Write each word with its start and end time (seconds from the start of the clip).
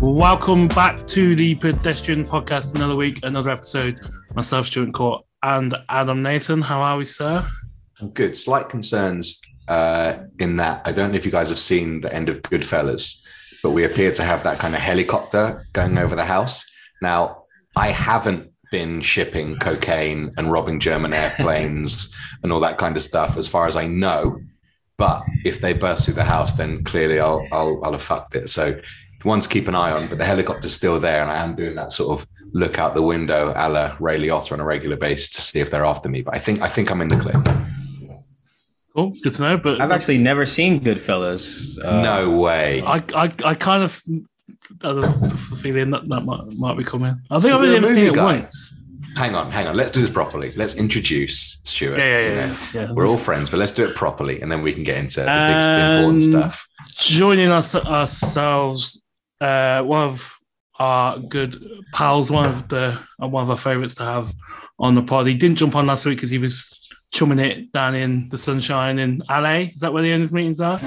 Welcome 0.00 0.68
back 0.68 1.08
to 1.08 1.34
the 1.34 1.56
Pedestrian 1.56 2.24
Podcast. 2.24 2.76
Another 2.76 2.94
week, 2.94 3.18
another 3.24 3.50
episode. 3.50 3.98
Myself, 4.34 4.66
Stuart 4.66 4.92
Court, 4.92 5.24
and 5.42 5.74
Adam 5.88 6.22
Nathan. 6.22 6.62
How 6.62 6.80
are 6.80 6.98
we, 6.98 7.04
sir? 7.04 7.44
I'm 8.00 8.10
good. 8.10 8.36
Slight 8.36 8.68
concerns 8.68 9.40
uh, 9.66 10.14
in 10.38 10.56
that 10.58 10.82
I 10.84 10.92
don't 10.92 11.10
know 11.10 11.16
if 11.16 11.24
you 11.24 11.32
guys 11.32 11.48
have 11.48 11.58
seen 11.58 12.02
the 12.02 12.14
end 12.14 12.28
of 12.28 12.42
Goodfellas, 12.42 13.24
but 13.60 13.72
we 13.72 13.84
appear 13.84 14.12
to 14.12 14.22
have 14.22 14.44
that 14.44 14.60
kind 14.60 14.76
of 14.76 14.80
helicopter 14.80 15.66
going 15.72 15.98
over 15.98 16.14
the 16.14 16.24
house. 16.24 16.64
Now, 17.02 17.37
I 17.78 17.88
haven't 17.88 18.50
been 18.72 19.00
shipping 19.00 19.56
cocaine 19.56 20.32
and 20.36 20.50
robbing 20.50 20.80
German 20.80 21.12
airplanes 21.12 22.14
and 22.42 22.52
all 22.52 22.60
that 22.60 22.76
kind 22.76 22.96
of 22.96 23.02
stuff, 23.02 23.36
as 23.36 23.46
far 23.46 23.68
as 23.68 23.76
I 23.76 23.86
know. 23.86 24.38
But 24.96 25.22
if 25.44 25.60
they 25.60 25.74
burst 25.74 26.04
through 26.04 26.14
the 26.14 26.24
house, 26.24 26.54
then 26.54 26.82
clearly 26.82 27.20
I'll 27.20 27.46
I'll, 27.52 27.80
I'll 27.84 27.92
have 27.92 28.02
fucked 28.02 28.34
it. 28.34 28.50
So 28.50 28.80
one 29.22 29.40
to 29.40 29.48
keep 29.48 29.68
an 29.68 29.76
eye 29.76 29.92
on, 29.92 30.08
but 30.08 30.18
the 30.18 30.24
helicopter's 30.24 30.74
still 30.74 30.98
there, 30.98 31.22
and 31.22 31.30
I 31.30 31.36
am 31.36 31.54
doing 31.54 31.76
that 31.76 31.92
sort 31.92 32.20
of 32.20 32.26
look 32.52 32.78
out 32.80 32.94
the 32.94 33.02
window, 33.02 33.52
a 33.54 33.68
la 33.68 33.96
Ray 34.00 34.18
Liotta 34.18 34.52
on 34.52 34.60
a 34.60 34.64
regular 34.64 34.96
basis 34.96 35.30
to 35.30 35.40
see 35.40 35.60
if 35.60 35.70
they're 35.70 35.84
after 35.84 36.08
me. 36.08 36.22
But 36.22 36.34
I 36.34 36.38
think 36.40 36.60
I 36.60 36.68
think 36.68 36.90
I'm 36.90 37.00
in 37.00 37.08
the 37.08 37.18
clear. 37.18 37.40
Cool, 38.92 39.12
good 39.22 39.34
to 39.34 39.42
know. 39.42 39.56
But 39.56 39.80
I've 39.80 39.92
actually 39.92 40.18
never 40.18 40.44
seen 40.44 40.80
Goodfellas. 40.80 41.78
Uh, 41.84 42.02
no 42.02 42.36
way. 42.36 42.82
I, 42.82 43.04
I 43.14 43.32
I 43.44 43.54
kind 43.54 43.84
of 43.84 44.02
I 44.82 44.88
have 44.88 45.52
a 45.52 45.56
feeling 45.56 45.90
that 45.90 46.08
that 46.08 46.22
might, 46.22 46.40
might 46.58 46.76
be 46.76 46.84
coming. 46.84 47.20
I 47.30 47.40
think 47.40 47.54
I've 47.54 47.60
only 47.60 47.76
ever 47.76 47.86
seen 47.86 48.06
it 48.06 48.14
guy. 48.14 48.38
once. 48.40 48.74
Hang 49.16 49.34
on, 49.34 49.50
hang 49.50 49.66
on. 49.66 49.76
Let's 49.76 49.90
do 49.90 50.00
this 50.00 50.10
properly. 50.10 50.50
Let's 50.56 50.76
introduce 50.76 51.60
Stuart. 51.64 51.98
Yeah, 51.98 52.20
yeah, 52.20 52.28
yeah, 52.28 52.56
yeah. 52.74 52.92
We're 52.92 53.08
all 53.08 53.16
friends, 53.16 53.50
but 53.50 53.56
let's 53.58 53.72
do 53.72 53.84
it 53.84 53.96
properly, 53.96 54.40
and 54.40 54.52
then 54.52 54.62
we 54.62 54.72
can 54.72 54.84
get 54.84 54.98
into 54.98 55.20
the 55.20 55.26
big, 55.26 55.62
the 55.64 55.96
important 55.96 56.22
stuff. 56.22 56.68
Joining 56.98 57.50
us 57.50 57.74
ourselves 57.74 59.02
uh, 59.40 59.82
one 59.82 60.04
of 60.04 60.36
our 60.78 61.18
good 61.18 61.60
pals, 61.92 62.30
one 62.30 62.48
of 62.48 62.68
the 62.68 63.00
one 63.16 63.42
of 63.42 63.50
our 63.50 63.56
favourites 63.56 63.96
to 63.96 64.04
have 64.04 64.32
on 64.78 64.94
the 64.94 65.02
pod. 65.02 65.26
He 65.26 65.34
didn't 65.34 65.58
jump 65.58 65.74
on 65.74 65.86
last 65.86 66.06
week 66.06 66.18
because 66.18 66.30
he 66.30 66.38
was 66.38 66.92
chumming 67.12 67.38
it 67.38 67.72
down 67.72 67.94
in 67.94 68.28
the 68.28 68.38
sunshine 68.38 68.98
in 68.98 69.22
LA. 69.28 69.70
Is 69.74 69.80
that 69.80 69.92
where 69.92 70.02
the 70.02 70.12
owners' 70.12 70.32
meetings 70.32 70.60
are? 70.60 70.80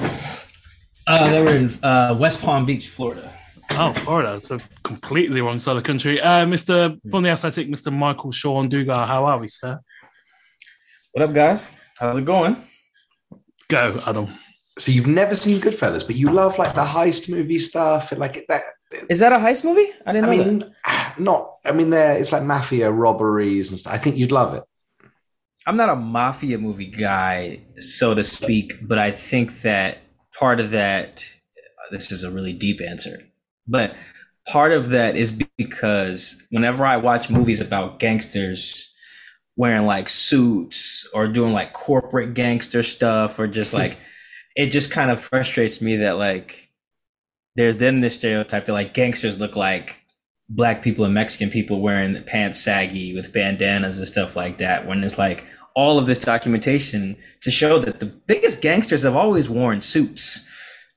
Uh, 1.08 1.32
they 1.32 1.42
were 1.42 1.56
in 1.56 1.70
uh, 1.84 2.16
West 2.18 2.42
Palm 2.42 2.66
Beach, 2.66 2.88
Florida. 2.88 3.34
Oh, 3.78 3.94
Florida. 3.98 4.40
So 4.42 4.60
completely 4.84 5.42
wrong 5.42 5.60
side 5.60 5.78
of 5.78 5.84
the 5.84 5.88
country. 5.88 6.22
Uh, 6.22 6.46
Mr. 6.46 7.00
Bunny 7.06 7.30
Athletic, 7.30 7.68
Mr. 7.68 7.92
Michael-Shawn 7.92 8.70
Dugar, 8.70 9.08
how 9.08 9.26
are 9.26 9.40
we, 9.40 9.48
sir? 9.48 9.80
What 11.14 11.24
up, 11.24 11.34
guys? 11.34 11.68
How's 12.00 12.18
it 12.18 12.26
going? 12.26 12.58
Go, 13.70 14.02
Adam. 14.06 14.36
So 14.78 14.92
you've 14.92 15.08
never 15.08 15.36
seen 15.36 15.60
Goodfellas, 15.62 16.06
but 16.06 16.16
you 16.16 16.32
love 16.32 16.58
like 16.58 16.74
the 16.74 16.84
heist 16.84 17.30
movie 17.30 17.58
stuff, 17.60 18.12
like 18.18 18.46
that. 18.50 18.62
Is 19.10 19.20
that 19.20 19.32
a 19.34 19.38
heist 19.38 19.64
movie? 19.64 19.90
I 20.06 20.14
didn't 20.14 20.30
I 20.30 20.36
know. 20.36 20.44
mean, 20.46 20.60
that. 20.86 21.20
not. 21.20 21.56
I 21.66 21.72
mean, 21.72 21.90
there 21.90 22.18
it's 22.18 22.32
like 22.32 22.44
mafia 22.44 22.92
robberies 22.92 23.70
and 23.72 23.80
stuff. 23.80 23.94
I 23.94 23.98
think 23.98 24.18
you'd 24.18 24.32
love 24.32 24.54
it. 24.54 24.64
I'm 25.66 25.76
not 25.76 25.90
a 25.90 25.96
mafia 25.96 26.58
movie 26.58 26.88
guy, 26.88 27.60
so 27.80 28.14
to 28.14 28.24
speak, 28.24 28.88
but 28.88 28.98
I 28.98 29.12
think 29.12 29.62
that 29.62 30.00
part 30.38 30.60
of 30.60 30.72
that. 30.72 31.26
This 31.92 32.12
is 32.12 32.24
a 32.24 32.32
really 32.32 32.54
deep 32.54 32.80
answer, 32.88 33.18
but 33.72 33.96
part 34.48 34.74
of 34.74 34.90
that 34.90 35.16
is 35.16 35.32
because 35.58 36.42
whenever 36.50 36.86
I 36.86 36.98
watch 36.98 37.30
movies 37.30 37.62
about 37.62 38.00
gangsters 38.00 38.94
wearing 39.56 39.86
like 39.86 40.10
suits 40.10 41.08
or 41.14 41.28
doing 41.28 41.54
like 41.54 41.74
corporate 41.74 42.34
gangster 42.34 42.84
stuff 42.84 43.40
or 43.40 43.48
just 43.48 43.74
like 43.74 43.98
it 44.56 44.68
just 44.68 44.92
kind 44.92 45.12
of 45.12 45.20
frustrates 45.20 45.82
me 45.82 45.98
that 45.98 46.18
like 46.18 46.72
there's 47.56 47.78
then 47.78 48.00
this 48.00 48.16
stereotype 48.16 48.66
that 48.66 48.74
like 48.74 48.94
gangsters 48.94 49.40
look 49.40 49.56
like 49.56 50.02
black 50.50 50.82
people 50.82 51.06
and 51.06 51.14
Mexican 51.14 51.50
people 51.50 51.82
wearing 51.82 52.22
pants 52.24 52.60
saggy 52.60 53.14
with 53.14 53.34
bandanas 53.34 53.98
and 53.98 54.08
stuff 54.08 54.36
like 54.36 54.58
that. 54.58 54.86
When 54.86 55.04
it's 55.04 55.18
like 55.18 55.46
all 55.76 55.98
of 55.98 56.08
this 56.08 56.20
documentation 56.20 57.16
to 57.42 57.50
show 57.50 57.80
that 57.80 58.00
the 58.00 58.06
biggest 58.06 58.62
gangsters 58.62 59.04
have 59.04 59.16
always 59.16 59.50
worn 59.50 59.82
suits. 59.82 60.48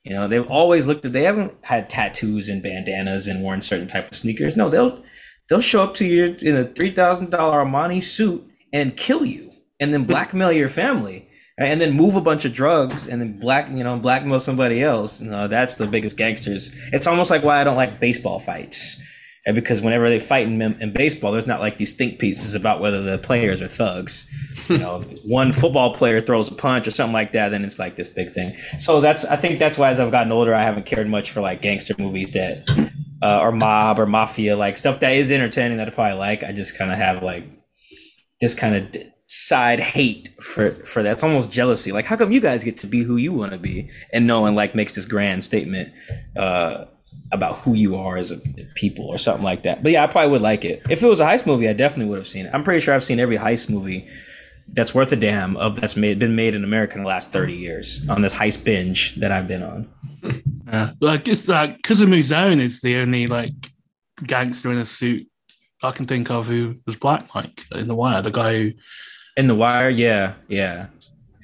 You 0.04 0.12
know, 0.12 0.28
they've 0.28 0.46
always 0.46 0.86
looked 0.86 1.04
at 1.06 1.12
they 1.12 1.22
haven't 1.24 1.54
had 1.62 1.88
tattoos 1.90 2.48
and 2.48 2.62
bandanas 2.62 3.26
and 3.26 3.42
worn 3.42 3.62
certain 3.62 3.88
type 3.88 4.10
of 4.10 4.16
sneakers. 4.16 4.54
No, 4.54 4.68
they'll 4.68 5.02
they'll 5.48 5.60
show 5.60 5.82
up 5.82 5.94
to 5.96 6.04
you 6.04 6.36
in 6.40 6.56
a 6.56 6.64
three 6.64 6.90
thousand 6.90 7.30
dollar 7.30 7.64
Armani 7.64 8.02
suit 8.02 8.46
and 8.72 8.96
kill 8.96 9.24
you 9.24 9.50
and 9.80 9.92
then 9.92 10.04
blackmail 10.04 10.52
your 10.52 10.68
family 10.68 11.28
right? 11.58 11.66
and 11.66 11.80
then 11.80 11.92
move 11.92 12.16
a 12.16 12.20
bunch 12.20 12.44
of 12.44 12.52
drugs 12.52 13.06
and 13.06 13.20
then 13.20 13.38
black 13.38 13.68
you 13.70 13.84
know 13.84 13.98
blackmail 13.98 14.40
somebody 14.40 14.82
else 14.82 15.20
you 15.20 15.30
know 15.30 15.48
that's 15.48 15.76
the 15.76 15.86
biggest 15.86 16.16
gangsters 16.16 16.74
it's 16.92 17.06
almost 17.06 17.30
like 17.30 17.42
why 17.42 17.60
i 17.60 17.64
don't 17.64 17.76
like 17.76 18.00
baseball 18.00 18.38
fights 18.38 19.00
and 19.46 19.54
because 19.54 19.82
whenever 19.82 20.08
they 20.08 20.18
fight 20.18 20.46
in, 20.46 20.60
in 20.60 20.92
baseball 20.92 21.32
there's 21.32 21.46
not 21.46 21.60
like 21.60 21.76
these 21.76 21.94
think 21.94 22.18
pieces 22.18 22.54
about 22.54 22.80
whether 22.80 23.02
the 23.02 23.18
players 23.18 23.60
are 23.60 23.68
thugs 23.68 24.28
you 24.68 24.78
know 24.78 25.00
one 25.24 25.52
football 25.52 25.92
player 25.94 26.20
throws 26.20 26.48
a 26.48 26.54
punch 26.54 26.86
or 26.86 26.90
something 26.90 27.12
like 27.12 27.32
that 27.32 27.50
then 27.50 27.64
it's 27.64 27.78
like 27.78 27.96
this 27.96 28.10
big 28.10 28.30
thing 28.30 28.56
so 28.78 29.00
that's 29.00 29.24
i 29.26 29.36
think 29.36 29.58
that's 29.58 29.78
why 29.78 29.88
as 29.88 30.00
i've 30.00 30.10
gotten 30.10 30.32
older 30.32 30.54
i 30.54 30.62
haven't 30.62 30.86
cared 30.86 31.08
much 31.08 31.30
for 31.30 31.40
like 31.40 31.60
gangster 31.62 31.94
movies 31.98 32.32
that 32.32 32.68
uh, 33.22 33.40
or 33.40 33.52
mob 33.52 33.98
or 33.98 34.06
mafia 34.06 34.56
like 34.56 34.76
stuff 34.76 35.00
that 35.00 35.12
is 35.12 35.30
entertaining 35.30 35.78
that 35.78 35.88
i 35.88 35.90
probably 35.90 36.18
like 36.18 36.42
i 36.42 36.52
just 36.52 36.76
kind 36.76 36.90
of 36.90 36.98
have 36.98 37.22
like 37.22 37.44
this 38.40 38.54
kind 38.54 38.74
of 38.74 39.02
side 39.26 39.80
hate 39.80 40.28
for 40.40 40.74
for 40.84 41.02
that. 41.02 41.12
It's 41.12 41.22
almost 41.22 41.50
jealousy. 41.50 41.92
Like, 41.92 42.04
how 42.04 42.16
come 42.16 42.32
you 42.32 42.40
guys 42.40 42.64
get 42.64 42.76
to 42.78 42.86
be 42.86 43.02
who 43.02 43.16
you 43.16 43.32
want 43.32 43.52
to 43.52 43.58
be, 43.58 43.90
and 44.12 44.26
no 44.26 44.40
one 44.40 44.54
like 44.54 44.74
makes 44.74 44.94
this 44.94 45.06
grand 45.06 45.44
statement 45.44 45.92
uh, 46.36 46.84
about 47.32 47.56
who 47.56 47.74
you 47.74 47.96
are 47.96 48.16
as 48.16 48.30
a 48.30 48.36
people 48.74 49.06
or 49.06 49.18
something 49.18 49.44
like 49.44 49.62
that. 49.64 49.82
But 49.82 49.92
yeah, 49.92 50.04
I 50.04 50.06
probably 50.06 50.30
would 50.30 50.42
like 50.42 50.64
it 50.64 50.82
if 50.88 51.02
it 51.02 51.06
was 51.06 51.20
a 51.20 51.24
heist 51.24 51.46
movie. 51.46 51.68
I 51.68 51.72
definitely 51.72 52.10
would 52.10 52.18
have 52.18 52.26
seen 52.26 52.46
it. 52.46 52.54
I'm 52.54 52.62
pretty 52.62 52.80
sure 52.80 52.94
I've 52.94 53.04
seen 53.04 53.20
every 53.20 53.36
heist 53.36 53.68
movie 53.68 54.08
that's 54.68 54.94
worth 54.94 55.12
a 55.12 55.16
damn 55.16 55.56
of 55.56 55.80
that's 55.80 55.96
made 55.96 56.18
been 56.18 56.36
made 56.36 56.54
in 56.54 56.64
America 56.64 56.96
in 56.96 57.02
the 57.02 57.08
last 57.08 57.32
30 57.32 57.54
years 57.54 58.08
on 58.08 58.22
this 58.22 58.32
heist 58.32 58.64
binge 58.64 59.16
that 59.16 59.32
I've 59.32 59.46
been 59.46 59.62
on. 59.62 59.88
Yeah, 60.66 60.92
like 61.00 61.28
it's 61.28 61.48
like 61.48 61.82
Kazuma 61.82 62.22
Zone 62.22 62.60
is 62.60 62.80
the 62.80 62.96
only 62.96 63.26
like 63.26 63.52
gangster 64.24 64.72
in 64.72 64.78
a 64.78 64.84
suit 64.84 65.28
I 65.82 65.90
can 65.90 66.06
think 66.06 66.30
of 66.30 66.46
who 66.46 66.76
was 66.86 66.96
black, 66.96 67.34
like 67.34 67.66
in 67.72 67.88
the 67.88 67.94
wire, 67.94 68.22
the 68.22 68.30
guy 68.30 68.56
who 68.56 68.72
in 69.36 69.46
the 69.46 69.54
wire, 69.54 69.90
yeah, 69.90 70.34
yeah. 70.48 70.86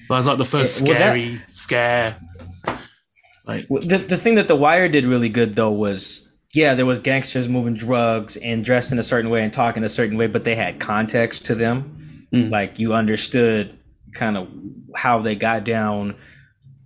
That 0.09 0.17
was 0.17 0.27
like 0.27 0.39
the 0.39 0.45
first 0.45 0.81
well, 0.83 0.95
scary 0.95 1.37
that, 1.37 1.55
scare. 1.55 2.17
Like 3.51 3.69
the 3.69 3.99
the 3.99 4.17
thing 4.17 4.37
that 4.37 4.49
the 4.49 4.57
wire 4.57 4.89
did 4.89 5.05
really 5.05 5.29
good 5.29 5.55
though 5.55 5.73
was 5.73 6.29
yeah, 6.53 6.75
there 6.75 6.87
was 6.87 6.99
gangsters 6.99 7.49
moving 7.49 7.75
drugs 7.75 8.37
and 8.37 8.65
dressed 8.65 8.93
in 8.93 8.99
a 8.99 9.03
certain 9.03 9.31
way 9.31 9.43
and 9.43 9.53
talking 9.53 9.85
a 9.85 9.89
certain 9.89 10.17
way, 10.17 10.27
but 10.27 10.45
they 10.45 10.57
had 10.57 10.81
context 10.81 11.45
to 11.47 11.55
them. 11.55 12.29
Mm. 12.33 12.51
Like 12.51 12.79
you 12.79 12.93
understood 12.93 13.77
kind 14.15 14.37
of 14.37 14.49
how 14.97 15.21
they 15.21 15.37
got 15.37 15.65
down, 15.65 16.17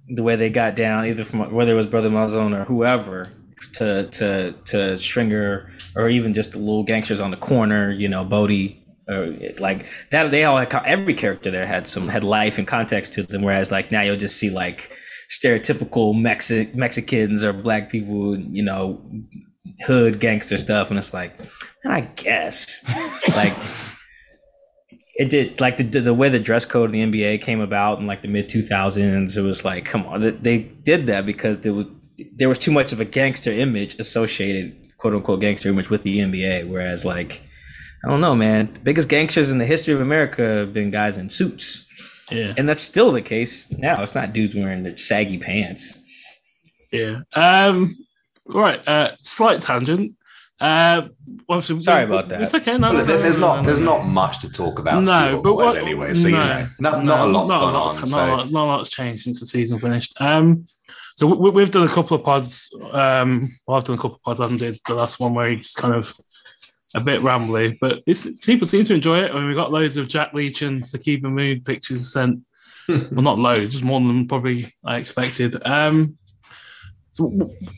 the 0.08 0.22
way 0.22 0.36
they 0.36 0.50
got 0.50 0.74
down, 0.74 1.06
either 1.06 1.24
from 1.24 1.52
whether 1.52 1.72
it 1.72 1.76
was 1.76 1.86
Brother 1.86 2.10
Mouzone 2.10 2.58
or 2.58 2.64
whoever, 2.64 3.30
to 3.74 4.06
to 4.06 4.52
to 4.66 4.96
Stringer 4.98 5.70
or 5.96 6.08
even 6.08 6.34
just 6.34 6.52
the 6.52 6.58
little 6.58 6.84
gangsters 6.84 7.20
on 7.20 7.30
the 7.30 7.36
corner, 7.36 7.90
you 7.90 8.08
know, 8.08 8.24
Bodie 8.24 8.84
or 9.08 9.34
like 9.58 9.86
that 10.10 10.30
they 10.30 10.44
all 10.44 10.56
had 10.56 10.74
every 10.86 11.12
character 11.12 11.50
there 11.50 11.66
had 11.66 11.86
some 11.86 12.08
had 12.08 12.24
life 12.24 12.56
and 12.56 12.66
context 12.66 13.12
to 13.12 13.22
them 13.22 13.42
whereas 13.42 13.70
like 13.70 13.92
now 13.92 14.00
you'll 14.00 14.16
just 14.16 14.38
see 14.38 14.48
like 14.48 14.90
stereotypical 15.30 16.14
Mexi- 16.14 16.74
Mexicans 16.74 17.44
or 17.44 17.52
black 17.52 17.90
people 17.90 18.36
you 18.38 18.62
know 18.62 19.00
hood 19.86 20.20
gangster 20.20 20.58
stuff 20.58 20.90
and 20.90 20.98
it's 20.98 21.14
like 21.14 21.38
and 21.84 21.92
I 21.92 22.00
guess 22.00 22.84
like 23.34 23.56
it 25.16 25.30
did 25.30 25.60
like 25.60 25.76
the 25.76 25.84
the 25.84 26.14
way 26.14 26.28
the 26.28 26.40
dress 26.40 26.64
code 26.64 26.94
in 26.94 27.10
the 27.10 27.22
NBA 27.22 27.40
came 27.40 27.60
about 27.60 27.98
in 28.00 28.06
like 28.06 28.22
the 28.22 28.28
mid 28.28 28.48
2000s 28.48 29.36
it 29.36 29.42
was 29.42 29.64
like 29.64 29.84
come 29.84 30.06
on 30.06 30.20
they 30.42 30.58
did 30.58 31.06
that 31.06 31.24
because 31.24 31.60
there 31.60 31.72
was 31.72 31.86
there 32.36 32.48
was 32.48 32.58
too 32.58 32.70
much 32.70 32.92
of 32.92 33.00
a 33.00 33.04
gangster 33.04 33.50
image 33.50 33.98
associated 33.98 34.76
quote 34.98 35.14
unquote 35.14 35.40
gangster 35.40 35.68
image 35.68 35.90
with 35.90 36.02
the 36.02 36.18
NBA 36.18 36.68
whereas 36.68 37.04
like 37.04 37.42
I 38.04 38.08
don't 38.08 38.20
know, 38.20 38.34
man. 38.34 38.70
The 38.70 38.80
biggest 38.80 39.08
gangsters 39.08 39.50
in 39.50 39.56
the 39.56 39.64
history 39.64 39.94
of 39.94 40.00
America 40.00 40.42
have 40.42 40.74
been 40.74 40.90
guys 40.90 41.16
in 41.16 41.30
suits. 41.30 41.86
Yeah. 42.30 42.52
And 42.56 42.68
that's 42.68 42.82
still 42.82 43.12
the 43.12 43.22
case 43.22 43.70
now. 43.72 44.02
It's 44.02 44.14
not 44.14 44.32
dudes 44.32 44.54
wearing 44.54 44.82
the 44.82 44.96
saggy 44.96 45.38
pants. 45.38 46.00
Yeah. 46.92 47.20
Um 47.34 47.94
right, 48.46 48.86
uh 48.88 49.12
slight 49.20 49.60
tangent. 49.60 50.14
Uh 50.60 51.08
sorry 51.58 52.04
about 52.04 52.28
that. 52.28 52.42
It's 52.42 52.54
okay. 52.54 52.78
No, 52.78 52.92
no, 52.92 52.98
no, 52.98 53.04
there's 53.04 53.38
not 53.38 53.64
there's 53.64 53.80
not 53.80 54.06
much 54.06 54.40
to 54.40 54.50
talk 54.50 54.78
about. 54.78 55.02
No, 55.02 55.40
but 55.42 55.54
what, 55.54 55.76
anyway, 55.76 56.14
so 56.14 56.28
you 56.28 56.36
know, 56.36 56.68
not, 56.78 57.04
not 57.04 57.28
a 57.28 57.30
lot's 57.30 57.48
not 57.48 57.60
gone 57.60 57.74
a 57.74 57.78
lot's, 57.78 57.96
on. 57.96 58.00
Not, 58.00 58.08
so. 58.08 58.26
not, 58.26 58.50
not 58.50 58.64
a 58.64 58.70
lot's 58.76 58.90
changed 58.90 59.24
since 59.24 59.40
the 59.40 59.46
season 59.46 59.78
finished. 59.78 60.20
Um, 60.20 60.64
so 61.16 61.26
we, 61.26 61.62
have 61.62 61.70
done 61.70 61.86
a 61.86 61.90
couple 61.90 62.16
of 62.16 62.24
pods. 62.24 62.74
Um, 62.92 63.48
well, 63.66 63.76
I've 63.76 63.84
done 63.84 63.94
a 63.94 63.98
couple 63.98 64.16
of 64.16 64.22
pods. 64.22 64.40
I 64.40 64.44
haven't 64.44 64.58
did 64.58 64.76
the 64.86 64.94
last 64.94 65.20
one 65.20 65.32
where 65.32 65.48
he 65.48 65.56
just 65.56 65.76
kind 65.76 65.94
of 65.94 66.12
a 66.94 67.00
bit 67.00 67.20
rambly, 67.20 67.76
but 67.80 68.02
it's, 68.06 68.38
people 68.40 68.66
seem 68.66 68.84
to 68.84 68.94
enjoy 68.94 69.24
it. 69.24 69.30
I 69.30 69.34
mean, 69.34 69.48
we 69.48 69.54
got 69.54 69.72
loads 69.72 69.96
of 69.96 70.08
Jack 70.08 70.32
Leach 70.32 70.62
and 70.62 70.82
Saqib 70.82 71.22
Mahmood 71.22 71.64
pictures 71.64 72.12
sent. 72.12 72.40
well, 72.88 73.22
not 73.22 73.38
loads, 73.38 73.72
just 73.72 73.84
more 73.84 74.00
than 74.00 74.28
probably 74.28 74.72
I 74.84 74.96
expected. 74.96 75.56
Um, 75.66 76.18
so, 77.12 77.28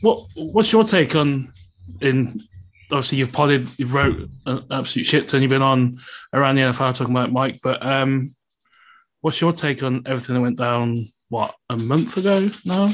what 0.01 0.25
what's 0.35 0.71
your 0.71 0.83
take 0.83 1.15
on 1.15 1.51
in? 2.01 2.39
Obviously, 2.91 3.17
you've 3.17 3.31
podded, 3.31 3.67
you've 3.77 3.93
wrote 3.93 4.29
an 4.45 4.65
absolute 4.71 5.05
shit 5.05 5.27
ton. 5.27 5.41
You've 5.41 5.49
been 5.49 5.61
on 5.61 5.97
around 6.33 6.55
the 6.55 6.61
NFL 6.61 6.97
talking 6.97 7.13
about 7.13 7.31
Mike, 7.31 7.59
but 7.63 7.85
um, 7.85 8.35
what's 9.21 9.39
your 9.39 9.53
take 9.53 9.83
on 9.83 10.03
everything 10.05 10.35
that 10.35 10.41
went 10.41 10.57
down? 10.57 11.05
What 11.29 11.55
a 11.69 11.77
month 11.77 12.17
ago 12.17 12.49
now? 12.65 12.89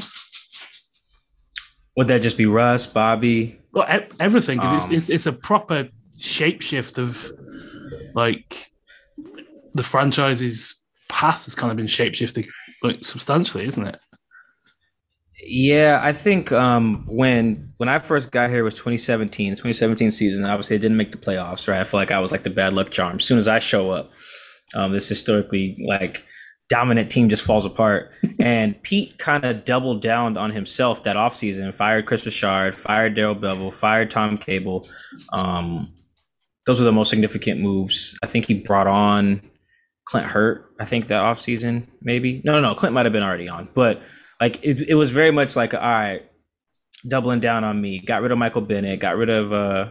Would 1.96 2.08
that 2.08 2.22
just 2.22 2.36
be 2.36 2.46
Russ, 2.46 2.86
Bobby? 2.86 3.60
Well, 3.72 3.86
everything 4.20 4.58
because 4.58 4.72
um, 4.72 4.76
it's, 4.76 4.90
it's 4.90 5.10
it's 5.10 5.26
a 5.26 5.32
proper 5.32 5.88
shapeshift 6.18 6.98
of 6.98 7.32
like 8.14 8.70
the 9.74 9.82
franchise's 9.82 10.82
path 11.08 11.44
has 11.44 11.54
kind 11.54 11.70
of 11.70 11.76
been 11.76 11.86
shapeshifted 11.86 12.48
like 12.82 13.00
substantially, 13.00 13.66
isn't 13.66 13.86
it? 13.86 13.98
Yeah, 15.46 16.00
I 16.02 16.12
think 16.12 16.52
um, 16.52 17.04
when 17.06 17.72
when 17.78 17.88
I 17.88 17.98
first 17.98 18.30
got 18.30 18.50
here 18.50 18.64
was 18.64 18.74
2017, 18.74 19.52
2017 19.52 20.10
season. 20.10 20.44
Obviously, 20.44 20.76
I 20.76 20.78
didn't 20.78 20.96
make 20.96 21.10
the 21.10 21.16
playoffs. 21.16 21.68
Right, 21.68 21.80
I 21.80 21.84
feel 21.84 21.98
like 21.98 22.10
I 22.10 22.20
was 22.20 22.32
like 22.32 22.44
the 22.44 22.50
bad 22.50 22.72
luck 22.72 22.90
charm. 22.90 23.16
As 23.16 23.24
soon 23.24 23.38
as 23.38 23.48
I 23.48 23.58
show 23.58 23.90
up, 23.90 24.10
um, 24.74 24.92
this 24.92 25.08
historically 25.08 25.76
like 25.86 26.24
dominant 26.68 27.10
team 27.10 27.28
just 27.28 27.42
falls 27.42 27.66
apart. 27.66 28.12
and 28.40 28.80
Pete 28.82 29.18
kind 29.18 29.44
of 29.44 29.64
doubled 29.64 30.02
down 30.02 30.36
on 30.36 30.50
himself 30.50 31.02
that 31.02 31.16
offseason, 31.16 31.74
fired 31.74 32.06
Kris 32.06 32.24
Richard, 32.24 32.74
fired 32.74 33.14
Darrell 33.14 33.34
Bevell, 33.36 33.74
fired 33.74 34.10
Tom 34.10 34.38
Cable. 34.38 34.86
Um, 35.32 35.92
those 36.66 36.80
were 36.80 36.84
the 36.84 36.92
most 36.92 37.10
significant 37.10 37.60
moves. 37.60 38.18
I 38.22 38.26
think 38.26 38.46
he 38.46 38.54
brought 38.54 38.86
on 38.86 39.42
Clint 40.06 40.26
Hurtt, 40.26 40.66
I 40.78 40.84
think 40.84 41.06
that 41.06 41.22
offseason, 41.22 41.86
maybe. 42.02 42.42
No, 42.44 42.52
no, 42.52 42.60
no. 42.60 42.74
Clint 42.74 42.94
might 42.94 43.06
have 43.06 43.12
been 43.12 43.22
already 43.22 43.48
on. 43.48 43.68
But 43.74 44.02
like 44.40 44.62
it, 44.62 44.88
it 44.88 44.94
was 44.94 45.10
very 45.10 45.30
much 45.30 45.56
like, 45.56 45.74
all 45.74 45.80
right, 45.80 46.22
doubling 47.06 47.40
down 47.40 47.64
on 47.64 47.80
me. 47.80 48.00
Got 48.00 48.22
rid 48.22 48.32
of 48.32 48.38
Michael 48.38 48.62
Bennett, 48.62 49.00
got 49.00 49.16
rid 49.16 49.30
of 49.30 49.52
uh 49.52 49.90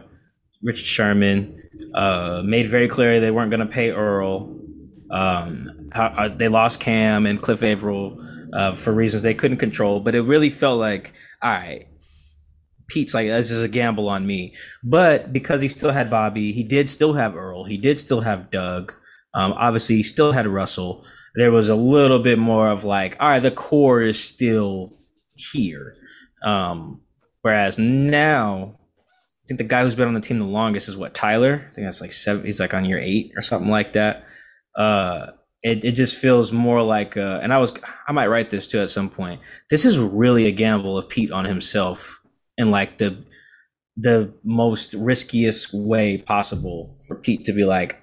Richard 0.62 0.86
Sherman, 0.86 1.62
uh, 1.94 2.42
made 2.44 2.66
very 2.66 2.88
clear 2.88 3.20
they 3.20 3.30
weren't 3.30 3.50
gonna 3.50 3.66
pay 3.66 3.90
Earl. 3.90 4.60
Um, 5.10 5.90
how, 5.92 6.06
uh, 6.06 6.28
they 6.28 6.48
lost 6.48 6.80
Cam 6.80 7.26
and 7.26 7.40
Cliff 7.40 7.62
Avril 7.62 8.18
uh, 8.52 8.72
for 8.72 8.92
reasons 8.92 9.22
they 9.22 9.34
couldn't 9.34 9.58
control, 9.58 10.00
but 10.00 10.14
it 10.14 10.22
really 10.22 10.50
felt 10.50 10.78
like, 10.78 11.12
all 11.42 11.52
right, 11.52 11.86
Pete's 12.88 13.14
like 13.14 13.28
this 13.28 13.50
is 13.50 13.62
a 13.62 13.68
gamble 13.68 14.08
on 14.08 14.26
me. 14.26 14.54
But 14.82 15.32
because 15.32 15.60
he 15.60 15.68
still 15.68 15.90
had 15.90 16.10
Bobby, 16.10 16.52
he 16.52 16.62
did 16.62 16.90
still 16.90 17.14
have 17.14 17.36
Earl, 17.36 17.64
he 17.64 17.76
did 17.76 17.98
still 18.00 18.20
have 18.20 18.50
Doug. 18.50 18.92
Um, 19.34 19.52
obviously, 19.54 19.96
he 19.96 20.02
still 20.02 20.32
had 20.32 20.46
Russell. 20.46 21.04
There 21.34 21.50
was 21.50 21.68
a 21.68 21.74
little 21.74 22.20
bit 22.20 22.38
more 22.38 22.68
of 22.68 22.84
like, 22.84 23.16
all 23.18 23.28
right, 23.28 23.40
the 23.40 23.50
core 23.50 24.00
is 24.00 24.22
still 24.22 24.96
here. 25.34 25.96
Um, 26.44 27.00
whereas 27.42 27.78
now, 27.78 28.78
I 28.78 29.44
think 29.48 29.58
the 29.58 29.64
guy 29.64 29.82
who's 29.82 29.96
been 29.96 30.06
on 30.06 30.14
the 30.14 30.20
team 30.20 30.38
the 30.38 30.44
longest 30.44 30.88
is 30.88 30.96
what 30.96 31.14
Tyler. 31.14 31.66
I 31.68 31.74
think 31.74 31.86
that's 31.86 32.00
like 32.00 32.12
seven. 32.12 32.44
He's 32.44 32.60
like 32.60 32.74
on 32.74 32.84
year 32.84 32.98
eight 32.98 33.32
or 33.36 33.42
something 33.42 33.70
like 33.70 33.94
that. 33.94 34.24
Uh, 34.76 35.32
it, 35.64 35.82
it 35.82 35.92
just 35.92 36.18
feels 36.18 36.52
more 36.52 36.82
like 36.82 37.16
uh, 37.16 37.40
and 37.42 37.52
i 37.52 37.58
was 37.58 37.72
i 38.06 38.12
might 38.12 38.26
write 38.26 38.50
this 38.50 38.68
too 38.68 38.80
at 38.80 38.90
some 38.90 39.08
point 39.08 39.40
this 39.70 39.84
is 39.84 39.98
really 39.98 40.46
a 40.46 40.52
gamble 40.52 40.96
of 40.96 41.08
pete 41.08 41.32
on 41.32 41.46
himself 41.46 42.20
in 42.56 42.70
like 42.70 42.98
the 42.98 43.24
the 43.96 44.32
most 44.42 44.94
riskiest 44.94 45.72
way 45.72 46.18
possible 46.18 46.98
for 47.06 47.14
pete 47.14 47.44
to 47.44 47.52
be 47.52 47.64
like 47.64 48.02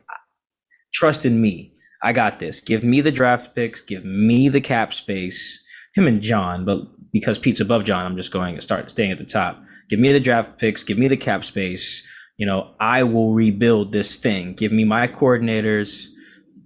trust 0.94 1.26
in 1.26 1.42
me. 1.42 1.74
I 2.04 2.14
got 2.14 2.40
this. 2.40 2.62
Give 2.62 2.84
me 2.84 3.02
the 3.02 3.12
draft 3.12 3.54
picks. 3.56 3.82
Give 3.82 4.06
me 4.06 4.50
the 4.50 4.62
cap 4.62 4.94
space. 4.94 5.64
Him 5.96 6.08
and 6.08 6.22
john 6.22 6.66
but 6.66 6.88
because 7.12 7.38
pete's 7.38 7.60
above 7.60 7.84
john 7.84 8.06
i'm 8.06 8.16
just 8.16 8.32
going 8.32 8.56
to 8.56 8.62
start 8.62 8.90
staying 8.90 9.12
at 9.12 9.18
the 9.18 9.26
top. 9.26 9.62
Give 9.90 10.00
me 10.00 10.12
the 10.14 10.20
draft 10.20 10.58
picks. 10.58 10.84
Give 10.84 10.98
me 10.98 11.08
the 11.08 11.18
cap 11.18 11.44
space. 11.44 12.08
You 12.38 12.46
know 12.46 12.74
i 12.80 13.04
will 13.04 13.34
rebuild 13.34 13.92
this 13.92 14.16
thing. 14.16 14.54
Give 14.54 14.72
me 14.72 14.84
my 14.86 15.08
coordinators. 15.08 16.08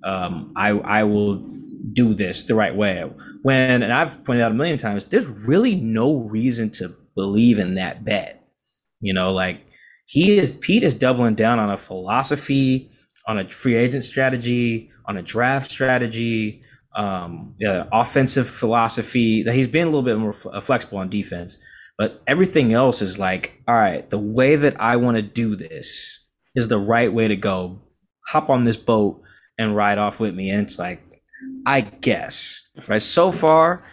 Um, 0.04 0.54
I 0.56 0.70
I 0.70 1.04
will 1.04 1.44
do 1.94 2.14
this 2.14 2.44
the 2.44 2.56
right 2.56 2.76
way. 2.76 3.10
When 3.42 3.84
and 3.84 3.92
I've 3.92 4.24
pointed 4.24 4.44
out 4.44 4.52
a 4.52 4.56
million 4.56 4.78
times, 4.78 5.06
there's 5.06 5.28
really 5.28 5.76
no 5.76 6.18
reason 6.18 6.70
to 6.72 6.96
believe 7.16 7.60
in 7.60 7.76
that 7.76 8.04
bet. 8.06 8.42
You 9.00 9.14
know, 9.14 9.32
like 9.32 9.62
he 10.08 10.38
is 10.38 10.52
Pete 10.52 10.84
is 10.84 10.96
doubling 10.96 11.36
down 11.36 11.60
on 11.60 11.72
a 11.72 11.78
philosophy, 11.78 12.90
on 13.28 13.40
a 13.40 13.50
free 13.50 13.76
agent 13.76 14.04
strategy, 14.04 14.92
on 15.06 15.18
a 15.18 15.22
draft 15.22 15.70
strategy, 15.72 16.64
um, 16.96 17.56
yeah, 17.60 17.86
offensive 17.92 18.50
philosophy. 18.50 19.44
That 19.44 19.54
he's 19.54 19.68
been 19.68 19.84
a 19.88 19.92
little 19.92 20.04
bit 20.04 20.18
more 20.18 20.34
flexible 20.34 21.00
on 21.00 21.10
defense, 21.10 21.58
but 21.98 22.22
everything 22.28 22.74
else 22.74 23.02
is 23.02 23.20
like, 23.20 23.62
all 23.68 23.76
right, 23.76 24.10
the 24.10 24.20
way 24.20 24.56
that 24.56 24.80
I 24.80 24.96
want 24.98 25.18
to 25.18 25.22
do 25.22 25.56
this 25.56 26.28
is 26.56 26.68
the 26.68 26.80
right 26.80 27.12
way 27.12 27.28
to 27.28 27.36
go. 27.36 27.80
Hop 28.28 28.50
on 28.50 28.64
this 28.64 28.78
boat 28.78 29.22
and 29.58 29.76
ride 29.76 29.98
off 29.98 30.20
with 30.20 30.34
me. 30.34 30.50
And 30.50 30.62
it's 30.66 30.80
like, 30.80 31.02
I 31.66 31.82
guess, 31.82 32.70
right? 32.88 33.02
So 33.02 33.32
far, 33.32 33.84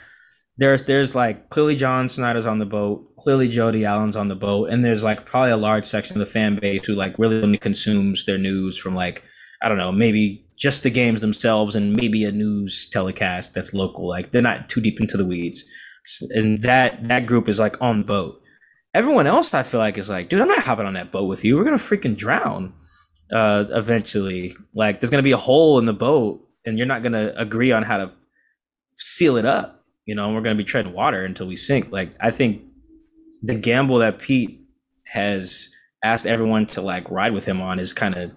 there's 0.59 0.83
there's 0.83 1.15
like 1.15 1.49
clearly 1.51 1.77
John 1.77 2.09
Schneider's 2.09 2.47
on 2.47 2.59
the 2.59 2.67
boat, 2.67 3.17
clearly 3.17 3.49
Jody 3.49 3.85
Allen's 3.85 4.17
on 4.17 4.29
the 4.29 4.35
boat, 4.35 4.71
and 4.71 4.85
there's 4.85 5.03
like 5.03 5.25
probably 5.25 5.51
a 5.51 5.57
large 5.57 5.85
section 5.85 6.17
of 6.17 6.27
the 6.27 6.33
fan 6.33 6.57
base 6.57 6.85
who 6.85 6.95
like 6.95 7.19
really 7.19 7.43
only 7.43 7.59
consumes 7.59 8.27
their 8.27 8.39
news 8.39 8.79
from 8.79 8.95
like 8.95 9.23
I 9.63 9.69
don't 9.69 9.79
know 9.79 9.93
maybe 9.93 10.45
just 10.59 10.83
the 10.83 10.91
games 10.91 11.21
themselves 11.21 11.75
and 11.75 11.97
maybe 11.97 12.25
a 12.25 12.31
news 12.31 12.89
telecast 12.91 13.55
that's 13.55 13.75
local. 13.75 14.09
Like 14.09 14.31
they're 14.31 14.43
not 14.43 14.69
too 14.69 14.81
deep 14.81 15.01
into 15.01 15.17
the 15.17 15.25
weeds, 15.25 15.65
and 16.31 16.59
that 16.59 17.05
that 17.05 17.27
group 17.27 17.49
is 17.49 17.59
like 17.59 17.81
on 17.81 17.99
the 17.99 18.05
boat. 18.05 18.41
Everyone 18.95 19.27
else, 19.27 19.55
I 19.55 19.63
feel 19.63 19.81
like, 19.81 19.97
is 19.97 20.11
like, 20.11 20.29
dude, 20.29 20.43
I'm 20.43 20.49
not 20.49 20.65
hopping 20.65 20.85
on 20.85 20.93
that 20.95 21.13
boat 21.13 21.25
with 21.25 21.45
you. 21.45 21.57
We're 21.57 21.65
gonna 21.65 21.77
freaking 21.79 22.17
drown 22.17 22.75
uh, 23.33 23.65
eventually. 23.71 24.55
Like 24.75 25.01
there's 25.01 25.11
gonna 25.11 25.23
be 25.23 25.33
a 25.33 25.39
hole 25.39 25.79
in 25.79 25.87
the 25.87 25.95
boat, 25.95 26.47
and 26.67 26.77
you're 26.77 26.87
not 26.87 27.03
gonna 27.03 27.33
agree 27.37 27.73
on 27.73 27.83
how 27.83 27.97
to 27.97 28.13
seal 28.95 29.39
it 29.39 29.47
up. 29.47 29.81
You 30.07 30.15
know, 30.15 30.33
we're 30.33 30.41
gonna 30.41 30.57
be 30.57 30.65
treading 30.65 30.93
water 30.93 31.25
until 31.25 31.47
we 31.47 31.57
sink. 31.57 31.93
Like 31.93 32.15
I 32.21 32.31
think 32.31 32.63
the 33.43 33.55
gamble 33.55 33.99
that 33.99 34.19
Pete 34.19 34.61
has 35.06 35.69
asked 36.05 36.27
everyone 36.27 36.67
to 36.67 36.81
like 36.82 37.11
ride 37.11 37.32
with 37.32 37.44
him 37.44 37.61
on 37.61 37.79
is 37.79 37.93
kind 37.93 38.15
of 38.17 38.35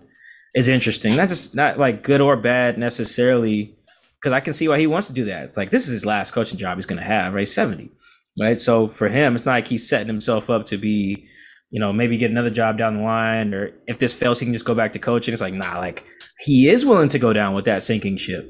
is 0.54 0.68
interesting. 0.68 1.16
That's 1.16 1.32
just 1.32 1.56
not 1.56 1.80
like 1.80 2.04
good 2.04 2.22
or 2.22 2.38
bad 2.38 2.78
necessarily, 2.78 3.76
because 4.20 4.34
I 4.34 4.40
can 4.40 4.54
see 4.54 4.68
why 4.68 4.80
he 4.80 4.88
wants 4.88 5.08
to 5.08 5.14
do 5.14 5.26
that. 5.26 5.44
It's 5.44 5.58
like 5.58 5.70
this 5.70 5.86
is 5.86 5.92
his 5.92 6.06
last 6.06 6.32
coaching 6.32 6.58
job 6.58 6.78
he's 6.78 6.86
gonna 6.86 7.02
have, 7.04 7.34
right? 7.34 7.48
Seventy, 7.48 7.92
right? 8.40 8.60
So 8.60 8.88
for 8.88 9.10
him, 9.10 9.36
it's 9.36 9.46
not 9.46 9.54
like 9.54 9.68
he's 9.68 9.88
setting 9.88 10.08
himself 10.08 10.50
up 10.50 10.66
to 10.68 10.78
be 10.78 11.28
you 11.72 11.80
know, 11.80 11.92
maybe 11.92 12.18
get 12.18 12.32
another 12.32 12.50
job 12.50 12.78
down 12.78 12.96
the 12.96 13.04
line, 13.04 13.54
or 13.54 13.72
if 13.88 13.98
this 13.98 14.14
fails, 14.14 14.40
he 14.40 14.46
can 14.46 14.54
just 14.54 14.66
go 14.66 14.76
back 14.76 14.94
to 14.94 15.00
coaching. 15.00 15.34
It's 15.34 15.42
like, 15.42 15.54
nah, 15.54 15.80
like 15.80 16.06
he 16.40 16.70
is 16.70 16.86
willing 16.86 17.10
to 17.10 17.20
go 17.20 17.34
down 17.34 17.54
with 17.54 17.66
that 17.66 17.84
sinking 17.84 18.16
ship, 18.18 18.50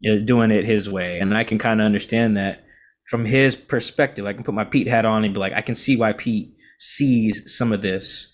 you 0.00 0.14
know, 0.14 0.24
doing 0.24 0.50
it 0.50 0.64
his 0.64 0.88
way. 0.88 1.18
And 1.18 1.36
I 1.36 1.44
can 1.44 1.58
kind 1.58 1.80
of 1.80 1.84
understand 1.84 2.36
that 2.36 2.64
from 3.08 3.24
his 3.24 3.56
perspective. 3.56 4.26
I 4.26 4.32
can 4.32 4.44
put 4.44 4.54
my 4.54 4.64
Pete 4.64 4.86
hat 4.86 5.04
on 5.04 5.24
and 5.24 5.34
be 5.34 5.40
like, 5.40 5.52
I 5.52 5.62
can 5.62 5.74
see 5.74 5.96
why 5.96 6.12
Pete 6.12 6.54
sees 6.78 7.56
some 7.56 7.72
of 7.72 7.82
this 7.82 8.32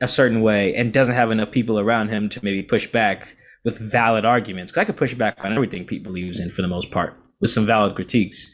a 0.00 0.06
certain 0.06 0.40
way 0.40 0.72
and 0.76 0.92
doesn't 0.92 1.16
have 1.16 1.32
enough 1.32 1.50
people 1.50 1.80
around 1.80 2.08
him 2.08 2.28
to 2.28 2.44
maybe 2.44 2.62
push 2.62 2.86
back 2.86 3.36
with 3.64 3.78
valid 3.78 4.24
arguments. 4.24 4.70
Because 4.70 4.82
I 4.82 4.84
could 4.84 4.96
push 4.96 5.14
back 5.14 5.36
on 5.44 5.52
everything 5.52 5.84
Pete 5.84 6.04
believes 6.04 6.38
in 6.38 6.50
for 6.50 6.62
the 6.62 6.68
most 6.68 6.92
part 6.92 7.16
with 7.40 7.50
some 7.50 7.66
valid 7.66 7.96
critiques. 7.96 8.52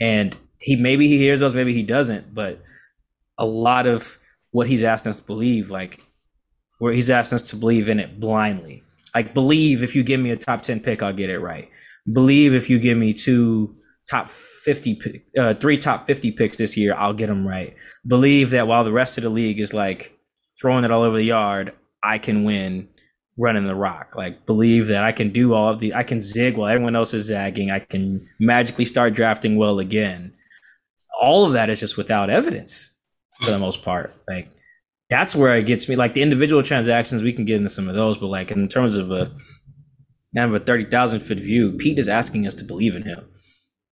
And 0.00 0.36
he 0.58 0.76
maybe 0.76 1.08
he 1.08 1.18
hears 1.18 1.40
those, 1.40 1.52
maybe 1.52 1.74
he 1.74 1.82
doesn't, 1.82 2.34
but 2.34 2.62
a 3.36 3.44
lot 3.44 3.86
of 3.86 4.18
what 4.50 4.66
he's 4.66 4.82
asking 4.82 5.10
us 5.10 5.16
to 5.16 5.22
believe, 5.24 5.70
like 5.70 6.00
where 6.78 6.92
he's 6.92 7.10
asking 7.10 7.36
us 7.36 7.42
to 7.50 7.56
believe 7.56 7.88
in 7.88 8.00
it 8.00 8.18
blindly. 8.18 8.82
Like 9.14 9.34
believe 9.34 9.82
if 9.82 9.94
you 9.94 10.02
give 10.02 10.20
me 10.20 10.30
a 10.30 10.36
top 10.36 10.62
10 10.62 10.80
pick, 10.80 11.02
I'll 11.02 11.12
get 11.12 11.30
it 11.30 11.38
right. 11.38 11.68
Believe 12.12 12.54
if 12.54 12.68
you 12.70 12.78
give 12.78 12.98
me 12.98 13.12
two 13.12 13.76
top 14.10 14.28
50 14.28 15.22
uh, 15.38 15.54
three 15.54 15.78
top 15.78 16.06
50 16.06 16.32
picks 16.32 16.56
this 16.56 16.76
year, 16.76 16.94
I'll 16.96 17.12
get 17.12 17.28
them 17.28 17.46
right. 17.46 17.74
Believe 18.06 18.50
that 18.50 18.66
while 18.66 18.84
the 18.84 18.92
rest 18.92 19.18
of 19.18 19.24
the 19.24 19.30
league 19.30 19.60
is 19.60 19.74
like 19.74 20.18
throwing 20.60 20.84
it 20.84 20.90
all 20.90 21.02
over 21.02 21.16
the 21.16 21.24
yard, 21.24 21.72
I 22.02 22.18
can 22.18 22.44
win 22.44 22.88
running 23.36 23.66
the 23.66 23.74
rock. 23.74 24.14
Like 24.16 24.46
believe 24.46 24.86
that 24.88 25.02
I 25.02 25.12
can 25.12 25.30
do 25.30 25.54
all 25.54 25.68
of 25.68 25.78
the 25.78 25.94
I 25.94 26.02
can 26.02 26.20
zig 26.20 26.56
while 26.56 26.68
everyone 26.68 26.96
else 26.96 27.14
is 27.14 27.26
zagging. 27.26 27.70
I 27.70 27.80
can 27.80 28.28
magically 28.38 28.84
start 28.84 29.14
drafting 29.14 29.56
well 29.56 29.78
again. 29.78 30.34
All 31.20 31.44
of 31.44 31.52
that 31.52 31.70
is 31.70 31.80
just 31.80 31.96
without 31.96 32.30
evidence 32.30 32.90
for 33.40 33.50
the 33.50 33.58
most 33.58 33.82
part. 33.82 34.14
Like 34.28 34.50
that's 35.12 35.36
where 35.36 35.54
it 35.56 35.66
gets 35.66 35.90
me. 35.90 35.94
Like 35.94 36.14
the 36.14 36.22
individual 36.22 36.62
transactions, 36.62 37.22
we 37.22 37.34
can 37.34 37.44
get 37.44 37.56
into 37.56 37.68
some 37.68 37.86
of 37.86 37.94
those, 37.94 38.16
but 38.16 38.28
like 38.28 38.50
in 38.50 38.66
terms 38.66 38.96
of 38.96 39.10
a 39.10 39.26
kind 40.34 40.48
of 40.48 40.54
a 40.54 40.64
thirty 40.64 40.84
thousand 40.84 41.20
foot 41.20 41.38
view, 41.38 41.72
Pete 41.72 41.98
is 41.98 42.08
asking 42.08 42.46
us 42.46 42.54
to 42.54 42.64
believe 42.64 42.96
in 42.96 43.02
him, 43.02 43.18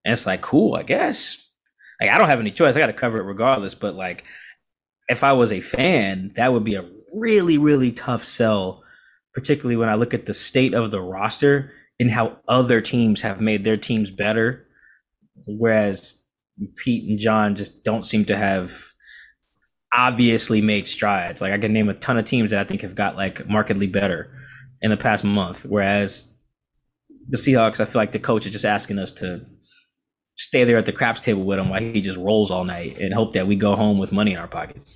and 0.05 0.13
it's 0.13 0.27
like 0.27 0.41
cool, 0.41 0.75
I 0.75 0.83
guess. 0.83 1.47
Like 2.01 2.09
I 2.09 2.17
don't 2.17 2.29
have 2.29 2.41
any 2.41 2.51
choice; 2.51 2.75
I 2.75 2.79
got 2.79 2.87
to 2.87 2.95
cover 2.95 3.19
it 3.19 3.25
regardless. 3.25 3.75
But 3.75 3.95
like, 3.95 4.25
if 5.09 5.23
I 5.23 5.35
was 5.35 5.53
a 5.53 5.61
fan, 5.61 6.33
that 6.37 6.55
would 6.55 6.65
be 6.65 6.77
a 6.77 6.89
really, 7.13 7.59
really 7.59 7.93
tough 7.93 8.25
sell, 8.25 8.83
particularly 9.35 9.77
when 9.77 9.91
I 9.91 9.97
look 9.97 10.15
at 10.15 10.25
the 10.25 10.33
state 10.33 10.73
of 10.73 10.91
the 10.91 11.03
roster 11.03 11.71
and 11.99 12.11
how 12.11 12.39
other 12.49 12.81
teams 12.81 13.21
have 13.21 13.43
made 13.43 13.63
their 13.63 13.77
teams 13.77 14.11
better. 14.11 14.67
Whereas 15.47 16.23
Pete 16.77 17.11
and 17.11 17.19
John 17.19 17.57
just 17.57 17.85
don't 17.85 18.07
seem 18.07 18.25
to 18.25 18.39
have 18.39 18.90
obviously 19.93 20.61
made 20.61 20.87
strides. 20.87 21.41
Like 21.41 21.53
I 21.53 21.59
can 21.59 21.73
name 21.73 21.89
a 21.89 21.95
ton 21.95 22.19
of 22.19 22.25
teams 22.25 22.51
that 22.51 22.61
I 22.61 22.65
think 22.65 22.83
have 22.83 22.95
got 22.95 23.17
like 23.17 23.49
markedly 23.49 23.87
better 23.87 24.31
in 24.83 24.91
the 24.91 24.97
past 24.97 25.25
month. 25.25 25.65
Whereas 25.65 26.35
the 27.29 27.37
Seahawks, 27.37 27.81
I 27.81 27.85
feel 27.85 28.01
like 28.01 28.13
the 28.13 28.19
coach 28.19 28.47
is 28.47 28.53
just 28.53 28.65
asking 28.65 28.99
us 28.99 29.13
to 29.13 29.45
stay 30.37 30.65
there 30.65 30.79
at 30.79 30.87
the 30.87 30.93
craps 30.93 31.21
table 31.21 31.45
with 31.45 31.59
him 31.59 31.69
while 31.69 31.81
he 31.81 32.01
just 32.01 32.19
rolls 32.19 32.51
all 32.51 32.65
night 32.65 32.99
and 32.99 33.13
hope 33.13 33.35
that 33.35 33.47
we 33.47 33.57
go 33.57 33.77
home 33.77 33.99
with 33.99 34.13
money 34.13 34.33
in 34.33 34.39
our 34.39 34.49
pockets. 34.49 34.95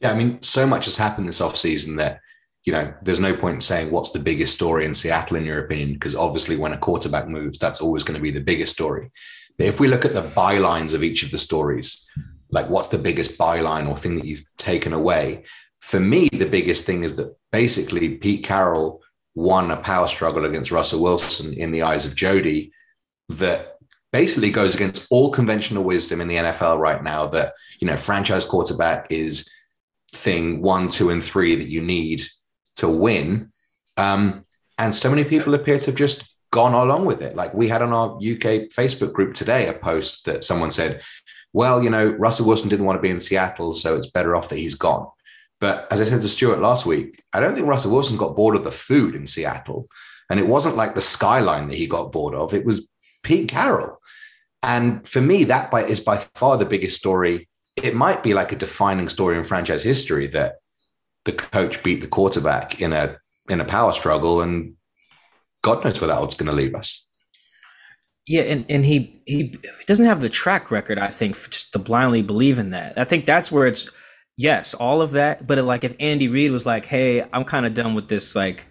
Yeah, 0.00 0.12
I 0.12 0.14
mean, 0.14 0.42
so 0.42 0.66
much 0.66 0.86
has 0.86 0.96
happened 0.96 1.28
this 1.28 1.40
offseason 1.40 1.96
that, 1.96 2.20
you 2.64 2.72
know, 2.72 2.92
there's 3.02 3.20
no 3.20 3.34
point 3.34 3.56
in 3.56 3.60
saying 3.60 3.90
what's 3.90 4.10
the 4.10 4.18
biggest 4.18 4.54
story 4.54 4.84
in 4.84 4.94
Seattle, 4.94 5.36
in 5.36 5.44
your 5.44 5.64
opinion, 5.64 5.94
because 5.94 6.14
obviously 6.14 6.56
when 6.56 6.72
a 6.72 6.78
quarterback 6.78 7.26
moves, 7.26 7.58
that's 7.58 7.80
always 7.80 8.04
going 8.04 8.16
to 8.16 8.22
be 8.22 8.30
the 8.30 8.40
biggest 8.40 8.72
story. 8.72 9.10
But 9.56 9.66
if 9.66 9.80
we 9.80 9.88
look 9.88 10.04
at 10.04 10.14
the 10.14 10.22
bylines 10.22 10.94
of 10.94 11.02
each 11.02 11.22
of 11.22 11.30
the 11.30 11.38
stories, 11.38 12.08
like 12.50 12.68
what's 12.68 12.88
the 12.88 12.98
biggest 12.98 13.38
byline 13.38 13.88
or 13.88 13.96
thing 13.96 14.16
that 14.16 14.26
you've 14.26 14.44
taken 14.56 14.92
away? 14.92 15.44
For 15.80 16.00
me, 16.00 16.28
the 16.32 16.48
biggest 16.48 16.84
thing 16.84 17.04
is 17.04 17.16
that 17.16 17.34
basically 17.52 18.16
Pete 18.16 18.44
Carroll 18.44 19.02
won 19.34 19.70
a 19.70 19.76
power 19.76 20.08
struggle 20.08 20.44
against 20.44 20.70
Russell 20.70 21.02
Wilson 21.02 21.54
in 21.54 21.70
the 21.70 21.82
eyes 21.82 22.04
of 22.04 22.16
Jody 22.16 22.72
that 23.28 23.76
basically 24.12 24.50
goes 24.50 24.74
against 24.74 25.06
all 25.10 25.30
conventional 25.30 25.84
wisdom 25.84 26.20
in 26.20 26.28
the 26.28 26.36
NFL 26.36 26.78
right 26.78 27.02
now 27.02 27.26
that, 27.28 27.54
you 27.78 27.86
know, 27.86 27.96
franchise 27.96 28.44
quarterback 28.44 29.06
is 29.10 29.48
thing 30.12 30.60
one, 30.60 30.88
two, 30.88 31.10
and 31.10 31.22
three 31.22 31.54
that 31.54 31.68
you 31.68 31.82
need 31.82 32.24
to 32.76 32.88
win. 32.88 33.52
Um, 33.96 34.44
and 34.78 34.94
so 34.94 35.10
many 35.10 35.24
people 35.24 35.54
appear 35.54 35.78
to 35.78 35.86
have 35.86 35.98
just 35.98 36.36
gone 36.50 36.74
along 36.74 37.04
with 37.04 37.22
it. 37.22 37.36
Like 37.36 37.54
we 37.54 37.68
had 37.68 37.82
on 37.82 37.92
our 37.92 38.16
UK 38.16 38.68
Facebook 38.74 39.12
group 39.12 39.34
today 39.34 39.68
a 39.68 39.72
post 39.72 40.24
that 40.26 40.42
someone 40.42 40.72
said, 40.72 41.00
well, 41.52 41.82
you 41.82 41.90
know, 41.90 42.08
Russell 42.10 42.46
Wilson 42.46 42.68
didn't 42.68 42.86
want 42.86 42.96
to 42.96 43.02
be 43.02 43.10
in 43.10 43.20
Seattle, 43.20 43.74
so 43.74 43.96
it's 43.96 44.10
better 44.10 44.36
off 44.36 44.48
that 44.48 44.58
he's 44.58 44.74
gone. 44.74 45.08
But 45.60 45.86
as 45.92 46.00
I 46.00 46.04
said 46.04 46.22
to 46.22 46.28
Stuart 46.28 46.60
last 46.60 46.86
week, 46.86 47.22
I 47.32 47.40
don't 47.40 47.54
think 47.54 47.66
Russell 47.66 47.92
Wilson 47.92 48.16
got 48.16 48.36
bored 48.36 48.56
of 48.56 48.64
the 48.64 48.72
food 48.72 49.14
in 49.14 49.26
Seattle. 49.26 49.88
And 50.30 50.38
it 50.38 50.46
wasn't 50.46 50.76
like 50.76 50.94
the 50.94 51.02
skyline 51.02 51.68
that 51.68 51.76
he 51.76 51.86
got 51.86 52.12
bored 52.12 52.34
of, 52.34 52.54
it 52.54 52.64
was 52.64 52.88
Pete 53.22 53.48
Carroll. 53.48 54.00
And 54.62 55.06
for 55.06 55.20
me, 55.20 55.44
that 55.44 55.72
is 55.88 56.00
by 56.00 56.18
far 56.34 56.56
the 56.56 56.64
biggest 56.64 56.96
story. 56.96 57.48
It 57.76 57.94
might 57.94 58.22
be 58.22 58.34
like 58.34 58.52
a 58.52 58.56
defining 58.56 59.08
story 59.08 59.36
in 59.36 59.44
franchise 59.44 59.82
history 59.82 60.28
that 60.28 60.56
the 61.24 61.32
coach 61.32 61.82
beat 61.82 62.00
the 62.00 62.06
quarterback 62.06 62.80
in 62.80 62.92
a 62.92 63.16
in 63.48 63.60
a 63.60 63.64
power 63.64 63.92
struggle, 63.92 64.42
and 64.42 64.74
God 65.62 65.84
knows 65.84 66.00
where 66.00 66.08
that 66.08 66.20
was 66.20 66.34
going 66.34 66.46
to 66.46 66.52
leave 66.52 66.74
us. 66.74 67.09
Yeah, 68.30 68.42
and, 68.42 68.64
and 68.68 68.86
he, 68.86 69.20
he 69.26 69.52
doesn't 69.88 70.04
have 70.04 70.20
the 70.20 70.28
track 70.28 70.70
record, 70.70 71.00
I 71.00 71.08
think, 71.08 71.34
just 71.50 71.72
to 71.72 71.80
blindly 71.80 72.22
believe 72.22 72.60
in 72.60 72.70
that. 72.70 72.96
I 72.96 73.02
think 73.02 73.26
that's 73.26 73.50
where 73.50 73.66
it's 73.66 73.88
yes, 74.36 74.72
all 74.72 75.02
of 75.02 75.10
that. 75.12 75.48
But 75.48 75.58
like 75.64 75.82
if 75.82 75.96
Andy 75.98 76.28
Reid 76.28 76.52
was 76.52 76.64
like, 76.64 76.84
hey, 76.84 77.24
I'm 77.32 77.42
kind 77.42 77.66
of 77.66 77.74
done 77.74 77.94
with 77.94 78.08
this 78.08 78.36
like 78.36 78.68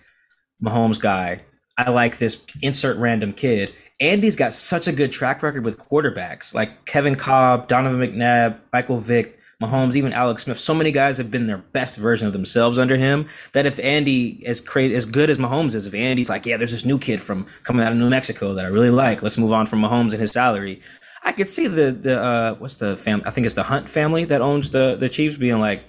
Mahomes 0.64 0.98
guy. 0.98 1.42
I 1.78 1.90
like 1.90 2.20
this 2.20 2.42
insert 2.62 2.96
random 3.00 3.34
kid. 3.34 3.74
Andy's 4.00 4.38
got 4.38 4.54
such 4.54 4.88
a 4.88 4.94
good 4.94 5.12
track 5.12 5.44
record 5.44 5.66
with 5.66 5.78
quarterbacks 5.78 6.54
like 6.54 6.86
Kevin 6.86 7.16
Kolb, 7.16 7.68
Donovan 7.68 8.00
McNabb, 8.00 8.62
Michael 8.72 9.02
Vick, 9.02 9.39
Mahomes, 9.62 9.96
even 9.96 10.14
Alex 10.14 10.44
Smith. 10.44 10.60
So 10.60 10.74
many 10.74 10.92
guys 10.92 11.18
have 11.18 11.30
been 11.30 11.48
their 11.48 11.58
best 11.58 11.98
version 11.98 12.28
of 12.28 12.34
themselves 12.34 12.80
under 12.80 12.96
him. 12.96 13.28
That 13.52 13.66
if 13.66 13.78
Andy 13.80 14.42
is 14.46 14.62
crazy, 14.62 14.96
as 14.96 15.06
good 15.06 15.30
as 15.30 15.38
Mahomes 15.38 15.76
is, 15.76 15.86
if 15.86 15.94
Andy's 15.94 16.30
like, 16.30 16.46
yeah, 16.46 16.56
there's 16.56 16.72
this 16.72 16.86
new 16.86 16.98
kid 16.98 17.20
from 17.22 17.46
coming 17.66 17.86
out 17.86 17.92
of 17.92 17.98
New 17.98 18.10
Mexico 18.10 18.54
that 18.54 18.64
I 18.64 18.70
really 18.70 18.90
like. 18.90 19.22
Let's 19.22 19.38
move 19.38 19.52
on 19.52 19.66
from 19.66 19.82
Mahomes 19.82 20.12
and 20.12 20.22
his 20.22 20.32
salary. 20.32 20.82
I 21.24 21.34
could 21.34 21.48
see 21.50 21.68
the 21.68 21.92
the 21.92 22.22
uh, 22.22 22.56
what's 22.56 22.76
the 22.76 22.96
fam? 22.96 23.22
I 23.26 23.32
think 23.32 23.46
it's 23.46 23.56
the 23.56 23.64
Hunt 23.64 23.90
family 23.90 24.24
that 24.26 24.42
owns 24.42 24.72
the 24.72 24.96
the 24.96 25.10
Chiefs 25.10 25.36
being 25.36 25.60
like, 25.60 25.84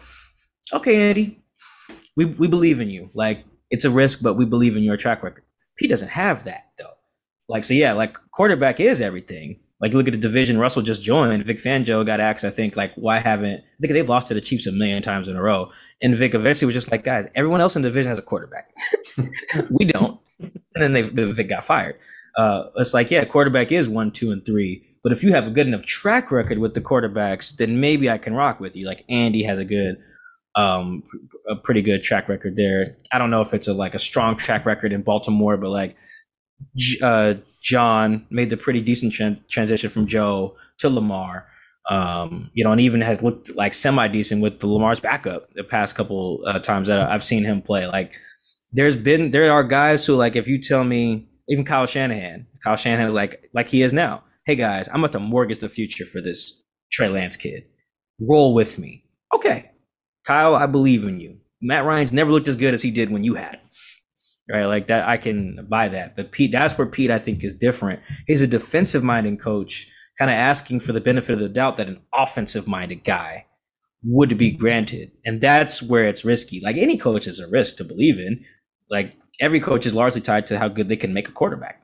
okay, 0.73 1.09
Andy, 1.09 1.41
we 2.17 2.25
we 2.25 2.49
believe 2.49 2.81
in 2.81 2.91
you. 2.91 3.11
Like 3.15 3.45
it's 3.71 3.85
a 3.85 3.91
risk, 3.91 4.21
but 4.21 4.35
we 4.35 4.45
believe 4.45 4.77
in 4.77 4.83
your 4.83 4.97
track 4.97 5.23
record. 5.23 5.45
He 5.79 5.87
doesn't 5.87 6.09
have 6.09 6.43
that 6.45 6.71
though. 6.77 6.95
Like 7.49 7.63
so, 7.63 7.75
yeah. 7.75 7.93
Like 7.93 8.17
quarterback 8.33 8.81
is 8.81 9.01
everything. 9.01 9.61
Like 9.81 9.95
look 9.95 10.07
at 10.07 10.13
the 10.13 10.19
division 10.19 10.59
Russell 10.59 10.83
just 10.83 11.03
joined. 11.03 11.45
Vic 11.45 11.59
Fangio 11.59 12.05
got 12.05 12.21
asked, 12.21 12.45
I 12.45 12.51
think, 12.51 12.77
like 12.77 12.93
why 12.97 13.19
haven't 13.19 13.61
I 13.61 13.81
think 13.81 13.95
they've 13.95 14.09
lost 14.09 14.27
to 14.29 14.35
the 14.35 14.41
Chiefs 14.41 14.67
a 14.67 14.73
million 14.73 15.03
times 15.03 15.29
in 15.29 15.37
a 15.37 15.43
row. 15.43 15.71
And 16.03 16.15
Vic 16.15 16.35
eventually 16.35 16.67
was 16.67 16.75
just 16.75 16.91
like, 16.91 17.05
guys, 17.05 17.29
everyone 17.35 17.61
else 17.61 17.77
in 17.77 17.83
the 17.83 17.89
division 17.89 18.11
has 18.11 18.19
a 18.19 18.23
quarterback. 18.23 18.71
we 19.71 19.87
don't. 19.87 20.21
And 20.39 20.53
then 20.75 20.93
they 20.93 21.03
Vic 21.03 21.49
got 21.49 21.65
fired. 21.65 21.99
Uh, 22.37 22.65
it's 22.77 22.95
like, 22.95 23.11
yeah, 23.11 23.25
quarterback 23.25 23.73
is 23.73 23.89
one, 23.89 24.11
two, 24.11 24.31
and 24.31 24.45
three. 24.45 24.85
But 25.03 25.13
if 25.13 25.23
you 25.23 25.33
have 25.33 25.47
a 25.47 25.51
good 25.51 25.67
enough 25.67 25.85
track 25.85 26.31
record 26.31 26.59
with 26.59 26.75
the 26.75 26.81
quarterbacks, 26.81 27.57
then 27.57 27.81
maybe 27.81 28.11
I 28.11 28.19
can 28.19 28.35
rock 28.35 28.61
with 28.61 28.77
you. 28.77 28.87
Like 28.87 29.05
Andy 29.09 29.43
has 29.45 29.59
a 29.59 29.65
good, 29.65 29.97
um, 30.55 31.03
a 31.49 31.57
pretty 31.57 31.81
good 31.81 32.03
track 32.03 32.29
record 32.29 32.57
there. 32.57 32.97
I 33.13 33.19
don't 33.19 33.31
know 33.31 33.41
if 33.41 33.55
it's 33.55 33.69
a 33.69 33.73
like 33.73 33.95
a 33.95 33.99
strong 33.99 34.37
track 34.37 34.67
record 34.67 34.93
in 34.93 35.03
Baltimore, 35.03 35.57
but 35.57 35.71
like 35.71 35.97
uh, 37.03 37.35
John 37.61 38.27
made 38.31 38.51
the 38.51 38.57
pretty 38.57 38.81
decent 38.81 39.13
tra- 39.13 39.37
transition 39.49 39.91
from 39.91 40.07
Joe 40.07 40.57
to 40.79 40.89
Lamar. 40.89 41.47
Um, 41.89 42.51
you 42.55 42.63
know, 42.63 42.73
and 42.73 42.81
even 42.81 43.01
has 43.01 43.23
looked 43.23 43.55
like 43.57 43.75
semi 43.75 44.07
decent 44.09 44.43
with 44.43 44.61
the 44.61 44.67
Lamar's 44.67 45.01
backup 45.01 45.53
the 45.53 45.65
past 45.65 45.97
couple 45.97 46.43
uh, 46.47 46.59
times 46.59 46.89
that 46.89 47.01
I've 47.01 47.25
seen 47.25 47.45
him 47.45 47.63
play. 47.63 47.87
Like, 47.87 48.15
there's 48.73 48.95
been 48.95 49.31
there 49.31 49.51
are 49.53 49.65
guys 49.65 50.07
who 50.07 50.15
like 50.15 50.37
if 50.37 50.47
you 50.47 50.61
tell 50.61 50.85
me 50.85 51.29
even 51.49 51.65
Kyle 51.65 51.87
Shanahan, 51.87 52.47
Kyle 52.63 52.77
Shanahan 52.77 53.09
is 53.09 53.15
like 53.15 53.49
like 53.53 53.69
he 53.69 53.83
is 53.83 53.93
now. 53.93 54.23
Hey 54.45 54.55
guys, 54.55 54.89
I'm 54.89 55.01
about 55.01 55.13
to 55.13 55.21
mortgage 55.21 55.59
the 55.59 55.69
future 55.69 56.05
for 56.05 56.21
this 56.21 56.63
Trey 56.93 57.09
Lance 57.09 57.37
kid. 57.37 57.65
Roll 58.21 58.55
with 58.55 58.79
me. 58.79 59.05
Okay, 59.35 59.71
Kyle, 60.27 60.55
I 60.55 60.67
believe 60.67 61.05
in 61.05 61.19
you. 61.19 61.39
Matt 61.61 61.85
Ryan's 61.85 62.13
never 62.13 62.31
looked 62.31 62.49
as 62.49 62.57
good 62.57 62.75
as 62.75 62.83
he 62.83 62.91
did 62.91 63.11
when 63.11 63.25
you 63.25 63.35
had 63.35 63.55
him 63.55 63.61
right? 64.53 64.65
Like 64.67 64.87
that, 64.89 65.09
I 65.09 65.17
can 65.17 65.67
buy 65.69 65.89
that. 65.89 66.17
But 66.17 66.33
Pete, 66.33 66.53
that's 66.53 66.77
where 66.77 66.87
Pete, 66.87 67.11
I 67.11 67.19
think, 67.19 67.45
is 67.45 67.55
different. 67.55 68.01
He's 68.27 68.43
a 68.43 68.47
defensive 68.47 69.05
minded 69.05 69.41
coach, 69.41 69.89
kind 70.19 70.31
of 70.31 70.37
asking 70.37 70.81
for 70.81 70.93
the 70.93 71.01
benefit 71.01 71.35
of 71.35 71.41
the 71.41 71.49
doubt 71.49 71.77
that 71.77 71.89
an 71.89 72.01
offensive 72.15 72.67
minded 72.67 73.05
guy 73.05 73.47
would 74.03 74.37
be 74.39 74.51
granted. 74.51 75.13
And 75.25 75.41
that's 75.41 75.83
where 75.83 76.05
it's 76.05 76.25
risky. 76.25 76.61
Like 76.61 76.77
any 76.77 76.97
coach 76.97 77.27
is 77.27 77.39
a 77.39 77.49
risk 77.49 77.77
to 77.77 77.85
believe 77.85 78.19
in. 78.19 78.45
Like 78.91 79.17
every 79.41 79.61
coach 79.61 79.87
is 79.87 79.95
largely 79.95 80.21
tied 80.21 80.47
to 80.49 80.59
how 80.59 80.69
good 80.69 80.89
they 80.89 80.97
can 80.97 81.13
make 81.13 81.29
a 81.29 81.33
quarterback 81.33 81.83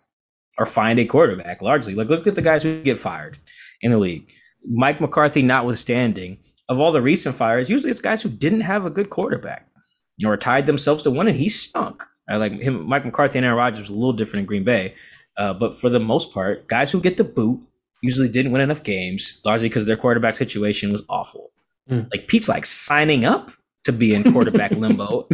or 0.59 0.67
find 0.67 0.99
a 0.99 1.05
quarterback, 1.05 1.63
largely. 1.63 1.95
Like 1.95 2.09
look 2.09 2.27
at 2.27 2.35
the 2.35 2.43
guys 2.43 2.63
who 2.63 2.83
get 2.83 2.99
fired 2.99 3.39
in 3.83 3.91
the 3.91 3.99
league. 3.99 4.33
Mike 4.69 5.01
McCarthy, 5.01 5.43
notwithstanding, 5.43 6.39
of 6.69 6.81
all 6.81 6.91
the 6.91 7.03
recent 7.03 7.37
fires, 7.37 7.71
usually 7.71 7.91
it's 7.91 8.01
guys 8.01 8.23
who 8.23 8.29
didn't 8.29 8.63
have 8.63 8.85
a 8.85 8.91
good 8.91 9.11
quarterback 9.11 9.69
or 10.25 10.37
tied 10.37 10.67
themselves 10.67 11.03
to 11.03 11.11
one 11.11 11.29
and 11.29 11.37
he 11.37 11.49
stunk. 11.49 12.03
I 12.29 12.37
like 12.37 12.61
him, 12.61 12.87
Mike 12.87 13.05
McCarthy 13.05 13.39
and 13.39 13.47
Aaron 13.47 13.59
Rodgers 13.59 13.81
was 13.83 13.91
a 13.91 13.95
little 13.95 14.13
different 14.13 14.41
in 14.41 14.47
Green 14.47 14.65
Bay, 14.65 14.95
uh, 15.37 15.55
but 15.55 15.79
for 15.79 15.89
the 15.89 16.01
most 16.01 16.33
part, 16.33 16.67
guys 16.67 16.91
who 16.91 17.01
get 17.01 17.17
the 17.17 17.25
boot 17.25 17.61
usually 18.03 18.29
didn't 18.29 18.53
win 18.53 18.61
enough 18.61 18.83
games, 18.83 19.41
largely 19.45 19.69
because 19.69 19.87
their 19.87 19.97
quarterback 19.97 20.37
situation 20.37 20.93
was 20.93 21.03
awful. 21.09 21.51
Mm. 21.91 22.11
Like 22.13 22.29
Pete's 22.29 22.49
like 22.49 22.67
signing 22.67 23.25
up 23.25 23.51
to 23.85 23.93
be 23.93 24.15
in 24.15 24.33
quarterback 24.33 24.71
limbo 24.77 25.29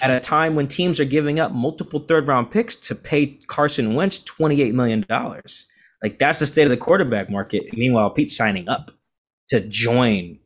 at 0.00 0.10
a 0.10 0.20
time 0.20 0.54
when 0.54 0.68
teams 0.68 1.00
are 1.00 1.04
giving 1.04 1.40
up 1.40 1.52
multiple 1.52 1.98
third 1.98 2.26
round 2.28 2.50
picks 2.50 2.76
to 2.76 2.94
pay 2.94 3.26
Carson 3.48 3.94
Wentz 3.94 4.18
twenty 4.18 4.62
eight 4.62 4.74
million 4.74 5.04
dollars. 5.08 5.66
Like 6.02 6.18
that's 6.18 6.38
the 6.38 6.46
state 6.46 6.64
of 6.64 6.70
the 6.70 6.76
quarterback 6.76 7.30
market. 7.30 7.76
Meanwhile, 7.76 8.10
Pete's 8.10 8.36
signing 8.36 8.68
up 8.68 8.92
to 9.48 9.60
join 9.60 10.38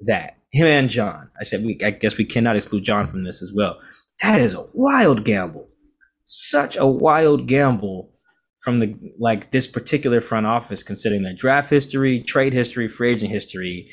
that. 0.00 0.38
Him 0.52 0.66
and 0.66 0.88
John. 0.88 1.30
I 1.40 1.44
said 1.44 1.64
we. 1.64 1.78
I 1.82 1.90
guess 1.90 2.18
we 2.18 2.24
cannot 2.24 2.56
exclude 2.56 2.84
John 2.84 3.06
from 3.06 3.22
this 3.22 3.42
as 3.42 3.52
well. 3.52 3.80
That 4.22 4.40
is 4.40 4.54
a 4.54 4.66
wild 4.72 5.24
gamble. 5.24 5.68
Such 6.24 6.76
a 6.76 6.86
wild 6.86 7.46
gamble 7.46 8.12
from 8.60 8.78
the 8.78 8.94
like 9.18 9.50
this 9.50 9.66
particular 9.66 10.20
front 10.20 10.46
office, 10.46 10.82
considering 10.82 11.22
their 11.22 11.34
draft 11.34 11.68
history, 11.70 12.22
trade 12.22 12.52
history, 12.52 12.88
free 12.88 13.10
agent 13.10 13.32
history. 13.32 13.90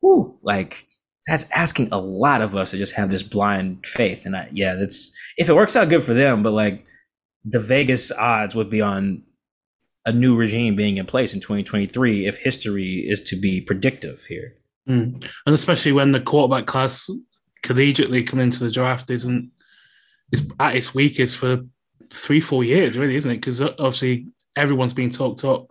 Whew, 0.00 0.38
like 0.42 0.86
that's 1.26 1.48
asking 1.50 1.88
a 1.90 1.98
lot 1.98 2.42
of 2.42 2.54
us 2.54 2.72
to 2.72 2.76
just 2.76 2.94
have 2.94 3.08
this 3.08 3.22
blind 3.22 3.86
faith. 3.86 4.26
And 4.26 4.36
I, 4.36 4.48
yeah, 4.52 4.74
that's 4.74 5.10
if 5.38 5.48
it 5.48 5.54
works 5.54 5.74
out 5.74 5.88
good 5.88 6.04
for 6.04 6.12
them, 6.12 6.42
but 6.42 6.52
like 6.52 6.84
the 7.44 7.60
Vegas 7.60 8.12
odds 8.12 8.54
would 8.54 8.68
be 8.68 8.82
on 8.82 9.22
a 10.06 10.12
new 10.12 10.36
regime 10.36 10.76
being 10.76 10.98
in 10.98 11.06
place 11.06 11.32
in 11.32 11.40
2023 11.40 12.26
if 12.26 12.36
history 12.38 13.06
is 13.08 13.22
to 13.22 13.36
be 13.36 13.62
predictive 13.62 14.24
here. 14.24 14.54
Mm. 14.86 15.26
And 15.46 15.54
especially 15.54 15.92
when 15.92 16.12
the 16.12 16.20
quarterback 16.20 16.66
class 16.66 17.08
collegiately 17.62 18.26
coming 18.26 18.44
into 18.44 18.62
the 18.62 18.70
draft 18.70 19.10
isn't 19.10 19.50
is 20.34 20.50
at 20.60 20.76
its 20.76 20.94
weakest 20.94 21.38
for 21.38 21.62
three, 22.10 22.40
four 22.40 22.62
years, 22.64 22.98
really, 22.98 23.16
isn't 23.16 23.30
it? 23.30 23.36
Because 23.36 23.62
uh, 23.62 23.72
obviously 23.78 24.26
everyone's 24.56 24.92
being 24.92 25.10
talked 25.10 25.44
up 25.44 25.70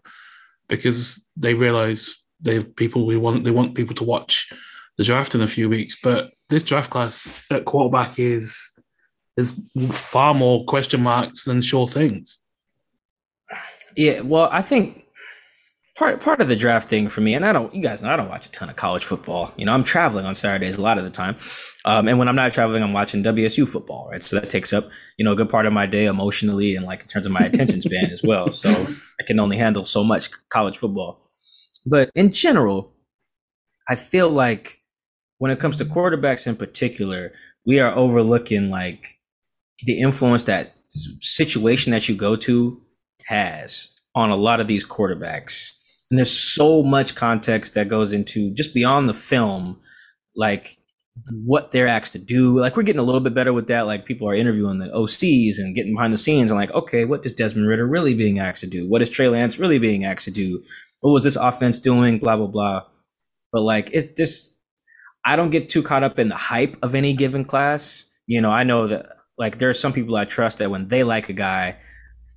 because 0.67 1.27
they 1.38 1.53
realise 1.53 2.24
they 2.41 2.55
have 2.55 2.75
people 2.75 3.05
we 3.05 3.17
want 3.17 3.43
they 3.43 3.51
want 3.51 3.75
people 3.75 3.96
to 3.96 4.03
watch 4.03 4.51
the 4.98 5.03
draft 5.03 5.36
in 5.36 5.41
a 5.41 5.48
few 5.48 5.70
weeks. 5.70 6.00
But 6.01 6.32
this 6.50 6.63
draft 6.63 6.89
class 6.89 7.43
at 7.51 7.65
quarterback 7.65 8.20
is 8.20 8.60
there's 9.36 9.60
far 9.91 10.34
more 10.34 10.65
question 10.65 11.01
marks 11.01 11.43
than 11.43 11.62
sure 11.62 11.88
things. 11.88 12.39
Yeah, 13.96 14.22
well, 14.22 14.50
I 14.51 14.62
think 14.62 15.02
part 15.98 16.20
part 16.20 16.42
of 16.42 16.48
the 16.48 16.56
draft 16.56 16.90
thing 16.90 17.08
for 17.10 17.22
me, 17.22 17.34
and 17.34 17.46
I 17.46 17.52
don't, 17.52 17.74
you 17.74 17.82
guys 17.82 18.02
know, 18.02 18.12
I 18.12 18.16
don't 18.16 18.30
watch 18.30 18.48
a 18.48 18.52
ton 18.52 18.70
of 18.70 18.76
college 18.76 19.06
football. 19.06 19.54
You 19.58 19.66
know, 19.66 19.74
I'm 19.74 19.84
traveling 19.84 20.26
on 20.26 20.36
Saturdays 20.36 20.78
a 20.78 20.82
lot 20.82 20.98
of 20.98 21.04
the 21.04 21.10
time, 21.10 21.36
um, 21.86 22.08
and 22.08 22.18
when 22.18 22.28
I'm 22.28 22.36
not 22.36 22.54
traveling, 22.54 22.84
I'm 22.84 22.94
watching 22.94 23.24
WSU 23.24 23.68
football, 23.68 24.10
right? 24.12 24.24
So 24.24 24.40
that 24.40 24.50
takes 24.50 24.74
up, 24.74 24.90
you 25.18 25.26
know, 25.26 25.34
a 25.34 25.36
good 25.36 25.50
part 25.50 25.66
of 25.66 25.74
my 25.74 25.86
day 25.86 26.06
emotionally 26.06 26.76
and 26.76 26.86
like 26.86 27.02
in 27.02 27.08
terms 27.08 27.26
of 27.26 27.32
my 27.32 27.42
attention 27.42 27.82
span 27.82 28.06
as 28.12 28.24
well. 28.24 28.52
So 28.52 28.70
I 29.20 29.24
can 29.26 29.40
only 29.40 29.58
handle 29.58 29.86
so 29.86 30.04
much 30.04 30.30
college 30.50 30.78
football. 30.78 31.28
But 31.86 32.10
in 32.16 32.32
general, 32.32 32.94
I 33.88 33.96
feel 33.96 34.30
like 34.30 34.80
when 35.40 35.52
it 35.52 35.60
comes 35.60 35.76
to 35.78 35.86
quarterbacks 35.86 36.48
in 36.48 36.56
particular, 36.56 37.34
we 37.66 37.80
are 37.80 37.94
overlooking 37.96 38.70
like 38.70 39.20
the 39.86 40.00
influence 40.00 40.44
that 40.44 40.76
situation 41.20 41.92
that 41.92 42.08
you 42.08 42.16
go 42.16 42.36
to 42.36 42.82
has 43.28 43.90
on 44.16 44.30
a 44.30 44.36
lot 44.36 44.60
of 44.60 44.68
these 44.68 44.86
quarterbacks. 44.86 45.74
And 46.13 46.20
there's 46.20 46.53
so 46.53 46.84
much 46.84 47.15
context 47.15 47.74
that 47.74 47.88
goes 47.88 48.13
into 48.13 48.53
just 48.53 48.75
beyond 48.75 49.10
the 49.10 49.15
film, 49.15 49.82
like 50.36 50.77
what 51.43 51.72
they're 51.72 51.88
asked 51.88 52.13
to 52.13 52.20
do. 52.20 52.60
Like 52.60 52.77
we're 52.77 52.84
getting 52.84 53.00
a 53.00 53.03
little 53.03 53.20
bit 53.20 53.34
better 53.34 53.51
with 53.51 53.65
that. 53.70 53.88
Like 53.88 54.05
people 54.05 54.29
are 54.29 54.36
interviewing 54.36 54.77
the 54.77 54.89
OCs 54.89 55.58
and 55.58 55.74
getting 55.74 55.96
behind 55.96 56.13
the 56.13 56.20
scenes 56.20 56.51
and 56.51 56.60
like, 56.60 56.70
okay, 56.70 57.03
what 57.05 57.25
is 57.25 57.32
Desmond 57.32 57.67
Ridder 57.67 57.88
really 57.88 58.13
being 58.13 58.38
asked 58.38 58.62
to 58.62 58.67
do? 58.67 58.88
What 58.88 59.01
is 59.01 59.10
Trey 59.10 59.27
Lance 59.27 59.58
really 59.58 59.79
being 59.79 60.03
asked 60.03 60.25
to 60.25 60.32
do? 60.32 60.63
What 61.01 61.13
was 61.13 61.24
this 61.24 61.36
offense 61.36 61.79
doing? 61.79 62.20
Blah 62.20 62.38
blah 62.38 62.46
blah. 62.46 62.84
But 63.51 63.62
like 63.62 63.89
it 63.91 64.15
just 64.15 64.55
I 65.25 65.36
don't 65.36 65.50
get 65.50 65.67
too 65.67 65.82
caught 65.82 66.03
up 66.03 66.20
in 66.20 66.29
the 66.29 66.36
hype 66.36 66.77
of 66.84 66.93
any 66.93 67.13
given 67.13 67.43
class. 67.43 68.05
You 68.27 68.39
know, 68.39 68.51
I 68.51 68.62
know 68.62 68.86
that 68.86 69.17
like 69.39 69.58
there 69.58 69.72
are 69.72 69.74
some 69.74 69.93
people 69.93 70.15
I 70.15 70.25
trust 70.25 70.60
that 70.60 70.70
when 70.70 70.89
they 70.89 71.03
like 71.03 71.29
a 71.29 71.34
guy, 71.34 71.77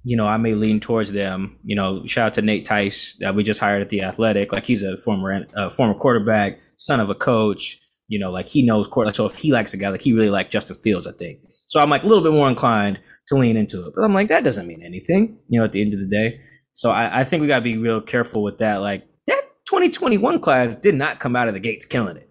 you 0.06 0.16
know, 0.16 0.28
I 0.28 0.36
may 0.36 0.54
lean 0.54 0.78
towards 0.78 1.10
them. 1.10 1.58
You 1.64 1.74
know, 1.74 2.06
shout 2.06 2.26
out 2.26 2.34
to 2.34 2.42
Nate 2.42 2.64
Tice 2.64 3.16
that 3.16 3.34
we 3.34 3.42
just 3.42 3.58
hired 3.58 3.82
at 3.82 3.88
the 3.88 4.02
Athletic. 4.02 4.52
Like 4.52 4.64
he's 4.64 4.84
a 4.84 4.96
former 4.98 5.44
former 5.70 5.94
quarterback, 5.94 6.60
son 6.76 7.00
of 7.00 7.10
a 7.10 7.14
coach. 7.16 7.80
You 8.06 8.20
know, 8.20 8.30
like 8.30 8.46
he 8.46 8.62
knows 8.62 8.86
court. 8.86 9.06
Like 9.06 9.16
so, 9.16 9.26
if 9.26 9.34
he 9.34 9.50
likes 9.50 9.74
a 9.74 9.76
guy, 9.76 9.88
like 9.88 10.00
he 10.00 10.12
really 10.12 10.30
liked 10.30 10.52
Justin 10.52 10.76
Fields, 10.76 11.08
I 11.08 11.12
think. 11.18 11.40
So 11.66 11.80
I'm 11.80 11.90
like 11.90 12.04
a 12.04 12.06
little 12.06 12.22
bit 12.22 12.32
more 12.32 12.48
inclined 12.48 13.00
to 13.26 13.34
lean 13.34 13.56
into 13.56 13.84
it. 13.84 13.94
But 13.96 14.04
I'm 14.04 14.14
like, 14.14 14.28
that 14.28 14.44
doesn't 14.44 14.68
mean 14.68 14.80
anything. 14.80 15.40
You 15.48 15.58
know, 15.58 15.64
at 15.64 15.72
the 15.72 15.82
end 15.82 15.92
of 15.92 15.98
the 15.98 16.06
day. 16.06 16.40
So 16.72 16.92
I, 16.92 17.22
I 17.22 17.24
think 17.24 17.40
we 17.40 17.48
gotta 17.48 17.62
be 17.62 17.76
real 17.76 18.00
careful 18.00 18.44
with 18.44 18.58
that. 18.58 18.76
Like 18.76 19.08
that 19.26 19.42
2021 19.68 20.38
class 20.38 20.76
did 20.76 20.94
not 20.94 21.18
come 21.18 21.34
out 21.34 21.48
of 21.48 21.54
the 21.54 21.60
gates 21.60 21.84
killing 21.84 22.16
it. 22.16 22.30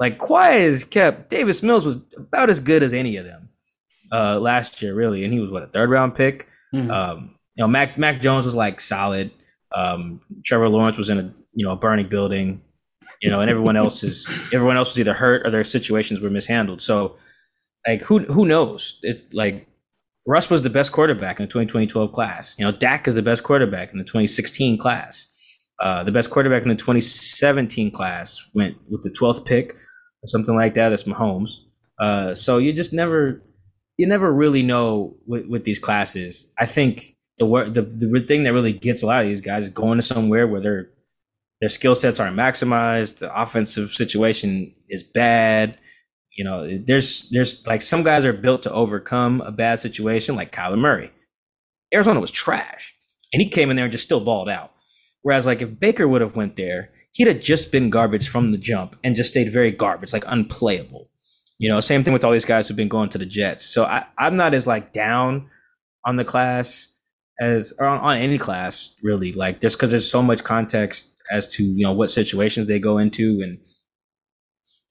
Like 0.00 0.18
Quiet 0.18 0.62
is 0.62 0.82
kept. 0.82 1.30
Davis 1.30 1.62
Mills 1.62 1.86
was 1.86 1.98
about 2.16 2.50
as 2.50 2.58
good 2.58 2.82
as 2.82 2.92
any 2.92 3.16
of 3.16 3.24
them 3.24 3.50
uh, 4.10 4.40
last 4.40 4.82
year, 4.82 4.92
really, 4.92 5.22
and 5.22 5.32
he 5.32 5.38
was 5.38 5.52
what 5.52 5.62
a 5.62 5.68
third 5.68 5.88
round 5.88 6.16
pick. 6.16 6.48
Mm-hmm. 6.74 6.90
Um, 6.90 7.34
you 7.56 7.64
know, 7.64 7.68
Mac 7.68 7.98
Mac 7.98 8.20
Jones 8.20 8.44
was 8.44 8.54
like 8.54 8.80
solid. 8.80 9.30
Um, 9.74 10.20
Trevor 10.44 10.68
Lawrence 10.68 10.96
was 10.96 11.10
in 11.10 11.18
a 11.18 11.34
you 11.54 11.64
know 11.64 11.72
a 11.72 11.76
burning 11.76 12.08
building, 12.08 12.62
you 13.20 13.30
know, 13.30 13.40
and 13.40 13.50
everyone 13.50 13.76
else 13.76 14.02
is 14.02 14.28
everyone 14.52 14.76
else 14.76 14.90
was 14.90 15.00
either 15.00 15.14
hurt 15.14 15.46
or 15.46 15.50
their 15.50 15.64
situations 15.64 16.20
were 16.20 16.30
mishandled. 16.30 16.82
So, 16.82 17.16
like, 17.86 18.02
who 18.02 18.20
who 18.20 18.44
knows? 18.44 18.98
It's 19.02 19.32
like 19.34 19.66
Russ 20.26 20.50
was 20.50 20.62
the 20.62 20.70
best 20.70 20.92
quarterback 20.92 21.40
in 21.40 21.44
the 21.44 21.50
2012 21.50 22.12
class. 22.12 22.56
You 22.58 22.64
know, 22.64 22.72
Dak 22.72 23.08
is 23.08 23.14
the 23.14 23.22
best 23.22 23.42
quarterback 23.42 23.92
in 23.92 23.98
the 23.98 24.04
2016 24.04 24.78
class. 24.78 25.28
Uh, 25.80 26.04
the 26.04 26.12
best 26.12 26.30
quarterback 26.30 26.62
in 26.62 26.68
the 26.68 26.74
2017 26.74 27.90
class 27.90 28.46
went 28.54 28.76
with 28.90 29.02
the 29.02 29.10
12th 29.10 29.46
pick 29.46 29.72
or 29.72 30.26
something 30.26 30.54
like 30.54 30.74
that. 30.74 30.90
That's 30.90 31.04
Mahomes. 31.04 31.60
Uh, 31.98 32.34
so 32.34 32.58
you 32.58 32.72
just 32.72 32.92
never 32.92 33.42
you 34.00 34.06
never 34.06 34.32
really 34.32 34.62
know 34.62 35.14
with, 35.26 35.46
with 35.46 35.64
these 35.64 35.78
classes. 35.78 36.50
I 36.58 36.64
think 36.64 37.16
the 37.36 37.44
the, 37.70 37.82
the 37.82 38.20
thing 38.26 38.44
that 38.44 38.54
really 38.54 38.72
gets 38.72 39.02
a 39.02 39.06
lot 39.06 39.20
of 39.20 39.28
these 39.28 39.42
guys 39.42 39.64
is 39.64 39.70
going 39.70 39.98
to 39.98 40.02
somewhere 40.02 40.48
where 40.48 40.60
their 40.62 40.88
their 41.60 41.68
skill 41.68 41.94
sets 41.94 42.18
aren't 42.18 42.34
maximized. 42.36 43.18
The 43.18 43.38
offensive 43.38 43.90
situation 43.92 44.72
is 44.88 45.02
bad. 45.02 45.76
You 46.34 46.44
know, 46.44 46.78
there's 46.78 47.28
there's 47.28 47.66
like 47.66 47.82
some 47.82 48.02
guys 48.02 48.24
are 48.24 48.32
built 48.32 48.62
to 48.62 48.72
overcome 48.72 49.42
a 49.42 49.52
bad 49.52 49.80
situation, 49.80 50.34
like 50.34 50.50
Kyler 50.50 50.78
Murray. 50.78 51.10
Arizona 51.92 52.20
was 52.20 52.30
trash, 52.30 52.94
and 53.34 53.42
he 53.42 53.50
came 53.50 53.68
in 53.68 53.76
there 53.76 53.84
and 53.84 53.92
just 53.92 54.04
still 54.04 54.20
balled 54.20 54.48
out. 54.48 54.72
Whereas, 55.20 55.44
like 55.44 55.60
if 55.60 55.78
Baker 55.78 56.08
would 56.08 56.22
have 56.22 56.36
went 56.36 56.56
there, 56.56 56.88
he'd 57.12 57.28
have 57.28 57.42
just 57.42 57.70
been 57.70 57.90
garbage 57.90 58.30
from 58.30 58.50
the 58.50 58.56
jump 58.56 58.96
and 59.04 59.14
just 59.14 59.30
stayed 59.30 59.52
very 59.52 59.70
garbage, 59.70 60.14
like 60.14 60.24
unplayable. 60.26 61.10
You 61.60 61.68
know, 61.68 61.78
same 61.80 62.02
thing 62.02 62.14
with 62.14 62.24
all 62.24 62.32
these 62.32 62.46
guys 62.46 62.66
who've 62.66 62.76
been 62.76 62.88
going 62.88 63.10
to 63.10 63.18
the 63.18 63.26
Jets. 63.26 63.66
So 63.66 63.84
I, 63.84 64.06
I'm 64.16 64.34
not 64.34 64.54
as 64.54 64.66
like 64.66 64.94
down 64.94 65.50
on 66.06 66.16
the 66.16 66.24
class 66.24 66.88
as 67.38 67.74
or 67.78 67.86
on, 67.86 68.00
on 68.00 68.16
any 68.16 68.38
class 68.38 68.96
really. 69.02 69.32
Like 69.34 69.60
just 69.60 69.76
because 69.76 69.90
there's 69.90 70.10
so 70.10 70.22
much 70.22 70.42
context 70.42 71.20
as 71.30 71.46
to 71.54 71.62
you 71.62 71.84
know 71.84 71.92
what 71.92 72.10
situations 72.10 72.66
they 72.66 72.78
go 72.78 72.98
into 72.98 73.40
and 73.42 73.58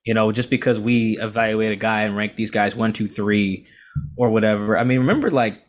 you 0.05 0.13
know 0.13 0.31
just 0.31 0.49
because 0.49 0.79
we 0.79 1.17
evaluate 1.19 1.71
a 1.71 1.75
guy 1.75 2.03
and 2.03 2.15
rank 2.15 2.35
these 2.35 2.51
guys 2.51 2.75
one 2.75 2.93
two 2.93 3.07
three 3.07 3.67
or 4.15 4.29
whatever 4.29 4.77
i 4.77 4.83
mean 4.83 4.99
remember 4.99 5.29
like 5.29 5.65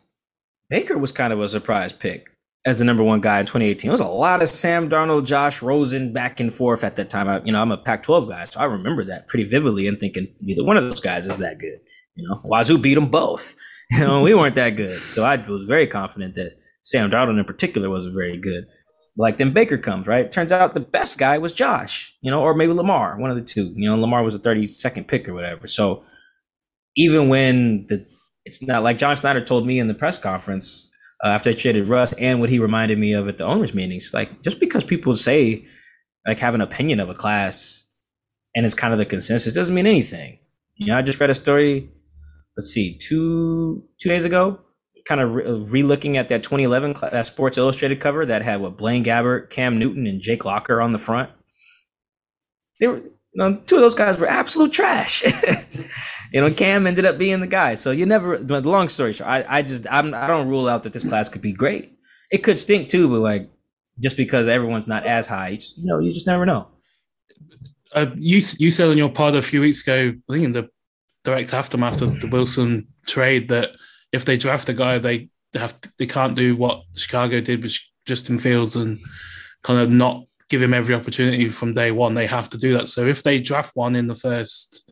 baker 0.69 0.97
was 0.97 1.11
kind 1.11 1.33
of 1.33 1.41
a 1.41 1.49
surprise 1.49 1.91
pick 1.91 2.30
as 2.65 2.79
the 2.79 2.85
number 2.85 3.03
one 3.03 3.21
guy 3.21 3.39
in 3.39 3.45
2018. 3.45 3.89
It 3.89 3.91
was 3.91 4.01
a 4.01 4.07
lot 4.07 4.41
of 4.41 4.49
Sam 4.49 4.89
Darnold, 4.89 5.25
Josh 5.25 5.61
Rosen 5.61 6.13
back 6.13 6.39
and 6.39 6.53
forth 6.53 6.83
at 6.83 6.95
that 6.95 7.09
time. 7.09 7.27
I, 7.27 7.41
you 7.43 7.51
know, 7.51 7.61
I'm 7.61 7.71
a 7.71 7.77
Pac-12 7.77 8.29
guy, 8.29 8.43
so 8.43 8.59
I 8.59 8.65
remember 8.65 9.03
that 9.05 9.27
pretty 9.27 9.45
vividly 9.45 9.87
and 9.87 9.99
thinking 9.99 10.27
neither 10.41 10.63
one 10.63 10.77
of 10.77 10.83
those 10.83 10.99
guys 10.99 11.25
is 11.25 11.37
that 11.37 11.59
good. 11.59 11.79
You 12.15 12.27
know, 12.27 12.41
Wazoo 12.43 12.77
beat 12.77 12.95
them 12.95 13.07
both. 13.07 13.55
You 13.93 14.05
know, 14.05 14.21
we 14.21 14.33
weren't 14.33 14.55
that 14.55 14.77
good. 14.77 15.01
So 15.09 15.25
I 15.25 15.35
was 15.35 15.67
very 15.67 15.85
confident 15.85 16.35
that 16.35 16.53
Sam 16.81 17.11
Darnold 17.11 17.37
in 17.37 17.43
particular 17.43 17.89
wasn't 17.89 18.15
very 18.15 18.37
good. 18.37 18.63
Like 19.17 19.37
then 19.37 19.51
Baker 19.51 19.77
comes, 19.77 20.07
right? 20.07 20.31
Turns 20.31 20.53
out 20.53 20.73
the 20.73 20.79
best 20.79 21.19
guy 21.19 21.37
was 21.39 21.51
Josh, 21.51 22.15
you 22.21 22.31
know, 22.31 22.41
or 22.41 22.53
maybe 22.53 22.71
Lamar, 22.71 23.17
one 23.19 23.31
of 23.31 23.35
the 23.35 23.43
two. 23.43 23.73
You 23.75 23.89
know, 23.89 23.99
Lamar 23.99 24.23
was 24.23 24.33
a 24.33 24.39
32nd 24.39 25.07
pick 25.09 25.27
or 25.27 25.33
whatever. 25.33 25.67
So 25.67 26.05
even 26.95 27.27
when 27.27 27.85
the 27.87 28.05
it's 28.45 28.63
not 28.63 28.83
like 28.83 28.97
John 28.97 29.15
Schneider 29.15 29.43
told 29.43 29.67
me 29.67 29.77
in 29.77 29.89
the 29.89 29.93
press 29.93 30.17
conference 30.17 30.89
uh, 31.23 31.27
after 31.27 31.49
I 31.49 31.53
traded 31.53 31.87
Russ 31.87 32.13
and 32.13 32.39
what 32.39 32.49
he 32.49 32.59
reminded 32.59 32.97
me 32.97 33.13
of 33.13 33.27
at 33.27 33.37
the 33.37 33.45
owners 33.45 33.73
meetings. 33.73 34.11
Like 34.13 34.41
just 34.41 34.59
because 34.59 34.83
people 34.83 35.15
say 35.15 35.65
like 36.27 36.39
have 36.39 36.55
an 36.55 36.61
opinion 36.61 36.99
of 36.99 37.09
a 37.09 37.15
class 37.15 37.89
and 38.55 38.65
it's 38.65 38.75
kind 38.75 38.93
of 38.93 38.99
the 38.99 39.05
consensus 39.05 39.53
doesn't 39.53 39.75
mean 39.75 39.87
anything. 39.87 40.39
You 40.75 40.87
know, 40.87 40.97
I 40.97 41.01
just 41.01 41.19
read 41.19 41.29
a 41.29 41.35
story. 41.35 41.89
Let's 42.57 42.69
see, 42.69 42.97
two 42.97 43.83
two 43.99 44.09
days 44.09 44.25
ago, 44.25 44.59
kind 45.07 45.21
of 45.21 45.71
re- 45.71 45.83
looking 45.83 46.17
at 46.17 46.29
that 46.29 46.43
2011 46.43 46.95
cl- 46.95 47.11
that 47.11 47.27
Sports 47.27 47.57
Illustrated 47.57 47.99
cover 47.99 48.25
that 48.25 48.41
had 48.41 48.61
what 48.61 48.77
Blaine 48.77 49.03
Gabbert, 49.03 49.49
Cam 49.49 49.79
Newton, 49.79 50.05
and 50.05 50.21
Jake 50.21 50.43
Locker 50.43 50.81
on 50.81 50.91
the 50.91 50.97
front. 50.97 51.29
They 52.79 52.87
were 52.87 52.97
you 52.97 53.11
know, 53.35 53.55
two 53.65 53.75
of 53.75 53.81
those 53.81 53.95
guys 53.95 54.17
were 54.17 54.27
absolute 54.27 54.73
trash. 54.73 55.23
you 56.31 56.39
know, 56.39 56.51
Cam 56.51 56.87
ended 56.87 57.05
up 57.05 57.17
being 57.17 57.39
the 57.41 57.47
guy. 57.47 57.75
So 57.75 57.91
you 57.91 58.05
never. 58.05 58.37
The 58.37 58.61
long 58.61 58.89
story 58.89 59.13
short, 59.13 59.29
I, 59.29 59.45
I 59.47 59.61
just 59.61 59.85
I'm 59.91 60.13
I 60.13 60.27
don't 60.27 60.47
rule 60.47 60.69
out 60.69 60.83
that 60.83 60.93
this 60.93 61.07
class 61.07 61.29
could 61.29 61.41
be 61.41 61.51
great. 61.51 61.97
It 62.31 62.39
could 62.39 62.57
stink 62.57 62.89
too, 62.89 63.09
but 63.09 63.19
like 63.19 63.49
just 63.99 64.15
because 64.17 64.47
everyone's 64.47 64.87
not 64.87 65.05
as 65.05 65.27
high, 65.27 65.59
you 65.75 65.85
know, 65.85 65.99
you 65.99 66.13
just 66.13 66.27
never 66.27 66.45
know. 66.45 66.67
Uh, 67.93 68.07
you 68.15 68.41
you 68.57 68.71
said 68.71 68.87
on 68.87 68.97
your 68.97 69.09
pod 69.09 69.35
a 69.35 69.41
few 69.41 69.59
weeks 69.61 69.81
ago, 69.81 70.13
I 70.29 70.33
think 70.33 70.45
in 70.45 70.53
the 70.53 70.69
direct 71.23 71.53
aftermath 71.53 72.01
of 72.01 72.21
the 72.21 72.27
Wilson 72.27 72.87
trade, 73.05 73.49
that 73.49 73.71
if 74.13 74.23
they 74.23 74.37
draft 74.37 74.69
a 74.69 74.73
guy, 74.73 74.99
they 74.99 75.29
have 75.53 75.79
to, 75.81 75.91
they 75.99 76.05
can't 76.05 76.35
do 76.35 76.55
what 76.55 76.83
Chicago 76.95 77.41
did 77.41 77.61
with 77.61 77.77
Justin 78.05 78.37
Fields 78.37 78.77
and 78.77 78.99
kind 79.63 79.79
of 79.79 79.89
not 79.91 80.23
give 80.49 80.61
him 80.61 80.73
every 80.73 80.95
opportunity 80.95 81.49
from 81.49 81.73
day 81.73 81.91
one. 81.91 82.13
They 82.13 82.27
have 82.27 82.49
to 82.51 82.57
do 82.57 82.73
that. 82.77 82.87
So 82.87 83.05
if 83.05 83.23
they 83.23 83.39
draft 83.39 83.75
one 83.75 83.95
in 83.97 84.07
the 84.07 84.15
first 84.15 84.90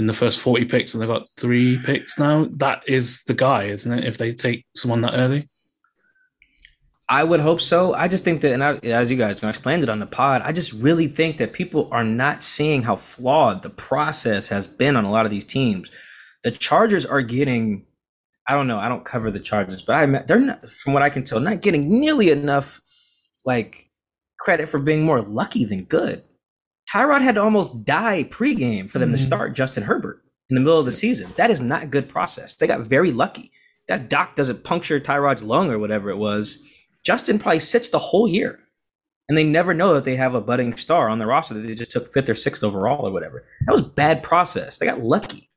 in 0.00 0.06
the 0.06 0.14
first 0.14 0.40
40 0.40 0.64
picks 0.64 0.94
and 0.94 1.02
they've 1.02 1.08
got 1.08 1.28
three 1.36 1.78
picks 1.84 2.18
now, 2.18 2.48
that 2.52 2.82
is 2.88 3.22
the 3.24 3.34
guy, 3.34 3.64
isn't 3.64 3.92
it? 3.92 4.04
If 4.04 4.16
they 4.16 4.32
take 4.32 4.64
someone 4.74 5.02
that 5.02 5.14
early. 5.14 5.46
I 7.10 7.22
would 7.22 7.40
hope 7.40 7.60
so. 7.60 7.92
I 7.92 8.08
just 8.08 8.24
think 8.24 8.40
that, 8.40 8.52
and 8.52 8.64
I, 8.64 8.76
as 8.84 9.10
you 9.10 9.18
guys 9.18 9.42
explained 9.42 9.82
it 9.82 9.90
on 9.90 9.98
the 9.98 10.06
pod, 10.06 10.40
I 10.42 10.52
just 10.52 10.72
really 10.72 11.06
think 11.06 11.36
that 11.36 11.52
people 11.52 11.88
are 11.92 12.04
not 12.04 12.42
seeing 12.42 12.82
how 12.82 12.96
flawed 12.96 13.62
the 13.62 13.68
process 13.68 14.48
has 14.48 14.66
been 14.66 14.96
on 14.96 15.04
a 15.04 15.10
lot 15.10 15.26
of 15.26 15.30
these 15.30 15.44
teams. 15.44 15.90
The 16.44 16.50
Chargers 16.50 17.04
are 17.04 17.20
getting, 17.20 17.84
I 18.48 18.54
don't 18.54 18.68
know, 18.68 18.78
I 18.78 18.88
don't 18.88 19.04
cover 19.04 19.30
the 19.30 19.40
Chargers, 19.40 19.82
but 19.82 19.96
I 19.96 20.06
they're 20.22 20.38
not, 20.38 20.66
from 20.66 20.94
what 20.94 21.02
I 21.02 21.10
can 21.10 21.24
tell, 21.24 21.40
not 21.40 21.60
getting 21.60 22.00
nearly 22.00 22.30
enough 22.30 22.80
like 23.44 23.90
credit 24.38 24.68
for 24.68 24.78
being 24.78 25.02
more 25.02 25.20
lucky 25.20 25.64
than 25.66 25.84
good. 25.84 26.24
Tyrod 26.92 27.22
had 27.22 27.36
to 27.36 27.42
almost 27.42 27.84
die 27.84 28.24
pregame 28.24 28.90
for 28.90 28.98
them 28.98 29.10
mm-hmm. 29.10 29.16
to 29.16 29.22
start 29.22 29.54
Justin 29.54 29.84
Herbert 29.84 30.22
in 30.48 30.54
the 30.56 30.60
middle 30.60 30.80
of 30.80 30.86
the 30.86 30.92
season. 30.92 31.32
That 31.36 31.50
is 31.50 31.60
not 31.60 31.84
a 31.84 31.86
good 31.86 32.08
process. 32.08 32.56
They 32.56 32.66
got 32.66 32.80
very 32.80 33.12
lucky. 33.12 33.52
That 33.88 34.08
doc 34.08 34.36
doesn't 34.36 34.64
puncture 34.64 35.00
Tyrod's 35.00 35.42
lung 35.42 35.70
or 35.70 35.78
whatever 35.78 36.10
it 36.10 36.18
was. 36.18 36.58
Justin 37.04 37.38
probably 37.38 37.60
sits 37.60 37.88
the 37.88 37.98
whole 37.98 38.28
year. 38.28 38.60
and 39.28 39.38
they 39.38 39.44
never 39.44 39.72
know 39.72 39.94
that 39.94 40.04
they 40.04 40.16
have 40.16 40.34
a 40.34 40.40
budding 40.40 40.76
star 40.76 41.08
on 41.08 41.20
the 41.20 41.26
roster 41.26 41.54
that 41.54 41.60
they 41.60 41.76
just 41.76 41.92
took 41.92 42.12
fifth 42.12 42.28
or 42.28 42.34
sixth 42.34 42.64
overall 42.64 43.06
or 43.06 43.12
whatever. 43.12 43.44
That 43.66 43.72
was 43.72 43.82
bad 43.82 44.24
process. 44.24 44.78
They 44.78 44.86
got 44.86 45.02
lucky. 45.04 45.48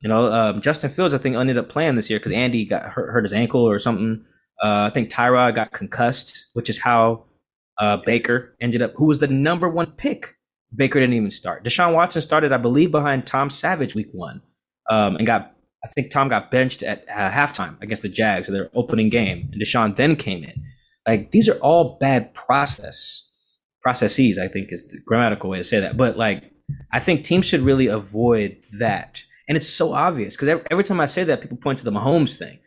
You 0.00 0.08
know, 0.08 0.32
um, 0.32 0.60
Justin 0.60 0.90
Fields, 0.90 1.14
I 1.14 1.18
think, 1.18 1.36
ended 1.36 1.56
up 1.56 1.68
playing 1.68 1.94
this 1.94 2.10
year 2.10 2.18
because 2.18 2.32
Andy 2.32 2.64
got 2.64 2.82
hurt, 2.82 3.12
hurt, 3.12 3.22
his 3.24 3.32
ankle 3.32 3.60
or 3.60 3.78
something. 3.78 4.24
Uh, 4.60 4.86
I 4.86 4.90
think 4.90 5.10
Tyrod 5.10 5.54
got 5.54 5.70
concussed, 5.70 6.48
which 6.54 6.68
is 6.68 6.80
how 6.80 7.26
uh, 7.78 7.98
Baker 7.98 8.56
ended 8.60 8.82
up, 8.82 8.94
who 8.96 9.06
was 9.06 9.18
the 9.18 9.28
number 9.28 9.68
one 9.68 9.92
pick. 9.92 10.34
Baker 10.74 11.00
didn't 11.00 11.14
even 11.14 11.30
start. 11.30 11.64
Deshaun 11.64 11.94
Watson 11.94 12.22
started, 12.22 12.52
I 12.52 12.56
believe, 12.56 12.90
behind 12.90 13.26
Tom 13.26 13.50
Savage 13.50 13.94
week 13.94 14.08
one 14.12 14.42
um, 14.90 15.16
and 15.16 15.26
got, 15.26 15.54
I 15.84 15.88
think 15.88 16.10
Tom 16.10 16.28
got 16.28 16.50
benched 16.50 16.82
at 16.82 17.04
uh, 17.08 17.30
halftime 17.30 17.80
against 17.82 18.02
the 18.02 18.08
Jags, 18.08 18.46
so 18.46 18.52
their 18.52 18.70
opening 18.74 19.08
game. 19.08 19.48
And 19.52 19.60
Deshaun 19.60 19.96
then 19.96 20.16
came 20.16 20.44
in. 20.44 20.64
Like 21.06 21.30
these 21.30 21.48
are 21.48 21.58
all 21.58 21.96
bad 21.98 22.34
process 22.34 23.26
processes. 23.80 24.38
I 24.38 24.48
think 24.48 24.72
is 24.72 24.86
the 24.88 25.00
grammatical 25.06 25.50
way 25.50 25.58
to 25.58 25.64
say 25.64 25.80
that. 25.80 25.96
But 25.96 26.16
like, 26.16 26.52
I 26.92 27.00
think 27.00 27.24
teams 27.24 27.46
should 27.46 27.62
really 27.62 27.86
avoid 27.86 28.58
that. 28.78 29.22
And 29.48 29.56
it's 29.56 29.68
so 29.68 29.92
obvious 29.92 30.36
because 30.36 30.48
every, 30.48 30.64
every 30.70 30.84
time 30.84 31.00
I 31.00 31.06
say 31.06 31.24
that, 31.24 31.40
people 31.40 31.56
point 31.56 31.78
to 31.78 31.84
the 31.84 31.90
Mahomes 31.90 32.36
thing. 32.36 32.58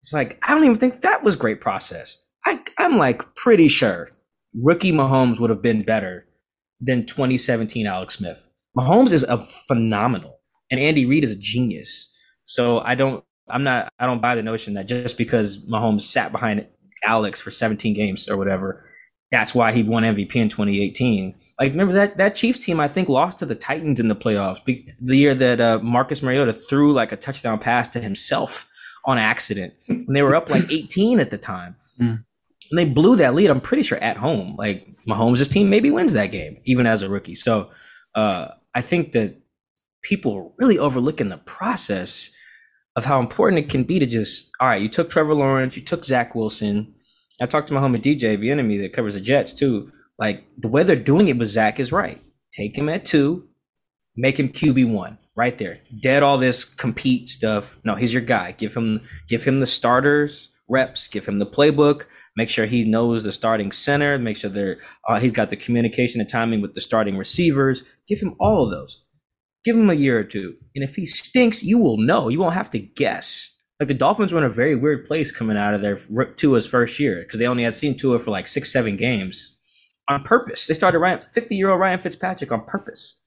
It's 0.00 0.12
like 0.12 0.42
I 0.46 0.54
don't 0.54 0.64
even 0.64 0.76
think 0.76 1.00
that 1.02 1.22
was 1.22 1.36
great 1.36 1.60
process. 1.60 2.22
I 2.46 2.62
I'm 2.78 2.96
like 2.96 3.34
pretty 3.34 3.68
sure 3.68 4.08
rookie 4.54 4.92
Mahomes 4.92 5.40
would 5.40 5.50
have 5.50 5.62
been 5.62 5.82
better 5.82 6.26
than 6.80 7.06
2017 7.06 7.86
Alex 7.86 8.14
Smith. 8.16 8.46
Mahomes 8.76 9.12
is 9.12 9.24
a 9.24 9.38
phenomenal, 9.66 10.38
and 10.70 10.80
Andy 10.80 11.06
Reid 11.06 11.24
is 11.24 11.32
a 11.32 11.38
genius. 11.38 12.08
So 12.44 12.80
I 12.80 12.94
don't, 12.94 13.24
I'm 13.48 13.64
not, 13.64 13.92
I 13.98 14.06
don't 14.06 14.22
buy 14.22 14.34
the 14.34 14.42
notion 14.42 14.74
that 14.74 14.86
just 14.86 15.18
because 15.18 15.66
Mahomes 15.66 16.02
sat 16.02 16.32
behind 16.32 16.66
Alex 17.04 17.40
for 17.40 17.50
17 17.50 17.94
games 17.94 18.28
or 18.28 18.36
whatever. 18.36 18.84
That's 19.30 19.54
why 19.54 19.72
he 19.72 19.82
won 19.82 20.02
MVP 20.02 20.34
in 20.36 20.48
2018. 20.48 21.34
Like, 21.60 21.70
remember 21.70 21.92
that 21.92 22.16
that 22.16 22.34
Chiefs 22.34 22.58
team? 22.64 22.80
I 22.80 22.88
think 22.88 23.08
lost 23.08 23.38
to 23.40 23.46
the 23.46 23.54
Titans 23.54 24.00
in 24.00 24.08
the 24.08 24.16
playoffs 24.16 24.64
the 24.98 25.16
year 25.16 25.34
that 25.34 25.60
uh, 25.60 25.78
Marcus 25.80 26.22
Mariota 26.22 26.52
threw 26.52 26.92
like 26.92 27.12
a 27.12 27.16
touchdown 27.16 27.58
pass 27.58 27.88
to 27.90 28.00
himself 28.00 28.68
on 29.04 29.18
accident, 29.18 29.74
and 29.88 30.16
they 30.16 30.22
were 30.22 30.34
up 30.34 30.50
like 30.50 30.70
18 30.70 31.20
at 31.20 31.30
the 31.30 31.38
time. 31.38 31.76
Mm. 32.00 32.24
And 32.70 32.78
they 32.78 32.84
blew 32.84 33.16
that 33.16 33.34
lead. 33.34 33.50
I'm 33.50 33.60
pretty 33.60 33.82
sure 33.82 33.98
at 33.98 34.16
home. 34.16 34.54
Like 34.56 34.86
Mahomes' 35.08 35.50
team 35.50 35.70
maybe 35.70 35.90
wins 35.90 36.12
that 36.12 36.30
game, 36.30 36.58
even 36.64 36.86
as 36.86 37.02
a 37.02 37.10
rookie. 37.10 37.34
So 37.34 37.70
uh, 38.14 38.48
I 38.74 38.80
think 38.80 39.12
that 39.12 39.40
people 40.02 40.34
are 40.34 40.50
really 40.58 40.78
overlooking 40.78 41.28
the 41.28 41.38
process 41.38 42.30
of 42.96 43.04
how 43.04 43.20
important 43.20 43.64
it 43.64 43.70
can 43.70 43.84
be 43.84 43.98
to 43.98 44.06
just 44.06 44.50
all 44.60 44.68
right. 44.68 44.82
You 44.82 44.88
took 44.88 45.10
Trevor 45.10 45.34
Lawrence, 45.34 45.76
you 45.76 45.82
took 45.82 46.04
Zach 46.04 46.34
Wilson. 46.34 46.94
I 47.40 47.46
talked 47.46 47.68
to 47.68 47.74
my 47.74 47.80
homie 47.80 48.02
DJ, 48.02 48.38
Bien-Aime 48.38 48.82
that 48.82 48.92
covers 48.92 49.14
the 49.14 49.20
Jets 49.20 49.54
too. 49.54 49.90
Like 50.18 50.44
the 50.58 50.68
way 50.68 50.82
they're 50.82 50.96
doing 50.96 51.28
it 51.28 51.38
with 51.38 51.48
Zach 51.48 51.80
is 51.80 51.92
right. 51.92 52.20
Take 52.52 52.76
him 52.76 52.88
at 52.88 53.04
two, 53.04 53.48
make 54.16 54.38
him 54.38 54.48
QB 54.48 54.92
one 54.92 55.18
right 55.36 55.56
there. 55.56 55.78
Dead 56.02 56.22
all 56.22 56.36
this 56.36 56.64
compete 56.64 57.28
stuff. 57.28 57.78
No, 57.84 57.94
he's 57.94 58.12
your 58.12 58.22
guy. 58.22 58.52
Give 58.52 58.74
him 58.74 59.00
give 59.28 59.44
him 59.44 59.60
the 59.60 59.66
starters 59.66 60.50
reps. 60.70 61.08
Give 61.08 61.26
him 61.26 61.38
the 61.38 61.46
playbook. 61.46 62.06
Make 62.40 62.48
sure 62.48 62.64
he 62.64 62.84
knows 62.84 63.24
the 63.24 63.32
starting 63.32 63.70
center. 63.70 64.18
Make 64.18 64.38
sure 64.38 64.48
they're 64.48 64.78
uh, 65.06 65.20
he's 65.20 65.30
got 65.30 65.50
the 65.50 65.56
communication 65.56 66.22
and 66.22 66.30
timing 66.30 66.62
with 66.62 66.72
the 66.72 66.80
starting 66.80 67.18
receivers. 67.18 67.82
Give 68.08 68.18
him 68.18 68.34
all 68.40 68.64
of 68.64 68.70
those. 68.70 69.04
Give 69.62 69.76
him 69.76 69.90
a 69.90 69.94
year 69.94 70.18
or 70.18 70.24
two. 70.24 70.54
And 70.74 70.82
if 70.82 70.96
he 70.96 71.04
stinks, 71.04 71.62
you 71.62 71.76
will 71.76 71.98
know. 71.98 72.30
You 72.30 72.38
won't 72.38 72.54
have 72.54 72.70
to 72.70 72.78
guess. 72.78 73.54
Like 73.78 73.88
the 73.88 73.94
Dolphins 73.94 74.32
were 74.32 74.38
in 74.38 74.46
a 74.46 74.48
very 74.48 74.74
weird 74.74 75.06
place 75.06 75.30
coming 75.30 75.58
out 75.58 75.74
of 75.74 75.82
their 75.82 75.96
Tua's 76.36 76.66
first 76.66 76.98
year 76.98 77.20
because 77.20 77.38
they 77.38 77.46
only 77.46 77.62
had 77.62 77.74
seen 77.74 77.94
Tua 77.94 78.18
for 78.18 78.30
like 78.30 78.46
six, 78.46 78.72
seven 78.72 78.96
games 78.96 79.54
on 80.08 80.22
purpose. 80.22 80.66
They 80.66 80.72
started 80.72 80.98
Ryan, 80.98 81.18
50 81.18 81.54
year 81.54 81.68
old 81.68 81.78
Ryan 81.78 81.98
Fitzpatrick 81.98 82.50
on 82.52 82.64
purpose. 82.64 83.22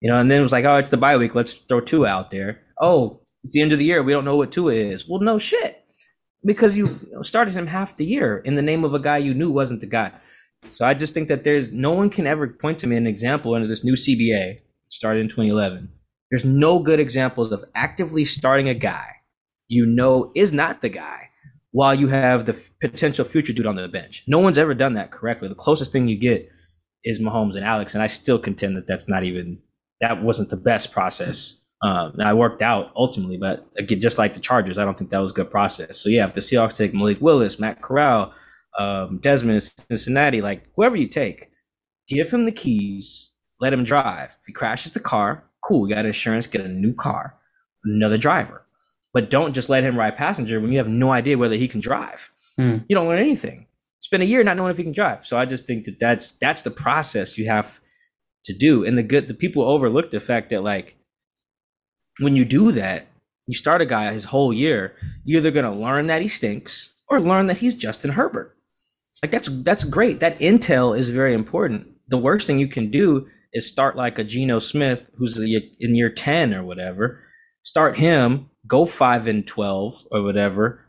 You 0.00 0.10
know, 0.10 0.18
and 0.18 0.28
then 0.28 0.40
it 0.40 0.42
was 0.42 0.50
like, 0.50 0.64
oh, 0.64 0.78
it's 0.78 0.90
the 0.90 0.96
bye 0.96 1.16
week. 1.16 1.36
Let's 1.36 1.52
throw 1.52 1.80
Tua 1.80 2.08
out 2.08 2.32
there. 2.32 2.62
Oh, 2.80 3.20
it's 3.44 3.54
the 3.54 3.62
end 3.62 3.72
of 3.72 3.78
the 3.78 3.84
year. 3.84 4.02
We 4.02 4.12
don't 4.12 4.24
know 4.24 4.36
what 4.36 4.50
Tua 4.50 4.72
is. 4.72 5.08
Well, 5.08 5.20
no 5.20 5.38
shit. 5.38 5.84
Because 6.46 6.76
you 6.76 6.98
started 7.22 7.54
him 7.54 7.66
half 7.66 7.96
the 7.96 8.06
year 8.06 8.38
in 8.38 8.54
the 8.54 8.62
name 8.62 8.84
of 8.84 8.94
a 8.94 9.00
guy 9.00 9.18
you 9.18 9.34
knew 9.34 9.50
wasn't 9.50 9.80
the 9.80 9.86
guy. 9.86 10.12
So 10.68 10.86
I 10.86 10.94
just 10.94 11.12
think 11.12 11.28
that 11.28 11.44
there's 11.44 11.72
no 11.72 11.92
one 11.92 12.08
can 12.08 12.26
ever 12.26 12.46
point 12.48 12.78
to 12.78 12.86
me 12.86 12.96
an 12.96 13.06
example 13.06 13.54
under 13.54 13.68
this 13.68 13.84
new 13.84 13.94
CBA 13.94 14.60
started 14.88 15.20
in 15.20 15.28
2011. 15.28 15.90
There's 16.30 16.44
no 16.44 16.78
good 16.80 17.00
examples 17.00 17.52
of 17.52 17.64
actively 17.74 18.24
starting 18.24 18.68
a 18.68 18.74
guy 18.74 19.16
you 19.68 19.86
know 19.86 20.32
is 20.34 20.52
not 20.52 20.80
the 20.80 20.88
guy 20.88 21.30
while 21.72 21.94
you 21.94 22.08
have 22.08 22.46
the 22.46 22.70
potential 22.80 23.24
future 23.24 23.52
dude 23.52 23.66
on 23.66 23.76
the 23.76 23.88
bench. 23.88 24.24
No 24.26 24.38
one's 24.38 24.58
ever 24.58 24.74
done 24.74 24.94
that 24.94 25.10
correctly. 25.10 25.48
The 25.48 25.54
closest 25.54 25.92
thing 25.92 26.08
you 26.08 26.16
get 26.16 26.50
is 27.04 27.20
Mahomes 27.20 27.54
and 27.54 27.64
Alex, 27.64 27.94
and 27.94 28.02
I 28.02 28.06
still 28.06 28.38
contend 28.38 28.76
that 28.76 28.86
that's 28.86 29.08
not 29.08 29.24
even 29.24 29.58
that 30.00 30.22
wasn't 30.22 30.50
the 30.50 30.56
best 30.56 30.92
process. 30.92 31.60
Um, 31.82 32.14
I 32.20 32.32
worked 32.32 32.62
out 32.62 32.90
ultimately, 32.96 33.36
but 33.36 33.66
again, 33.76 34.00
just 34.00 34.18
like 34.18 34.34
the 34.34 34.40
Chargers, 34.40 34.78
I 34.78 34.84
don't 34.84 34.96
think 34.96 35.10
that 35.10 35.18
was 35.18 35.32
a 35.32 35.34
good 35.34 35.50
process. 35.50 35.98
So 35.98 36.08
yeah, 36.08 36.24
if 36.24 36.32
the 36.32 36.40
Seahawks 36.40 36.74
take 36.74 36.94
Malik 36.94 37.20
Willis, 37.20 37.58
Matt 37.58 37.82
Corral, 37.82 38.32
um, 38.78 39.18
Desmond, 39.18 39.62
Cincinnati, 39.62 40.40
like 40.40 40.66
whoever 40.74 40.96
you 40.96 41.06
take, 41.06 41.50
give 42.08 42.30
him 42.30 42.46
the 42.46 42.52
keys 42.52 43.32
let 43.60 43.72
him 43.72 43.84
drive. 43.84 44.36
If 44.40 44.46
he 44.46 44.52
crashes 44.52 44.92
the 44.92 45.00
car, 45.00 45.44
cool, 45.62 45.88
you 45.88 45.94
got 45.94 46.06
insurance, 46.06 46.46
get 46.46 46.60
a 46.60 46.68
new 46.68 46.94
car, 46.94 47.36
another 47.84 48.18
driver. 48.18 48.66
But 49.12 49.30
don't 49.30 49.54
just 49.54 49.68
let 49.68 49.82
him 49.82 49.98
ride 49.98 50.16
passenger 50.16 50.60
when 50.60 50.72
you 50.72 50.78
have 50.78 50.88
no 50.88 51.10
idea 51.10 51.38
whether 51.38 51.56
he 51.56 51.68
can 51.68 51.80
drive. 51.80 52.30
Mm. 52.60 52.84
You 52.88 52.96
don't 52.96 53.08
learn 53.08 53.18
anything. 53.18 53.66
Spend 54.00 54.22
a 54.22 54.26
year 54.26 54.44
not 54.44 54.56
knowing 54.56 54.70
if 54.70 54.76
he 54.76 54.82
can 54.82 54.92
drive. 54.92 55.26
So 55.26 55.38
I 55.38 55.46
just 55.46 55.66
think 55.66 55.84
that 55.84 55.98
that's 55.98 56.32
that's 56.32 56.62
the 56.62 56.70
process 56.70 57.38
you 57.38 57.46
have 57.46 57.80
to 58.44 58.52
do. 58.52 58.84
And 58.84 58.96
the 58.96 59.02
good 59.02 59.26
the 59.26 59.34
people 59.34 59.62
overlook 59.62 60.10
the 60.10 60.20
fact 60.20 60.50
that 60.50 60.62
like 60.62 60.95
when 62.18 62.36
you 62.36 62.44
do 62.44 62.72
that, 62.72 63.06
you 63.46 63.54
start 63.54 63.80
a 63.80 63.86
guy 63.86 64.12
his 64.12 64.24
whole 64.24 64.52
year, 64.52 64.94
you're 65.24 65.38
either 65.38 65.50
gonna 65.50 65.74
learn 65.74 66.06
that 66.08 66.22
he 66.22 66.28
stinks 66.28 66.94
or 67.08 67.20
learn 67.20 67.46
that 67.46 67.58
he's 67.58 67.74
Justin 67.74 68.12
Herbert. 68.12 68.56
Like 69.22 69.30
that's 69.30 69.48
that's 69.62 69.84
great. 69.84 70.20
That 70.20 70.38
intel 70.40 70.96
is 70.96 71.10
very 71.10 71.32
important. 71.34 71.88
The 72.08 72.18
worst 72.18 72.46
thing 72.46 72.58
you 72.58 72.68
can 72.68 72.90
do 72.90 73.26
is 73.52 73.66
start 73.66 73.96
like 73.96 74.18
a 74.18 74.24
Geno 74.24 74.58
Smith 74.58 75.10
who's 75.16 75.38
in 75.38 75.94
year 75.94 76.10
10 76.10 76.54
or 76.54 76.62
whatever. 76.62 77.20
Start 77.62 77.98
him, 77.98 78.50
go 78.66 78.84
5 78.84 79.26
and 79.26 79.46
12 79.46 80.04
or 80.12 80.22
whatever. 80.22 80.82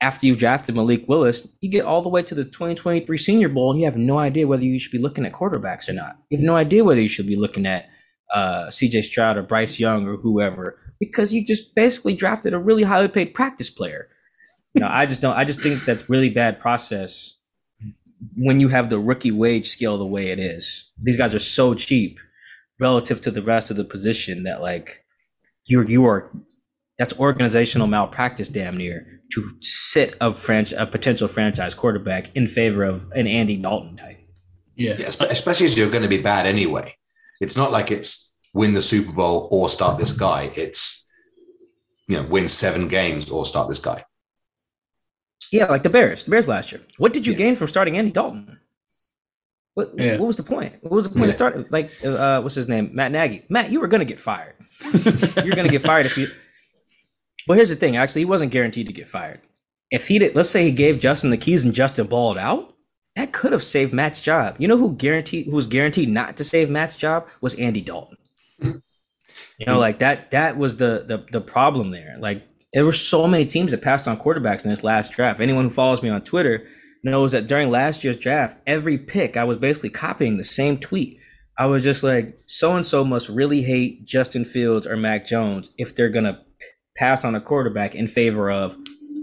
After 0.00 0.26
you've 0.26 0.38
drafted 0.38 0.74
Malik 0.74 1.08
Willis, 1.08 1.48
you 1.60 1.70
get 1.70 1.84
all 1.84 2.02
the 2.02 2.08
way 2.08 2.22
to 2.22 2.34
the 2.34 2.44
2023 2.44 3.16
Senior 3.16 3.48
Bowl 3.48 3.70
and 3.70 3.80
you 3.80 3.84
have 3.84 3.96
no 3.96 4.18
idea 4.18 4.46
whether 4.46 4.64
you 4.64 4.78
should 4.78 4.92
be 4.92 4.98
looking 4.98 5.24
at 5.24 5.32
quarterbacks 5.32 5.88
or 5.88 5.92
not. 5.92 6.16
You 6.30 6.38
have 6.38 6.44
no 6.44 6.56
idea 6.56 6.84
whether 6.84 7.00
you 7.00 7.08
should 7.08 7.26
be 7.26 7.36
looking 7.36 7.66
at 7.66 7.88
uh, 8.32 8.66
CJ 8.66 9.04
Stroud 9.04 9.36
or 9.36 9.42
Bryce 9.42 9.78
Young 9.78 10.06
or 10.06 10.16
whoever 10.16 10.78
because 11.00 11.32
you 11.32 11.44
just 11.44 11.74
basically 11.74 12.14
drafted 12.14 12.54
a 12.54 12.58
really 12.58 12.82
highly 12.82 13.08
paid 13.08 13.34
practice 13.34 13.70
player. 13.70 14.08
You 14.74 14.80
know, 14.80 14.88
I 14.90 15.06
just 15.06 15.20
don't. 15.20 15.36
I 15.36 15.44
just 15.44 15.62
think 15.62 15.84
that's 15.84 16.08
really 16.08 16.30
bad 16.30 16.60
process 16.60 17.38
when 18.36 18.60
you 18.60 18.68
have 18.68 18.90
the 18.90 18.98
rookie 18.98 19.30
wage 19.30 19.68
scale 19.68 19.96
the 19.96 20.06
way 20.06 20.28
it 20.28 20.38
is. 20.38 20.90
These 21.00 21.16
guys 21.16 21.34
are 21.34 21.40
so 21.40 21.74
cheap 21.74 22.18
relative 22.80 23.20
to 23.22 23.30
the 23.30 23.42
rest 23.42 23.70
of 23.70 23.76
the 23.76 23.84
position 23.84 24.44
that 24.44 24.60
like 24.60 25.04
you're 25.66 25.88
you 25.88 26.06
are 26.06 26.30
that's 26.98 27.18
organizational 27.18 27.86
malpractice 27.86 28.48
damn 28.48 28.76
near 28.76 29.20
to 29.32 29.50
sit 29.60 30.16
a 30.20 30.30
franch 30.30 30.72
a 30.78 30.86
potential 30.86 31.28
franchise 31.28 31.74
quarterback 31.74 32.34
in 32.36 32.46
favor 32.46 32.84
of 32.84 33.10
an 33.12 33.26
Andy 33.26 33.56
Dalton 33.56 33.96
type. 33.96 34.18
Yeah. 34.76 34.96
yeah 34.98 35.08
especially 35.30 35.66
as 35.66 35.76
you're 35.76 35.90
going 35.90 36.02
to 36.02 36.08
be 36.08 36.22
bad 36.22 36.46
anyway. 36.46 36.94
It's 37.40 37.56
not 37.56 37.72
like 37.72 37.90
it's 37.90 38.38
win 38.54 38.74
the 38.74 38.82
Super 38.82 39.12
Bowl 39.12 39.48
or 39.50 39.68
start 39.68 39.98
this 39.98 40.16
guy. 40.16 40.50
It's 40.56 41.08
you 42.08 42.16
know, 42.16 42.28
win 42.28 42.48
seven 42.48 42.88
games 42.88 43.30
or 43.30 43.46
start 43.46 43.68
this 43.68 43.78
guy. 43.78 44.04
Yeah, 45.52 45.66
like 45.66 45.82
the 45.82 45.90
Bears, 45.90 46.24
the 46.24 46.30
Bears 46.30 46.48
last 46.48 46.72
year. 46.72 46.80
What 46.96 47.12
did 47.12 47.26
you 47.26 47.32
yeah. 47.32 47.38
gain 47.38 47.54
from 47.54 47.68
starting 47.68 47.96
Andy 47.96 48.10
Dalton? 48.10 48.58
What, 49.74 49.92
yeah. 49.96 50.18
what 50.18 50.26
was 50.26 50.36
the 50.36 50.42
point? 50.42 50.76
What 50.82 50.92
was 50.92 51.04
the 51.04 51.10
point 51.10 51.22
yeah. 51.22 51.28
of 51.28 51.34
starting? 51.34 51.66
Like, 51.70 51.92
uh, 52.04 52.40
what's 52.40 52.54
his 52.54 52.66
name? 52.66 52.90
Matt 52.92 53.12
Nagy. 53.12 53.44
Matt, 53.48 53.70
you 53.70 53.80
were 53.80 53.86
going 53.86 54.00
to 54.00 54.04
get 54.04 54.18
fired. 54.18 54.54
You're 54.92 55.54
going 55.54 55.66
to 55.66 55.70
get 55.70 55.82
fired 55.82 56.06
if 56.06 56.18
you. 56.18 56.28
Well, 57.46 57.56
here's 57.56 57.68
the 57.68 57.76
thing. 57.76 57.96
Actually, 57.96 58.22
he 58.22 58.26
wasn't 58.26 58.50
guaranteed 58.50 58.88
to 58.88 58.92
get 58.92 59.06
fired. 59.06 59.40
If 59.90 60.08
he 60.08 60.18
did, 60.18 60.34
let's 60.34 60.50
say 60.50 60.64
he 60.64 60.72
gave 60.72 60.98
Justin 60.98 61.30
the 61.30 61.36
keys 61.36 61.64
and 61.64 61.72
Justin 61.72 62.08
balled 62.08 62.36
out, 62.36 62.74
that 63.18 63.32
could 63.32 63.50
have 63.50 63.64
saved 63.64 63.92
Matt's 63.92 64.20
job. 64.20 64.54
You 64.60 64.68
know 64.68 64.76
who 64.76 64.94
guaranteed 64.94 65.46
who 65.46 65.56
was 65.56 65.66
guaranteed 65.66 66.08
not 66.08 66.36
to 66.36 66.44
save 66.44 66.70
Matt's 66.70 66.96
job 66.96 67.28
was 67.40 67.54
Andy 67.54 67.80
Dalton. 67.80 68.16
You 68.62 69.66
know, 69.66 69.80
like 69.80 69.98
that. 69.98 70.30
That 70.30 70.56
was 70.56 70.76
the 70.76 71.04
the 71.04 71.26
the 71.32 71.40
problem 71.40 71.90
there. 71.90 72.16
Like 72.20 72.44
there 72.72 72.84
were 72.84 72.92
so 72.92 73.26
many 73.26 73.44
teams 73.44 73.72
that 73.72 73.82
passed 73.82 74.06
on 74.06 74.20
quarterbacks 74.20 74.62
in 74.62 74.70
this 74.70 74.84
last 74.84 75.10
draft. 75.10 75.40
Anyone 75.40 75.64
who 75.64 75.70
follows 75.70 76.00
me 76.00 76.10
on 76.10 76.22
Twitter 76.22 76.64
knows 77.02 77.32
that 77.32 77.48
during 77.48 77.72
last 77.72 78.04
year's 78.04 78.16
draft, 78.16 78.56
every 78.68 78.96
pick 78.96 79.36
I 79.36 79.42
was 79.42 79.56
basically 79.56 79.90
copying 79.90 80.36
the 80.36 80.44
same 80.44 80.78
tweet. 80.78 81.18
I 81.58 81.66
was 81.66 81.82
just 81.82 82.04
like, 82.04 82.38
so 82.46 82.76
and 82.76 82.86
so 82.86 83.04
must 83.04 83.28
really 83.28 83.62
hate 83.62 84.04
Justin 84.04 84.44
Fields 84.44 84.86
or 84.86 84.96
Mac 84.96 85.26
Jones 85.26 85.72
if 85.76 85.96
they're 85.96 86.08
gonna 86.08 86.40
pass 86.96 87.24
on 87.24 87.34
a 87.34 87.40
quarterback 87.40 87.96
in 87.96 88.06
favor 88.06 88.48
of 88.48 88.76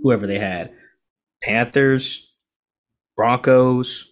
whoever 0.03 0.27
they 0.27 0.39
had. 0.39 0.73
Panthers, 1.41 2.34
Broncos, 3.15 4.07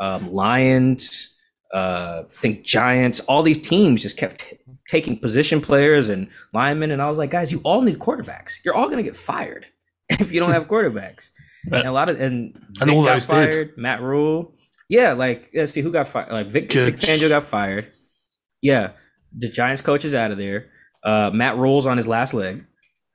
um, 0.00 0.32
Lions, 0.32 1.34
uh, 1.72 2.22
I 2.30 2.40
think 2.40 2.64
Giants. 2.64 3.20
All 3.20 3.42
these 3.42 3.58
teams 3.58 4.02
just 4.02 4.16
kept 4.16 4.40
t- 4.40 4.56
taking 4.88 5.18
position 5.18 5.60
players 5.60 6.08
and 6.08 6.28
linemen, 6.52 6.90
and 6.90 7.02
I 7.02 7.08
was 7.08 7.18
like, 7.18 7.30
guys, 7.30 7.50
you 7.52 7.60
all 7.64 7.82
need 7.82 7.98
quarterbacks. 7.98 8.58
You're 8.64 8.74
all 8.74 8.88
gonna 8.88 9.02
get 9.02 9.16
fired 9.16 9.66
if 10.08 10.32
you 10.32 10.40
don't 10.40 10.52
have 10.52 10.68
quarterbacks. 10.68 11.30
and 11.72 11.86
a 11.86 11.92
lot 11.92 12.08
of 12.08 12.20
and 12.20 12.54
Vic 12.78 12.88
all 12.88 13.04
got 13.04 13.14
those 13.14 13.26
did. 13.26 13.32
fired. 13.32 13.72
Matt 13.78 14.02
Rhule, 14.02 14.54
yeah, 14.88 15.12
like 15.12 15.50
let's 15.54 15.72
see 15.72 15.80
who 15.80 15.90
got 15.90 16.06
fired. 16.08 16.30
Like 16.32 16.46
Vic, 16.48 16.72
Vic 16.72 16.96
Fangio 16.96 17.28
got 17.28 17.42
fired. 17.44 17.90
Yeah, 18.62 18.92
the 19.36 19.48
Giants 19.48 19.82
coach 19.82 20.04
is 20.04 20.14
out 20.14 20.30
of 20.30 20.38
there. 20.38 20.70
Uh, 21.02 21.30
Matt 21.34 21.56
Rhule's 21.56 21.86
on 21.86 21.96
his 21.96 22.06
last 22.08 22.32
leg. 22.34 22.64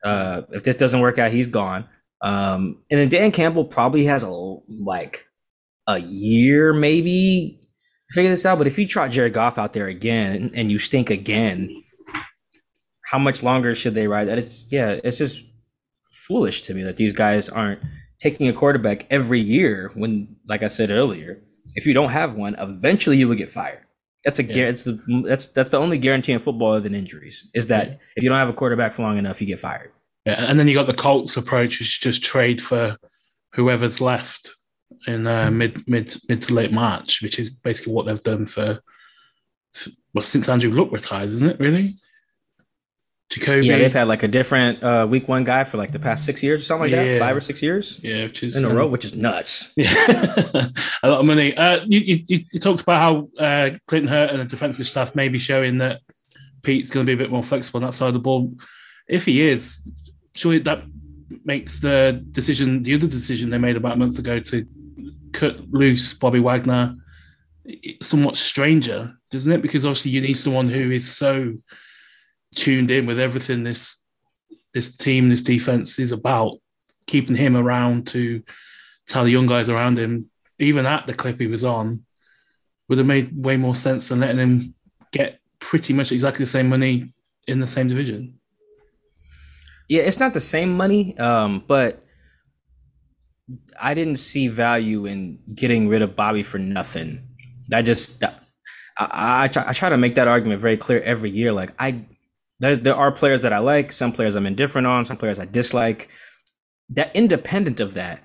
Uh, 0.04 0.44
if 0.52 0.64
this 0.64 0.76
doesn't 0.76 1.00
work 1.02 1.18
out, 1.18 1.32
he's 1.32 1.48
gone. 1.48 1.88
Um, 2.22 2.84
and 2.92 3.00
then 3.00 3.10
Dan 3.10 3.32
Campbell 3.32 3.66
probably 3.66 4.06
has 4.06 4.24
a 4.24 4.30
like 4.30 5.26
a 5.90 6.00
year 6.02 6.72
maybe 6.72 7.60
figure 8.12 8.30
this 8.30 8.46
out. 8.46 8.58
But 8.58 8.68
if 8.68 8.78
you 8.78 8.88
trot 8.88 9.12
Jared 9.12 9.34
Goff 9.34 9.58
out 9.58 9.74
there 9.74 9.88
again 9.88 10.52
and, 10.56 10.72
you 10.72 10.78
stink 10.78 11.10
again, 11.10 11.84
how 13.06 13.18
much 13.18 13.42
longer 13.42 13.74
should 13.74 13.96
they 13.96 14.08
ride 14.08 14.28
that? 14.28 14.38
It's 14.38 14.72
yeah, 14.72 15.00
it's 15.04 15.18
just 15.18 15.44
foolish 16.12 16.62
to 16.64 16.74
me 16.76 16.84
that 16.84 16.98
these 16.98 17.12
guys 17.12 17.50
aren't 17.50 17.82
taking 18.20 18.48
a 18.48 18.54
quarterback 18.54 19.08
every 19.10 19.40
year 19.40 19.92
when, 19.96 20.36
like 20.48 20.62
I 20.62 20.68
said 20.68 20.92
earlier, 20.92 21.42
if 21.74 21.88
you 21.88 21.94
don't 21.94 22.10
have 22.12 22.36
one, 22.36 22.56
eventually 22.60 23.18
you 23.18 23.28
will 23.28 23.36
get 23.36 23.50
fired. 23.50 23.84
That's 24.26 24.40
a 24.40 24.44
Yeah. 24.44 24.56
yeah. 24.56 24.68
it's 24.68 24.84
the 24.84 25.24
that's 25.26 25.48
that's 25.48 25.72
the 25.72 25.78
only 25.78 25.98
guarantee 25.98 26.34
in 26.34 26.40
football 26.40 26.72
other 26.72 26.82
than 26.82 26.94
injuries 26.94 27.50
is 27.56 27.68
that 27.68 28.00
if 28.16 28.24
you 28.24 28.30
don't 28.30 28.38
have 28.38 28.50
a 28.50 28.54
quarterback 28.54 28.94
for 28.94 29.02
long 29.02 29.18
enough, 29.18 29.42
you 29.42 29.48
get 29.48 29.60
fired. 29.60 29.92
Yeah, 30.26 30.46
and 30.48 30.60
then 30.60 30.68
you 30.68 30.76
got 30.76 30.86
the 30.86 30.94
Colts 30.94 31.36
approach, 31.36 31.80
which 31.80 31.88
is 31.88 31.98
just 31.98 32.24
trade 32.24 32.62
for 32.62 32.98
whoever's 33.54 34.00
left 34.02 34.52
in 35.08 35.28
uh, 35.28 35.50
mid 35.52 35.88
mid 35.88 36.14
mid 36.28 36.42
to 36.44 36.54
late 36.54 36.72
March, 36.72 37.22
which 37.22 37.40
is 37.40 37.50
basically 37.50 37.94
what 37.94 38.06
they've 38.06 38.24
done 38.24 38.46
for 38.46 38.80
well 40.14 40.22
since 40.24 40.50
Andrew 40.50 40.72
Luck 40.72 40.92
retired, 40.92 41.30
isn't 41.30 41.48
it? 41.48 41.60
Really, 41.60 41.98
Jacoby. 43.30 43.68
Yeah, 43.68 43.78
they've 43.78 43.94
had 43.94 44.08
like 44.08 44.24
a 44.24 44.28
different 44.28 44.84
uh, 44.84 45.06
week 45.10 45.28
one 45.28 45.44
guy 45.44 45.64
for 45.64 45.78
like 45.78 45.92
the 45.92 46.00
past 46.00 46.26
six 46.26 46.42
years 46.42 46.62
or 46.62 46.64
something 46.64 46.92
like 46.92 46.92
Yeah. 46.92 47.14
that, 47.14 47.20
five 47.20 47.36
or 47.36 47.42
six 47.42 47.62
years 47.62 48.00
yeah, 48.02 48.24
which 48.24 48.42
is 48.42 48.58
in 48.58 48.66
a 48.66 48.70
um, 48.70 48.76
row, 48.76 48.88
which 48.88 49.06
is 49.06 49.16
nuts. 49.16 49.72
Yeah, 49.76 49.86
a 51.04 51.10
lot 51.10 51.20
of 51.20 51.26
money. 51.26 51.56
Uh, 51.56 51.86
you, 51.88 52.00
you, 52.00 52.24
you 52.28 52.40
you 52.52 52.60
talked 52.60 52.82
about 52.82 53.02
how 53.02 53.30
uh, 53.44 53.72
Clinton 53.88 54.10
Hurtt 54.10 54.32
and 54.32 54.40
the 54.40 54.46
defensive 54.46 54.88
staff 54.88 55.16
may 55.16 55.30
be 55.30 55.38
showing 55.38 55.78
that 55.78 56.02
Pete's 56.64 56.90
going 56.90 57.06
to 57.06 57.10
be 57.10 57.14
a 57.14 57.24
bit 57.24 57.32
more 57.32 57.44
flexible 57.44 57.78
on 57.78 57.86
that 57.86 57.94
side 57.94 58.08
of 58.08 58.14
the 58.16 58.20
ball. 58.20 58.52
If 59.08 59.26
he 59.26 59.48
is, 59.48 60.12
surely 60.36 60.60
that 60.60 60.84
makes 61.46 61.80
the 61.80 62.24
decision, 62.32 62.84
the 62.84 62.96
other 62.96 63.08
decision 63.08 63.50
they 63.50 63.58
made 63.58 63.76
about 63.76 63.94
a 63.94 63.96
month 63.96 64.18
ago 64.20 64.40
to 64.40 64.66
cut 65.32 65.72
loose 65.72 66.14
Bobby 66.14 66.40
Wagner, 66.40 66.96
somewhat 68.02 68.38
stranger, 68.38 69.14
doesn't 69.32 69.52
it? 69.52 69.62
Because 69.62 69.86
obviously 69.86 70.12
you 70.12 70.22
need 70.22 70.38
someone 70.38 70.70
who 70.70 70.92
is 70.92 71.16
so 71.16 71.56
tuned 72.56 72.92
in 72.92 73.06
with 73.06 73.20
everything 73.20 73.64
this 73.64 74.04
this 74.74 74.96
team, 74.98 75.30
this 75.30 75.42
defense 75.42 75.98
is 75.98 76.12
about, 76.12 76.58
keeping 77.08 77.36
him 77.36 77.58
around 77.58 78.06
to 78.08 78.44
tell 79.08 79.24
the 79.24 79.32
young 79.32 79.48
guys 79.48 79.68
around 79.68 79.98
him, 79.98 80.30
even 80.60 80.86
at 80.86 81.08
the 81.08 81.14
clip 81.14 81.40
he 81.40 81.48
was 81.48 81.64
on, 81.64 82.06
would 82.88 83.00
have 83.00 83.08
made 83.08 83.32
way 83.36 83.58
more 83.58 83.74
sense 83.74 84.10
than 84.10 84.20
letting 84.20 84.38
him 84.38 84.76
get 85.12 85.40
pretty 85.58 85.92
much 85.94 86.12
exactly 86.12 86.44
the 86.44 86.50
same 86.50 86.70
money 86.70 87.12
in 87.48 87.60
the 87.60 87.68
same 87.68 87.88
division. 87.88 88.40
Yeah, 89.88 90.04
it's 90.04 90.20
not 90.20 90.36
the 90.36 90.40
same 90.40 90.78
money, 90.78 91.18
um, 91.18 91.64
but 91.66 92.04
I 93.82 93.94
didn't 93.94 94.18
see 94.18 94.48
value 94.48 95.06
in 95.06 95.40
getting 95.56 95.88
rid 95.88 96.02
of 96.02 96.16
Bobby 96.16 96.44
for 96.44 96.58
nothing. 96.58 97.28
I 97.74 97.82
just 97.82 98.24
I, 98.24 99.44
I, 99.44 99.48
try, 99.48 99.64
I 99.68 99.74
try 99.74 99.90
to 99.90 99.98
make 99.98 100.16
that 100.16 100.28
argument 100.28 100.62
very 100.62 100.78
clear 100.78 101.02
every 101.02 101.30
year. 101.30 101.52
Like 101.52 101.72
I, 101.80 102.06
there, 102.60 102.76
there 102.76 102.96
are 102.96 103.12
players 103.12 103.42
that 103.44 103.54
I 103.54 103.60
like, 103.60 103.92
some 103.92 104.12
players 104.12 104.36
I'm 104.36 104.46
indifferent 104.46 104.88
on, 104.88 105.06
some 105.06 105.18
players 105.18 105.40
I 105.40 105.46
dislike. 105.46 106.10
That 106.90 107.16
independent 107.16 107.80
of 107.80 107.94
that, 107.94 108.22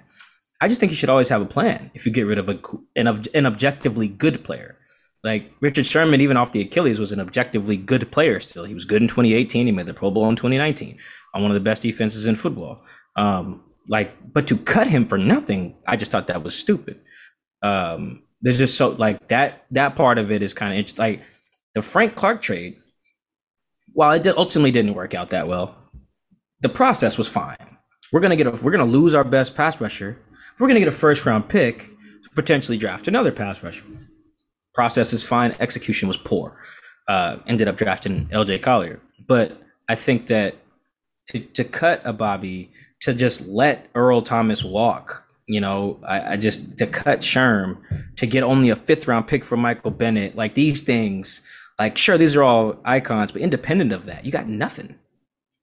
I 0.60 0.68
just 0.68 0.80
think 0.80 0.90
you 0.90 0.96
should 0.96 1.10
always 1.10 1.28
have 1.28 1.42
a 1.42 1.46
plan. 1.46 1.90
If 1.94 2.06
you 2.06 2.12
get 2.12 2.26
rid 2.26 2.38
of 2.38 2.48
a 2.48 2.58
an, 2.96 3.06
an 3.34 3.46
objectively 3.46 4.08
good 4.08 4.44
player, 4.44 4.78
like 5.22 5.50
Richard 5.60 5.86
Sherman, 5.86 6.20
even 6.20 6.36
off 6.36 6.52
the 6.52 6.60
Achilles, 6.60 6.98
was 6.98 7.12
an 7.12 7.20
objectively 7.20 7.76
good 7.76 8.10
player. 8.12 8.40
Still, 8.40 8.64
he 8.64 8.74
was 8.74 8.84
good 8.84 9.02
in 9.02 9.08
2018. 9.08 9.66
He 9.66 9.72
made 9.72 9.86
the 9.86 9.94
Pro 9.94 10.10
Bowl 10.10 10.28
in 10.28 10.36
2019 10.36 10.98
on 11.34 11.42
one 11.42 11.50
of 11.50 11.54
the 11.54 11.60
best 11.60 11.82
defenses 11.82 12.26
in 12.26 12.34
football. 12.34 12.84
Um, 13.16 13.63
like, 13.88 14.32
but 14.32 14.46
to 14.48 14.56
cut 14.56 14.86
him 14.86 15.06
for 15.06 15.18
nothing, 15.18 15.76
I 15.86 15.96
just 15.96 16.10
thought 16.10 16.26
that 16.28 16.42
was 16.42 16.54
stupid. 16.54 17.00
Um, 17.62 18.24
there's 18.40 18.58
just 18.58 18.76
so 18.76 18.90
like 18.90 19.28
that 19.28 19.64
that 19.70 19.96
part 19.96 20.18
of 20.18 20.30
it 20.30 20.42
is 20.42 20.52
kind 20.52 20.72
of 20.72 20.78
interesting. 20.78 21.02
Like 21.02 21.22
the 21.74 21.82
Frank 21.82 22.14
Clark 22.14 22.42
trade, 22.42 22.76
while 23.92 24.12
it 24.12 24.26
ultimately 24.26 24.70
didn't 24.70 24.94
work 24.94 25.14
out 25.14 25.28
that 25.28 25.48
well, 25.48 25.74
the 26.60 26.68
process 26.68 27.16
was 27.16 27.28
fine. 27.28 27.56
We're 28.12 28.20
gonna 28.20 28.36
get 28.36 28.46
a, 28.46 28.50
we're 28.50 28.70
gonna 28.70 28.84
lose 28.84 29.14
our 29.14 29.24
best 29.24 29.56
pass 29.56 29.80
rusher. 29.80 30.18
We're 30.58 30.68
gonna 30.68 30.80
get 30.80 30.88
a 30.88 30.92
first 30.92 31.24
round 31.24 31.48
pick 31.48 31.90
to 32.22 32.30
potentially 32.34 32.78
draft 32.78 33.08
another 33.08 33.32
pass 33.32 33.62
rusher. 33.62 33.84
Process 34.74 35.12
is 35.12 35.24
fine. 35.24 35.54
Execution 35.58 36.08
was 36.08 36.16
poor. 36.16 36.58
Uh, 37.08 37.38
ended 37.46 37.68
up 37.68 37.76
drafting 37.76 38.28
L.J. 38.30 38.58
Collier, 38.60 39.00
but 39.26 39.60
I 39.88 39.94
think 39.94 40.26
that 40.26 40.56
to 41.28 41.40
to 41.40 41.64
cut 41.64 42.02
a 42.04 42.12
Bobby 42.12 42.70
to 43.04 43.12
just 43.12 43.46
let 43.46 43.86
Earl 43.94 44.22
Thomas 44.22 44.64
walk. 44.64 45.24
You 45.46 45.60
know, 45.60 46.00
I, 46.06 46.32
I 46.32 46.36
just 46.38 46.78
to 46.78 46.86
cut 46.86 47.20
Sherm 47.20 47.76
to 48.16 48.26
get 48.26 48.42
only 48.42 48.70
a 48.70 48.76
fifth 48.76 49.06
round 49.06 49.26
pick 49.26 49.44
for 49.44 49.58
Michael 49.58 49.90
Bennett. 49.90 50.34
Like 50.34 50.54
these 50.54 50.80
things, 50.80 51.42
like 51.78 51.98
sure 51.98 52.16
these 52.16 52.34
are 52.34 52.42
all 52.42 52.80
icons, 52.86 53.30
but 53.30 53.42
independent 53.42 53.92
of 53.92 54.06
that, 54.06 54.24
you 54.24 54.32
got 54.32 54.48
nothing. 54.48 54.98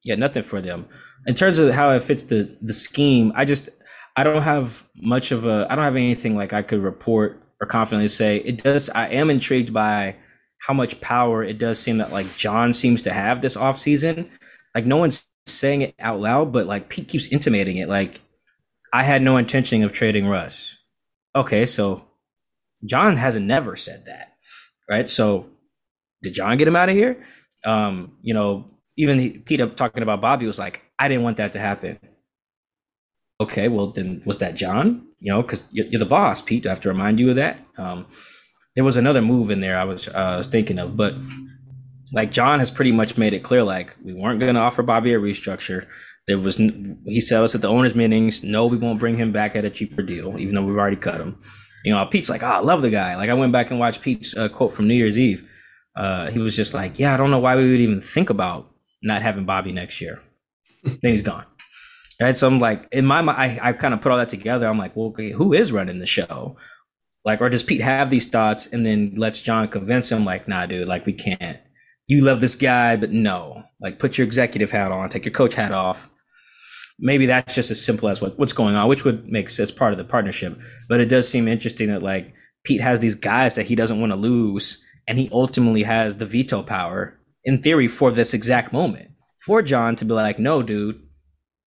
You 0.03 0.13
got 0.13 0.19
nothing 0.19 0.43
for 0.43 0.61
them. 0.61 0.87
In 1.25 1.33
terms 1.33 1.57
of 1.57 1.73
how 1.73 1.89
it 1.89 2.03
fits 2.03 2.23
the 2.23 2.55
the 2.61 2.73
scheme, 2.73 3.31
I 3.35 3.43
just 3.43 3.69
I 4.15 4.23
don't 4.23 4.43
have 4.43 4.87
much 4.97 5.31
of 5.31 5.47
a 5.47 5.65
I 5.67 5.75
don't 5.75 5.85
have 5.85 5.95
anything 5.95 6.35
like 6.35 6.53
I 6.53 6.61
could 6.61 6.83
report 6.83 7.43
or 7.59 7.65
confidently 7.65 8.07
say 8.07 8.37
it 8.37 8.61
does. 8.61 8.87
I 8.91 9.07
am 9.07 9.31
intrigued 9.31 9.73
by 9.73 10.15
how 10.59 10.75
much 10.75 11.01
power 11.01 11.43
it 11.43 11.57
does 11.57 11.79
seem 11.79 11.97
that 11.97 12.11
like 12.11 12.35
John 12.37 12.71
seems 12.71 13.01
to 13.01 13.13
have 13.13 13.41
this 13.41 13.55
offseason. 13.55 14.29
Like 14.75 14.85
no 14.85 14.97
one's 14.97 15.25
saying 15.45 15.81
it 15.81 15.95
out 15.99 16.19
loud, 16.19 16.51
but 16.51 16.65
like 16.65 16.89
Pete 16.89 17.07
keeps 17.07 17.27
intimating 17.27 17.77
it. 17.77 17.89
Like 17.89 18.19
I 18.93 19.03
had 19.03 19.21
no 19.21 19.37
intention 19.37 19.83
of 19.83 19.91
trading 19.91 20.27
Russ. 20.27 20.77
Okay, 21.35 21.65
so 21.65 22.05
John 22.85 23.15
hasn't 23.15 23.45
never 23.45 23.75
said 23.75 24.05
that, 24.05 24.33
right? 24.89 25.09
So 25.09 25.47
did 26.21 26.33
John 26.33 26.57
get 26.57 26.67
him 26.67 26.75
out 26.75 26.89
of 26.89 26.95
here? 26.95 27.21
Um, 27.65 28.17
you 28.21 28.33
know, 28.33 28.65
even 28.97 29.41
Pete 29.43 29.77
talking 29.77 30.03
about 30.03 30.21
Bobby 30.21 30.45
was 30.45 30.59
like, 30.59 30.81
I 30.99 31.07
didn't 31.07 31.23
want 31.23 31.37
that 31.37 31.53
to 31.53 31.59
happen. 31.59 31.99
Okay, 33.39 33.67
well 33.69 33.91
then 33.91 34.21
was 34.25 34.37
that 34.37 34.55
John? 34.55 35.07
You 35.19 35.33
know, 35.33 35.41
because 35.41 35.63
you're, 35.71 35.87
you're 35.87 35.99
the 35.99 36.05
boss, 36.05 36.41
Pete. 36.41 36.63
Do 36.63 36.69
I 36.69 36.71
have 36.71 36.81
to 36.81 36.89
remind 36.89 37.19
you 37.19 37.29
of 37.29 37.37
that? 37.37 37.57
Um, 37.77 38.05
there 38.75 38.83
was 38.83 38.97
another 38.97 39.21
move 39.21 39.49
in 39.49 39.61
there 39.61 39.77
I 39.77 39.83
was 39.83 40.07
uh, 40.07 40.35
was 40.37 40.47
thinking 40.47 40.79
of, 40.79 40.95
but 40.95 41.15
like 42.13 42.31
John 42.31 42.59
has 42.59 42.69
pretty 42.69 42.91
much 42.91 43.17
made 43.17 43.33
it 43.33 43.43
clear, 43.43 43.63
like 43.63 43.95
we 44.03 44.13
weren't 44.13 44.39
going 44.39 44.55
to 44.55 44.61
offer 44.61 44.83
Bobby 44.83 45.13
a 45.13 45.19
restructure. 45.19 45.85
There 46.27 46.37
was 46.37 46.57
he 46.57 47.21
said 47.21 47.41
us 47.41 47.55
at 47.55 47.61
the 47.61 47.67
owners' 47.67 47.95
meetings, 47.95 48.43
no, 48.43 48.67
we 48.67 48.77
won't 48.77 48.99
bring 48.99 49.17
him 49.17 49.31
back 49.31 49.55
at 49.55 49.65
a 49.65 49.69
cheaper 49.69 50.01
deal, 50.01 50.37
even 50.39 50.55
though 50.55 50.65
we've 50.65 50.77
already 50.77 50.97
cut 50.97 51.19
him. 51.19 51.39
You 51.83 51.93
know, 51.93 52.05
Pete's 52.05 52.29
like, 52.29 52.43
oh, 52.43 52.47
I 52.47 52.59
love 52.59 52.81
the 52.81 52.89
guy. 52.89 53.15
Like 53.15 53.29
I 53.29 53.33
went 53.33 53.51
back 53.51 53.71
and 53.71 53.79
watched 53.79 54.01
Pete's 54.01 54.35
uh, 54.37 54.49
quote 54.49 54.71
from 54.71 54.87
New 54.87 54.93
Year's 54.93 55.17
Eve. 55.17 55.47
Uh, 55.95 56.29
he 56.29 56.39
was 56.39 56.55
just 56.55 56.73
like, 56.73 56.99
yeah, 56.99 57.13
I 57.13 57.17
don't 57.17 57.31
know 57.31 57.39
why 57.39 57.55
we 57.55 57.69
would 57.69 57.79
even 57.79 58.01
think 58.01 58.29
about 58.29 58.69
not 59.01 59.21
having 59.21 59.45
Bobby 59.45 59.71
next 59.71 59.99
year. 59.99 60.21
then 60.83 60.97
he's 61.01 61.21
gone. 61.21 61.45
Right. 62.19 62.37
So 62.37 62.45
I'm 62.45 62.59
like, 62.59 62.87
in 62.91 63.05
my 63.05 63.21
mind, 63.21 63.39
I, 63.39 63.69
I 63.69 63.73
kind 63.73 63.95
of 63.95 64.01
put 64.01 64.11
all 64.11 64.17
that 64.19 64.29
together. 64.29 64.67
I'm 64.67 64.77
like, 64.77 64.95
well, 64.95 65.07
okay, 65.07 65.31
who 65.31 65.53
is 65.53 65.71
running 65.71 65.97
the 65.97 66.05
show? 66.05 66.55
Like, 67.25 67.41
or 67.41 67.49
does 67.49 67.63
Pete 67.63 67.81
have 67.81 68.11
these 68.11 68.27
thoughts 68.27 68.67
and 68.67 68.85
then 68.85 69.15
lets 69.15 69.41
John 69.41 69.67
convince 69.67 70.11
him, 70.11 70.23
like, 70.23 70.47
nah, 70.47 70.67
dude, 70.67 70.87
like, 70.87 71.07
we 71.07 71.13
can't. 71.13 71.57
You 72.11 72.19
love 72.19 72.41
this 72.41 72.55
guy, 72.55 72.97
but 72.97 73.13
no. 73.13 73.63
Like, 73.79 73.97
put 73.97 74.17
your 74.17 74.27
executive 74.27 74.69
hat 74.69 74.91
on, 74.91 75.07
take 75.07 75.23
your 75.23 75.31
coach 75.31 75.53
hat 75.53 75.71
off. 75.71 76.09
Maybe 76.99 77.25
that's 77.25 77.55
just 77.55 77.71
as 77.71 77.81
simple 77.81 78.09
as 78.09 78.19
what, 78.19 78.37
what's 78.37 78.51
going 78.51 78.75
on, 78.75 78.89
which 78.89 79.05
would 79.05 79.29
make 79.29 79.49
sense 79.49 79.71
part 79.71 79.93
of 79.93 79.97
the 79.97 80.03
partnership. 80.03 80.59
But 80.89 80.99
it 80.99 81.05
does 81.05 81.25
seem 81.29 81.47
interesting 81.47 81.87
that, 81.87 82.03
like, 82.03 82.33
Pete 82.65 82.81
has 82.81 82.99
these 82.99 83.15
guys 83.15 83.55
that 83.55 83.65
he 83.65 83.75
doesn't 83.75 84.01
want 84.01 84.11
to 84.11 84.17
lose, 84.17 84.83
and 85.07 85.17
he 85.17 85.29
ultimately 85.31 85.83
has 85.83 86.17
the 86.17 86.25
veto 86.25 86.61
power, 86.63 87.17
in 87.45 87.61
theory, 87.61 87.87
for 87.87 88.11
this 88.11 88.33
exact 88.33 88.73
moment. 88.73 89.11
For 89.45 89.61
John 89.61 89.95
to 89.95 90.03
be 90.03 90.11
like, 90.11 90.37
no, 90.37 90.61
dude, 90.61 91.01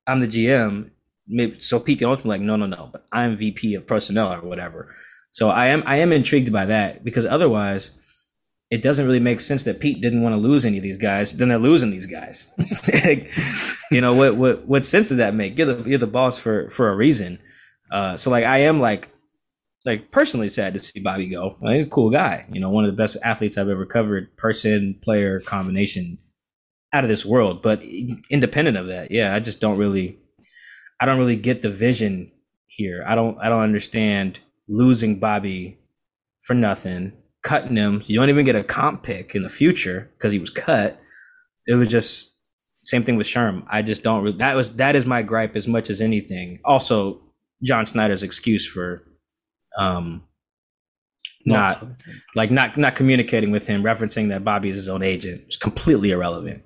I'm 0.07 0.21
the 0.21 0.29
GM. 0.29 0.91
Maybe 1.27 1.59
so 1.59 1.81
Pete 1.81 2.01
can 2.01 2.09
also 2.09 2.25
be 2.25 2.29
like, 2.29 2.43
no, 2.43 2.57
no, 2.57 2.67
no, 2.67 2.91
but 2.93 3.07
I'm 3.13 3.35
VP 3.35 3.77
of 3.77 3.87
personnel 3.87 4.35
or 4.35 4.43
whatever. 4.43 4.95
So 5.31 5.49
I 5.49 5.69
am 5.69 5.83
I 5.87 5.97
am 5.97 6.13
intrigued 6.13 6.53
by 6.53 6.67
that 6.67 7.03
because 7.03 7.25
otherwise 7.25 7.93
it 8.75 8.83
doesn't 8.83 9.07
really 9.07 9.21
make 9.21 9.41
sense 9.41 9.63
that 9.63 9.79
Pete 9.79 10.01
didn't 10.01 10.23
want 10.23 10.35
to 10.35 10.41
lose 10.41 10.65
any 10.65 10.79
of 10.79 10.83
these 10.83 10.97
guys. 10.97 11.37
Then 11.37 11.47
they're 11.47 11.59
losing 11.59 11.93
these 11.93 12.07
guys. 12.07 12.53
like, 13.05 13.31
you 13.93 14.01
know 14.01 14.13
what 14.13 14.37
what 14.37 14.67
what 14.67 14.85
sense 14.85 15.11
does 15.11 15.19
that 15.19 15.33
make? 15.33 15.57
You're 15.57 15.73
the 15.73 15.89
you're 15.89 15.99
the 15.99 16.09
boss 16.09 16.39
for 16.39 16.69
for 16.71 16.91
a 16.91 16.97
reason. 16.97 17.39
Uh, 17.93 18.17
so 18.17 18.31
like 18.31 18.43
I 18.43 18.59
am 18.59 18.81
like 18.81 19.11
like 19.87 20.11
personally 20.11 20.49
sad 20.49 20.75
to 20.75 20.81
see 20.81 20.99
Bobby 20.99 21.29
go. 21.29 21.57
Like, 21.63 21.87
a 21.87 21.89
cool 21.89 22.11
guy, 22.11 22.47
you 22.51 22.59
know, 22.59 22.69
one 22.69 22.85
of 22.85 22.91
the 22.91 22.97
best 22.97 23.17
athletes 23.23 23.57
I've 23.57 23.69
ever 23.69 23.87
covered, 23.87 24.37
person, 24.37 24.99
player 25.01 25.39
combination 25.39 26.19
out 26.93 27.05
of 27.05 27.11
this 27.11 27.25
world. 27.25 27.63
But 27.63 27.85
independent 28.29 28.77
of 28.77 28.89
that, 28.89 29.13
yeah, 29.13 29.33
I 29.33 29.39
just 29.39 29.61
don't 29.61 29.79
really, 29.79 30.19
I 31.01 31.07
don't 31.07 31.19
really 31.19 31.37
get 31.37 31.63
the 31.63 31.71
vision 31.71 32.33
here. 32.67 33.05
I 33.07 33.15
don't, 33.15 33.39
I 33.39 33.49
don't 33.49 33.63
understand 33.63 34.41
losing 34.67 35.21
Bobby 35.21 35.79
for 36.41 36.55
nothing, 36.55 37.13
cutting 37.45 37.77
him. 37.77 38.03
You 38.07 38.19
don't 38.19 38.31
even 38.31 38.45
get 38.45 38.57
a 38.57 38.65
comp 38.65 39.05
pick 39.05 39.37
in 39.37 39.45
the 39.45 39.49
future 39.49 40.11
because 40.19 40.33
he 40.33 40.41
was 40.41 40.51
cut. 40.51 40.99
It 41.67 41.75
was 41.75 41.89
just 41.89 42.35
same 42.83 43.05
thing 43.05 43.17
with 43.17 43.27
Sherm. 43.27 43.65
I 43.69 43.83
just 43.83 44.03
don't. 44.03 44.25
Really, 44.25 44.39
that 44.39 44.57
was 44.57 44.75
that 44.77 44.97
is 44.97 45.07
my 45.07 45.23
gripe 45.23 45.55
as 45.55 45.69
much 45.69 45.89
as 45.89 46.01
anything. 46.01 46.59
Also, 46.65 47.21
John 47.63 47.87
Schneider's 47.87 48.23
excuse 48.23 48.67
for 48.67 49.05
um 49.79 50.25
not, 51.47 51.83
not 51.83 51.93
like 52.35 52.51
not 52.51 52.77
not 52.77 52.95
communicating 52.95 53.51
with 53.51 53.67
him, 53.67 53.83
referencing 53.83 54.29
that 54.31 54.45
Bobby 54.45 54.71
is 54.71 54.77
his 54.77 54.89
own 54.89 55.03
agent, 55.03 55.45
is 55.49 55.57
completely 55.57 56.11
irrelevant. 56.11 56.63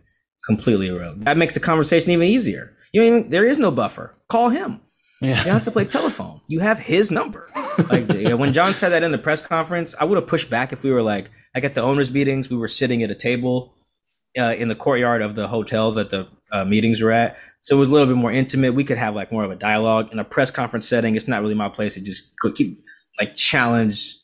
Completely 0.46 0.88
irrelevant. 0.88 1.24
That 1.24 1.36
makes 1.36 1.52
the 1.52 1.60
conversation 1.60 2.10
even 2.10 2.26
easier. 2.26 2.76
You 2.92 3.02
even 3.02 3.28
there 3.28 3.44
is 3.44 3.58
no 3.58 3.70
buffer. 3.70 4.14
Call 4.28 4.48
him. 4.48 4.80
Yeah. 5.20 5.38
You 5.38 5.44
don't 5.44 5.54
have 5.54 5.64
to 5.64 5.70
play 5.70 5.84
telephone. 5.84 6.40
You 6.46 6.60
have 6.60 6.78
his 6.78 7.10
number. 7.10 7.50
Like 7.90 8.08
when 8.38 8.52
John 8.52 8.74
said 8.74 8.90
that 8.90 9.02
in 9.02 9.12
the 9.12 9.18
press 9.18 9.42
conference, 9.42 9.94
I 10.00 10.04
would 10.04 10.16
have 10.16 10.26
pushed 10.28 10.48
back 10.48 10.72
if 10.72 10.84
we 10.84 10.90
were 10.90 11.02
like, 11.02 11.30
like 11.54 11.64
at 11.64 11.74
the 11.74 11.82
owners' 11.82 12.12
meetings, 12.12 12.48
we 12.48 12.56
were 12.56 12.68
sitting 12.68 13.02
at 13.02 13.10
a 13.10 13.14
table 13.14 13.74
uh, 14.38 14.54
in 14.56 14.68
the 14.68 14.74
courtyard 14.74 15.22
of 15.22 15.34
the 15.34 15.48
hotel 15.48 15.92
that 15.92 16.10
the 16.10 16.28
uh, 16.52 16.64
meetings 16.64 17.00
were 17.00 17.10
at. 17.10 17.36
So 17.60 17.76
it 17.76 17.80
was 17.80 17.90
a 17.90 17.92
little 17.92 18.06
bit 18.06 18.16
more 18.16 18.30
intimate. 18.30 18.74
We 18.74 18.84
could 18.84 18.98
have 18.98 19.14
like 19.14 19.32
more 19.32 19.44
of 19.44 19.50
a 19.50 19.56
dialogue 19.56 20.12
in 20.12 20.18
a 20.18 20.24
press 20.24 20.50
conference 20.50 20.88
setting. 20.88 21.16
It's 21.16 21.28
not 21.28 21.42
really 21.42 21.54
my 21.54 21.68
place 21.68 21.94
to 21.94 22.00
just 22.00 22.32
keep 22.54 22.84
like 23.20 23.34
challenge 23.34 24.16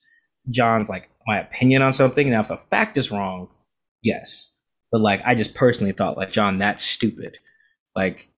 John's 0.49 0.89
like 0.89 1.11
my 1.27 1.41
opinion 1.41 1.83
on 1.83 1.93
something. 1.93 2.31
Now, 2.31 2.41
if 2.41 2.51
a 2.51 2.57
fact 2.57 2.97
is 2.97 3.11
wrong, 3.11 3.49
yes, 4.03 4.53
but 4.93 5.01
like 5.01 5.23
I 5.25 5.35
just 5.35 5.55
personally 5.55 5.93
thought 5.93 6.17
like 6.17 6.31
John, 6.31 6.59
that's 6.59 6.85
stupid. 6.85 7.39
Like 7.97 8.29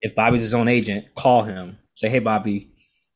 if 0.00 0.14
Bobby's 0.14 0.40
his 0.40 0.54
own 0.54 0.68
agent, 0.68 1.14
call 1.14 1.42
him, 1.42 1.78
say, 1.94 2.08
hey 2.08 2.18
Bobby, 2.18 2.70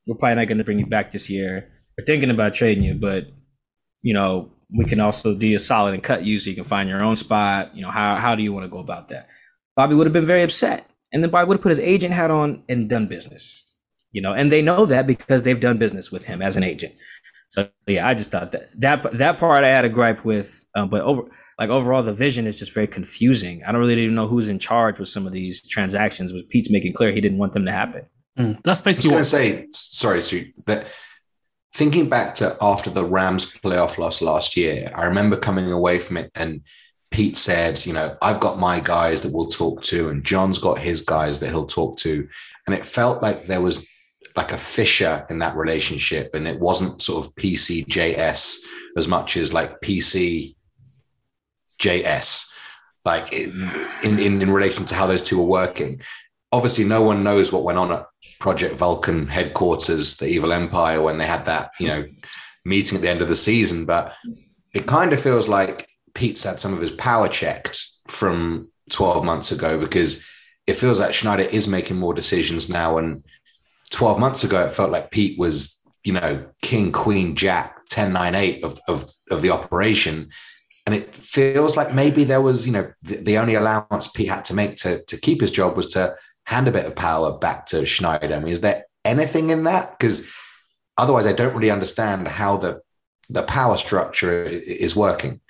we're 0.06 0.16
probably 0.16 0.36
not 0.36 0.46
going 0.46 0.58
to 0.58 0.64
bring 0.64 0.78
you 0.78 0.86
back 0.86 1.10
this 1.10 1.28
year. 1.28 1.70
We're 1.96 2.04
thinking 2.04 2.30
about 2.30 2.54
trading 2.54 2.84
you, 2.84 2.94
but 2.94 3.28
you 4.02 4.14
know 4.14 4.52
we 4.76 4.84
can 4.84 5.00
also 5.00 5.34
do 5.34 5.54
a 5.54 5.58
solid 5.58 5.94
and 5.94 6.02
cut 6.02 6.24
you 6.24 6.38
so 6.38 6.50
you 6.50 6.56
can 6.56 6.64
find 6.64 6.88
your 6.88 7.02
own 7.02 7.16
spot. 7.16 7.74
You 7.74 7.82
know, 7.82 7.90
how, 7.90 8.16
how 8.16 8.34
do 8.34 8.42
you 8.42 8.52
want 8.52 8.64
to 8.64 8.68
go 8.68 8.78
about 8.78 9.08
that? 9.08 9.28
Bobby 9.76 9.94
would 9.94 10.06
have 10.06 10.12
been 10.12 10.26
very 10.26 10.42
upset. 10.42 10.86
And 11.12 11.22
then 11.22 11.30
Bobby 11.30 11.48
would 11.48 11.56
have 11.56 11.62
put 11.62 11.70
his 11.70 11.78
agent 11.78 12.12
hat 12.12 12.30
on 12.30 12.62
and 12.68 12.88
done 12.88 13.06
business. 13.06 13.64
You 14.12 14.20
know, 14.20 14.32
and 14.32 14.50
they 14.50 14.62
know 14.62 14.86
that 14.86 15.06
because 15.06 15.42
they've 15.42 15.60
done 15.60 15.78
business 15.78 16.10
with 16.10 16.24
him 16.24 16.42
as 16.42 16.56
an 16.56 16.64
agent. 16.64 16.94
So 17.50 17.68
yeah, 17.86 18.06
I 18.06 18.14
just 18.14 18.30
thought 18.30 18.52
that 18.52 18.78
that 18.80 19.10
that 19.12 19.38
part 19.38 19.64
I 19.64 19.68
had 19.68 19.84
a 19.84 19.88
gripe 19.88 20.24
with, 20.24 20.64
um, 20.74 20.90
but 20.90 21.00
over 21.02 21.22
like 21.58 21.70
overall 21.70 22.02
the 22.02 22.12
vision 22.12 22.46
is 22.46 22.58
just 22.58 22.74
very 22.74 22.86
confusing. 22.86 23.62
I 23.64 23.72
don't 23.72 23.80
really 23.80 24.00
even 24.02 24.14
know 24.14 24.26
who's 24.26 24.50
in 24.50 24.58
charge 24.58 24.98
with 24.98 25.08
some 25.08 25.26
of 25.26 25.32
these 25.32 25.66
transactions. 25.66 26.32
With 26.32 26.48
Pete's 26.50 26.70
making 26.70 26.92
clear 26.92 27.10
he 27.10 27.22
didn't 27.22 27.38
want 27.38 27.54
them 27.54 27.64
to 27.64 27.72
happen. 27.72 28.06
Mm, 28.38 28.62
that's 28.62 28.80
basically. 28.80 29.12
I 29.12 29.18
was 29.18 29.32
going 29.32 29.42
to 29.42 29.58
say, 29.62 29.68
sorry, 29.72 30.22
Stu, 30.22 30.52
that 30.66 30.86
thinking 31.74 32.08
back 32.08 32.34
to 32.36 32.56
after 32.60 32.90
the 32.90 33.04
Rams 33.04 33.52
playoff 33.52 33.98
loss 33.98 34.22
last 34.22 34.56
year, 34.56 34.90
I 34.94 35.06
remember 35.06 35.36
coming 35.36 35.70
away 35.72 35.98
from 35.98 36.16
it 36.16 36.30
and 36.34 36.62
Pete 37.10 37.36
said, 37.36 37.84
you 37.86 37.92
know, 37.92 38.16
I've 38.20 38.40
got 38.40 38.58
my 38.58 38.80
guys 38.80 39.22
that 39.22 39.32
we'll 39.32 39.48
talk 39.48 39.82
to, 39.84 40.10
and 40.10 40.24
John's 40.24 40.58
got 40.58 40.78
his 40.78 41.02
guys 41.02 41.40
that 41.40 41.48
he'll 41.48 41.66
talk 41.66 41.96
to. 41.98 42.28
And 42.66 42.74
it 42.74 42.84
felt 42.84 43.22
like 43.22 43.46
there 43.46 43.62
was 43.62 43.88
like 44.36 44.52
a 44.52 44.58
fissure 44.58 45.26
in 45.30 45.38
that 45.38 45.56
relationship. 45.56 46.34
And 46.34 46.46
it 46.46 46.60
wasn't 46.60 47.00
sort 47.02 47.24
of 47.24 47.34
PCJS 47.36 48.66
as 48.96 49.08
much 49.08 49.36
as 49.36 49.52
like 49.52 49.80
PCJS, 49.80 50.54
like 53.04 53.32
in, 53.32 53.70
in, 54.04 54.42
in 54.42 54.50
relation 54.50 54.84
to 54.86 54.94
how 54.94 55.06
those 55.06 55.22
two 55.22 55.38
were 55.38 55.44
working. 55.44 56.02
Obviously, 56.52 56.84
no 56.84 57.02
one 57.02 57.24
knows 57.24 57.52
what 57.52 57.64
went 57.64 57.78
on 57.78 57.92
at 57.92 58.06
Project 58.40 58.76
Vulcan 58.76 59.26
headquarters, 59.26 60.16
the 60.16 60.28
Evil 60.28 60.52
Empire, 60.52 61.02
when 61.02 61.18
they 61.18 61.26
had 61.26 61.44
that, 61.46 61.72
you 61.80 61.88
know, 61.88 62.04
meeting 62.64 62.96
at 62.96 63.02
the 63.02 63.08
end 63.08 63.22
of 63.22 63.28
the 63.28 63.36
season. 63.36 63.84
But 63.84 64.14
it 64.74 64.86
kind 64.86 65.12
of 65.12 65.20
feels 65.20 65.48
like 65.48 65.88
Pete's 66.14 66.44
had 66.44 66.60
some 66.60 66.72
of 66.72 66.80
his 66.80 66.90
power 66.90 67.28
checked 67.28 67.84
from 68.06 68.70
12 68.90 69.24
months 69.24 69.52
ago 69.52 69.78
because 69.78 70.26
it 70.66 70.74
feels 70.74 71.00
like 71.00 71.14
Schneider 71.14 71.44
is 71.44 71.66
making 71.66 71.98
more 71.98 72.14
decisions 72.14 72.68
now. 72.68 72.98
And 72.98 73.24
12 73.90 74.18
months 74.18 74.44
ago, 74.44 74.66
it 74.66 74.74
felt 74.74 74.90
like 74.90 75.10
Pete 75.10 75.38
was, 75.38 75.82
you 76.04 76.12
know, 76.12 76.46
king, 76.62 76.92
queen, 76.92 77.34
jack, 77.34 77.76
10, 77.90 78.12
9, 78.12 78.34
8 78.34 78.64
of, 78.64 78.78
of, 78.86 79.10
of 79.30 79.42
the 79.42 79.50
operation. 79.50 80.30
And 80.86 80.94
it 80.94 81.14
feels 81.14 81.76
like 81.76 81.92
maybe 81.92 82.24
there 82.24 82.40
was, 82.40 82.66
you 82.66 82.72
know, 82.72 82.92
the, 83.02 83.16
the 83.16 83.38
only 83.38 83.54
allowance 83.54 84.08
Pete 84.08 84.28
had 84.28 84.44
to 84.46 84.54
make 84.54 84.76
to, 84.78 85.02
to 85.04 85.16
keep 85.18 85.40
his 85.40 85.50
job 85.50 85.76
was 85.76 85.88
to 85.88 86.16
hand 86.48 86.66
a 86.66 86.70
bit 86.70 86.86
of 86.86 86.96
power 86.96 87.30
back 87.30 87.66
to 87.66 87.84
Schneider? 87.84 88.34
I 88.34 88.38
mean, 88.38 88.52
is 88.52 88.62
there 88.62 88.84
anything 89.04 89.50
in 89.50 89.64
that? 89.64 89.98
Because 89.98 90.26
otherwise, 90.96 91.26
I 91.26 91.32
don't 91.32 91.54
really 91.54 91.70
understand 91.70 92.26
how 92.26 92.56
the 92.56 92.80
the 93.28 93.42
power 93.42 93.76
structure 93.76 94.44
is 94.44 94.96
working. 94.96 95.40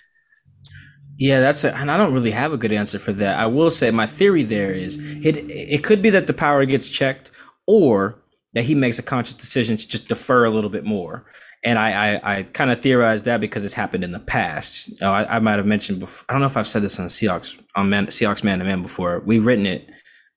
Yeah, 1.16 1.38
that's 1.38 1.62
a, 1.62 1.72
and 1.76 1.88
I 1.88 1.96
don't 1.96 2.12
really 2.12 2.32
have 2.32 2.52
a 2.52 2.56
good 2.56 2.72
answer 2.72 2.98
for 2.98 3.12
that. 3.12 3.38
I 3.38 3.46
will 3.46 3.70
say 3.70 3.92
my 3.92 4.06
theory 4.06 4.42
there 4.42 4.72
is 4.72 4.96
it 5.24 5.36
it 5.48 5.84
could 5.84 6.02
be 6.02 6.10
that 6.10 6.26
the 6.26 6.34
power 6.34 6.64
gets 6.64 6.90
checked, 6.90 7.30
or 7.68 8.20
that 8.54 8.64
he 8.64 8.74
makes 8.74 8.98
a 8.98 9.02
conscious 9.02 9.34
decision 9.34 9.76
to 9.76 9.86
just 9.86 10.08
defer 10.08 10.44
a 10.46 10.50
little 10.50 10.70
bit 10.70 10.84
more. 10.84 11.26
And 11.62 11.78
I 11.78 11.90
I, 11.90 12.38
I 12.38 12.42
kind 12.42 12.72
of 12.72 12.82
theorize 12.82 13.22
that 13.22 13.40
because 13.40 13.64
it's 13.64 13.74
happened 13.74 14.02
in 14.02 14.10
the 14.10 14.18
past. 14.18 15.00
Know, 15.00 15.12
I, 15.12 15.36
I 15.36 15.38
might 15.38 15.58
have 15.58 15.66
mentioned 15.66 16.00
before. 16.00 16.24
I 16.28 16.32
don't 16.32 16.40
know 16.40 16.46
if 16.46 16.56
I've 16.56 16.66
said 16.66 16.82
this 16.82 16.98
on 16.98 17.06
Seahawks 17.06 17.56
on 17.76 17.88
man, 17.88 18.08
Seahawks 18.08 18.42
man 18.42 18.58
to 18.58 18.64
man 18.64 18.82
before. 18.82 19.20
We've 19.20 19.46
written 19.46 19.66
it 19.66 19.88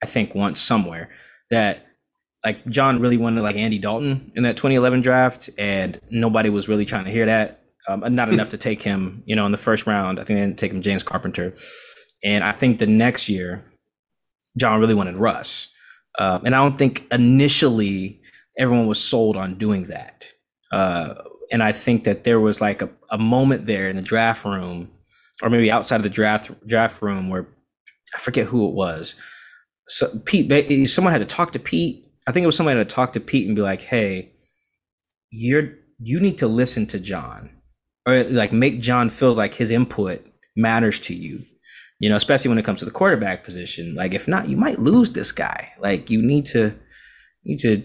I 0.01 0.05
think 0.05 0.35
once 0.35 0.59
somewhere 0.59 1.09
that 1.49 1.85
like 2.43 2.65
John 2.67 2.99
really 2.99 3.17
wanted 3.17 3.41
like 3.41 3.55
Andy 3.55 3.77
Dalton 3.77 4.31
in 4.35 4.43
that 4.43 4.57
2011 4.57 5.01
draft, 5.01 5.49
and 5.57 5.99
nobody 6.09 6.49
was 6.49 6.67
really 6.67 6.85
trying 6.85 7.05
to 7.05 7.11
hear 7.11 7.25
that. 7.27 7.61
Um, 7.87 8.03
not 8.15 8.29
enough 8.33 8.49
to 8.49 8.57
take 8.57 8.81
him, 8.81 9.23
you 9.25 9.35
know, 9.35 9.45
in 9.45 9.51
the 9.51 9.57
first 9.57 9.85
round. 9.85 10.19
I 10.19 10.23
think 10.23 10.37
they 10.37 10.45
didn't 10.45 10.59
take 10.59 10.71
him 10.71 10.81
James 10.81 11.03
Carpenter, 11.03 11.53
and 12.23 12.43
I 12.43 12.51
think 12.51 12.79
the 12.79 12.87
next 12.87 13.29
year, 13.29 13.63
John 14.57 14.79
really 14.79 14.95
wanted 14.95 15.17
Russ, 15.17 15.67
uh, 16.17 16.39
and 16.43 16.55
I 16.55 16.57
don't 16.57 16.77
think 16.77 17.07
initially 17.11 18.21
everyone 18.57 18.87
was 18.87 19.01
sold 19.03 19.37
on 19.37 19.55
doing 19.55 19.83
that. 19.83 20.25
Uh, 20.71 21.15
and 21.51 21.61
I 21.61 21.71
think 21.71 22.05
that 22.05 22.23
there 22.23 22.39
was 22.39 22.61
like 22.61 22.81
a, 22.81 22.89
a 23.09 23.17
moment 23.17 23.65
there 23.65 23.89
in 23.89 23.97
the 23.97 24.01
draft 24.01 24.45
room, 24.45 24.89
or 25.43 25.49
maybe 25.49 25.71
outside 25.71 25.97
of 25.97 26.03
the 26.03 26.09
draft 26.09 26.51
draft 26.65 27.01
room, 27.01 27.29
where 27.29 27.47
I 28.15 28.19
forget 28.19 28.47
who 28.47 28.67
it 28.67 28.73
was, 28.73 29.15
so 29.91 30.07
Pete, 30.23 30.87
someone 30.87 31.11
had 31.11 31.19
to 31.19 31.25
talk 31.25 31.51
to 31.51 31.59
Pete. 31.59 32.07
I 32.25 32.31
think 32.31 32.43
it 32.43 32.45
was 32.45 32.55
someone 32.55 32.77
had 32.77 32.87
to 32.87 32.95
talk 32.95 33.11
to 33.13 33.19
Pete 33.19 33.45
and 33.45 33.57
be 33.57 33.61
like, 33.61 33.81
"Hey, 33.81 34.31
you're 35.31 35.73
you 35.99 36.21
need 36.21 36.37
to 36.37 36.47
listen 36.47 36.85
to 36.87 36.99
John, 36.99 37.49
or 38.07 38.23
like 38.23 38.53
make 38.53 38.79
John 38.79 39.09
feels 39.09 39.37
like 39.37 39.53
his 39.53 39.69
input 39.69 40.25
matters 40.55 40.97
to 41.01 41.13
you." 41.13 41.43
You 41.99 42.09
know, 42.09 42.15
especially 42.15 42.47
when 42.47 42.57
it 42.57 42.63
comes 42.63 42.79
to 42.79 42.85
the 42.85 42.91
quarterback 42.91 43.43
position. 43.43 43.93
Like, 43.93 44.13
if 44.13 44.29
not, 44.29 44.47
you 44.47 44.55
might 44.55 44.79
lose 44.79 45.11
this 45.11 45.33
guy. 45.33 45.73
Like, 45.77 46.09
you 46.09 46.21
need 46.21 46.45
to 46.47 46.73
need 47.43 47.59
to 47.59 47.83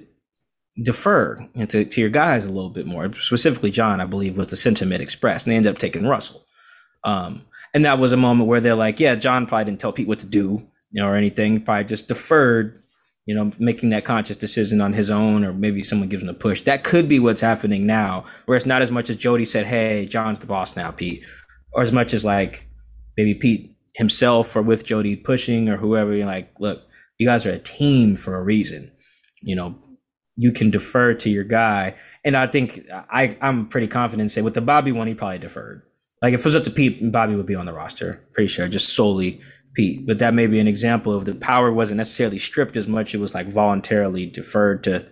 defer 0.84 1.44
to, 1.68 1.84
to 1.84 2.00
your 2.00 2.10
guys 2.10 2.46
a 2.46 2.52
little 2.52 2.70
bit 2.70 2.86
more. 2.86 3.12
Specifically, 3.14 3.72
John, 3.72 4.00
I 4.00 4.06
believe, 4.06 4.38
was 4.38 4.46
the 4.46 4.56
sentiment 4.56 5.02
expressed, 5.02 5.46
and 5.46 5.52
they 5.52 5.56
ended 5.56 5.72
up 5.72 5.78
taking 5.78 6.06
Russell. 6.06 6.46
Um, 7.02 7.46
and 7.74 7.84
that 7.84 7.98
was 7.98 8.12
a 8.12 8.16
moment 8.16 8.48
where 8.48 8.60
they're 8.60 8.76
like, 8.76 9.00
"Yeah, 9.00 9.16
John 9.16 9.46
probably 9.46 9.64
didn't 9.64 9.80
tell 9.80 9.92
Pete 9.92 10.06
what 10.06 10.20
to 10.20 10.26
do." 10.26 10.68
Know, 11.02 11.08
or 11.08 11.16
anything. 11.16 11.60
Probably 11.60 11.84
just 11.84 12.08
deferred, 12.08 12.78
you 13.26 13.34
know, 13.34 13.52
making 13.58 13.90
that 13.90 14.04
conscious 14.04 14.36
decision 14.36 14.80
on 14.80 14.92
his 14.92 15.10
own, 15.10 15.44
or 15.44 15.52
maybe 15.52 15.82
someone 15.82 16.08
gives 16.08 16.22
him 16.22 16.28
a 16.28 16.34
push. 16.34 16.62
That 16.62 16.84
could 16.84 17.08
be 17.08 17.18
what's 17.18 17.40
happening 17.40 17.86
now, 17.86 18.24
where 18.46 18.56
it's 18.56 18.66
not 18.66 18.82
as 18.82 18.90
much 18.90 19.10
as 19.10 19.16
Jody 19.16 19.44
said, 19.44 19.66
"Hey, 19.66 20.06
John's 20.06 20.38
the 20.38 20.46
boss 20.46 20.76
now, 20.76 20.90
Pete," 20.90 21.24
or 21.72 21.82
as 21.82 21.92
much 21.92 22.14
as 22.14 22.24
like 22.24 22.68
maybe 23.16 23.34
Pete 23.34 23.76
himself 23.96 24.54
or 24.54 24.62
with 24.62 24.84
Jody 24.84 25.16
pushing 25.16 25.68
or 25.68 25.76
whoever. 25.76 26.14
You're 26.14 26.26
like, 26.26 26.50
look, 26.60 26.82
you 27.18 27.26
guys 27.26 27.46
are 27.46 27.52
a 27.52 27.58
team 27.58 28.16
for 28.16 28.36
a 28.36 28.42
reason. 28.42 28.90
You 29.42 29.56
know, 29.56 29.76
you 30.36 30.52
can 30.52 30.70
defer 30.70 31.14
to 31.14 31.30
your 31.30 31.44
guy, 31.44 31.94
and 32.24 32.36
I 32.36 32.46
think 32.46 32.86
I 32.90 33.36
I'm 33.40 33.68
pretty 33.68 33.88
confident. 33.88 34.30
Say 34.30 34.42
with 34.42 34.54
the 34.54 34.60
Bobby 34.60 34.92
one, 34.92 35.06
he 35.06 35.14
probably 35.14 35.38
deferred. 35.38 35.82
Like 36.22 36.34
if 36.34 36.40
it 36.40 36.44
was 36.44 36.56
up 36.56 36.64
to 36.64 36.70
Pete, 36.70 37.00
Bobby 37.12 37.36
would 37.36 37.46
be 37.46 37.54
on 37.54 37.66
the 37.66 37.72
roster, 37.72 38.20
pretty 38.32 38.48
sure, 38.48 38.68
just 38.68 38.94
solely 38.94 39.40
Pete, 39.76 40.06
but 40.06 40.18
that 40.18 40.34
may 40.34 40.46
be 40.46 40.58
an 40.58 40.66
example 40.66 41.14
of 41.14 41.26
the 41.26 41.34
power 41.34 41.70
wasn't 41.70 41.98
necessarily 41.98 42.38
stripped 42.38 42.76
as 42.76 42.88
much; 42.88 43.14
it 43.14 43.18
was 43.18 43.34
like 43.34 43.46
voluntarily 43.46 44.24
deferred 44.24 44.82
to 44.84 45.06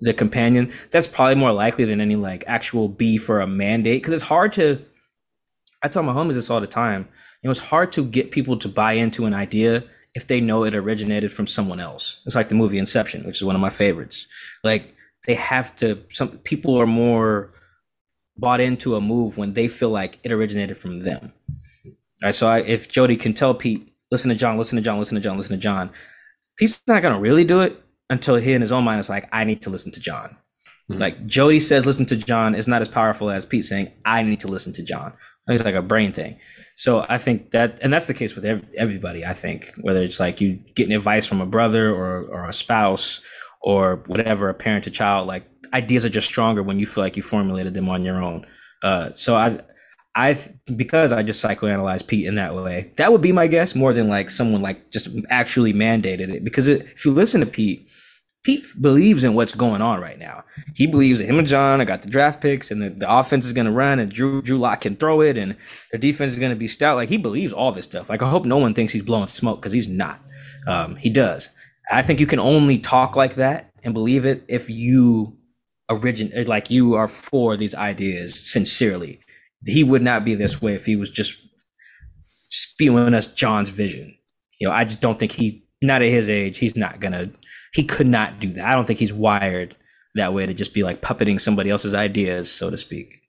the 0.00 0.12
companion. 0.12 0.70
That's 0.90 1.06
probably 1.06 1.36
more 1.36 1.52
likely 1.52 1.86
than 1.86 2.00
any 2.00 2.14
like 2.14 2.44
actual 2.46 2.88
beef 2.88 3.24
for 3.24 3.40
a 3.40 3.46
mandate 3.46 4.02
because 4.02 4.12
it's 4.14 4.24
hard 4.24 4.52
to. 4.54 4.84
I 5.82 5.88
tell 5.88 6.02
my 6.02 6.12
homies 6.12 6.34
this 6.34 6.50
all 6.50 6.60
the 6.60 6.66
time. 6.66 7.08
It 7.42 7.48
was 7.48 7.58
hard 7.58 7.90
to 7.92 8.04
get 8.04 8.30
people 8.30 8.58
to 8.58 8.68
buy 8.68 8.92
into 8.92 9.26
an 9.26 9.34
idea 9.34 9.84
if 10.14 10.26
they 10.26 10.40
know 10.40 10.64
it 10.64 10.74
originated 10.74 11.32
from 11.32 11.46
someone 11.46 11.80
else. 11.80 12.22
It's 12.24 12.34
like 12.34 12.48
the 12.48 12.54
movie 12.54 12.78
Inception, 12.78 13.24
which 13.24 13.36
is 13.36 13.44
one 13.44 13.54
of 13.54 13.60
my 13.60 13.70
favorites. 13.70 14.26
Like 14.62 14.94
they 15.26 15.34
have 15.34 15.74
to. 15.76 16.02
Some 16.10 16.28
people 16.38 16.76
are 16.78 16.86
more 16.86 17.50
bought 18.36 18.60
into 18.60 18.96
a 18.96 19.00
move 19.00 19.38
when 19.38 19.54
they 19.54 19.68
feel 19.68 19.90
like 19.90 20.18
it 20.22 20.32
originated 20.32 20.76
from 20.76 21.00
them. 21.00 21.32
All 22.24 22.28
right. 22.28 22.34
So 22.34 22.48
I, 22.48 22.60
if 22.60 22.90
Jody 22.90 23.16
can 23.16 23.34
tell 23.34 23.52
Pete, 23.52 23.92
listen 24.10 24.30
to 24.30 24.34
John, 24.34 24.56
listen 24.56 24.76
to 24.76 24.82
John, 24.82 24.98
listen 24.98 25.16
to 25.16 25.20
John, 25.20 25.36
listen 25.36 25.54
to 25.54 25.60
John, 25.60 25.90
Pete's 26.56 26.80
not 26.86 27.02
gonna 27.02 27.20
really 27.20 27.44
do 27.44 27.60
it 27.60 27.78
until 28.08 28.36
he 28.36 28.54
in 28.54 28.62
his 28.62 28.72
own 28.72 28.82
mind 28.82 28.98
is 28.98 29.10
like, 29.10 29.28
I 29.30 29.44
need 29.44 29.60
to 29.62 29.70
listen 29.70 29.92
to 29.92 30.00
John. 30.00 30.36
Mm-hmm. 30.90 31.00
Like 31.00 31.26
Jody 31.26 31.60
says, 31.60 31.84
listen 31.84 32.06
to 32.06 32.16
John 32.16 32.54
is 32.54 32.66
not 32.66 32.80
as 32.80 32.88
powerful 32.88 33.28
as 33.28 33.44
Pete 33.44 33.66
saying, 33.66 33.92
I 34.06 34.22
need 34.22 34.40
to 34.40 34.48
listen 34.48 34.72
to 34.74 34.82
John. 34.82 35.12
It's 35.48 35.64
like 35.64 35.74
a 35.74 35.82
brain 35.82 36.12
thing. 36.12 36.38
So 36.74 37.04
I 37.06 37.18
think 37.18 37.50
that, 37.50 37.78
and 37.82 37.92
that's 37.92 38.06
the 38.06 38.14
case 38.14 38.34
with 38.34 38.46
everybody. 38.78 39.26
I 39.26 39.34
think 39.34 39.72
whether 39.82 40.02
it's 40.02 40.18
like 40.18 40.40
you 40.40 40.54
getting 40.74 40.94
advice 40.94 41.26
from 41.26 41.42
a 41.42 41.46
brother 41.46 41.94
or 41.94 42.22
or 42.22 42.48
a 42.48 42.52
spouse 42.52 43.20
or 43.60 44.02
whatever, 44.06 44.48
a 44.48 44.54
parent 44.54 44.84
to 44.84 44.90
child, 44.90 45.26
like 45.26 45.44
ideas 45.74 46.04
are 46.04 46.10
just 46.10 46.26
stronger 46.26 46.62
when 46.62 46.78
you 46.78 46.86
feel 46.86 47.04
like 47.04 47.16
you 47.16 47.22
formulated 47.22 47.74
them 47.74 47.90
on 47.90 48.04
your 48.04 48.22
own. 48.22 48.46
Uh, 48.82 49.12
so 49.14 49.34
I, 49.34 49.58
I 50.16 50.36
because 50.76 51.10
I 51.12 51.22
just 51.22 51.44
psychoanalyze 51.44 52.06
Pete 52.06 52.26
in 52.26 52.36
that 52.36 52.54
way. 52.54 52.92
That 52.96 53.10
would 53.10 53.20
be 53.20 53.32
my 53.32 53.46
guess 53.46 53.74
more 53.74 53.92
than 53.92 54.08
like 54.08 54.30
someone 54.30 54.62
like 54.62 54.90
just 54.90 55.08
actually 55.28 55.72
mandated 55.72 56.32
it. 56.32 56.44
Because 56.44 56.68
it, 56.68 56.82
if 56.82 57.04
you 57.04 57.10
listen 57.10 57.40
to 57.40 57.46
Pete, 57.46 57.88
Pete 58.44 58.64
believes 58.80 59.24
in 59.24 59.34
what's 59.34 59.54
going 59.54 59.82
on 59.82 60.00
right 60.00 60.18
now. 60.18 60.44
He 60.76 60.86
believes 60.86 61.18
that 61.18 61.26
him 61.26 61.38
and 61.38 61.48
John 61.48 61.80
I 61.80 61.84
got 61.84 62.02
the 62.02 62.10
draft 62.10 62.40
picks 62.40 62.70
and 62.70 62.80
the, 62.80 62.90
the 62.90 63.12
offense 63.12 63.44
is 63.44 63.52
going 63.52 63.66
to 63.66 63.72
run 63.72 63.98
and 63.98 64.10
Drew 64.10 64.40
Drew 64.40 64.58
Lock 64.58 64.82
can 64.82 64.94
throw 64.94 65.20
it 65.20 65.36
and 65.36 65.56
the 65.90 65.98
defense 65.98 66.32
is 66.32 66.38
going 66.38 66.52
to 66.52 66.56
be 66.56 66.68
stout. 66.68 66.96
Like 66.96 67.08
he 67.08 67.16
believes 67.16 67.52
all 67.52 67.72
this 67.72 67.86
stuff. 67.86 68.08
Like 68.08 68.22
I 68.22 68.28
hope 68.30 68.44
no 68.44 68.58
one 68.58 68.74
thinks 68.74 68.92
he's 68.92 69.02
blowing 69.02 69.26
smoke 69.28 69.60
because 69.60 69.72
he's 69.72 69.88
not. 69.88 70.20
Um, 70.68 70.94
he 70.96 71.10
does. 71.10 71.50
I 71.90 72.02
think 72.02 72.20
you 72.20 72.26
can 72.26 72.38
only 72.38 72.78
talk 72.78 73.16
like 73.16 73.34
that 73.34 73.72
and 73.82 73.92
believe 73.94 74.24
it 74.24 74.44
if 74.48 74.70
you 74.70 75.36
origin 75.88 76.32
like 76.46 76.70
you 76.70 76.94
are 76.94 77.08
for 77.08 77.56
these 77.56 77.74
ideas 77.74 78.38
sincerely. 78.52 79.20
He 79.66 79.84
would 79.84 80.02
not 80.02 80.24
be 80.24 80.34
this 80.34 80.60
way 80.60 80.74
if 80.74 80.86
he 80.86 80.96
was 80.96 81.10
just 81.10 81.40
spewing 82.48 83.14
us 83.14 83.26
John's 83.26 83.70
vision. 83.70 84.16
You 84.60 84.68
know, 84.68 84.74
I 84.74 84.84
just 84.84 85.00
don't 85.00 85.18
think 85.18 85.32
he 85.32 85.64
not 85.82 86.02
at 86.02 86.08
his 86.08 86.28
age, 86.28 86.58
he's 86.58 86.76
not 86.76 87.00
gonna 87.00 87.30
he 87.72 87.84
could 87.84 88.06
not 88.06 88.40
do 88.40 88.52
that. 88.52 88.64
I 88.64 88.74
don't 88.74 88.86
think 88.86 88.98
he's 88.98 89.12
wired 89.12 89.76
that 90.14 90.32
way 90.32 90.46
to 90.46 90.54
just 90.54 90.74
be 90.74 90.82
like 90.82 91.02
puppeting 91.02 91.40
somebody 91.40 91.70
else's 91.70 91.94
ideas, 91.94 92.50
so 92.50 92.70
to 92.70 92.76
speak. 92.76 93.20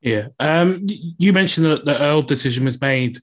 Yeah. 0.00 0.28
Um, 0.40 0.84
you 0.84 1.32
mentioned 1.32 1.66
that 1.66 1.84
the 1.84 2.00
Earl 2.00 2.22
decision 2.22 2.64
was 2.64 2.80
made 2.80 3.20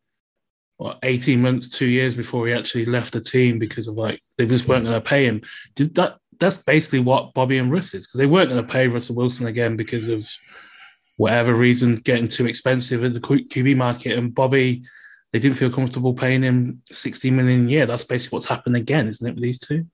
what, 0.78 0.98
18 1.04 1.42
months, 1.42 1.68
two 1.70 1.88
years 1.88 2.16
before 2.16 2.48
he 2.48 2.54
actually 2.54 2.86
left 2.86 3.12
the 3.12 3.20
team 3.20 3.60
because 3.60 3.88
of 3.88 3.96
like 3.96 4.22
they 4.38 4.46
just 4.46 4.66
weren't 4.66 4.86
going 4.86 4.96
to 4.96 5.02
pay 5.02 5.26
him. 5.26 5.42
Did 5.76 5.96
that? 5.96 6.18
That's 6.40 6.56
basically 6.56 7.02
what 7.02 7.34
Bobby 7.34 7.58
and 7.58 7.70
Russ 7.70 7.94
is 7.94 8.08
because 8.08 8.18
they 8.18 8.26
weren't 8.26 8.50
going 8.50 8.66
to 8.66 8.72
pay 8.72 8.88
Russell 8.88 9.18
Wilson 9.18 9.48
again 9.48 9.76
because 9.76 10.08
of 10.08 10.26
whatever 11.20 11.54
reason 11.54 11.98
getting 11.98 12.30
too 12.30 12.48
expensive 12.48 13.04
in 13.04 13.12
the 13.12 13.20
QB 13.20 13.76
market. 13.76 14.18
And 14.18 14.34
Bobby, 14.34 14.84
they 15.34 15.40
didn't 15.40 15.58
feel 15.58 15.70
comfortable 15.70 16.14
paying 16.14 16.42
him 16.42 16.82
60 16.94 17.30
million 17.32 17.68
a 17.68 17.70
year. 17.70 17.86
That's 17.86 18.06
basically 18.06 18.38
what's 18.38 18.48
happened 18.48 18.78
again, 18.78 19.06
isn't 19.10 19.28
it, 19.28 19.36
with 19.36 19.44
these 19.44 19.60
two? 19.60 19.86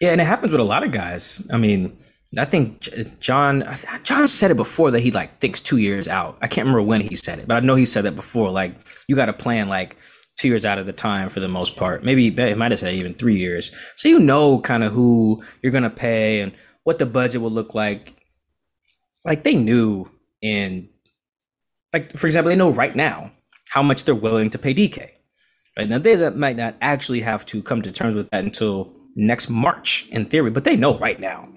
Yeah, 0.00 0.10
and 0.10 0.20
it 0.20 0.26
happens 0.26 0.50
with 0.50 0.60
a 0.60 0.64
lot 0.64 0.82
of 0.82 0.90
guys. 0.90 1.46
I 1.52 1.58
mean, 1.58 1.96
I 2.36 2.44
think 2.44 2.88
John 3.20 3.64
John 4.02 4.26
said 4.26 4.50
it 4.50 4.56
before 4.56 4.90
that 4.90 5.00
he 5.00 5.12
like 5.12 5.38
thinks 5.38 5.60
two 5.60 5.78
years 5.78 6.08
out. 6.08 6.36
I 6.42 6.48
can't 6.48 6.66
remember 6.66 6.82
when 6.82 7.00
he 7.00 7.14
said 7.14 7.38
it, 7.38 7.46
but 7.46 7.56
I 7.56 7.60
know 7.60 7.76
he 7.76 7.86
said 7.86 8.04
that 8.04 8.16
before. 8.16 8.50
Like 8.50 8.74
you 9.06 9.14
got 9.14 9.26
to 9.26 9.32
plan 9.32 9.68
like 9.68 9.96
two 10.38 10.48
years 10.48 10.64
out 10.64 10.78
of 10.78 10.86
the 10.86 10.92
time 10.92 11.28
for 11.28 11.38
the 11.38 11.48
most 11.48 11.76
part. 11.76 12.02
Maybe 12.02 12.26
it 12.26 12.58
might 12.58 12.72
have 12.72 12.80
said 12.80 12.94
even 12.94 13.14
three 13.14 13.36
years. 13.36 13.72
So 13.94 14.08
you 14.08 14.18
know 14.18 14.58
kind 14.58 14.82
of 14.82 14.92
who 14.92 15.40
you're 15.62 15.72
gonna 15.72 15.88
pay 15.88 16.40
and 16.40 16.52
what 16.82 16.98
the 16.98 17.06
budget 17.06 17.42
will 17.42 17.52
look 17.52 17.76
like. 17.76 18.17
Like 19.24 19.44
they 19.44 19.54
knew 19.54 20.10
in 20.40 20.88
like 21.92 22.16
for 22.16 22.26
example, 22.26 22.50
they 22.50 22.56
know 22.56 22.70
right 22.70 22.94
now 22.94 23.32
how 23.70 23.82
much 23.82 24.04
they're 24.04 24.14
willing 24.14 24.50
to 24.50 24.58
pay 24.58 24.74
DK. 24.74 25.10
Right 25.76 25.88
now, 25.88 25.98
they 25.98 26.16
that 26.16 26.36
might 26.36 26.56
not 26.56 26.74
actually 26.80 27.20
have 27.20 27.46
to 27.46 27.62
come 27.62 27.82
to 27.82 27.92
terms 27.92 28.14
with 28.14 28.30
that 28.30 28.44
until 28.44 28.92
next 29.14 29.48
March 29.48 30.06
in 30.10 30.24
theory, 30.24 30.50
but 30.50 30.64
they 30.64 30.76
know 30.76 30.98
right 30.98 31.20
now 31.20 31.48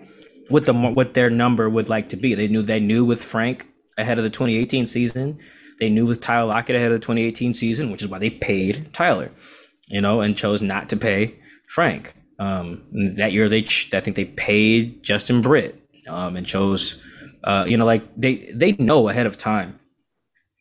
what 0.50 0.66
the 0.66 0.74
what 0.74 1.14
their 1.14 1.30
number 1.30 1.70
would 1.70 1.90
like 1.90 2.10
to 2.10 2.16
be. 2.16 2.34
They 2.34 2.48
knew 2.48 2.62
they 2.62 2.80
knew 2.80 3.04
with 3.04 3.24
Frank 3.24 3.68
ahead 3.98 4.18
of 4.18 4.24
the 4.24 4.30
2018 4.30 4.86
season. 4.86 5.40
They 5.80 5.90
knew 5.90 6.06
with 6.06 6.22
Tyler 6.22 6.48
Lockett 6.48 6.76
ahead 6.76 6.92
of 6.92 7.00
the 7.00 7.06
2018 7.06 7.54
season, 7.54 7.92
which 7.92 8.04
is 8.04 8.08
why 8.08 8.20
they 8.20 8.30
paid 8.30 8.94
Tyler, 8.94 9.32
you 9.90 10.02
know, 10.02 10.22
and 10.22 10.38
chose 10.38 10.62
not 10.62 10.90
to 10.90 10.98
pay 10.98 11.40
Frank. 11.68 12.14
Um, 12.38 12.84
that 13.18 13.32
year, 13.32 13.50
they 13.50 13.64
I 13.94 14.00
think 14.00 14.16
they 14.16 14.26
paid 14.26 15.04
Justin 15.04 15.42
Britt 15.42 15.82
um, 16.08 16.36
and 16.36 16.46
chose, 16.46 17.04
uh, 17.44 17.66
you 17.68 17.78
know, 17.78 17.86
like 17.86 18.04
they 18.16 18.50
they 18.54 18.74
know 18.74 19.10
ahead 19.10 19.26
of 19.26 19.38
time 19.38 19.80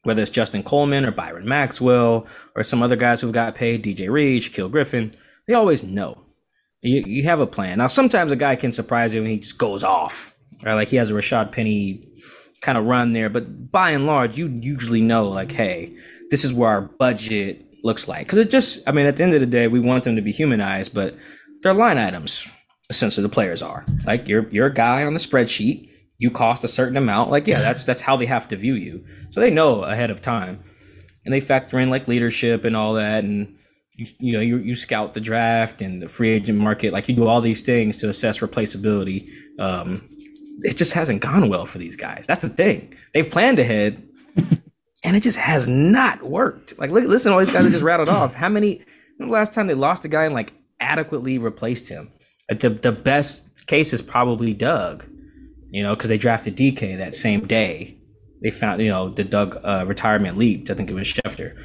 whether 0.03 0.22
it's 0.22 0.31
Justin 0.31 0.62
Coleman 0.62 1.05
or 1.05 1.11
Byron 1.11 1.47
Maxwell 1.47 2.26
or 2.57 2.62
some 2.62 2.83
other 2.83 2.97
guys 2.97 3.20
who've 3.20 3.33
got 3.33 3.55
paid, 3.55 3.85
DJ 3.85 4.11
Reed, 4.11 4.43
Shaquill 4.43 4.70
Griffin. 4.70 5.12
They 5.47 5.55
always 5.55 5.83
know. 5.83 6.22
You, 6.83 7.03
you 7.07 7.24
have 7.24 7.41
a 7.41 7.47
plan. 7.47 7.78
Now, 7.78 7.89
sometimes 7.89 8.33
a 8.33 8.37
guy 8.37 8.57
can 8.57 8.72
surprise 8.72 9.14
you 9.14 9.20
and 9.20 9.31
he 9.31 9.39
just 9.39 9.59
goes 9.59 9.85
off, 9.85 10.35
right? 10.62 10.74
Like 10.74 10.89
he 10.89 10.97
has 10.97 11.11
a 11.11 11.12
Rashad 11.12 11.53
Penny 11.53 12.09
kind 12.62 12.78
of 12.78 12.87
run 12.87 13.12
there, 13.12 13.28
but 13.28 13.70
by 13.70 13.91
and 13.91 14.07
large, 14.07 14.39
you 14.39 14.49
usually 14.49 15.01
know, 15.03 15.28
like, 15.28 15.53
hey, 15.53 15.95
this 16.31 16.45
is 16.45 16.53
where 16.53 16.70
our 16.70 16.81
budget 16.81 17.66
looks 17.83 18.09
like. 18.09 18.26
Because 18.26 18.39
it 18.39 18.51
just, 18.51 18.89
I 18.89 18.93
mean, 18.93 19.07
at 19.07 19.16
the 19.16 19.22
end 19.22 19.35
of 19.35 19.41
the 19.41 19.47
day, 19.47 19.68
we 19.68 19.81
want 19.81 20.05
them 20.05 20.16
to 20.16 20.22
be 20.22 20.33
humanized, 20.33 20.95
but 20.95 21.16
they're 21.62 21.74
line 21.74 21.99
items. 21.99 22.51
Essentially, 22.89 23.22
the 23.22 23.28
players 23.28 23.62
are 23.62 23.87
like 24.05 24.26
you're 24.26 24.49
you're 24.49 24.66
a 24.66 24.74
guy 24.74 25.05
on 25.05 25.14
the 25.14 25.20
spreadsheet. 25.20 25.89
You 26.21 26.31
cost 26.31 26.62
a 26.62 26.68
certain 26.68 26.97
amount. 26.97 27.31
Like, 27.31 27.47
yeah, 27.47 27.61
that's 27.61 27.85
that's 27.85 28.03
how 28.03 28.16
they 28.16 28.27
have 28.27 28.47
to 28.49 28.57
view 28.57 28.75
you. 28.75 29.05
So 29.31 29.41
they 29.41 29.51
know 29.51 29.83
ahead 29.83 30.11
of 30.11 30.21
time, 30.21 30.61
and 31.25 31.35
they 31.35 31.41
factor 31.41 31.79
in 31.79 31.91
like 31.91 32.07
leadership 32.07 32.64
and 32.64 32.77
all 32.77 32.95
that, 32.95 33.25
and 33.25 33.57
you, 33.97 34.07
you 34.18 34.33
know 34.35 34.41
you, 34.41 34.59
you 34.59 34.75
scout 34.75 35.14
the 35.14 35.21
draft 35.21 35.83
and 35.83 36.01
the 36.01 36.09
free 36.09 36.31
agent 36.31 36.59
market. 36.59 36.93
Like 36.93 37.09
you 37.09 37.16
do 37.16 37.27
all 37.27 37.41
these 37.41 37.62
things 37.62 37.97
to 37.99 38.09
assess 38.09 38.39
replaceability. 38.39 39.29
Um, 39.59 40.07
it 40.62 40.77
just 40.77 40.93
hasn't 40.93 41.23
gone 41.23 41.49
well 41.49 41.66
for 41.66 41.79
these 41.79 41.97
guys. 41.97 42.25
That's 42.29 42.43
the 42.43 42.49
thing. 42.49 42.95
They've 43.14 43.29
planned 43.29 43.59
ahead 43.59 44.07
and 45.05 45.16
it 45.16 45.23
just 45.23 45.39
has 45.39 45.68
not 45.68 46.23
worked. 46.23 46.79
Like 46.79 46.91
look, 46.91 47.05
listen 47.05 47.33
all 47.33 47.39
these 47.39 47.51
guys 47.51 47.64
that 47.64 47.71
just 47.71 47.83
rattled 47.83 48.09
off. 48.09 48.35
How 48.35 48.49
many 48.49 48.83
the 49.18 49.27
last 49.27 49.55
time 49.55 49.66
they 49.66 49.75
lost 49.75 50.05
a 50.05 50.09
guy 50.09 50.25
and 50.25 50.35
like 50.35 50.53
adequately 50.81 51.39
replaced 51.39 51.89
him? 51.89 52.12
The, 52.49 52.71
the 52.71 52.93
best 52.93 53.66
case 53.66 53.93
is 53.93 54.03
probably 54.03 54.53
doug 54.53 55.07
you 55.71 55.83
know 55.83 55.95
because 55.95 56.09
they 56.09 56.18
drafted 56.18 56.57
dk 56.57 56.99
that 56.99 57.14
same 57.14 57.47
day 57.47 57.97
they 58.43 58.51
found 58.51 58.81
you 58.81 58.89
know 58.89 59.09
the 59.09 59.25
doug 59.25 59.59
uh, 59.64 59.85
retirement 59.87 60.37
leaked 60.37 60.71
i 60.71 60.75
think 60.75 60.91
it 60.91 60.95
was 60.95 61.07
schefter 61.07 61.59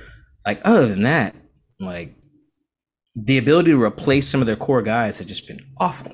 like 0.46 0.62
other 0.64 0.88
than 0.88 1.04
that 1.04 1.36
like 1.80 2.16
the 3.16 3.38
ability 3.38 3.72
to 3.72 3.82
replace 3.82 4.28
some 4.28 4.42
of 4.42 4.48
their 4.48 4.56
core 4.56 4.82
guys 4.82 5.18
has 5.18 5.28
just 5.28 5.48
been 5.48 5.60
awful. 5.80 6.12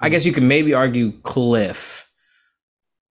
I 0.00 0.08
guess 0.08 0.26
you 0.26 0.32
could 0.32 0.42
maybe 0.42 0.74
argue 0.74 1.12
Cliff 1.22 2.08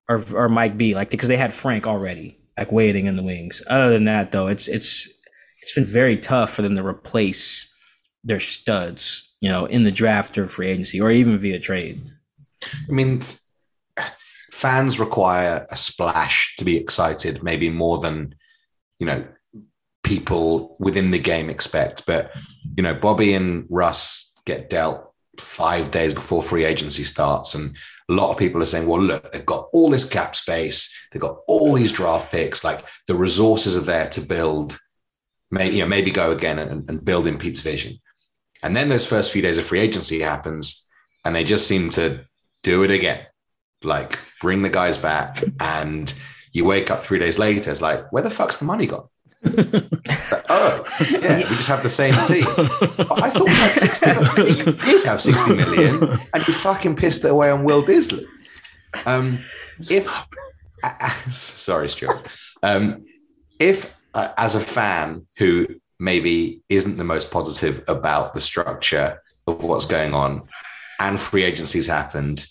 or 0.09 0.23
or 0.33 0.49
Mike 0.49 0.77
B, 0.77 0.93
like 0.93 1.09
because 1.09 1.29
they 1.29 1.37
had 1.37 1.53
Frank 1.53 1.87
already, 1.87 2.39
like 2.57 2.71
waiting 2.71 3.05
in 3.05 3.15
the 3.15 3.23
wings. 3.23 3.63
Other 3.67 3.91
than 3.91 4.05
that, 4.05 4.31
though, 4.31 4.47
it's 4.47 4.67
it's 4.67 5.07
it's 5.61 5.73
been 5.73 5.85
very 5.85 6.17
tough 6.17 6.51
for 6.51 6.61
them 6.61 6.75
to 6.75 6.85
replace 6.85 7.71
their 8.23 8.39
studs, 8.39 9.33
you 9.39 9.49
know, 9.49 9.65
in 9.65 9.83
the 9.83 9.91
draft 9.91 10.37
or 10.37 10.47
free 10.47 10.67
agency 10.67 10.99
or 10.99 11.11
even 11.11 11.37
via 11.37 11.59
trade. 11.59 12.09
I 12.63 12.91
mean, 12.91 13.21
fans 14.59 14.99
require 14.99 15.65
a 15.71 15.77
splash 15.77 16.55
to 16.57 16.65
be 16.65 16.75
excited, 16.75 17.41
maybe 17.41 17.69
more 17.69 17.97
than 17.99 18.35
you 18.99 19.05
know 19.05 19.25
people 20.03 20.75
within 20.79 21.11
the 21.11 21.19
game 21.19 21.49
expect. 21.49 22.05
But 22.05 22.31
you 22.75 22.83
know, 22.83 22.93
Bobby 22.93 23.33
and 23.33 23.65
Russ 23.69 24.33
get 24.45 24.69
dealt 24.69 25.13
five 25.37 25.91
days 25.91 26.13
before 26.13 26.43
free 26.43 26.65
agency 26.65 27.03
starts, 27.03 27.55
and 27.55 27.73
a 28.09 28.13
lot 28.13 28.31
of 28.31 28.37
people 28.37 28.61
are 28.61 28.65
saying, 28.65 28.85
"Well, 28.87 29.01
look, 29.01 29.31
they've 29.31 29.45
got 29.45 29.69
all 29.71 29.89
this 29.89 30.09
cap 30.09 30.35
space, 30.35 30.93
they've 31.11 31.21
got 31.21 31.37
all 31.47 31.73
these 31.73 31.93
draft 31.93 32.29
picks, 32.29 32.63
like 32.63 32.83
the 33.07 33.15
resources 33.15 33.77
are 33.77 33.91
there 33.93 34.09
to 34.09 34.21
build." 34.21 34.77
Maybe 35.51 35.77
you 35.77 35.83
know, 35.83 35.89
maybe 35.89 36.11
go 36.11 36.31
again 36.31 36.59
and, 36.59 36.87
and 36.89 37.03
build 37.03 37.25
in 37.25 37.39
Pete's 37.39 37.61
vision. 37.61 37.99
And 38.61 38.75
then 38.75 38.89
those 38.89 39.07
first 39.07 39.31
few 39.31 39.41
days 39.41 39.57
of 39.57 39.65
free 39.65 39.79
agency 39.79 40.19
happens, 40.19 40.87
and 41.23 41.33
they 41.33 41.45
just 41.45 41.65
seem 41.65 41.89
to 41.91 42.25
do 42.61 42.83
it 42.83 42.91
again, 42.91 43.25
like 43.83 44.19
bring 44.41 44.61
the 44.61 44.69
guys 44.69 44.97
back, 44.97 45.43
and 45.59 46.13
you 46.51 46.65
wake 46.65 46.91
up 46.91 47.03
three 47.03 47.19
days 47.19 47.37
later, 47.37 47.71
it's 47.71 47.81
like, 47.81 48.11
where 48.11 48.23
the 48.23 48.29
fuck's 48.29 48.57
the 48.57 48.65
money 48.65 48.87
gone? 48.87 49.07
oh, 50.49 50.85
yeah, 51.09 51.49
we 51.49 51.55
just 51.55 51.69
have 51.69 51.81
the 51.81 51.89
same 51.89 52.21
team. 52.23 52.45
I 52.47 53.29
thought 53.29 53.45
we 53.45 53.53
had 53.53 53.71
60 53.71 54.35
million. 54.35 54.65
You 54.65 54.73
did 54.73 55.03
have 55.05 55.21
60 55.21 55.55
million, 55.55 56.19
and 56.33 56.47
you 56.47 56.53
fucking 56.53 56.95
pissed 56.97 57.23
it 57.23 57.31
away 57.31 57.49
on 57.49 57.63
Will 57.63 57.83
Dissly. 57.83 58.25
Um, 59.05 59.39
if, 59.89 60.09
sorry, 61.31 61.89
Stuart. 61.89 62.27
Um, 62.63 63.05
if, 63.59 63.95
uh, 64.13 64.33
as 64.37 64.55
a 64.55 64.59
fan 64.59 65.25
who 65.37 65.67
maybe 65.99 66.61
isn't 66.67 66.97
the 66.97 67.03
most 67.03 67.31
positive 67.31 67.83
about 67.87 68.33
the 68.33 68.41
structure 68.41 69.21
of 69.47 69.63
what's 69.63 69.85
going 69.85 70.13
on, 70.13 70.49
and 70.99 71.17
free 71.17 71.43
agencies 71.43 71.87
happened, 71.87 72.45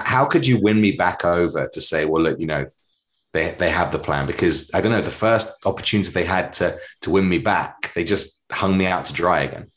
how 0.00 0.24
could 0.24 0.46
you 0.46 0.60
win 0.60 0.80
me 0.80 0.92
back 0.92 1.24
over 1.24 1.68
to 1.68 1.80
say, 1.80 2.04
well, 2.04 2.22
look, 2.22 2.38
you 2.38 2.46
know, 2.46 2.66
they 3.32 3.52
they 3.52 3.70
have 3.70 3.92
the 3.92 3.98
plan 3.98 4.26
because 4.26 4.70
I 4.74 4.80
don't 4.80 4.92
know 4.92 5.00
the 5.00 5.10
first 5.10 5.66
opportunity 5.66 6.10
they 6.10 6.24
had 6.24 6.52
to 6.54 6.78
to 7.02 7.10
win 7.10 7.28
me 7.28 7.38
back, 7.38 7.92
they 7.94 8.04
just 8.04 8.42
hung 8.50 8.76
me 8.76 8.86
out 8.86 9.06
to 9.06 9.12
dry 9.12 9.40
again. 9.42 9.70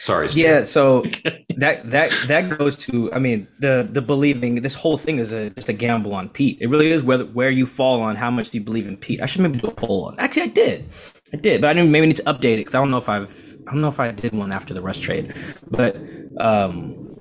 Sorry. 0.00 0.28
Yeah, 0.32 0.64
so 0.64 1.02
that 1.58 1.88
that 1.90 2.12
that 2.26 2.58
goes 2.58 2.74
to 2.86 3.12
I 3.12 3.20
mean 3.20 3.46
the 3.60 3.88
the 3.88 4.02
believing 4.02 4.56
this 4.56 4.74
whole 4.74 4.98
thing 4.98 5.18
is 5.18 5.32
a 5.32 5.50
just 5.50 5.68
a 5.68 5.72
gamble 5.72 6.12
on 6.14 6.28
Pete. 6.28 6.58
It 6.60 6.66
really 6.66 6.90
is 6.90 7.04
whether 7.04 7.24
where 7.24 7.50
you 7.50 7.66
fall 7.66 8.02
on 8.02 8.16
how 8.16 8.30
much 8.30 8.50
do 8.50 8.58
you 8.58 8.64
believe 8.64 8.88
in 8.88 8.96
Pete. 8.96 9.22
I 9.22 9.26
should 9.26 9.42
maybe 9.42 9.60
do 9.60 9.68
a 9.68 9.74
poll 9.74 10.06
on. 10.06 10.18
Actually, 10.18 10.42
I 10.42 10.46
did, 10.48 10.88
I 11.32 11.36
did, 11.36 11.60
but 11.60 11.70
I 11.70 11.72
didn't 11.74 11.92
maybe 11.92 12.06
need 12.06 12.16
to 12.16 12.24
update 12.24 12.54
it 12.54 12.56
because 12.58 12.74
I 12.74 12.78
don't 12.78 12.90
know 12.90 12.98
if 12.98 13.08
I've 13.08 13.56
I 13.68 13.72
don't 13.72 13.80
know 13.80 13.88
if 13.88 14.00
I 14.00 14.10
did 14.10 14.34
one 14.34 14.50
after 14.50 14.74
the 14.74 14.82
Russ 14.82 14.98
trade, 14.98 15.34
but 15.70 15.96
um, 16.38 17.11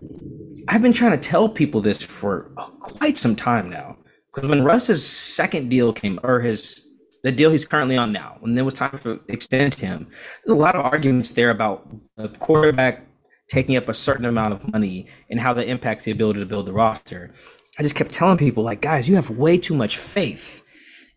I've 0.68 0.82
been 0.82 0.94
trying 0.94 1.12
to 1.12 1.18
tell 1.18 1.50
people 1.50 1.82
this 1.82 2.02
for 2.04 2.52
uh, 2.58 2.68
quite 2.80 3.18
some 3.18 3.36
time 3.36 3.70
now. 3.70 3.98
Because 4.34 4.50
when 4.50 4.64
Russ's 4.64 5.06
second 5.06 5.70
deal 5.70 5.92
came, 5.92 6.20
or 6.24 6.40
his 6.40 6.86
the 7.24 7.32
deal 7.32 7.52
he's 7.52 7.66
currently 7.66 7.98
on 7.98 8.12
now, 8.12 8.38
when 8.40 8.54
there 8.54 8.66
was 8.66 8.74
time 8.74 8.98
to 9.00 9.20
extend 9.28 9.76
him, 9.76 10.08
there's 10.46 10.58
a 10.58 10.60
lot 10.60 10.76
of 10.76 10.86
arguments 10.86 11.34
there 11.34 11.50
about 11.50 11.88
the 12.16 12.30
quarterback 12.30 13.06
taking 13.48 13.76
up 13.76 13.90
a 13.90 13.94
certain 13.94 14.26
amount 14.26 14.54
of 14.54 14.72
money 14.72 15.08
and 15.30 15.40
how 15.40 15.54
that 15.54 15.68
impacts 15.68 16.06
the 16.06 16.12
ability 16.12 16.40
to 16.40 16.46
build 16.46 16.66
the 16.66 16.74
roster. 16.74 17.32
I 17.78 17.84
just 17.84 17.96
kept 17.96 18.12
telling 18.12 18.38
people, 18.38 18.64
like, 18.64 18.82
guys, 18.82 19.10
you 19.10 19.16
have 19.16 19.30
way 19.30 19.58
too 19.58 19.76
much 19.76 19.98
faith 19.98 20.64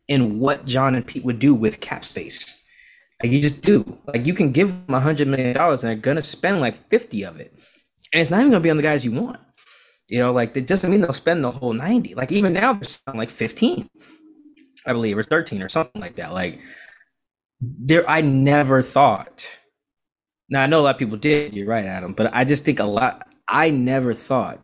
in 0.08 0.38
what 0.38 0.66
John 0.66 0.94
and 0.94 1.06
Pete 1.06 1.24
would 1.24 1.38
do 1.38 1.54
with 1.54 1.80
cap 1.80 2.04
space. 2.04 2.62
Like 3.22 3.32
you 3.32 3.40
just 3.40 3.62
do. 3.62 3.98
Like 4.06 4.26
you 4.26 4.34
can 4.34 4.52
give 4.52 4.68
them 4.68 4.94
a 4.94 5.00
hundred 5.00 5.28
million 5.28 5.54
dollars 5.54 5.82
and 5.84 5.88
they're 5.88 5.96
gonna 5.96 6.22
spend 6.22 6.60
like 6.60 6.88
fifty 6.88 7.24
of 7.24 7.40
it, 7.40 7.56
and 8.14 8.20
it's 8.20 8.30
not 8.30 8.38
even 8.40 8.52
gonna 8.52 8.60
be 8.60 8.70
on 8.70 8.76
the 8.76 8.82
guys 8.82 9.04
you 9.04 9.10
want. 9.10 9.40
You 10.06 10.20
know, 10.20 10.32
like 10.32 10.56
it 10.56 10.68
doesn't 10.68 10.90
mean 10.90 11.00
they'll 11.00 11.12
spend 11.12 11.42
the 11.42 11.50
whole 11.50 11.72
90. 11.72 12.14
Like 12.14 12.30
even 12.30 12.52
now 12.52 12.74
they're 12.74 13.14
like 13.14 13.30
15, 13.30 13.88
I 14.86 14.92
believe, 14.92 15.18
or 15.18 15.24
13 15.24 15.62
or 15.62 15.68
something 15.68 16.00
like 16.00 16.14
that. 16.16 16.32
Like 16.32 16.60
there 17.60 18.08
I 18.08 18.20
never 18.20 18.82
thought. 18.82 19.58
Now 20.48 20.62
I 20.62 20.66
know 20.66 20.80
a 20.80 20.82
lot 20.82 20.94
of 20.94 20.98
people 20.98 21.16
did, 21.16 21.54
you're 21.56 21.66
right, 21.66 21.86
Adam, 21.86 22.12
but 22.12 22.32
I 22.32 22.44
just 22.44 22.64
think 22.64 22.78
a 22.78 22.84
lot 22.84 23.26
I 23.48 23.70
never 23.70 24.14
thought 24.14 24.62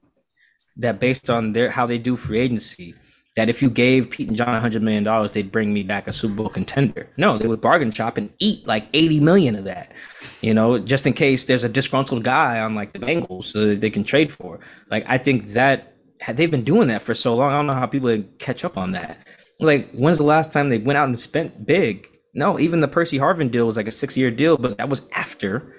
that 0.77 1.01
based 1.01 1.29
on 1.29 1.53
their 1.53 1.71
how 1.71 1.87
they 1.87 1.99
do 1.99 2.15
free 2.15 2.39
agency, 2.39 2.95
that 3.37 3.49
if 3.49 3.63
you 3.63 3.71
gave 3.71 4.11
Pete 4.11 4.29
and 4.29 4.37
John 4.37 4.61
$100 4.61 4.83
million, 4.83 5.05
they'd 5.33 5.53
bring 5.53 5.73
me 5.73 5.83
back 5.83 6.09
a 6.09 6.13
Super 6.13 6.35
Bowl 6.35 6.49
contender. 6.49 7.09
No, 7.17 7.39
they 7.39 7.47
would 7.47 7.61
bargain 7.61 7.93
shop 7.93 8.19
and 8.19 8.33
eat 8.41 8.67
like 8.67 8.89
80 8.93 9.21
million 9.21 9.55
of 9.55 9.65
that, 9.67 9.93
you 10.41 10.53
know, 10.53 10.79
just 10.79 11.07
in 11.07 11.13
case 11.13 11.45
there's 11.45 11.63
a 11.63 11.69
disgruntled 11.69 12.25
guy 12.25 12.59
on 12.59 12.75
like 12.75 12.93
the 12.93 12.99
Bengals 12.99 13.45
so 13.45 13.67
that 13.67 13.81
they 13.81 13.91
can 13.91 14.03
trade 14.03 14.33
for. 14.33 14.59
Like, 14.91 15.05
I 15.09 15.17
think 15.17 15.45
that 15.49 15.95
they've 16.29 16.51
been 16.51 16.65
doing 16.65 16.89
that 16.89 17.03
for 17.03 17.15
so 17.15 17.37
long. 17.37 17.53
I 17.53 17.57
don't 17.57 17.67
know 17.67 17.75
how 17.75 17.87
people 17.87 18.23
catch 18.39 18.65
up 18.65 18.77
on 18.77 18.91
that. 18.93 19.19
Like, 19.61 19.95
when's 19.95 20.19
the 20.19 20.25
last 20.25 20.53
time 20.53 20.69
they 20.69 20.79
went 20.79 20.97
out 20.97 21.09
and 21.09 21.19
spent 21.19 21.67
big? 21.67 22.09
No, 22.35 22.59
even 22.59 22.81
the 22.81 22.89
Percy 22.89 23.19
Harvin 23.19 23.51
deal 23.51 23.67
was 23.67 23.77
like 23.77 23.89
a 23.89 23.93
six 23.93 24.17
year 24.17 24.31
deal, 24.31 24.57
but 24.57 24.79
that 24.79 24.89
was 24.89 25.03
after 25.15 25.77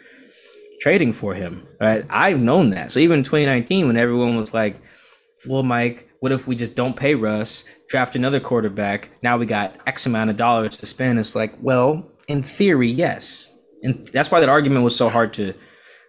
trading 0.79 1.11
for 1.11 1.33
him. 1.33 1.67
Right? 1.81 2.05
I've 2.09 2.39
known 2.39 2.69
that. 2.69 2.91
So 2.93 2.99
even 3.01 3.19
in 3.19 3.23
2019, 3.23 3.87
when 3.87 3.97
everyone 3.97 4.37
was 4.37 4.53
like, 4.53 4.79
well, 5.47 5.63
Mike, 5.63 6.09
what 6.19 6.31
if 6.31 6.47
we 6.47 6.55
just 6.55 6.75
don't 6.75 6.95
pay 6.95 7.15
Russ, 7.15 7.65
draft 7.89 8.15
another 8.15 8.39
quarterback? 8.39 9.11
Now 9.23 9.37
we 9.37 9.45
got 9.45 9.77
X 9.87 10.05
amount 10.05 10.29
of 10.29 10.37
dollars 10.37 10.77
to 10.77 10.85
spend. 10.85 11.19
It's 11.19 11.35
like, 11.35 11.53
well, 11.61 12.09
in 12.27 12.43
theory, 12.43 12.87
yes. 12.87 13.51
And 13.83 14.07
that's 14.07 14.29
why 14.29 14.39
that 14.39 14.49
argument 14.49 14.83
was 14.83 14.95
so 14.95 15.09
hard 15.09 15.33
to 15.33 15.53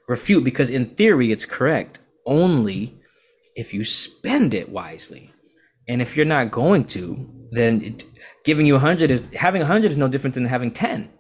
refute 0.09 0.45
because 0.45 0.71
in 0.71 0.87
theory, 0.87 1.33
it's 1.33 1.47
correct 1.47 1.99
only 2.27 2.99
if 3.57 3.73
you 3.73 3.85
spend 3.85 4.55
it 4.55 4.69
wisely. 4.69 5.33
And 5.89 6.01
if 6.01 6.17
you're 6.17 6.27
not 6.27 6.51
going 6.51 6.85
to, 6.87 7.29
then 7.51 7.83
it, 7.83 8.05
giving 8.45 8.67
you 8.67 8.75
100 8.75 9.11
is 9.11 9.23
having 9.35 9.61
100 9.61 9.91
is 9.91 9.99
no 9.99 10.09
different 10.09 10.35
than 10.35 10.47
having 10.47 10.71
10 10.71 11.11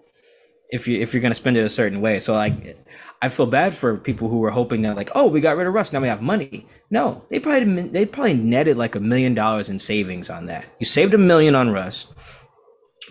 if 0.70 0.88
you 0.88 1.00
if 1.00 1.12
you're 1.12 1.20
going 1.20 1.32
to 1.32 1.36
spend 1.36 1.56
it 1.56 1.64
a 1.64 1.68
certain 1.68 2.00
way. 2.00 2.18
So 2.20 2.32
like 2.32 2.78
I 3.22 3.28
feel 3.28 3.46
bad 3.46 3.72
for 3.72 3.96
people 3.96 4.28
who 4.28 4.38
were 4.38 4.50
hoping 4.50 4.80
that 4.80 4.96
like, 4.96 5.10
oh, 5.14 5.28
we 5.28 5.40
got 5.40 5.56
rid 5.56 5.68
of 5.68 5.72
Russ, 5.72 5.92
now 5.92 6.00
we 6.00 6.08
have 6.08 6.22
money. 6.22 6.66
No, 6.90 7.22
they 7.30 7.38
probably 7.38 7.88
they 7.88 8.04
probably 8.04 8.34
netted 8.34 8.76
like 8.76 8.96
a 8.96 9.00
million 9.00 9.32
dollars 9.32 9.68
in 9.68 9.78
savings 9.78 10.28
on 10.28 10.46
that. 10.46 10.64
You 10.80 10.86
saved 10.86 11.14
a 11.14 11.18
million 11.18 11.54
on 11.54 11.70
Russ, 11.70 12.12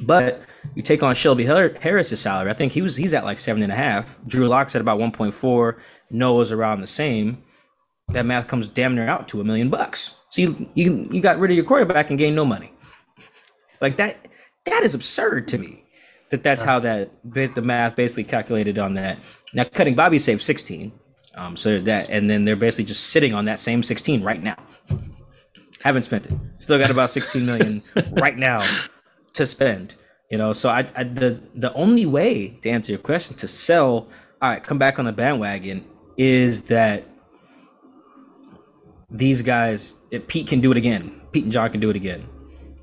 but 0.01 0.41
you 0.76 0.82
take 0.82 1.01
on 1.01 1.16
Shelby 1.16 1.45
Harris's 1.45 2.20
salary. 2.20 2.51
I 2.51 2.53
think 2.53 2.74
he 2.74 2.82
was 2.82 2.97
he's 2.97 3.14
at 3.14 3.24
like 3.24 3.38
seven 3.38 3.64
and 3.64 3.72
a 3.72 3.76
half. 3.76 4.20
Drew 4.28 4.49
Lock's 4.49 4.76
at 4.76 4.82
about 4.82 4.99
one 4.99 5.14
point 5.14 5.34
four. 5.34 5.78
Noah's 6.09 6.51
around 6.51 6.82
the 6.82 6.88
same. 6.88 7.41
That 8.09 8.26
math 8.26 8.47
comes 8.47 8.68
damn 8.68 8.95
near 8.95 9.07
out 9.07 9.30
to 9.30 9.39
a 9.39 9.45
million 9.45 9.70
bucks. 9.70 10.16
So 10.30 10.41
you 10.41 10.70
you 10.74 11.07
you 11.09 11.22
got 11.22 11.39
rid 11.39 11.51
of 11.51 11.55
your 11.55 11.66
quarterback 11.66 12.09
and 12.09 12.20
gained 12.20 12.36
no 12.36 12.43
money. 12.43 12.74
Like 13.80 13.95
that 13.95 14.28
that 14.66 14.84
is 14.84 14.93
absurd 14.93 15.47
to 15.49 15.57
me 15.57 15.86
that 16.32 16.43
that's 16.43 16.62
how 16.62 16.80
that 16.80 17.12
the 17.24 17.62
math 17.62 17.95
basically 17.95 18.24
calculated 18.24 18.80
on 18.80 18.95
that. 18.95 19.20
Now 19.53 19.63
cutting 19.65 19.95
Bobby 19.95 20.19
saved 20.19 20.41
16. 20.41 20.91
Um, 21.35 21.55
so 21.55 21.79
that 21.79 22.09
and 22.09 22.29
then 22.29 22.43
they're 22.43 22.55
basically 22.55 22.85
just 22.85 23.07
sitting 23.07 23.33
on 23.33 23.45
that 23.45 23.59
same 23.59 23.83
16 23.83 24.21
right 24.23 24.41
now. 24.41 24.57
Haven't 25.83 26.03
spent 26.03 26.27
it. 26.27 26.33
Still 26.59 26.77
got 26.77 26.91
about 26.91 27.09
16 27.09 27.45
million 27.45 27.81
right 28.11 28.37
now 28.37 28.67
to 29.33 29.45
spend. 29.45 29.95
You 30.29 30.37
know, 30.37 30.53
so 30.53 30.69
I, 30.69 30.85
I 30.95 31.03
the 31.03 31.41
the 31.55 31.73
only 31.73 32.05
way 32.05 32.49
to 32.61 32.69
answer 32.69 32.91
your 32.91 32.99
question 32.99 33.35
to 33.37 33.47
sell, 33.47 34.07
all 34.41 34.49
right, 34.49 34.63
come 34.63 34.77
back 34.77 34.99
on 34.99 35.05
the 35.05 35.11
bandwagon 35.11 35.85
is 36.17 36.63
that 36.63 37.03
these 39.09 39.41
guys, 39.41 39.95
Pete 40.27 40.47
can 40.47 40.61
do 40.61 40.71
it 40.71 40.77
again. 40.77 41.21
Pete 41.31 41.43
and 41.43 41.51
John 41.51 41.69
can 41.69 41.79
do 41.81 41.89
it 41.89 41.95
again. 41.95 42.27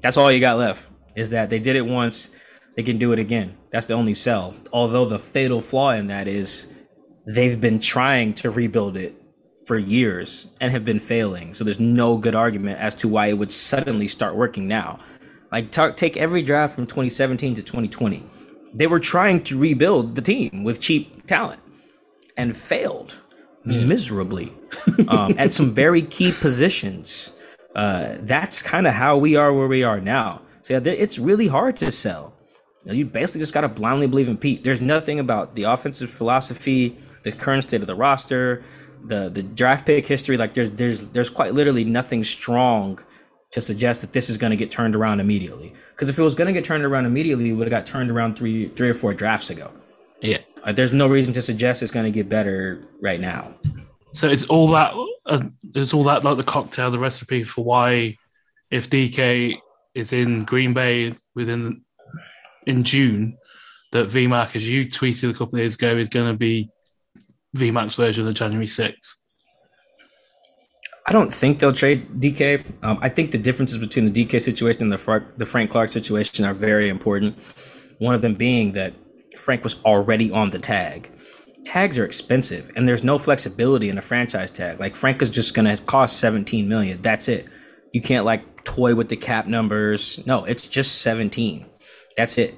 That's 0.02 0.16
all 0.16 0.30
you 0.30 0.40
got 0.40 0.58
left. 0.58 0.86
Is 1.14 1.30
that 1.30 1.50
they 1.50 1.58
did 1.58 1.74
it 1.74 1.84
once 1.84 2.30
they 2.78 2.84
can 2.84 2.96
do 2.96 3.10
it 3.10 3.18
again. 3.18 3.56
That's 3.72 3.86
the 3.86 3.94
only 3.94 4.14
sell. 4.14 4.54
Although 4.72 5.06
the 5.06 5.18
fatal 5.18 5.60
flaw 5.60 5.90
in 5.90 6.06
that 6.06 6.28
is 6.28 6.68
they've 7.26 7.60
been 7.60 7.80
trying 7.80 8.34
to 8.34 8.52
rebuild 8.52 8.96
it 8.96 9.20
for 9.66 9.76
years 9.76 10.46
and 10.60 10.70
have 10.70 10.84
been 10.84 11.00
failing. 11.00 11.54
So 11.54 11.64
there's 11.64 11.80
no 11.80 12.16
good 12.16 12.36
argument 12.36 12.78
as 12.78 12.94
to 12.96 13.08
why 13.08 13.26
it 13.26 13.32
would 13.32 13.50
suddenly 13.50 14.06
start 14.06 14.36
working 14.36 14.68
now. 14.68 15.00
Like 15.50 15.72
talk, 15.72 15.96
take 15.96 16.16
every 16.16 16.40
draft 16.40 16.76
from 16.76 16.86
2017 16.86 17.56
to 17.56 17.62
2020. 17.62 18.24
They 18.74 18.86
were 18.86 19.00
trying 19.00 19.42
to 19.42 19.58
rebuild 19.58 20.14
the 20.14 20.22
team 20.22 20.62
with 20.62 20.80
cheap 20.80 21.26
talent 21.26 21.60
and 22.36 22.56
failed 22.56 23.18
yeah. 23.64 23.80
miserably 23.80 24.52
um, 25.08 25.34
at 25.36 25.52
some 25.52 25.74
very 25.74 26.02
key 26.02 26.30
positions. 26.30 27.32
Uh, 27.74 28.18
that's 28.20 28.62
kind 28.62 28.86
of 28.86 28.94
how 28.94 29.16
we 29.16 29.34
are 29.34 29.52
where 29.52 29.66
we 29.66 29.82
are 29.82 30.00
now. 30.00 30.42
So 30.62 30.74
yeah, 30.74 30.92
it's 30.92 31.18
really 31.18 31.48
hard 31.48 31.76
to 31.80 31.90
sell 31.90 32.37
you 32.84 33.04
basically 33.04 33.40
just 33.40 33.54
got 33.54 33.62
to 33.62 33.68
blindly 33.68 34.06
believe 34.06 34.28
in 34.28 34.36
Pete. 34.36 34.64
There's 34.64 34.80
nothing 34.80 35.18
about 35.18 35.54
the 35.54 35.64
offensive 35.64 36.10
philosophy, 36.10 36.96
the 37.24 37.32
current 37.32 37.64
state 37.64 37.80
of 37.80 37.86
the 37.86 37.94
roster, 37.94 38.62
the 39.04 39.28
the 39.28 39.42
draft 39.42 39.86
pick 39.86 40.06
history. 40.06 40.36
Like 40.36 40.54
there's 40.54 40.70
there's 40.70 41.08
there's 41.08 41.30
quite 41.30 41.54
literally 41.54 41.84
nothing 41.84 42.22
strong 42.22 43.00
to 43.50 43.60
suggest 43.60 44.02
that 44.02 44.12
this 44.12 44.28
is 44.28 44.36
going 44.36 44.50
to 44.50 44.56
get 44.56 44.70
turned 44.70 44.94
around 44.94 45.20
immediately. 45.20 45.72
Because 45.90 46.08
if 46.08 46.18
it 46.18 46.22
was 46.22 46.34
going 46.34 46.46
to 46.46 46.52
get 46.52 46.64
turned 46.64 46.84
around 46.84 47.06
immediately, 47.06 47.50
it 47.50 47.52
would 47.52 47.66
have 47.66 47.70
got 47.70 47.86
turned 47.86 48.10
around 48.10 48.36
three 48.36 48.68
three 48.68 48.88
or 48.88 48.94
four 48.94 49.14
drafts 49.14 49.50
ago. 49.50 49.70
Yeah, 50.20 50.38
like, 50.66 50.74
there's 50.74 50.92
no 50.92 51.06
reason 51.08 51.32
to 51.34 51.42
suggest 51.42 51.82
it's 51.82 51.92
going 51.92 52.04
to 52.04 52.10
get 52.10 52.28
better 52.28 52.82
right 53.00 53.20
now. 53.20 53.54
So 54.12 54.28
it's 54.28 54.44
all 54.46 54.68
that 54.68 54.94
uh, 55.26 55.42
it's 55.74 55.94
all 55.94 56.04
that 56.04 56.24
like 56.24 56.36
the 56.36 56.44
cocktail, 56.44 56.90
the 56.90 56.98
recipe 56.98 57.44
for 57.44 57.64
why 57.64 58.16
if 58.70 58.90
DK 58.90 59.58
is 59.94 60.12
in 60.12 60.44
Green 60.44 60.74
Bay 60.74 61.14
within 61.34 61.82
in 62.68 62.84
June 62.84 63.36
that 63.92 64.06
VMAC, 64.06 64.54
as 64.54 64.68
you 64.68 64.86
tweeted 64.86 65.30
a 65.30 65.32
couple 65.32 65.58
of 65.58 65.62
days 65.62 65.74
ago, 65.74 65.96
is 65.96 66.08
going 66.08 66.30
to 66.30 66.36
be 66.36 66.70
VMAC's 67.56 67.96
version 67.96 68.28
of 68.28 68.34
January 68.34 68.66
6th? 68.66 69.14
I 71.06 71.12
don't 71.12 71.32
think 71.32 71.58
they'll 71.58 71.72
trade 71.72 72.06
DK. 72.20 72.62
Um, 72.82 72.98
I 73.00 73.08
think 73.08 73.30
the 73.30 73.38
differences 73.38 73.78
between 73.78 74.12
the 74.12 74.26
DK 74.26 74.42
situation 74.42 74.82
and 74.82 74.92
the, 74.92 74.98
Fra- 74.98 75.26
the 75.38 75.46
Frank 75.46 75.70
Clark 75.70 75.88
situation 75.88 76.44
are 76.44 76.52
very 76.52 76.90
important. 76.90 77.38
One 77.98 78.14
of 78.14 78.20
them 78.20 78.34
being 78.34 78.72
that 78.72 78.92
Frank 79.38 79.64
was 79.64 79.82
already 79.84 80.30
on 80.30 80.50
the 80.50 80.58
tag. 80.58 81.10
Tags 81.64 81.98
are 81.98 82.04
expensive, 82.04 82.70
and 82.76 82.86
there's 82.86 83.02
no 83.02 83.18
flexibility 83.18 83.88
in 83.88 83.96
a 83.96 84.02
franchise 84.02 84.50
tag. 84.50 84.78
Like 84.78 84.96
Frank 84.96 85.22
is 85.22 85.30
just 85.30 85.54
going 85.54 85.74
to 85.74 85.82
cost 85.84 86.20
17 86.20 86.68
million. 86.68 87.00
That's 87.00 87.28
it. 87.28 87.46
You 87.94 88.02
can't 88.02 88.26
like 88.26 88.64
toy 88.64 88.94
with 88.94 89.08
the 89.08 89.16
cap 89.16 89.46
numbers. 89.46 90.20
No, 90.26 90.44
it's 90.44 90.68
just 90.68 91.00
17. 91.00 91.64
That's 92.18 92.36
it. 92.36 92.56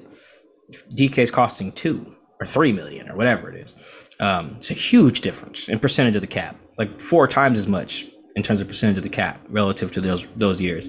DK 0.95 1.19
is 1.19 1.31
costing 1.31 1.71
two 1.71 2.13
or 2.39 2.45
three 2.45 2.71
million 2.71 3.09
or 3.09 3.15
whatever 3.15 3.49
it 3.49 3.55
is. 3.55 3.75
Um, 4.19 4.55
it's 4.57 4.71
a 4.71 4.73
huge 4.73 5.21
difference 5.21 5.69
in 5.69 5.77
percentage 5.79 6.15
of 6.15 6.21
the 6.21 6.27
cap, 6.27 6.55
like 6.77 6.99
four 6.99 7.27
times 7.27 7.59
as 7.59 7.67
much 7.67 8.07
in 8.35 8.41
terms 8.41 8.59
of 8.59 8.67
percentage 8.67 8.97
of 8.97 9.03
the 9.03 9.09
cap 9.09 9.39
relative 9.49 9.91
to 9.91 10.01
those 10.01 10.25
those 10.35 10.59
years. 10.59 10.87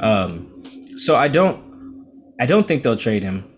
Um, 0.00 0.62
so 0.96 1.16
I 1.16 1.28
don't, 1.28 2.06
I 2.38 2.44
don't 2.44 2.68
think 2.68 2.82
they'll 2.82 2.96
trade 2.96 3.22
him. 3.22 3.48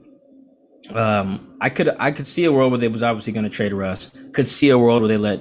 Um, 0.95 1.57
I 1.61 1.69
could 1.69 1.89
I 1.99 2.13
could 2.13 2.27
see 2.27 2.45
a 2.45 2.53
world 2.53 2.71
where 2.71 2.79
they 2.79 2.89
was 2.89 3.03
obviously 3.03 3.33
going 3.33 3.45
to 3.45 3.51
trade 3.51 3.73
Russ. 3.73 4.17
Could 4.35 4.49
see 4.49 4.71
a 4.71 4.79
world 4.79 5.03
where 5.03 5.09
they 5.09 5.17
let 5.17 5.41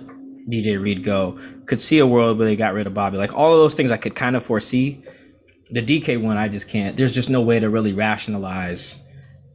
DJ 0.49 0.81
Reed 0.81 1.03
go. 1.03 1.37
Could 1.67 1.79
see 1.79 1.99
a 1.99 2.07
world 2.07 2.39
where 2.39 2.47
they 2.47 2.55
got 2.55 2.73
rid 2.73 2.87
of 2.87 2.95
Bobby. 2.95 3.17
Like 3.17 3.35
all 3.35 3.53
of 3.53 3.59
those 3.59 3.75
things 3.75 3.91
I 3.91 3.97
could 3.97 4.15
kind 4.15 4.35
of 4.35 4.43
foresee. 4.43 5.03
The 5.69 5.81
DK 5.81 6.21
one, 6.21 6.37
I 6.37 6.47
just 6.47 6.67
can't. 6.67 6.95
There's 6.95 7.13
just 7.13 7.29
no 7.29 7.41
way 7.41 7.59
to 7.59 7.69
really 7.69 7.93
rationalize 7.93 9.02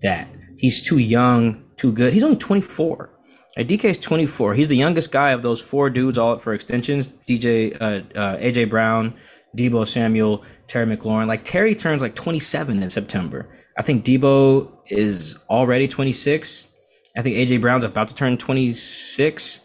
that. 0.03 0.28
He's 0.57 0.82
too 0.82 0.99
young, 0.99 1.64
too 1.76 1.92
good. 1.92 2.12
He's 2.12 2.22
only 2.22 2.36
24. 2.36 3.11
Like 3.57 3.68
DK 3.68 3.84
is 3.84 3.99
24. 3.99 4.55
He's 4.55 4.68
the 4.68 4.76
youngest 4.76 5.11
guy 5.11 5.30
of 5.30 5.42
those 5.42 5.61
four 5.61 5.90
dudes 5.90 6.18
all 6.18 6.32
up 6.32 6.40
for 6.40 6.53
extensions. 6.53 7.16
DJ, 7.28 7.76
uh, 7.80 8.03
uh, 8.18 8.36
AJ 8.36 8.70
Brown, 8.70 9.14
Deebo 9.57 9.86
Samuel, 9.86 10.44
Terry 10.68 10.86
McLaurin. 10.86 11.26
Like 11.26 11.44
Terry 11.44 11.74
turns 11.74 12.03
like 12.03 12.14
27 12.14 12.82
in 12.82 12.90
September. 12.90 13.49
I 13.76 13.82
think 13.82 14.05
Deebo 14.05 14.70
is 14.86 15.38
already 15.49 15.88
26. 15.88 16.70
I 17.16 17.22
think 17.22 17.36
AJ 17.36 17.61
Brown's 17.61 17.84
about 17.84 18.09
to 18.09 18.14
turn 18.14 18.36
26. 18.36 19.61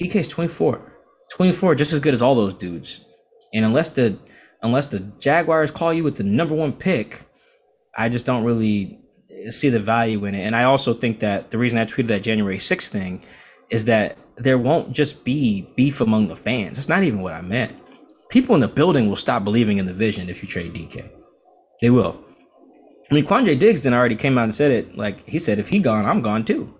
DK 0.00 0.16
is 0.16 0.28
24. 0.28 0.92
24, 1.34 1.74
just 1.74 1.92
as 1.92 2.00
good 2.00 2.14
as 2.14 2.22
all 2.22 2.34
those 2.34 2.54
dudes. 2.54 3.04
And 3.54 3.64
unless 3.64 3.90
the 3.90 4.18
unless 4.62 4.86
the 4.86 5.00
Jaguars 5.18 5.70
call 5.70 5.92
you 5.92 6.04
with 6.04 6.16
the 6.16 6.24
number 6.24 6.54
one 6.54 6.72
pick, 6.72 7.26
I 7.96 8.08
just 8.08 8.26
don't 8.26 8.44
really 8.44 9.01
see 9.50 9.68
the 9.68 9.80
value 9.80 10.24
in 10.24 10.34
it. 10.34 10.42
And 10.42 10.54
I 10.54 10.64
also 10.64 10.94
think 10.94 11.20
that 11.20 11.50
the 11.50 11.58
reason 11.58 11.78
I 11.78 11.84
tweeted 11.84 12.08
that 12.08 12.22
January 12.22 12.58
6th 12.58 12.88
thing 12.88 13.24
is 13.70 13.84
that 13.86 14.16
there 14.36 14.58
won't 14.58 14.92
just 14.92 15.24
be 15.24 15.62
beef 15.76 16.00
among 16.00 16.26
the 16.26 16.36
fans. 16.36 16.76
That's 16.76 16.88
not 16.88 17.02
even 17.02 17.22
what 17.22 17.34
I 17.34 17.40
meant. 17.40 17.78
People 18.28 18.54
in 18.54 18.60
the 18.60 18.68
building 18.68 19.08
will 19.08 19.16
stop 19.16 19.44
believing 19.44 19.78
in 19.78 19.86
the 19.86 19.92
vision 19.92 20.28
if 20.28 20.42
you 20.42 20.48
trade 20.48 20.72
DK. 20.72 21.08
They 21.80 21.90
will. 21.90 22.22
I 23.10 23.14
mean, 23.14 23.26
Quandre 23.26 23.58
Diggs 23.58 23.82
then 23.82 23.92
already 23.92 24.16
came 24.16 24.38
out 24.38 24.44
and 24.44 24.54
said 24.54 24.70
it. 24.70 24.96
Like 24.96 25.28
he 25.28 25.38
said, 25.38 25.58
if 25.58 25.68
he 25.68 25.80
gone, 25.80 26.06
I'm 26.06 26.22
gone 26.22 26.44
too. 26.44 26.74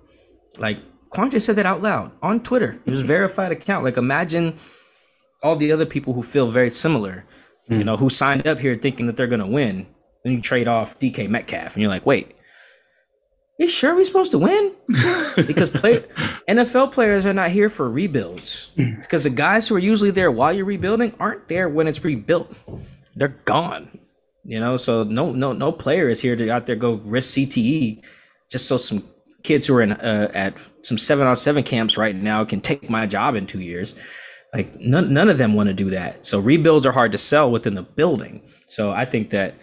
Like 0.59 0.79
Quandre 1.11 1.43
said 1.43 1.57
that 1.57 1.67
out 1.67 1.83
loud 1.83 2.13
on 2.23 2.41
Twitter. 2.41 2.81
It 2.87 2.91
was 2.91 3.03
a 3.03 3.07
verified 3.07 3.53
account. 3.53 3.85
Like 3.85 3.97
imagine 3.97 4.57
all 5.43 5.57
the 5.57 5.73
other 5.73 5.85
people 5.85 6.15
who 6.15 6.23
feel 6.23 6.51
very 6.51 6.71
similar, 6.71 7.27
you 7.69 7.79
hmm. 7.79 7.83
know, 7.85 7.97
who 7.97 8.09
signed 8.09 8.47
up 8.47 8.59
here 8.59 8.75
thinking 8.75 9.07
that 9.07 9.17
they're 9.17 9.27
gonna 9.27 9.47
win. 9.47 9.87
Then 10.25 10.35
you 10.35 10.41
trade 10.41 10.69
off 10.69 10.99
DK 10.99 11.29
Metcalf, 11.29 11.75
and 11.75 11.83
you're 11.83 11.91
like, 11.91 12.07
wait, 12.07 12.35
you 13.59 13.69
sure 13.69 13.95
we're 13.95 14.05
supposed 14.05 14.31
to 14.33 14.39
win? 14.39 14.73
because 15.37 15.69
play, 15.71 16.01
NFL 16.49 16.93
players 16.93 17.27
are 17.27 17.33
not 17.33 17.51
here 17.51 17.69
for 17.69 17.89
rebuilds. 17.89 18.71
Because 18.77 19.23
the 19.23 19.31
guys 19.31 19.69
who 19.69 19.77
are 19.77 19.81
usually 19.81 20.11
there 20.11 20.31
while 20.31 20.53
you're 20.53 20.65
rebuilding 20.65 21.15
aren't 21.21 21.49
there 21.49 21.69
when 21.69 21.87
it's 21.87 22.03
rebuilt. 22.03 22.57
They're 23.15 23.37
gone. 23.45 23.99
You 24.45 24.59
know, 24.59 24.77
so 24.77 25.05
no 25.05 25.31
no 25.31 25.53
no 25.53 25.71
player 25.71 26.09
is 26.09 26.21
here 26.21 26.35
to 26.35 26.51
out 26.51 26.67
there 26.67 26.75
go 26.75 26.95
risk 26.95 27.37
CTE 27.37 28.03
just 28.51 28.67
so 28.67 28.77
some 28.77 29.05
kids 29.45 29.67
who 29.67 29.75
are 29.77 29.83
in 29.83 29.93
uh, 29.93 30.31
at 30.35 30.55
some 30.83 30.99
seven 30.99 31.29
on 31.29 31.37
seven 31.37 31.63
camps 31.63 31.97
right 31.97 32.17
now 32.17 32.45
can 32.45 32.61
take 32.61 32.91
my 32.91 33.07
job 33.07 33.37
in 33.37 33.47
two 33.47 33.61
years. 33.61 33.95
Like 34.53 34.75
none 34.81 35.13
none 35.15 35.29
of 35.29 35.39
them 35.39 35.55
want 35.55 35.69
to 35.69 35.75
do 35.75 35.91
that. 35.91 36.27
So 36.27 36.41
rebuilds 36.41 36.87
are 36.87 36.93
hard 36.93 37.13
to 37.13 37.19
sell 37.19 37.51
within 37.53 37.75
the 37.75 37.83
building. 37.83 38.43
So 38.67 38.91
I 38.91 39.05
think 39.05 39.31
that 39.31 39.55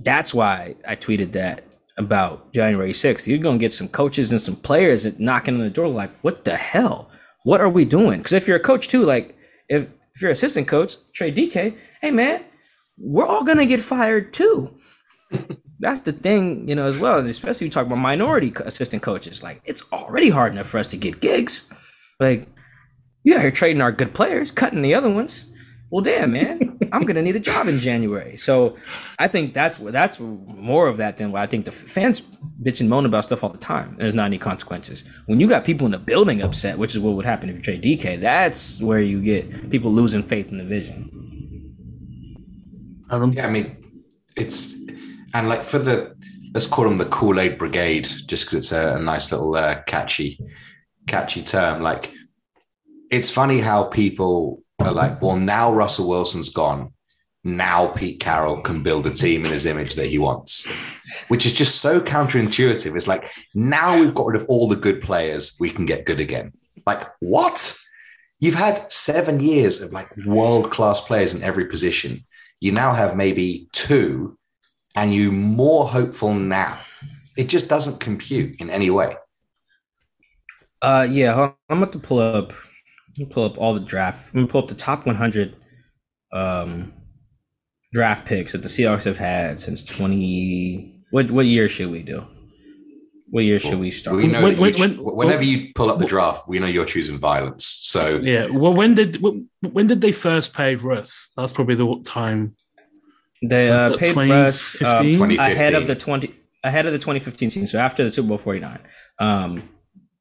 that's 0.00 0.34
why 0.34 0.74
I 0.86 0.96
tweeted 0.96 1.32
that 1.32 1.62
about 1.98 2.52
January 2.52 2.92
6th. 2.92 3.26
You're 3.26 3.38
going 3.38 3.58
to 3.58 3.60
get 3.60 3.72
some 3.72 3.88
coaches 3.88 4.32
and 4.32 4.40
some 4.40 4.56
players 4.56 5.06
knocking 5.18 5.54
on 5.54 5.60
the 5.60 5.70
door 5.70 5.88
like, 5.88 6.10
what 6.22 6.44
the 6.44 6.56
hell? 6.56 7.10
What 7.44 7.60
are 7.60 7.68
we 7.68 7.84
doing? 7.84 8.18
Because 8.18 8.32
if 8.32 8.48
you're 8.48 8.56
a 8.56 8.60
coach 8.60 8.88
too, 8.88 9.04
like 9.04 9.36
if, 9.68 9.82
if 10.14 10.22
you're 10.22 10.30
assistant 10.30 10.68
coach, 10.68 10.96
trade 11.12 11.36
DK, 11.36 11.76
hey 12.00 12.10
man, 12.10 12.44
we're 12.96 13.26
all 13.26 13.44
going 13.44 13.58
to 13.58 13.66
get 13.66 13.80
fired 13.80 14.32
too. 14.32 14.76
That's 15.80 16.00
the 16.00 16.12
thing, 16.12 16.66
you 16.68 16.74
know, 16.74 16.88
as 16.88 16.98
well. 16.98 17.18
Especially 17.18 17.66
you 17.66 17.70
talk 17.70 17.86
about 17.86 17.98
minority 17.98 18.52
assistant 18.64 19.02
coaches. 19.02 19.42
Like 19.42 19.60
it's 19.64 19.82
already 19.92 20.30
hard 20.30 20.52
enough 20.52 20.66
for 20.66 20.78
us 20.78 20.88
to 20.88 20.96
get 20.96 21.20
gigs. 21.20 21.70
Like, 22.18 22.48
yeah, 23.24 23.42
you're 23.42 23.50
trading 23.50 23.82
our 23.82 23.92
good 23.92 24.14
players, 24.14 24.50
cutting 24.50 24.82
the 24.82 24.94
other 24.94 25.10
ones 25.10 25.46
well, 25.90 26.02
damn, 26.02 26.32
man, 26.32 26.78
I'm 26.92 27.04
gonna 27.04 27.22
need 27.22 27.36
a 27.36 27.40
job 27.40 27.66
in 27.66 27.78
January. 27.78 28.36
So 28.36 28.76
I 29.18 29.26
think 29.28 29.54
that's 29.54 29.78
that's 29.78 30.20
more 30.20 30.86
of 30.86 30.98
that 30.98 31.16
than 31.16 31.32
what 31.32 31.42
I 31.42 31.46
think 31.46 31.64
the 31.64 31.72
fans 31.72 32.20
bitch 32.62 32.80
and 32.80 32.90
moan 32.90 33.06
about 33.06 33.24
stuff 33.24 33.42
all 33.42 33.50
the 33.50 33.58
time. 33.58 33.96
There's 33.98 34.14
not 34.14 34.26
any 34.26 34.38
consequences. 34.38 35.04
When 35.26 35.40
you 35.40 35.48
got 35.48 35.64
people 35.64 35.86
in 35.86 35.92
the 35.92 35.98
building 35.98 36.42
upset, 36.42 36.78
which 36.78 36.94
is 36.94 37.00
what 37.00 37.14
would 37.14 37.24
happen 37.24 37.48
if 37.48 37.56
you 37.56 37.62
trade 37.62 37.82
DK, 37.82 38.20
that's 38.20 38.82
where 38.82 39.00
you 39.00 39.22
get 39.22 39.70
people 39.70 39.92
losing 39.92 40.22
faith 40.22 40.50
in 40.50 40.58
the 40.58 40.64
vision. 40.64 41.14
Yeah, 43.10 43.46
I 43.46 43.50
mean, 43.50 43.76
it's 44.36 44.74
and 45.32 45.48
like 45.48 45.64
for 45.64 45.78
the 45.78 46.14
let's 46.52 46.66
call 46.66 46.84
them 46.84 46.98
the 46.98 47.06
Kool 47.06 47.40
Aid 47.40 47.58
Brigade, 47.58 48.08
just 48.26 48.44
because 48.44 48.54
it's 48.54 48.72
a, 48.72 48.96
a, 48.96 48.98
nice 48.98 49.30
little 49.30 49.54
uh, 49.54 49.82
catchy, 49.82 50.38
catchy 51.06 51.42
term. 51.42 51.82
Like, 51.82 52.12
it's 53.10 53.30
funny 53.30 53.60
how 53.60 53.84
people 53.84 54.62
are 54.78 54.92
like, 54.92 55.20
well, 55.20 55.36
now 55.36 55.72
Russell 55.72 56.08
Wilson's 56.08 56.50
gone. 56.50 56.92
Now 57.44 57.88
Pete 57.88 58.20
Carroll 58.20 58.60
can 58.62 58.82
build 58.82 59.06
a 59.06 59.14
team 59.14 59.44
in 59.44 59.52
his 59.52 59.66
image 59.66 59.94
that 59.94 60.08
he 60.08 60.18
wants, 60.18 60.68
which 61.28 61.46
is 61.46 61.52
just 61.52 61.80
so 61.80 62.00
counterintuitive. 62.00 62.94
It's 62.96 63.06
like, 63.06 63.30
now 63.54 63.98
we've 63.98 64.14
got 64.14 64.26
rid 64.26 64.40
of 64.40 64.48
all 64.48 64.68
the 64.68 64.76
good 64.76 65.00
players, 65.00 65.56
we 65.58 65.70
can 65.70 65.86
get 65.86 66.04
good 66.04 66.20
again. 66.20 66.52
Like, 66.86 67.06
what? 67.20 67.76
You've 68.40 68.54
had 68.54 68.90
seven 68.92 69.40
years 69.40 69.80
of 69.80 69.92
like 69.92 70.16
world 70.24 70.70
class 70.70 71.00
players 71.00 71.34
in 71.34 71.42
every 71.42 71.66
position. 71.66 72.24
You 72.60 72.72
now 72.72 72.92
have 72.92 73.16
maybe 73.16 73.68
two, 73.72 74.36
and 74.94 75.14
you're 75.14 75.32
more 75.32 75.88
hopeful 75.88 76.34
now. 76.34 76.78
It 77.36 77.48
just 77.48 77.68
doesn't 77.68 78.00
compute 78.00 78.60
in 78.60 78.68
any 78.68 78.90
way. 78.90 79.16
Uh, 80.82 81.06
yeah, 81.08 81.52
I'm 81.68 81.82
about 81.82 81.92
to 81.92 81.98
pull 81.98 82.18
up 82.18 82.52
pull 83.26 83.44
up 83.44 83.58
all 83.58 83.74
the 83.74 83.80
draft. 83.80 84.28
I'm 84.28 84.40
gonna 84.40 84.46
pull 84.46 84.62
up 84.62 84.68
the 84.68 84.74
top 84.74 85.06
100 85.06 85.56
um, 86.32 86.92
draft 87.92 88.26
picks 88.26 88.52
that 88.52 88.62
the 88.62 88.68
Seahawks 88.68 89.04
have 89.04 89.16
had 89.16 89.58
since 89.58 89.84
20. 89.84 91.04
What 91.10 91.30
what 91.30 91.46
year 91.46 91.68
should 91.68 91.90
we 91.90 92.02
do? 92.02 92.26
What 93.30 93.44
year 93.44 93.58
should 93.58 93.78
we 93.78 93.90
start? 93.90 94.16
We 94.16 94.26
know 94.26 94.42
when, 94.42 94.58
when, 94.58 94.74
when, 94.78 94.96
whenever 94.96 95.42
you 95.42 95.72
pull 95.74 95.90
up 95.90 95.98
the 95.98 96.06
draft, 96.06 96.48
we 96.48 96.58
know 96.58 96.66
you're 96.66 96.86
choosing 96.86 97.18
violence. 97.18 97.78
So 97.82 98.18
yeah. 98.22 98.48
Well, 98.50 98.72
when 98.72 98.94
did 98.94 99.22
when 99.22 99.86
did 99.86 100.00
they 100.00 100.12
first 100.12 100.54
pay 100.54 100.76
Russ? 100.76 101.32
That's 101.36 101.52
probably 101.52 101.74
the 101.74 102.02
time. 102.06 102.54
They 103.42 103.68
uh, 103.68 103.96
paid 103.96 104.16
Russ 104.16 104.80
um, 104.82 105.30
ahead 105.30 105.74
of 105.74 105.86
the 105.86 105.94
20 105.94 106.34
ahead 106.64 106.86
of 106.86 106.92
the 106.92 106.98
2015 106.98 107.50
season. 107.50 107.66
So 107.66 107.78
after 107.78 108.02
the 108.04 108.10
Super 108.10 108.28
Bowl 108.28 108.38
49. 108.38 108.78
Um, 109.18 109.68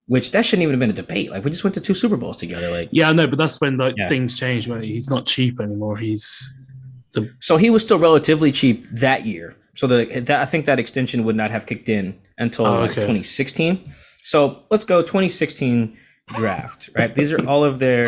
which 0.08 0.32
that 0.32 0.46
shouldn't 0.46 0.64
even 0.64 0.74
have 0.74 0.80
been 0.80 0.90
a 0.90 0.94
debate. 0.94 1.32
Like 1.32 1.44
we 1.44 1.52
just 1.52 1.64
went 1.64 1.74
to 1.76 1.82
two 1.82 1.94
Super 1.94 2.18
Bowls 2.18 2.38
together. 2.38 2.72
Like 2.72 2.90
yeah, 2.92 3.10
I 3.10 3.14
know, 3.14 3.28
but 3.28 3.38
that's 3.38 3.60
when 3.60 3.78
like 3.78 3.96
yeah. 3.98 4.08
things 4.08 4.38
changed. 4.38 4.68
Right? 4.68 4.84
He's 4.84 5.10
not 5.10 5.26
cheap 5.26 5.60
anymore. 5.60 5.98
He's 5.98 6.54
the... 7.14 7.32
so 7.40 7.58
he 7.58 7.70
was 7.70 7.84
still 7.84 8.00
relatively 8.00 8.52
cheap 8.52 8.88
that 8.92 9.26
year. 9.26 9.56
So 9.76 9.86
the 9.86 10.06
that, 10.22 10.42
I 10.42 10.46
think 10.46 10.66
that 10.66 10.80
extension 10.80 11.24
would 11.26 11.36
not 11.36 11.52
have 11.52 11.66
kicked 11.66 11.90
in 11.90 12.20
until 12.38 12.66
oh, 12.66 12.78
okay. 12.84 12.96
2016. 12.96 13.94
So 14.24 14.64
let's 14.72 14.86
go 14.86 15.02
2016 15.02 15.98
draft. 16.34 16.90
Right, 16.96 17.14
these 17.14 17.32
are 17.34 17.48
all 17.48 17.64
of 17.64 17.80
their. 17.80 18.08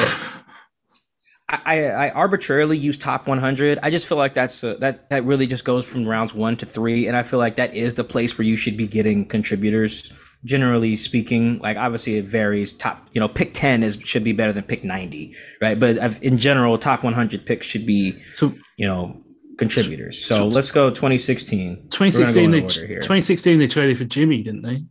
I, 1.51 1.85
I, 1.85 2.09
arbitrarily 2.11 2.77
use 2.77 2.95
top 2.95 3.27
100. 3.27 3.79
I 3.81 3.89
just 3.89 4.05
feel 4.05 4.19
like 4.19 4.35
that's 4.35 4.63
a, 4.63 4.75
that 4.75 5.09
that 5.09 5.25
really 5.25 5.47
just 5.47 5.65
goes 5.65 5.89
from 5.89 6.07
rounds 6.07 6.33
one 6.33 6.55
to 6.57 6.65
three, 6.65 7.07
and 7.07 7.17
I 7.17 7.23
feel 7.23 7.39
like 7.39 7.55
that 7.55 7.73
is 7.73 7.95
the 7.95 8.03
place 8.03 8.37
where 8.37 8.45
you 8.45 8.55
should 8.55 8.77
be 8.77 8.85
getting 8.85 9.25
contributors 9.25 10.13
generally 10.45 10.95
speaking 10.95 11.59
like 11.59 11.77
obviously 11.77 12.15
it 12.15 12.25
varies. 12.25 12.73
Top 12.73 13.07
you 13.11 13.19
know 13.19 13.27
pick 13.27 13.53
10 13.53 13.83
is 13.83 13.97
should 14.03 14.23
be 14.23 14.31
better 14.31 14.53
than 14.53 14.63
pick 14.63 14.83
90 14.83 15.35
right? 15.61 15.79
But 15.79 15.97
in 16.23 16.37
general 16.37 16.77
top 16.77 17.03
100 17.03 17.45
picks 17.45 17.67
should 17.67 17.85
be 17.85 18.19
so 18.35 18.53
you 18.77 18.87
know 18.87 19.21
contributors. 19.57 20.23
So, 20.23 20.35
so 20.35 20.47
let's 20.47 20.71
go 20.71 20.89
2016 20.89 21.89
2016 21.89 22.51
go 22.51 22.57
they, 22.57 22.61
2016 22.61 23.59
they 23.59 23.67
traded 23.67 23.97
for 23.97 24.05
jimmy 24.05 24.41
didn't 24.41 24.61
they? 24.61 24.83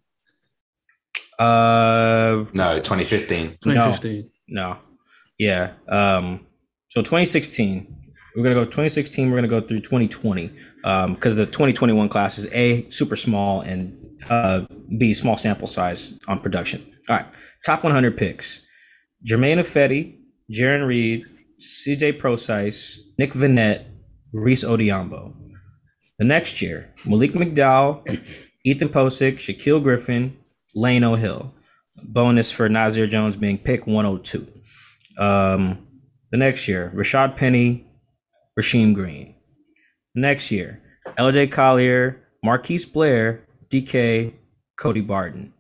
Uh 1.38 2.44
no 2.53 2.78
2015 2.80 3.59
2015 3.62 4.30
no, 4.49 4.72
no. 4.72 4.76
yeah 5.38 5.72
um 5.88 6.44
so 6.88 7.01
2016 7.01 7.94
we're 8.36 8.42
gonna 8.42 8.55
go 8.55 8.64
2016 8.64 9.30
we're 9.30 9.36
gonna 9.36 9.49
go 9.49 9.61
through 9.61 9.78
2020 9.80 10.51
um 10.84 11.14
because 11.14 11.36
the 11.36 11.46
2021 11.46 12.09
class 12.09 12.38
is 12.38 12.46
a 12.53 12.88
super 12.90 13.14
small 13.14 13.61
and 13.61 14.08
uh, 14.31 14.66
be 14.99 15.14
small 15.14 15.37
sample 15.37 15.69
size 15.69 16.19
on 16.29 16.41
production. 16.41 16.85
All 17.09 17.16
right, 17.16 17.27
top 17.64 17.85
100 17.85 18.16
picks: 18.16 18.62
Germain 19.25 19.59
Ifedi, 19.59 20.19
Jarran 20.53 20.87
Reed, 20.87 21.25
C.J. 21.59 22.12
Prosise, 22.12 23.01
Nick 23.19 23.33
Vannett, 23.33 23.85
Rees 24.33 24.64
Odhiambo. 24.64 25.35
The 26.19 26.25
next 26.25 26.61
year, 26.61 26.93
Malik 27.07 27.33
McDowell, 27.33 28.03
Ethan 28.64 28.89
Pocic, 28.89 29.37
Shaquill 29.37 29.83
Griffin, 29.83 30.37
Lano 30.77 31.16
Hill. 31.16 31.55
Bonus 32.03 32.53
for 32.53 32.69
Nazair 32.69 33.09
Jones 33.09 33.37
being 33.37 33.59
pick 33.59 33.87
102. 33.87 34.47
Um, 35.19 35.87
the 36.31 36.37
next 36.37 36.69
year, 36.69 36.93
Rashad 36.95 37.37
Penny, 37.37 37.87
Rasheem 38.59 38.95
Green. 38.95 39.35
Next 40.14 40.51
year, 40.51 40.81
LJ 41.19 41.51
Collier, 41.51 42.21
Marquise 42.45 42.85
Blair, 42.85 43.45
DK, 43.71 44.33
Cody 44.79 45.01
Barton. 45.01 45.53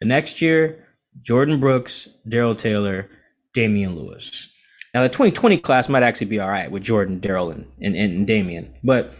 The 0.00 0.06
next 0.06 0.42
year, 0.42 0.86
Jordyn 1.22 1.60
Brooks, 1.60 2.08
Darrell 2.28 2.54
Taylor, 2.54 3.08
Damien 3.54 3.96
Lewis. 3.96 4.52
Now 4.94 5.02
the 5.02 5.08
2020 5.08 5.58
class 5.58 5.88
might 5.88 6.02
actually 6.02 6.28
be 6.28 6.40
all 6.40 6.48
right 6.48 6.70
with 6.70 6.82
Jordan, 6.82 7.20
Daryl, 7.20 7.52
and, 7.52 7.66
and, 7.80 7.96
and 7.96 8.26
Damian. 8.26 8.74
But 8.82 9.12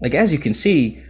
like 0.00 0.14
as 0.14 0.32
you 0.32 0.38
can 0.38 0.54
see, 0.54 1.02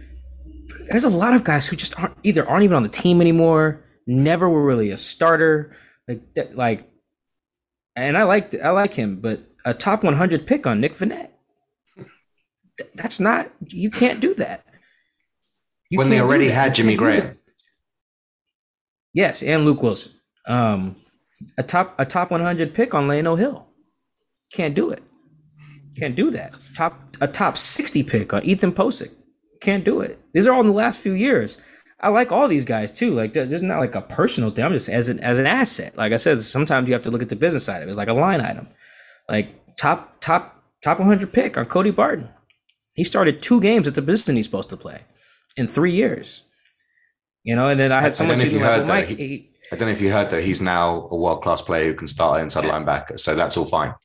there's 0.87 1.03
a 1.03 1.09
lot 1.09 1.33
of 1.33 1.43
guys 1.43 1.67
who 1.67 1.75
just 1.75 1.97
aren't 1.99 2.15
either 2.23 2.47
aren't 2.47 2.63
even 2.63 2.77
on 2.77 2.83
the 2.83 2.89
team 2.89 3.21
anymore, 3.21 3.83
never 4.07 4.49
were 4.49 4.63
really 4.63 4.91
a 4.91 4.97
starter. 4.97 5.75
Like 6.07 6.33
that, 6.35 6.55
like 6.55 6.89
and 7.95 8.17
I 8.17 8.23
like 8.23 8.53
I 8.63 8.69
like 8.69 8.93
him, 8.93 9.17
but 9.17 9.41
a 9.65 9.73
top 9.73 10.03
100 10.03 10.47
pick 10.47 10.67
on 10.67 10.79
Nick 10.79 10.93
Vannett. 10.93 11.29
That's 12.95 13.19
not 13.19 13.51
you 13.67 13.89
can't 13.89 14.19
do 14.19 14.33
that. 14.35 14.65
You 15.91 15.97
when 15.97 16.09
they 16.09 16.21
already 16.21 16.47
had 16.47 16.73
Jimmy 16.73 16.95
Graham. 16.95 17.37
Yes, 19.13 19.43
and 19.43 19.65
Luke 19.65 19.83
Wilson. 19.83 20.13
Um, 20.47 20.95
a 21.57 21.63
top 21.63 21.95
a 21.99 22.05
top 22.05 22.31
100 22.31 22.73
pick 22.73 22.93
on 22.93 23.09
Lano 23.09 23.37
Hill. 23.37 23.67
Can't 24.53 24.73
do 24.73 24.89
it. 24.89 25.03
Can't 25.97 26.15
do 26.15 26.31
that. 26.31 26.53
Top 26.77 27.17
a 27.19 27.27
top 27.27 27.57
60 27.57 28.03
pick 28.03 28.33
on 28.33 28.41
Ethan 28.43 28.71
Pocic. 28.71 29.11
Can't 29.59 29.83
do 29.83 29.99
it. 29.99 30.17
These 30.33 30.47
are 30.47 30.53
all 30.53 30.61
in 30.61 30.67
the 30.67 30.71
last 30.71 30.97
few 30.97 31.11
years. 31.11 31.57
I 31.99 32.07
like 32.07 32.31
all 32.31 32.47
these 32.47 32.63
guys 32.63 32.93
too. 32.93 33.13
Like 33.13 33.33
this 33.33 33.51
is 33.51 33.61
not 33.61 33.79
like 33.79 33.93
a 33.93 34.01
personal 34.01 34.49
thing. 34.49 34.63
I'm 34.63 34.71
just 34.71 34.87
as 34.87 35.09
an 35.09 35.19
as 35.19 35.39
an 35.39 35.45
asset. 35.45 35.97
Like 35.97 36.13
I 36.13 36.17
said, 36.17 36.41
sometimes 36.41 36.87
you 36.87 36.93
have 36.93 37.03
to 37.03 37.11
look 37.11 37.21
at 37.21 37.27
the 37.27 37.35
business 37.35 37.65
side 37.65 37.81
of 37.81 37.89
it. 37.89 37.91
It's 37.91 37.97
like 37.97 38.07
a 38.07 38.13
line 38.13 38.39
item. 38.39 38.69
Like 39.27 39.75
top 39.75 40.21
top 40.21 40.63
top 40.81 40.99
100 40.99 41.33
pick 41.33 41.57
on 41.57 41.65
Cody 41.65 41.91
Barton. 41.91 42.29
He 42.93 43.03
started 43.03 43.41
two 43.41 43.59
games 43.59 43.89
at 43.89 43.95
the 43.95 44.01
position 44.01 44.37
he's 44.37 44.45
supposed 44.45 44.69
to 44.69 44.77
play 44.77 45.01
in 45.57 45.67
three 45.67 45.93
years. 45.93 46.43
You 47.43 47.55
know, 47.55 47.69
and 47.69 47.79
then 47.79 47.91
I 47.91 48.01
had 48.01 48.13
someone 48.13 48.39
I, 48.39 48.43
like, 48.43 48.53
well, 48.53 48.85
Mike. 48.85 49.09
He, 49.09 49.49
I 49.71 49.75
don't 49.75 49.87
know 49.87 49.93
if 49.93 50.01
you 50.01 50.11
heard 50.11 50.29
that 50.29 50.43
he's 50.43 50.61
now 50.61 51.07
a 51.09 51.15
world 51.15 51.41
class 51.41 51.61
player 51.61 51.85
who 51.85 51.93
can 51.95 52.07
start 52.07 52.41
inside 52.41 52.65
yeah. 52.65 52.71
linebacker. 52.71 53.19
So 53.19 53.35
that's 53.35 53.57
all 53.57 53.65
fine. 53.65 53.95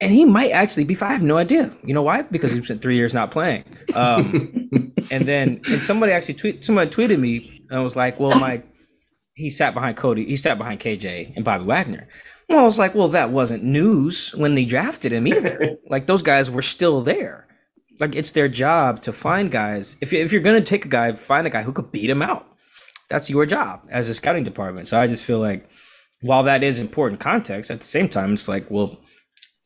And 0.00 0.12
he 0.12 0.24
might 0.24 0.50
actually 0.50 0.84
be. 0.84 0.96
I 1.00 1.12
have 1.12 1.22
no 1.22 1.38
idea. 1.38 1.70
You 1.82 1.94
know 1.94 2.02
why? 2.02 2.22
Because 2.22 2.52
he 2.52 2.62
spent 2.62 2.82
three 2.82 2.96
years 2.96 3.14
not 3.14 3.30
playing. 3.30 3.64
Um, 3.94 4.92
and 5.10 5.26
then 5.26 5.60
and 5.68 5.82
somebody 5.82 6.12
actually 6.12 6.34
tweet 6.34 6.64
somebody 6.64 6.90
tweeted 6.90 7.18
me 7.18 7.62
and 7.70 7.82
was 7.82 7.96
like, 7.96 8.20
"Well, 8.20 8.38
Mike, 8.38 8.66
he 9.34 9.48
sat 9.48 9.72
behind 9.72 9.96
Cody. 9.96 10.26
He 10.26 10.36
sat 10.36 10.58
behind 10.58 10.80
KJ 10.80 11.34
and 11.34 11.44
Bobby 11.44 11.64
Wagner." 11.64 12.08
Well, 12.48 12.60
I 12.60 12.62
was 12.62 12.78
like, 12.78 12.94
"Well, 12.94 13.08
that 13.08 13.30
wasn't 13.30 13.64
news 13.64 14.34
when 14.36 14.54
they 14.54 14.66
drafted 14.66 15.12
him 15.12 15.26
either. 15.26 15.78
like 15.88 16.06
those 16.06 16.22
guys 16.22 16.50
were 16.50 16.62
still 16.62 17.00
there. 17.00 17.45
Like 18.00 18.14
it's 18.14 18.32
their 18.32 18.48
job 18.48 19.02
to 19.02 19.12
find 19.12 19.50
guys. 19.50 19.96
If 20.00 20.12
if 20.12 20.32
you're 20.32 20.42
gonna 20.42 20.60
take 20.60 20.84
a 20.84 20.88
guy, 20.88 21.12
find 21.12 21.46
a 21.46 21.50
guy 21.50 21.62
who 21.62 21.72
could 21.72 21.92
beat 21.92 22.10
him 22.10 22.22
out. 22.22 22.46
That's 23.08 23.30
your 23.30 23.46
job 23.46 23.86
as 23.88 24.08
a 24.08 24.14
scouting 24.14 24.44
department. 24.44 24.88
So 24.88 25.00
I 25.00 25.06
just 25.06 25.24
feel 25.24 25.38
like 25.38 25.68
while 26.20 26.42
that 26.44 26.62
is 26.62 26.78
important 26.78 27.20
context, 27.20 27.70
at 27.70 27.80
the 27.80 27.86
same 27.86 28.08
time, 28.08 28.32
it's 28.34 28.48
like, 28.48 28.70
well, 28.70 28.98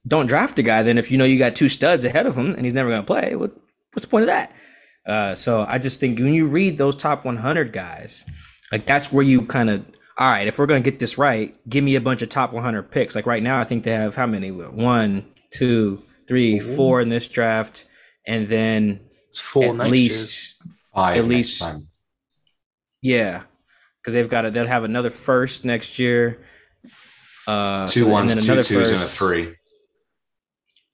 don't 0.06 0.26
draft 0.26 0.58
a 0.58 0.62
guy 0.62 0.82
then 0.82 0.98
if 0.98 1.10
you 1.10 1.18
know 1.18 1.24
you 1.24 1.38
got 1.38 1.56
two 1.56 1.68
studs 1.68 2.04
ahead 2.04 2.26
of 2.26 2.36
him 2.36 2.54
and 2.54 2.64
he's 2.64 2.74
never 2.74 2.90
gonna 2.90 3.02
play. 3.02 3.34
What 3.34 3.52
what's 3.92 4.04
the 4.04 4.10
point 4.10 4.22
of 4.22 4.28
that? 4.28 4.52
Uh, 5.06 5.34
so 5.34 5.64
I 5.66 5.78
just 5.78 5.98
think 5.98 6.18
when 6.18 6.34
you 6.34 6.46
read 6.46 6.78
those 6.78 6.96
top 6.96 7.24
100 7.24 7.72
guys, 7.72 8.24
like 8.70 8.86
that's 8.86 9.12
where 9.12 9.24
you 9.24 9.42
kind 9.42 9.70
of 9.70 9.84
all 10.18 10.30
right. 10.30 10.46
If 10.46 10.58
we're 10.58 10.66
gonna 10.66 10.80
get 10.80 10.98
this 10.98 11.18
right, 11.18 11.56
give 11.68 11.82
me 11.82 11.96
a 11.96 12.00
bunch 12.00 12.22
of 12.22 12.28
top 12.28 12.52
100 12.52 12.90
picks. 12.90 13.14
Like 13.14 13.26
right 13.26 13.42
now, 13.42 13.58
I 13.58 13.64
think 13.64 13.84
they 13.84 13.92
have 13.92 14.16
how 14.16 14.26
many? 14.26 14.50
One, 14.50 15.24
two, 15.50 16.02
three, 16.28 16.58
four 16.60 17.00
in 17.00 17.08
this 17.08 17.26
draft, 17.26 17.86
and 18.30 18.46
then 18.46 19.00
it's 19.28 19.40
four 19.40 19.64
at 19.82 19.90
least 19.90 20.62
five 20.94 21.18
at 21.18 21.24
least 21.24 21.60
time. 21.60 21.88
yeah, 23.02 23.42
because 24.00 24.14
they've 24.14 24.28
got 24.28 24.44
it. 24.44 24.52
They'll 24.52 24.68
have 24.68 24.84
another 24.84 25.10
first 25.10 25.64
next 25.64 25.98
year. 25.98 26.40
Uh, 27.48 27.88
two 27.88 28.00
so, 28.00 28.08
ones, 28.08 28.34
two 28.34 28.54
twos, 28.54 28.68
first. 28.68 28.92
and 28.92 29.02
a 29.02 29.04
three. 29.04 29.56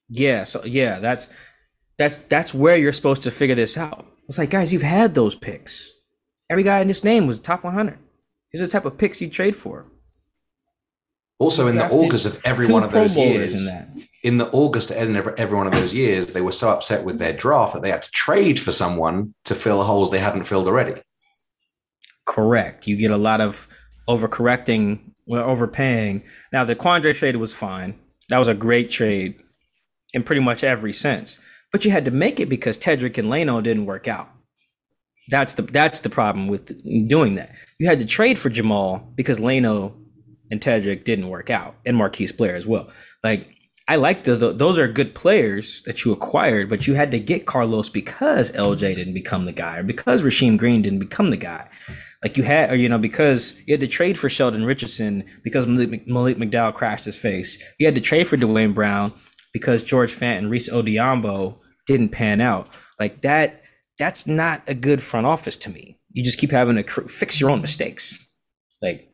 Yeah, 0.09 0.45
so 0.45 0.65
yeah, 0.65 0.97
that's 0.97 1.27
that's 1.97 2.17
that's 2.17 2.55
where 2.55 2.75
you're 2.75 2.91
supposed 2.91 3.21
to 3.23 3.31
figure 3.31 3.55
this 3.55 3.77
out. 3.77 4.07
It's 4.27 4.39
like, 4.39 4.49
guys, 4.49 4.73
you've 4.73 4.81
had 4.81 5.13
those 5.13 5.35
picks. 5.35 5.91
Every 6.49 6.63
guy 6.63 6.79
in 6.79 6.87
this 6.87 7.03
name 7.03 7.27
was 7.27 7.39
top 7.39 7.63
100. 7.63 7.99
These 8.51 8.61
are 8.61 8.65
the 8.65 8.71
type 8.71 8.85
of 8.85 8.97
picks 8.97 9.21
you 9.21 9.29
trade 9.29 9.55
for. 9.55 9.85
Also, 11.39 11.67
in 11.67 11.75
the 11.75 11.87
August 11.87 12.25
of 12.25 12.41
every 12.43 12.67
one 12.67 12.83
of 12.83 12.91
those 12.91 13.15
years, 13.15 13.53
in, 13.53 13.96
in, 14.27 14.37
the 14.37 14.49
August 14.49 14.91
of 14.91 14.97
every, 14.97 15.57
one 15.57 15.67
of 15.67 15.73
those 15.73 15.93
years, 15.93 16.33
they 16.33 16.41
were 16.41 16.51
so 16.51 16.69
upset 16.69 17.05
with 17.05 17.19
their 17.19 17.33
draft 17.33 17.73
that 17.73 17.81
they 17.81 17.91
had 17.91 18.01
to 18.01 18.11
trade 18.11 18.59
for 18.59 18.71
someone 18.71 19.33
to 19.45 19.55
fill 19.55 19.83
holes 19.83 20.11
they 20.11 20.19
hadn't 20.19 20.45
filled 20.45 20.67
already. 20.67 21.01
Correct. 22.25 22.87
You 22.87 22.97
get 22.97 23.11
a 23.11 23.17
lot 23.17 23.41
of 23.41 23.67
overcorrecting, 24.07 24.99
well, 25.25 25.49
overpaying. 25.49 26.23
Now, 26.51 26.65
the 26.65 26.75
Quandre 26.75 27.15
trade 27.15 27.37
was 27.37 27.55
fine. 27.55 27.97
That 28.29 28.39
was 28.39 28.47
a 28.47 28.53
great 28.53 28.89
trade 28.89 29.35
in 30.13 30.23
pretty 30.23 30.41
much 30.41 30.63
every 30.63 30.93
sense 30.93 31.39
but 31.71 31.85
you 31.85 31.91
had 31.91 32.05
to 32.05 32.11
make 32.11 32.39
it 32.39 32.49
because 32.49 32.77
Tedric 32.77 33.17
and 33.17 33.31
Lano 33.31 33.61
didn't 33.61 33.85
work 33.85 34.07
out. 34.07 34.29
That's 35.29 35.55
the 35.55 35.61
that's 35.63 35.99
the 35.99 36.09
problem 36.09 36.47
with 36.47 36.81
doing 37.07 37.35
that. 37.35 37.53
You 37.79 37.87
had 37.87 37.99
to 37.99 38.05
trade 38.05 38.39
for 38.39 38.49
Jamal 38.49 39.11
because 39.15 39.39
Lano 39.39 39.93
and 40.49 40.61
Tedric 40.61 41.03
didn't 41.03 41.27
work 41.27 41.49
out, 41.49 41.75
and 41.85 41.97
Marquise 41.97 42.31
Blair 42.31 42.55
as 42.55 42.65
well. 42.65 42.89
Like 43.23 43.56
I 43.87 43.95
like 43.95 44.25
the, 44.25 44.35
the, 44.35 44.51
those 44.51 44.77
are 44.77 44.87
good 44.87 45.15
players 45.15 45.81
that 45.83 46.03
you 46.03 46.11
acquired, 46.11 46.67
but 46.67 46.87
you 46.87 46.95
had 46.95 47.11
to 47.11 47.19
get 47.19 47.45
Carlos 47.45 47.87
because 47.87 48.51
LJ 48.51 48.95
didn't 48.95 49.13
become 49.13 49.45
the 49.45 49.53
guy, 49.53 49.77
or 49.77 49.83
because 49.83 50.23
Rasheem 50.23 50.57
Green 50.57 50.81
didn't 50.81 50.99
become 50.99 51.29
the 51.29 51.37
guy. 51.37 51.69
Like 52.21 52.35
you 52.35 52.43
had, 52.43 52.71
or 52.71 52.75
you 52.75 52.89
know, 52.89 52.97
because 52.97 53.55
you 53.65 53.73
had 53.73 53.79
to 53.79 53.87
trade 53.87 54.17
for 54.17 54.27
Sheldon 54.27 54.65
Richardson 54.65 55.23
because 55.43 55.67
Malik, 55.67 56.07
Malik 56.07 56.37
McDowell 56.37 56.73
crashed 56.73 57.05
his 57.05 57.15
face. 57.15 57.63
You 57.79 57.85
had 57.85 57.95
to 57.95 58.01
trade 58.01 58.27
for 58.27 58.35
Duane 58.35 58.73
Brown 58.73 59.13
because 59.53 59.83
George 59.83 60.13
Fant 60.13 60.39
and 60.39 60.49
Rees 60.49 60.69
Odhiambo 60.69 61.57
didn't 61.85 62.09
pan 62.09 62.41
out. 62.41 62.67
Like 62.99 63.21
that, 63.21 63.61
that's 63.97 64.27
not 64.27 64.63
a 64.67 64.73
good 64.73 65.01
front 65.01 65.27
office 65.27 65.55
to 65.57 65.69
me. 65.69 65.99
You 66.11 66.23
just 66.23 66.39
keep 66.39 66.51
having 66.51 66.75
to 66.75 66.83
fix 67.07 67.39
your 67.39 67.51
own 67.51 67.61
mistakes. 67.61 68.27
Like, 68.81 69.13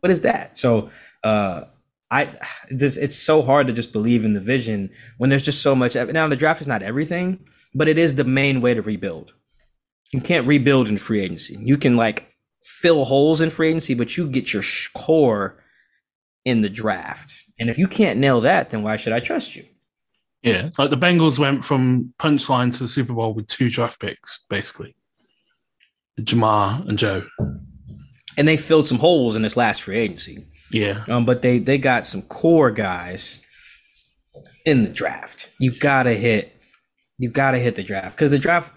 what 0.00 0.10
is 0.10 0.22
that? 0.22 0.56
So, 0.56 0.90
uh, 1.22 1.64
I 2.10 2.34
this 2.70 2.96
it's 2.96 3.16
so 3.16 3.42
hard 3.42 3.66
to 3.66 3.72
just 3.72 3.92
believe 3.92 4.24
in 4.24 4.32
the 4.32 4.40
vision 4.40 4.90
when 5.18 5.30
there's 5.30 5.44
just 5.44 5.62
so 5.62 5.74
much. 5.74 5.94
Now 5.94 6.28
the 6.28 6.36
draft 6.36 6.60
is 6.60 6.66
not 6.66 6.82
everything, 6.82 7.46
but 7.74 7.88
it 7.88 7.98
is 7.98 8.14
the 8.14 8.24
main 8.24 8.60
way 8.60 8.74
to 8.74 8.82
rebuild. 8.82 9.34
You 10.12 10.20
can't 10.20 10.46
rebuild 10.46 10.88
in 10.88 10.96
free 10.96 11.20
agency. 11.20 11.56
You 11.60 11.76
can 11.76 11.96
like 11.96 12.34
fill 12.62 13.04
holes 13.04 13.40
in 13.40 13.50
free 13.50 13.68
agency, 13.68 13.94
but 13.94 14.16
you 14.16 14.26
get 14.28 14.52
your 14.52 14.62
core 14.94 15.62
in 16.44 16.62
the 16.62 16.70
draft. 16.70 17.44
And 17.60 17.68
if 17.68 17.76
you 17.76 17.86
can't 17.86 18.18
nail 18.18 18.40
that, 18.40 18.70
then 18.70 18.82
why 18.82 18.96
should 18.96 19.12
I 19.12 19.20
trust 19.20 19.54
you? 19.54 19.64
Yeah, 20.42 20.70
like 20.78 20.90
the 20.90 20.96
Bengals 20.96 21.38
went 21.38 21.64
from 21.64 22.14
punchline 22.18 22.72
to 22.72 22.78
the 22.78 22.88
Super 22.88 23.12
Bowl 23.12 23.34
with 23.34 23.48
two 23.48 23.68
draft 23.68 24.00
picks, 24.00 24.44
basically. 24.48 24.94
Ja'Marr 26.20 26.88
and 26.88 26.98
Joe. 26.98 27.26
And 28.36 28.46
they 28.46 28.56
filled 28.56 28.86
some 28.86 28.98
holes 28.98 29.34
in 29.36 29.42
this 29.42 29.56
last 29.56 29.82
free 29.82 29.96
agency. 29.96 30.46
Yeah. 30.70 31.04
Um, 31.08 31.24
but 31.24 31.42
they 31.42 31.58
they 31.58 31.78
got 31.78 32.06
some 32.06 32.22
core 32.22 32.70
guys 32.70 33.44
in 34.64 34.84
the 34.84 34.90
draft. 34.90 35.50
You 35.58 35.78
gotta 35.78 36.14
hit 36.14 36.54
you 37.18 37.30
gotta 37.30 37.58
hit 37.58 37.74
the 37.74 37.82
draft. 37.82 38.16
Because 38.16 38.30
the 38.30 38.38
draft 38.38 38.72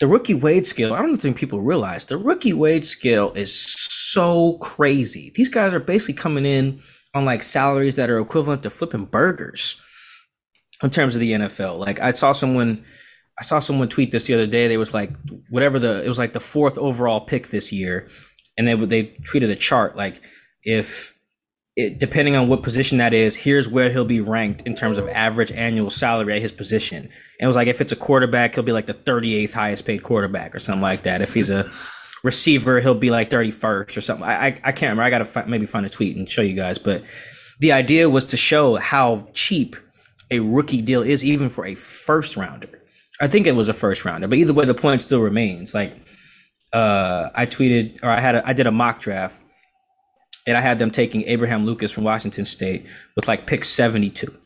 the 0.00 0.06
rookie 0.06 0.34
wage 0.34 0.66
scale, 0.66 0.94
I 0.94 1.02
don't 1.02 1.18
think 1.18 1.36
people 1.36 1.60
realize 1.60 2.06
the 2.06 2.16
rookie 2.16 2.54
wage 2.54 2.86
scale 2.86 3.32
is 3.32 3.54
so 3.54 4.56
crazy. 4.58 5.30
These 5.34 5.50
guys 5.50 5.74
are 5.74 5.80
basically 5.80 6.14
coming 6.14 6.46
in 6.46 6.80
on 7.14 7.24
like 7.24 7.42
salaries 7.42 7.96
that 7.96 8.08
are 8.08 8.18
equivalent 8.18 8.62
to 8.62 8.70
flipping 8.70 9.04
burgers 9.04 9.80
in 10.82 10.90
terms 10.90 11.14
of 11.14 11.20
the 11.20 11.32
NFL. 11.32 11.78
Like 11.78 12.00
I 12.00 12.10
saw 12.10 12.32
someone 12.32 12.84
I 13.38 13.42
saw 13.42 13.58
someone 13.58 13.88
tweet 13.88 14.12
this 14.12 14.26
the 14.26 14.34
other 14.34 14.46
day. 14.46 14.68
They 14.68 14.76
was 14.76 14.92
like 14.94 15.12
whatever 15.48 15.78
the 15.78 16.04
it 16.04 16.08
was 16.08 16.18
like 16.18 16.34
the 16.34 16.40
fourth 16.40 16.76
overall 16.76 17.20
pick 17.20 17.48
this 17.48 17.72
year, 17.72 18.08
and 18.56 18.66
they 18.66 18.74
they 18.74 19.04
tweeted 19.22 19.50
a 19.50 19.56
chart 19.56 19.96
like 19.96 20.20
if 20.64 21.14
it, 21.76 21.98
depending 21.98 22.36
on 22.36 22.48
what 22.48 22.62
position 22.62 22.98
that 22.98 23.14
is, 23.14 23.36
here's 23.36 23.68
where 23.68 23.90
he'll 23.90 24.04
be 24.04 24.20
ranked 24.20 24.62
in 24.62 24.74
terms 24.74 24.98
of 24.98 25.08
average 25.08 25.52
annual 25.52 25.90
salary 25.90 26.34
at 26.34 26.42
his 26.42 26.52
position. 26.52 26.98
And 27.04 27.10
it 27.40 27.46
was 27.46 27.56
like 27.56 27.68
if 27.68 27.80
it's 27.80 27.92
a 27.92 27.96
quarterback, 27.96 28.54
he'll 28.54 28.64
be 28.64 28.72
like 28.72 28.86
the 28.86 28.94
38th 28.94 29.52
highest 29.52 29.86
paid 29.86 30.02
quarterback 30.02 30.54
or 30.54 30.58
something 30.58 30.82
like 30.82 31.02
that. 31.02 31.20
If 31.20 31.32
he's 31.34 31.50
a 31.50 31.70
receiver, 32.22 32.80
he'll 32.80 32.94
be 32.94 33.10
like 33.10 33.30
31st 33.30 33.96
or 33.96 34.00
something. 34.00 34.26
I 34.26 34.46
I, 34.46 34.46
I 34.46 34.72
can't 34.72 34.90
remember. 34.90 35.02
I 35.02 35.10
got 35.10 35.24
to 35.24 35.48
maybe 35.48 35.66
find 35.66 35.86
a 35.86 35.88
tweet 35.88 36.16
and 36.16 36.28
show 36.28 36.42
you 36.42 36.54
guys. 36.54 36.78
But 36.78 37.04
the 37.60 37.72
idea 37.72 38.10
was 38.10 38.24
to 38.26 38.36
show 38.36 38.76
how 38.76 39.28
cheap 39.32 39.76
a 40.30 40.40
rookie 40.40 40.82
deal 40.82 41.02
is, 41.02 41.24
even 41.24 41.48
for 41.48 41.66
a 41.66 41.74
first 41.74 42.36
rounder. 42.36 42.68
I 43.20 43.28
think 43.28 43.46
it 43.46 43.54
was 43.54 43.68
a 43.68 43.74
first 43.74 44.04
rounder, 44.04 44.28
but 44.28 44.38
either 44.38 44.54
way, 44.54 44.64
the 44.64 44.74
point 44.74 45.02
still 45.02 45.20
remains. 45.20 45.74
Like, 45.74 45.94
uh, 46.72 47.28
I 47.34 47.46
tweeted 47.46 48.02
or 48.02 48.08
I 48.08 48.20
had 48.20 48.36
a, 48.36 48.48
I 48.48 48.52
did 48.54 48.66
a 48.66 48.70
mock 48.70 49.00
draft, 49.00 49.40
and 50.50 50.58
I 50.58 50.60
had 50.60 50.78
them 50.78 50.90
taking 50.90 51.22
Abraham 51.26 51.64
Lucas 51.64 51.92
from 51.92 52.04
Washington 52.04 52.44
State 52.44 52.86
with 53.16 53.28
like 53.28 53.46
pick 53.46 53.64
seventy 53.64 54.10
two, 54.10 54.36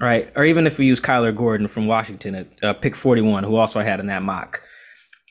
right? 0.00 0.30
Or 0.36 0.44
even 0.44 0.66
if 0.66 0.78
we 0.78 0.86
use 0.86 1.00
Kyler 1.00 1.34
Gordon 1.34 1.68
from 1.68 1.86
Washington 1.86 2.34
at 2.34 2.64
uh, 2.64 2.72
pick 2.74 2.94
forty 2.94 3.22
one, 3.22 3.44
who 3.44 3.56
also 3.56 3.80
I 3.80 3.84
had 3.84 4.00
in 4.00 4.06
that 4.08 4.22
mock. 4.22 4.60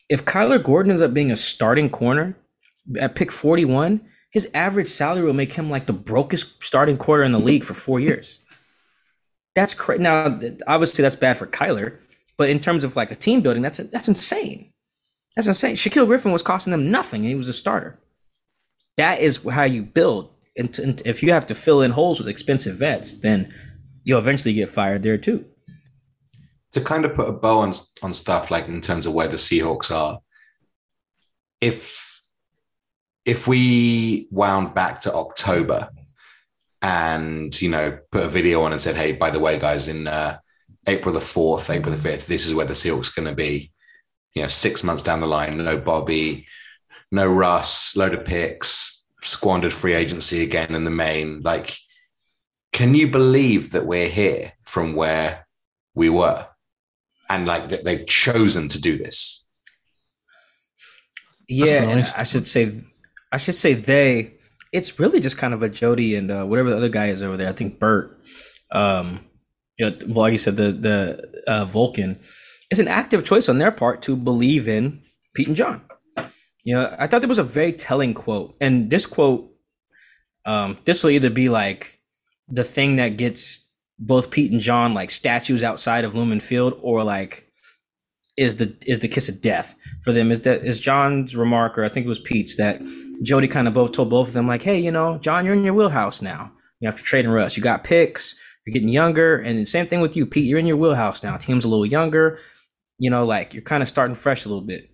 If 0.10 0.26
Kyler 0.26 0.64
Gordon 0.64 0.91
ends 0.91 1.01
up 1.01 1.14
being 1.14 1.32
a 1.32 1.36
starting 1.36 1.89
corner 1.89 2.36
at 2.99 3.16
pick 3.16 3.32
forty 3.32 3.66
one, 3.66 4.01
his 4.32 4.47
average 4.53 4.88
salary 4.88 5.26
will 5.26 5.34
make 5.34 5.51
him 5.51 5.70
like 5.70 5.86
the 5.86 5.93
brokest 5.93 6.64
starting 6.64 6.97
quarter 6.97 7.24
in 7.24 7.32
the 7.32 7.39
league 7.39 7.66
for 7.66 7.74
four 7.74 7.99
years. 7.99 8.39
That's 9.53 9.74
crazy. 9.74 10.03
Now, 10.03 10.38
obviously, 10.68 11.01
that's 11.01 11.16
bad 11.16 11.38
for 11.38 11.47
Kyler, 11.47 11.97
but 12.38 12.49
in 12.49 12.60
terms 12.60 12.84
of 12.84 12.95
like 12.95 13.12
a 13.12 13.16
team 13.16 13.41
building, 13.41 13.62
that's 13.62 13.80
that's 13.80 14.08
insane. 14.08 14.72
That's 15.36 15.47
insane. 15.47 15.76
Shaquill 15.76 16.08
Griffin 16.08 16.32
was 16.32 16.41
costing 16.41 16.72
them 16.72 16.89
nothing, 16.89 17.22
and 17.22 17.30
he 17.30 17.36
was 17.36 17.49
a 17.49 17.53
starter. 17.53 17.99
That 18.98 19.20
is 19.22 19.43
how 19.50 19.64
you 19.64 19.84
build. 19.84 20.32
And, 20.58 21.02
if 21.06 21.22
you 21.22 21.32
have 21.32 21.45
to 21.48 21.56
fill 21.56 21.84
in 21.84 21.91
holes 21.91 22.20
with 22.20 22.28
expensive 22.28 22.78
vets, 22.78 23.14
then 23.14 23.50
you'll 24.04 24.20
eventually 24.20 24.54
get 24.54 24.70
fired 24.70 25.04
there 25.04 25.18
too. 25.18 25.45
To 26.72 26.82
kind 26.82 27.06
of 27.06 27.16
put 27.16 27.30
a 27.30 27.32
bow 27.32 27.60
on 27.60 27.74
on 28.02 28.14
stuff 28.14 28.52
like 28.52 28.68
in 28.68 28.82
terms 28.82 29.06
of 29.06 29.14
where 29.14 29.28
the 29.28 29.38
Seahawks 29.38 29.91
are, 29.91 30.20
if 31.62 32.24
if 33.26 33.48
we 33.48 34.28
wound 34.32 34.74
back 34.74 35.02
to 35.02 35.14
October 35.14 35.89
and 36.82 37.60
you 37.62 37.70
know 37.70 37.98
put 38.12 38.24
a 38.24 38.28
video 38.28 38.62
on 38.62 38.72
and 38.72 38.82
said, 38.82 38.95
"Hey, 38.95 39.12
by 39.12 39.30
the 39.30 39.39
way, 39.39 39.60
guys, 39.60 39.88
in 39.88 40.08
uh, 40.08 40.39
April 40.88 41.14
the 41.14 41.22
fourth, 41.22 41.70
April 41.70 41.93
the 41.93 42.02
fifth, 42.02 42.28
this 42.28 42.48
is 42.48 42.56
where 42.56 42.66
the 42.66 42.74
Seahawks 42.74 43.16
going 43.16 43.28
to 43.28 43.36
be." 43.36 43.72
You 44.34 44.43
know, 44.43 44.48
six 44.50 44.84
months 44.84 45.04
down 45.04 45.22
the 45.22 45.28
line, 45.28 45.58
no 45.58 45.78
Bobby, 45.78 46.48
no 47.12 47.28
Russ, 47.28 47.95
load 47.95 48.14
of 48.14 48.26
picks, 48.26 49.08
squandered 49.22 49.74
free 49.74 49.93
agency 49.93 50.43
again 50.43 50.76
in 50.76 50.84
the 50.84 50.91
main. 50.91 51.41
Like, 51.41 51.78
can 52.74 52.93
you 52.93 53.08
believe 53.08 53.72
that 53.72 53.86
we're 53.86 54.10
here 54.10 54.53
from 54.64 54.93
where 54.95 55.47
we 55.95 56.10
were, 56.10 56.47
and 57.30 57.45
like 57.45 57.70
that 57.70 57.84
they've 57.84 58.05
chosen 58.05 58.68
to 58.70 58.82
do 58.82 58.97
this? 58.97 59.45
Yeah, 61.47 61.86
nice. 61.86 62.14
I 62.18 62.24
should 62.24 62.47
say, 62.47 62.74
I 63.32 63.38
should 63.38 63.55
say 63.55 63.74
they. 63.74 64.34
It's 64.74 64.99
really 64.99 65.22
just 65.22 65.38
kind 65.38 65.53
of 65.53 65.64
a 65.64 65.70
Jody 65.70 66.16
and 66.16 66.30
uh, 66.30 66.43
whatever 66.43 66.70
the 66.70 66.76
other 66.76 66.89
guy 66.89 67.08
is 67.08 67.24
over 67.24 67.38
there. 67.38 67.49
I 67.49 67.53
think 67.53 67.80
Bert. 67.80 68.20
Um, 68.72 69.22
yeah, 69.78 69.91
well, 70.08 70.24
like 70.24 70.34
you 70.34 70.38
said, 70.38 70.58
the 70.58 70.72
the 70.74 71.43
uh, 71.47 71.66
Vulcan. 71.66 72.20
It's 72.70 72.82
an 72.82 72.89
active 72.89 73.24
choice 73.24 73.47
on 73.47 73.60
their 73.60 73.72
part 73.72 74.01
to 74.03 74.18
believe 74.18 74.68
in 74.68 75.01
Pete 75.34 75.47
and 75.47 75.55
John. 75.55 75.87
You 76.68 76.76
know, 76.76 76.93
I 76.99 77.07
thought 77.07 77.22
there 77.22 77.30
was 77.30 77.38
a 77.38 77.43
very 77.43 77.72
telling 77.72 78.13
quote, 78.13 78.57
and 78.59 78.89
this 78.89 79.05
quote, 79.05 79.49
um, 80.43 80.78
this 80.84 81.01
will 81.01 81.11
either 81.11 81.30
be 81.30 81.47
like 81.47 82.01
the 82.49 82.65
thing 82.65 82.97
that 82.97 83.15
gets 83.15 83.72
both 83.97 84.32
Pete 84.32 84.51
and 84.51 84.59
John 84.59 84.93
like 84.93 85.09
statues 85.09 85.63
outside 85.63 86.03
of 86.03 86.13
Lumen 86.13 86.41
Field, 86.41 86.78
or 86.82 87.05
like 87.05 87.49
is 88.36 88.57
the 88.57 88.76
is 88.86 88.99
the 88.99 89.07
kiss 89.07 89.30
of 89.30 89.41
death 89.41 89.76
for 90.03 90.11
them. 90.11 90.30
Is 90.30 90.41
that 90.41 90.65
is 90.65 90.78
John's 90.78 91.38
remark, 91.38 91.78
or 91.78 91.86
I 91.86 91.88
think 91.88 92.05
it 92.05 92.09
was 92.09 92.20
Pete's 92.20 92.57
that 92.57 92.82
Jody 93.24 93.47
kind 93.47 93.70
of 93.70 93.74
both 93.74 93.93
told 93.93 94.09
both 94.09 94.28
of 94.28 94.34
them 94.34 94.45
like, 94.45 94.63
hey, 94.63 94.78
you 94.78 94.91
know, 94.91 95.20
John, 95.20 95.45
you're 95.45 95.55
in 95.55 95.63
your 95.63 95.74
wheelhouse 95.74 96.22
now. 96.22 96.51
You 96.82 96.89
have 96.89 96.97
to 96.97 97.03
trade 97.03 97.24
and 97.24 97.34
Russ. 97.34 97.55
You 97.55 97.63
got 97.63 97.86
picks. 97.86 98.36
You're 98.65 98.74
getting 98.74 98.89
younger, 98.89 99.38
and 99.38 99.65
same 99.70 99.88
thing 99.88 100.01
with 100.01 100.18
you, 100.18 100.26
Pete. 100.26 100.43
You're 100.43 100.59
in 100.59 100.68
your 100.68 100.76
wheelhouse 100.76 101.24
now. 101.24 101.38
Team's 101.38 101.63
a 101.63 101.70
little 101.70 101.86
younger. 101.86 102.39
You 102.99 103.09
know, 103.09 103.24
like 103.24 103.53
you're 103.53 103.63
kind 103.63 103.82
of 103.82 103.88
starting 103.88 104.18
fresh 104.18 104.43
a 104.43 104.49
little 104.49 104.65
bit. 104.65 104.91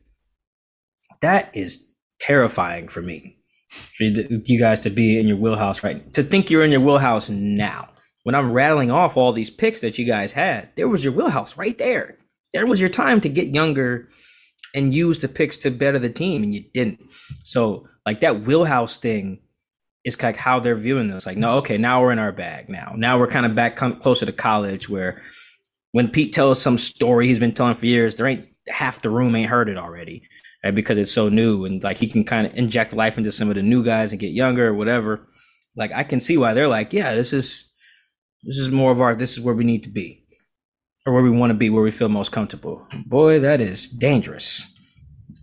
That 1.23 1.49
is 1.55 1.89
terrifying 2.19 2.87
for 2.87 3.01
me. 3.01 3.37
For 3.97 4.03
you 4.03 4.59
guys 4.59 4.79
to 4.81 4.91
be 4.91 5.19
in 5.19 5.27
your 5.27 5.37
wheelhouse, 5.37 5.83
right? 5.83 6.13
To 6.13 6.21
think 6.21 6.51
you're 6.51 6.63
in 6.63 6.71
your 6.71 6.81
wheelhouse 6.81 7.29
now. 7.29 7.89
When 8.21 8.35
I'm 8.35 8.51
rattling 8.51 8.91
off 8.91 9.17
all 9.17 9.33
these 9.33 9.49
picks 9.49 9.81
that 9.81 9.97
you 9.97 10.05
guys 10.05 10.31
had, 10.31 10.69
there 10.75 10.87
was 10.87 11.03
your 11.03 11.11
wheelhouse 11.11 11.57
right 11.57 11.77
there 11.77 12.15
there 12.53 12.67
was 12.67 12.79
your 12.79 12.89
time 12.89 13.19
to 13.21 13.29
get 13.29 13.53
younger 13.53 14.07
and 14.75 14.93
use 14.93 15.19
the 15.19 15.27
picks 15.27 15.57
to 15.59 15.71
better 15.71 15.99
the 15.99 16.09
team, 16.09 16.43
and 16.43 16.55
you 16.55 16.63
didn't. 16.73 16.99
So 17.43 17.87
like 18.05 18.21
that 18.21 18.41
wheelhouse 18.41 18.97
thing 18.97 19.39
is 20.03 20.21
like 20.21 20.37
how 20.37 20.59
they're 20.59 20.75
viewing 20.75 21.07
this. 21.07 21.25
Like, 21.25 21.37
no, 21.37 21.57
okay, 21.57 21.77
now 21.77 22.01
we're 22.01 22.11
in 22.11 22.19
our 22.19 22.31
bag. 22.31 22.69
Now, 22.69 22.93
now 22.95 23.19
we're 23.19 23.27
kind 23.27 23.45
of 23.45 23.55
back 23.55 23.75
closer 23.75 24.25
to 24.25 24.31
college, 24.31 24.87
where 24.87 25.21
when 25.91 26.09
Pete 26.09 26.33
tells 26.33 26.61
some 26.61 26.77
story 26.77 27.27
he's 27.27 27.39
been 27.39 27.53
telling 27.53 27.75
for 27.75 27.85
years, 27.85 28.15
there 28.15 28.27
ain't 28.27 28.47
half 28.67 29.01
the 29.01 29.09
room 29.09 29.35
ain't 29.35 29.49
heard 29.49 29.69
it 29.69 29.77
already, 29.77 30.23
right? 30.63 30.73
Because 30.73 30.97
it's 30.97 31.11
so 31.11 31.29
new, 31.29 31.65
and 31.65 31.83
like 31.83 31.97
he 31.97 32.07
can 32.07 32.23
kind 32.23 32.47
of 32.47 32.55
inject 32.55 32.93
life 32.93 33.17
into 33.17 33.31
some 33.31 33.49
of 33.49 33.55
the 33.55 33.63
new 33.63 33.83
guys 33.83 34.11
and 34.11 34.19
get 34.19 34.31
younger 34.31 34.67
or 34.67 34.73
whatever. 34.73 35.27
Like 35.75 35.91
I 35.93 36.03
can 36.03 36.19
see 36.19 36.37
why 36.37 36.53
they're 36.53 36.67
like, 36.67 36.93
yeah, 36.93 37.15
this 37.15 37.33
is 37.33 37.71
this 38.43 38.57
is 38.57 38.71
more 38.71 38.91
of 38.91 39.01
our 39.01 39.15
this 39.15 39.33
is 39.33 39.39
where 39.39 39.55
we 39.55 39.63
need 39.63 39.83
to 39.83 39.89
be 39.89 40.23
or 41.05 41.13
where 41.13 41.23
we 41.23 41.29
want 41.29 41.51
to 41.51 41.57
be, 41.57 41.69
where 41.69 41.83
we 41.83 41.91
feel 41.91 42.09
most 42.09 42.31
comfortable. 42.31 42.87
Boy, 43.05 43.39
that 43.39 43.59
is 43.61 43.89
dangerous. 43.89 44.67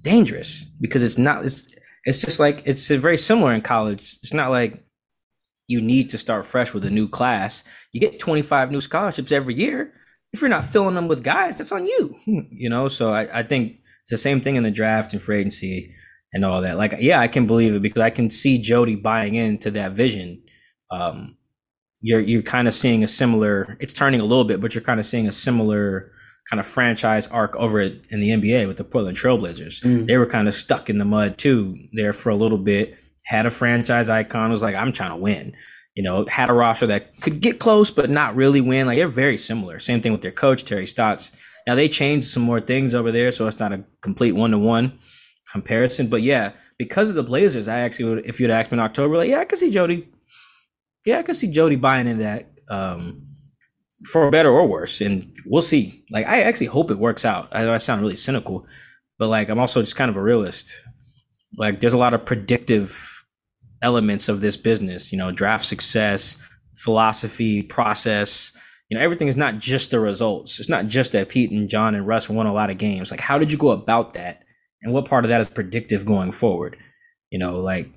Dangerous 0.03 0.65
because 0.81 1.03
it's 1.03 1.19
not. 1.19 1.45
It's 1.45 1.69
it's 2.05 2.19
just 2.19 2.41
like 2.41 2.63
it's 2.65 2.89
very 2.89 3.19
similar 3.19 3.53
in 3.53 3.61
college. 3.61 4.19
It's 4.23 4.33
not 4.33 4.51
like 4.51 4.83
you 5.69 5.81
need 5.81 6.11
to 6.11 6.19
start 6.19 6.47
fresh 6.47 6.73
with 6.73 6.85
a 6.85 6.91
new 6.91 7.09
class. 7.09 7.65
You 7.93 8.01
get 8.01 8.19
25 8.19 8.71
new 8.71 8.81
scholarships 8.81 9.33
every 9.33 9.55
year. 9.55 9.93
If 10.33 10.41
you're 10.41 10.49
not 10.49 10.65
filling 10.65 10.95
them 10.95 11.09
with 11.09 11.23
guys, 11.23 11.59
that's 11.59 11.73
on 11.73 11.87
you. 11.87 12.17
Hmm, 12.25 12.41
you 12.51 12.71
know, 12.71 12.89
so 12.89 13.13
I, 13.13 13.41
I 13.41 13.43
think 13.43 13.80
it's 14.11 14.23
the 14.23 14.29
same 14.29 14.41
thing 14.41 14.57
in 14.57 14.65
the 14.65 14.73
draft 14.73 15.13
and 15.13 15.23
free 15.23 15.39
agency 15.39 15.95
and 16.33 16.45
all 16.45 16.63
that. 16.63 16.77
Like, 16.77 16.97
yeah, 16.99 17.21
I 17.21 17.29
can 17.29 17.47
believe 17.47 17.75
it 17.75 17.83
because 17.83 18.03
I 18.03 18.11
can 18.11 18.29
see 18.29 18.59
Jody 18.59 18.97
buying 18.97 19.37
into 19.37 19.71
that 19.73 19.93
vision. 19.93 20.43
Um, 20.91 21.37
you're 22.01 22.21
you're 22.21 22.43
kind 22.43 22.67
of 22.67 22.75
seeing 22.75 23.05
a 23.05 23.07
similar. 23.07 23.77
It's 23.79 23.95
turning 23.95 24.21
a 24.21 24.25
little 24.25 24.45
bit, 24.45 24.61
but 24.61 24.75
you're 24.75 24.83
kind 24.83 24.99
of 24.99 25.07
seeing 25.07 25.29
a 25.29 25.33
similar 25.33 26.11
kind 26.51 26.59
of 26.59 26.67
franchise 26.67 27.29
arc 27.29 27.55
over 27.55 27.79
it 27.79 28.05
in 28.11 28.21
the 28.21 28.31
NBA 28.31 28.67
with 28.67 28.79
the 28.79 28.85
Portland 28.85 29.17
Trailblazers. 29.17 29.81
Mm. 29.83 30.09
They 30.09 30.17
were 30.17 30.27
kind 30.27 30.49
of 30.49 30.55
stuck 30.55 30.91
in 30.91 30.99
the 30.99 31.05
mud 31.05 31.39
too 31.39 31.77
there 31.93 32.13
for 32.13 32.31
a 32.31 32.35
little 32.35 32.59
bit. 32.59 32.97
Had 33.27 33.47
a 33.47 33.51
franchise 33.51 34.09
icon 34.09 34.51
was 34.51 34.63
like, 34.63 34.75
I'm 34.75 34.93
trying 34.93 35.11
to 35.11 35.17
win. 35.17 35.55
You 35.95 36.03
know, 36.03 36.25
had 36.27 36.51
a 36.51 36.53
roster 36.53 36.89
that 36.89 37.21
could 37.21 37.41
get 37.41 37.61
close 37.61 37.93
but 37.93 38.11
not 38.11 38.35
really 38.35 38.61
win. 38.61 38.89
Like 38.89 38.99
they're 38.99 39.07
very 39.07 39.37
similar. 39.37 39.79
Same 39.79 40.01
thing 40.01 40.11
with 40.11 40.23
their 40.23 40.33
coach 40.33 40.65
Terry 40.65 40.87
Stotts. 40.87 41.31
Now 41.67 41.75
they 41.75 41.89
changed 41.89 42.27
some 42.27 42.43
more 42.43 42.61
things 42.61 42.95
over 42.95 43.13
there, 43.13 43.33
so 43.33 43.47
it's 43.47 43.59
not 43.59 43.73
a 43.73 43.85
complete 44.01 44.33
one 44.33 44.51
to 44.53 44.59
one 44.59 44.99
comparison. 45.53 46.09
But 46.09 46.23
yeah, 46.23 46.53
because 46.79 47.11
of 47.11 47.17
the 47.17 47.23
Blazers, 47.23 47.69
I 47.69 47.81
actually 47.81 48.15
would, 48.15 48.27
if 48.27 48.41
you'd 48.41 48.51
asked 48.51 48.71
me 48.71 48.77
in 48.77 48.81
October, 48.81 49.17
like, 49.17 49.31
yeah, 49.31 49.41
I 49.41 49.45
could 49.45 49.59
see 49.59 49.71
Jody 49.71 50.09
yeah, 51.05 51.19
I 51.19 51.23
could 51.23 51.37
see 51.37 51.51
Jody 51.51 51.77
buying 51.77 52.07
in 52.07 52.19
that 52.19 52.51
um, 52.69 53.27
for 54.11 54.31
better 54.31 54.51
or 54.51 54.67
worse, 54.67 55.01
and 55.01 55.35
we'll 55.47 55.63
see. 55.63 56.05
Like, 56.11 56.27
I 56.27 56.43
actually 56.43 56.67
hope 56.67 56.91
it 56.91 56.99
works 56.99 57.25
out. 57.25 57.49
I 57.53 57.65
know 57.65 57.73
I 57.73 57.79
sound 57.79 58.03
really 58.03 58.17
cynical, 58.17 58.67
but 59.19 59.29
like, 59.29 59.49
I'm 59.49 59.59
also 59.59 59.81
just 59.81 59.97
kind 59.97 60.11
of 60.11 60.17
a 60.17 60.23
realist. 60.23 60.85
Like, 61.57 61.81
there's 61.81 61.93
a 61.93 61.99
lot 61.99 62.15
of 62.15 62.25
predictive 62.25 63.25
elements 63.83 64.29
of 64.29 64.41
this 64.41 64.57
business. 64.57 65.11
You 65.11 65.19
know, 65.19 65.31
draft 65.33 65.65
success, 65.65 66.37
philosophy, 66.77 67.63
process. 67.63 68.53
You 68.91 68.99
know, 68.99 69.05
everything 69.05 69.29
is 69.29 69.37
not 69.37 69.59
just 69.59 69.93
the 69.93 70.01
results. 70.01 70.59
It's 70.59 70.69
not 70.69 70.89
just 70.89 71.13
that 71.13 71.29
Pete 71.29 71.53
and 71.53 71.69
John 71.69 71.95
and 71.95 72.07
Russ 72.07 72.29
won 72.29 72.47
a 72.47 72.53
lot 72.53 72.71
of 72.71 72.79
games. 72.79 73.11
Like, 73.11 73.21
how 73.21 73.39
did 73.39 73.53
you 73.53 73.57
go 73.57 73.71
about 73.71 74.15
that? 74.15 74.43
And 74.83 74.93
what 74.93 75.05
part 75.05 75.25
of 75.25 75.29
that 75.29 75.41
is 75.41 75.49
predictive 75.49 76.05
going 76.05 76.33
forward? 76.33 76.77
You 77.31 77.39
know, 77.39 77.59
like 77.61 77.89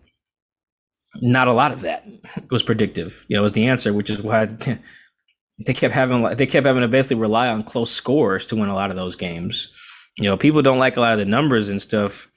not 1.22 1.48
a 1.48 1.54
lot 1.54 1.72
of 1.72 1.82
that 1.82 2.06
was 2.52 2.64
predictive. 2.64 3.26
You 3.28 3.38
know, 3.38 3.44
was 3.44 3.54
the 3.54 3.68
answer, 3.68 3.94
which 3.94 4.10
is 4.10 4.22
why 4.22 4.46
they 5.66 5.74
kept 5.74 5.94
having 5.94 6.24
they 6.36 6.46
kept 6.46 6.66
having 6.66 6.82
to 6.82 6.88
basically 6.88 7.18
rely 7.18 7.48
on 7.50 7.64
close 7.64 7.92
scores 7.92 8.46
to 8.48 8.56
win 8.56 8.70
a 8.70 8.76
lot 8.76 8.90
of 8.90 8.96
those 8.96 9.16
games. 9.16 9.70
You 10.18 10.30
know, 10.30 10.38
people 10.38 10.62
don't 10.62 10.80
like 10.80 10.98
a 10.98 11.02
lot 11.02 11.14
of 11.14 11.20
the 11.20 11.26
numbers 11.26 11.70
and 11.70 11.82
stuff. 11.82 12.30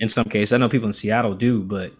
In 0.00 0.08
some 0.08 0.24
cases, 0.24 0.52
I 0.52 0.56
know 0.56 0.68
people 0.68 0.88
in 0.88 0.94
Seattle 0.94 1.34
do, 1.34 1.62
but 1.62 1.92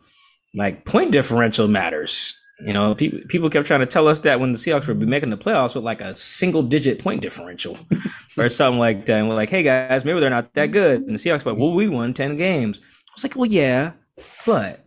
like 0.54 0.84
point 0.84 1.12
differential 1.12 1.68
matters. 1.68 2.39
You 2.62 2.72
know, 2.72 2.94
people 2.94 3.20
people 3.28 3.50
kept 3.50 3.66
trying 3.66 3.80
to 3.80 3.86
tell 3.86 4.06
us 4.08 4.18
that 4.20 4.40
when 4.40 4.52
the 4.52 4.58
Seahawks 4.58 4.86
would 4.88 4.98
be 4.98 5.06
making 5.06 5.30
the 5.30 5.38
playoffs 5.38 5.74
with 5.74 5.84
like 5.84 6.00
a 6.00 6.12
single 6.12 6.62
digit 6.62 6.98
point 6.98 7.22
differential 7.22 7.78
or 8.36 8.48
something 8.48 8.78
like 8.78 9.06
that. 9.06 9.18
And 9.18 9.28
we're 9.28 9.34
like, 9.34 9.50
hey 9.50 9.62
guys, 9.62 10.04
maybe 10.04 10.20
they're 10.20 10.30
not 10.30 10.52
that 10.54 10.66
good. 10.66 11.02
And 11.02 11.10
the 11.10 11.18
Seahawks 11.18 11.44
were 11.44 11.52
like, 11.52 11.60
well, 11.60 11.72
we 11.72 11.88
won 11.88 12.12
ten 12.12 12.36
games. 12.36 12.80
I 12.80 13.12
was 13.14 13.24
like, 13.24 13.36
well, 13.36 13.46
yeah, 13.46 13.92
but 14.44 14.84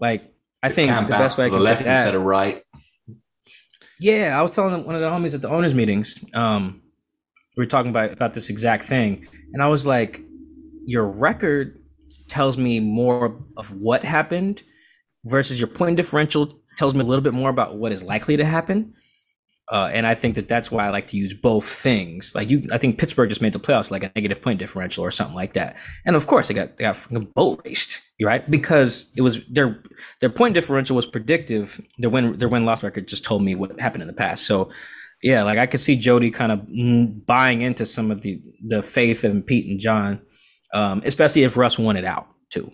like 0.00 0.32
I 0.62 0.70
think 0.70 0.90
the 0.90 1.08
best 1.08 1.36
way 1.36 1.46
I 1.46 1.50
can 1.50 1.60
left 1.60 1.84
that, 1.84 2.06
instead 2.06 2.14
of 2.14 2.22
right. 2.22 2.62
Yeah, 4.00 4.38
I 4.38 4.42
was 4.42 4.52
telling 4.52 4.84
one 4.84 4.94
of 4.94 5.00
the 5.00 5.08
homies 5.08 5.34
at 5.34 5.42
the 5.42 5.48
owners 5.48 5.74
meetings. 5.74 6.24
Um, 6.34 6.82
we 7.56 7.62
were 7.62 7.68
talking 7.68 7.90
about 7.90 8.12
about 8.12 8.34
this 8.34 8.50
exact 8.50 8.84
thing, 8.84 9.26
and 9.52 9.62
I 9.62 9.68
was 9.68 9.86
like, 9.86 10.20
"Your 10.86 11.06
record 11.06 11.78
tells 12.28 12.56
me 12.56 12.80
more 12.80 13.38
of 13.56 13.72
what 13.74 14.04
happened, 14.04 14.62
versus 15.24 15.58
your 15.58 15.68
point 15.68 15.96
differential 15.96 16.52
tells 16.76 16.94
me 16.94 17.00
a 17.00 17.04
little 17.04 17.22
bit 17.22 17.34
more 17.34 17.50
about 17.50 17.76
what 17.76 17.92
is 17.92 18.02
likely 18.02 18.36
to 18.36 18.44
happen." 18.44 18.94
Uh, 19.70 19.90
and 19.92 20.06
I 20.06 20.14
think 20.14 20.34
that 20.34 20.46
that's 20.46 20.70
why 20.70 20.86
I 20.86 20.90
like 20.90 21.06
to 21.08 21.16
use 21.16 21.32
both 21.32 21.66
things. 21.66 22.34
Like 22.34 22.50
you, 22.50 22.62
I 22.70 22.76
think 22.76 22.98
Pittsburgh 22.98 23.30
just 23.30 23.40
made 23.40 23.52
the 23.52 23.58
playoffs 23.58 23.90
like 23.90 24.04
a 24.04 24.12
negative 24.14 24.42
point 24.42 24.58
differential 24.58 25.02
or 25.02 25.10
something 25.10 25.34
like 25.34 25.54
that. 25.54 25.78
And 26.04 26.16
of 26.16 26.26
course, 26.26 26.48
they 26.48 26.54
got 26.54 26.76
they 26.76 26.84
got 26.84 26.96
fucking 26.96 27.32
boat 27.34 27.62
raced, 27.64 28.02
right? 28.22 28.48
Because 28.50 29.10
it 29.16 29.22
was 29.22 29.44
their 29.46 29.82
their 30.20 30.28
point 30.28 30.54
differential 30.54 30.96
was 30.96 31.06
predictive. 31.06 31.80
Their 31.98 32.10
win 32.10 32.34
their 32.34 32.48
win 32.48 32.66
loss 32.66 32.82
record 32.82 33.08
just 33.08 33.24
told 33.24 33.42
me 33.42 33.54
what 33.54 33.80
happened 33.80 34.02
in 34.02 34.06
the 34.06 34.12
past. 34.12 34.46
So 34.46 34.70
yeah, 35.22 35.42
like 35.42 35.58
I 35.58 35.64
could 35.64 35.80
see 35.80 35.96
Jody 35.96 36.30
kind 36.30 36.52
of 36.52 37.26
buying 37.26 37.62
into 37.62 37.86
some 37.86 38.10
of 38.10 38.20
the 38.20 38.42
the 38.66 38.82
faith 38.82 39.24
of 39.24 39.46
Pete 39.46 39.66
and 39.66 39.80
John, 39.80 40.20
um, 40.74 41.00
especially 41.06 41.44
if 41.44 41.56
Russ 41.56 41.78
won 41.78 41.96
it 41.96 42.04
out 42.04 42.28
too. 42.50 42.70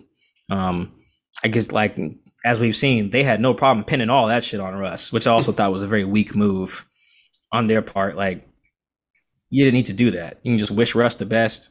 Um, 0.49 0.91
I 1.41 1.47
guess 1.47 1.71
like 1.71 1.97
as 2.43 2.59
we've 2.59 2.75
seen, 2.75 3.09
they 3.09 3.23
had 3.23 3.41
no 3.41 3.53
problem 3.53 3.85
pinning 3.85 4.09
all 4.09 4.27
that 4.27 4.43
shit 4.43 4.59
on 4.59 4.75
Russ, 4.75 5.11
which 5.11 5.27
I 5.27 5.31
also 5.31 5.51
thought 5.53 5.71
was 5.71 5.83
a 5.83 5.87
very 5.87 6.05
weak 6.05 6.35
move 6.35 6.87
on 7.51 7.67
their 7.67 7.81
part. 7.81 8.15
Like, 8.15 8.47
you 9.49 9.65
didn't 9.65 9.75
need 9.75 9.87
to 9.87 9.93
do 9.93 10.11
that. 10.11 10.39
You 10.43 10.51
can 10.51 10.59
just 10.59 10.71
wish 10.71 10.95
Russ 10.95 11.15
the 11.15 11.25
best, 11.25 11.69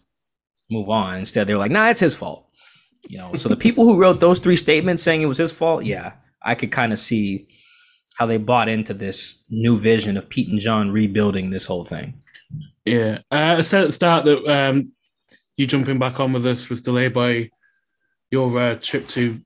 move 0.71 0.89
on. 0.89 1.19
Instead, 1.19 1.47
they 1.47 1.55
were 1.55 1.61
like, 1.61 1.71
nah, 1.71 1.89
it's 1.89 2.01
his 2.01 2.15
fault. 2.15 2.47
You 3.09 3.19
know, 3.19 3.35
so 3.35 3.49
the 3.49 3.57
people 3.65 3.85
who 3.85 3.99
wrote 3.99 4.21
those 4.21 4.39
three 4.39 4.57
statements 4.57 5.03
saying 5.03 5.23
it 5.23 5.27
was 5.27 5.39
his 5.39 5.53
fault, 5.53 5.85
yeah, 5.85 6.13
I 6.43 6.55
could 6.55 6.71
kind 6.71 6.93
of 6.93 6.99
see 6.99 7.49
how 8.17 8.27
they 8.27 8.37
bought 8.37 8.69
into 8.69 8.93
this 8.93 9.47
new 9.51 9.79
vision 9.79 10.17
of 10.17 10.29
Pete 10.29 10.49
and 10.49 10.61
John 10.61 10.91
rebuilding 10.91 11.51
this 11.51 11.65
whole 11.65 11.87
thing. 11.87 12.21
Yeah. 12.85 13.21
Uh, 13.31 13.55
I 13.57 13.61
said 13.63 13.83
at 13.83 13.87
the 13.87 13.93
start 13.93 14.25
that 14.27 14.47
um, 14.47 14.93
you 15.57 15.67
jumping 15.67 15.99
back 15.99 16.21
on 16.21 16.33
with 16.33 16.47
us 16.47 16.69
was 16.69 16.83
delayed 16.83 17.15
by 17.15 17.49
your 18.31 18.59
uh, 18.59 18.75
trip 18.77 19.07
to 19.09 19.41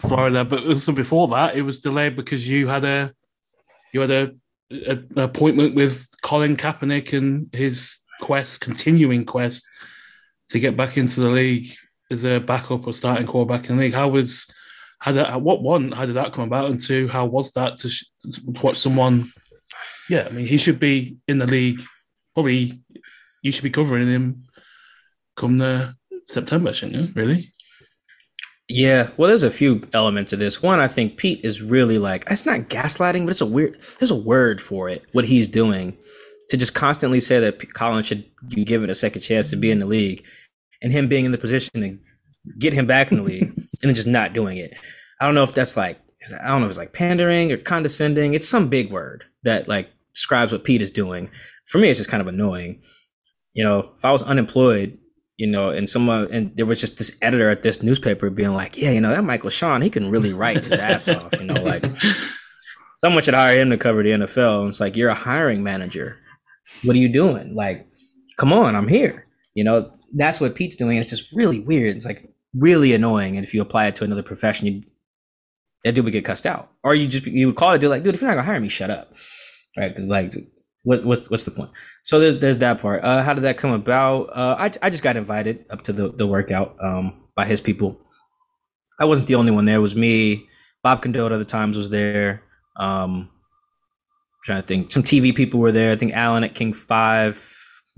Florida, 0.00 0.44
but 0.44 0.64
also 0.64 0.92
before 0.92 1.28
that, 1.28 1.56
it 1.56 1.62
was 1.62 1.80
delayed 1.80 2.16
because 2.16 2.48
you 2.48 2.68
had 2.68 2.84
a 2.84 3.12
you 3.92 4.00
had 4.00 4.10
a, 4.10 4.32
a 4.86 5.22
appointment 5.24 5.74
with 5.74 6.08
Colin 6.22 6.56
Kaepernick 6.56 7.16
and 7.16 7.48
his 7.52 7.98
quest, 8.20 8.60
continuing 8.60 9.24
quest 9.24 9.66
to 10.50 10.60
get 10.60 10.76
back 10.76 10.96
into 10.96 11.20
the 11.20 11.30
league 11.30 11.68
as 12.10 12.24
a 12.24 12.38
backup 12.38 12.86
or 12.86 12.94
starting 12.94 13.26
quarterback 13.26 13.68
in 13.68 13.76
the 13.76 13.82
league. 13.84 13.94
How 13.94 14.08
was 14.08 14.46
how 15.00 15.12
that? 15.12 15.40
What 15.40 15.62
one? 15.62 15.92
How 15.92 16.06
did 16.06 16.16
that 16.16 16.32
come 16.32 16.44
about? 16.44 16.70
And 16.70 16.80
two, 16.80 17.08
how 17.08 17.26
was 17.26 17.52
that 17.52 17.78
to, 17.78 17.88
to 17.88 18.40
watch 18.62 18.76
someone? 18.76 19.30
Yeah, 20.08 20.26
I 20.28 20.32
mean, 20.32 20.46
he 20.46 20.56
should 20.56 20.80
be 20.80 21.16
in 21.28 21.38
the 21.38 21.46
league. 21.46 21.80
Probably, 22.34 22.80
you 23.42 23.52
should 23.52 23.64
be 23.64 23.70
covering 23.70 24.08
him 24.08 24.42
come 25.36 25.58
the 25.58 25.94
September, 26.26 26.72
shouldn't 26.72 27.00
you? 27.00 27.12
Really? 27.14 27.52
Yeah, 28.68 29.08
well, 29.16 29.28
there's 29.28 29.44
a 29.44 29.50
few 29.50 29.80
elements 29.94 30.30
to 30.30 30.36
this. 30.36 30.62
One, 30.62 30.78
I 30.78 30.88
think 30.88 31.16
Pete 31.16 31.42
is 31.42 31.62
really 31.62 31.98
like 31.98 32.26
it's 32.30 32.44
not 32.44 32.68
gaslighting, 32.68 33.24
but 33.24 33.30
it's 33.30 33.40
a 33.40 33.46
weird. 33.46 33.80
There's 33.98 34.10
a 34.10 34.16
word 34.16 34.60
for 34.60 34.90
it. 34.90 35.04
What 35.12 35.24
he's 35.24 35.48
doing 35.48 35.96
to 36.50 36.56
just 36.56 36.74
constantly 36.74 37.20
say 37.20 37.40
that 37.40 37.74
Colin 37.74 38.02
should 38.02 38.24
be 38.48 38.64
given 38.64 38.90
a 38.90 38.94
second 38.94 39.22
chance 39.22 39.48
to 39.50 39.56
be 39.56 39.70
in 39.70 39.78
the 39.78 39.86
league, 39.86 40.26
and 40.82 40.92
him 40.92 41.08
being 41.08 41.24
in 41.24 41.30
the 41.30 41.38
position 41.38 41.80
to 41.80 41.98
get 42.58 42.74
him 42.74 42.86
back 42.86 43.10
in 43.10 43.18
the 43.18 43.24
league, 43.24 43.42
and 43.56 43.68
then 43.80 43.94
just 43.94 44.06
not 44.06 44.34
doing 44.34 44.58
it. 44.58 44.74
I 45.18 45.24
don't 45.24 45.34
know 45.34 45.44
if 45.44 45.54
that's 45.54 45.76
like 45.76 45.98
I 46.42 46.48
don't 46.48 46.60
know 46.60 46.66
if 46.66 46.70
it's 46.70 46.78
like 46.78 46.92
pandering 46.92 47.50
or 47.50 47.56
condescending. 47.56 48.34
It's 48.34 48.48
some 48.48 48.68
big 48.68 48.90
word 48.92 49.24
that 49.44 49.66
like 49.66 49.88
describes 50.12 50.52
what 50.52 50.64
Pete 50.64 50.82
is 50.82 50.90
doing. 50.90 51.30
For 51.66 51.78
me, 51.78 51.88
it's 51.88 51.98
just 51.98 52.10
kind 52.10 52.20
of 52.20 52.26
annoying. 52.26 52.82
You 53.54 53.64
know, 53.64 53.94
if 53.96 54.04
I 54.04 54.12
was 54.12 54.22
unemployed 54.22 54.98
you 55.38 55.46
know, 55.46 55.70
and 55.70 55.88
someone 55.88 56.28
and 56.32 56.54
there 56.56 56.66
was 56.66 56.80
just 56.80 56.98
this 56.98 57.16
editor 57.22 57.48
at 57.48 57.62
this 57.62 57.82
newspaper 57.82 58.28
being 58.28 58.52
like, 58.52 58.76
yeah, 58.76 58.90
you 58.90 59.00
know, 59.00 59.10
that 59.10 59.22
Michael 59.22 59.50
Sean, 59.50 59.80
he 59.80 59.88
can 59.88 60.10
really 60.10 60.32
write 60.32 60.64
his 60.64 60.72
ass 60.72 61.08
off, 61.08 61.32
you 61.32 61.44
know, 61.44 61.62
like 61.62 61.84
someone 62.98 63.22
should 63.22 63.34
hire 63.34 63.58
him 63.58 63.70
to 63.70 63.78
cover 63.78 64.02
the 64.02 64.10
NFL. 64.10 64.60
And 64.60 64.68
it's 64.70 64.80
like, 64.80 64.96
you're 64.96 65.10
a 65.10 65.14
hiring 65.14 65.62
manager. 65.62 66.18
What 66.82 66.96
are 66.96 66.98
you 66.98 67.08
doing? 67.08 67.54
Like, 67.54 67.86
come 68.36 68.52
on, 68.52 68.74
I'm 68.74 68.88
here. 68.88 69.26
You 69.54 69.62
know, 69.62 69.92
that's 70.16 70.40
what 70.40 70.56
Pete's 70.56 70.76
doing. 70.76 70.98
It's 70.98 71.08
just 71.08 71.32
really 71.32 71.60
weird. 71.60 71.96
It's 71.96 72.04
like 72.04 72.28
really 72.54 72.92
annoying. 72.92 73.36
And 73.36 73.44
if 73.44 73.54
you 73.54 73.62
apply 73.62 73.86
it 73.86 73.96
to 73.96 74.04
another 74.04 74.24
profession, 74.24 74.66
you 74.66 74.82
that 75.84 75.94
dude 75.94 76.04
would 76.04 76.12
get 76.12 76.24
cussed 76.24 76.46
out. 76.46 76.72
Or 76.82 76.96
you 76.96 77.06
just 77.06 77.26
you 77.26 77.46
would 77.46 77.56
call 77.56 77.72
it 77.72 77.78
dude 77.78 77.90
like, 77.90 78.02
dude, 78.02 78.16
if 78.16 78.20
you're 78.20 78.28
not 78.28 78.34
gonna 78.34 78.46
hire 78.46 78.60
me, 78.60 78.68
shut 78.68 78.90
up. 78.90 79.14
Right? 79.76 79.88
Because 79.88 80.08
like 80.08 80.34
what, 80.88 81.04
what's 81.04 81.28
what's 81.28 81.42
the 81.42 81.50
point? 81.50 81.70
So 82.02 82.18
there's 82.18 82.38
there's 82.38 82.58
that 82.58 82.80
part. 82.80 83.04
Uh, 83.04 83.22
how 83.22 83.34
did 83.34 83.42
that 83.42 83.58
come 83.58 83.72
about? 83.72 84.30
Uh, 84.34 84.56
I 84.58 84.70
I 84.80 84.88
just 84.88 85.02
got 85.02 85.18
invited 85.18 85.66
up 85.68 85.82
to 85.82 85.92
the 85.92 86.10
the 86.12 86.26
workout 86.26 86.76
um, 86.82 87.24
by 87.36 87.44
his 87.44 87.60
people. 87.60 88.00
I 88.98 89.04
wasn't 89.04 89.26
the 89.26 89.34
only 89.34 89.52
one 89.52 89.66
there. 89.66 89.76
It 89.76 89.80
was 89.80 89.94
me. 89.94 90.48
Bob 90.82 91.02
Condotta 91.02 91.32
at 91.32 91.38
the 91.38 91.44
times 91.44 91.76
was 91.76 91.90
there. 91.90 92.42
Um, 92.76 93.28
trying 94.44 94.62
to 94.62 94.66
think. 94.66 94.90
Some 94.90 95.02
TV 95.02 95.34
people 95.36 95.60
were 95.60 95.72
there. 95.72 95.92
I 95.92 95.96
think 95.96 96.14
Alan 96.14 96.42
at 96.42 96.54
King 96.54 96.72
Five. 96.72 97.36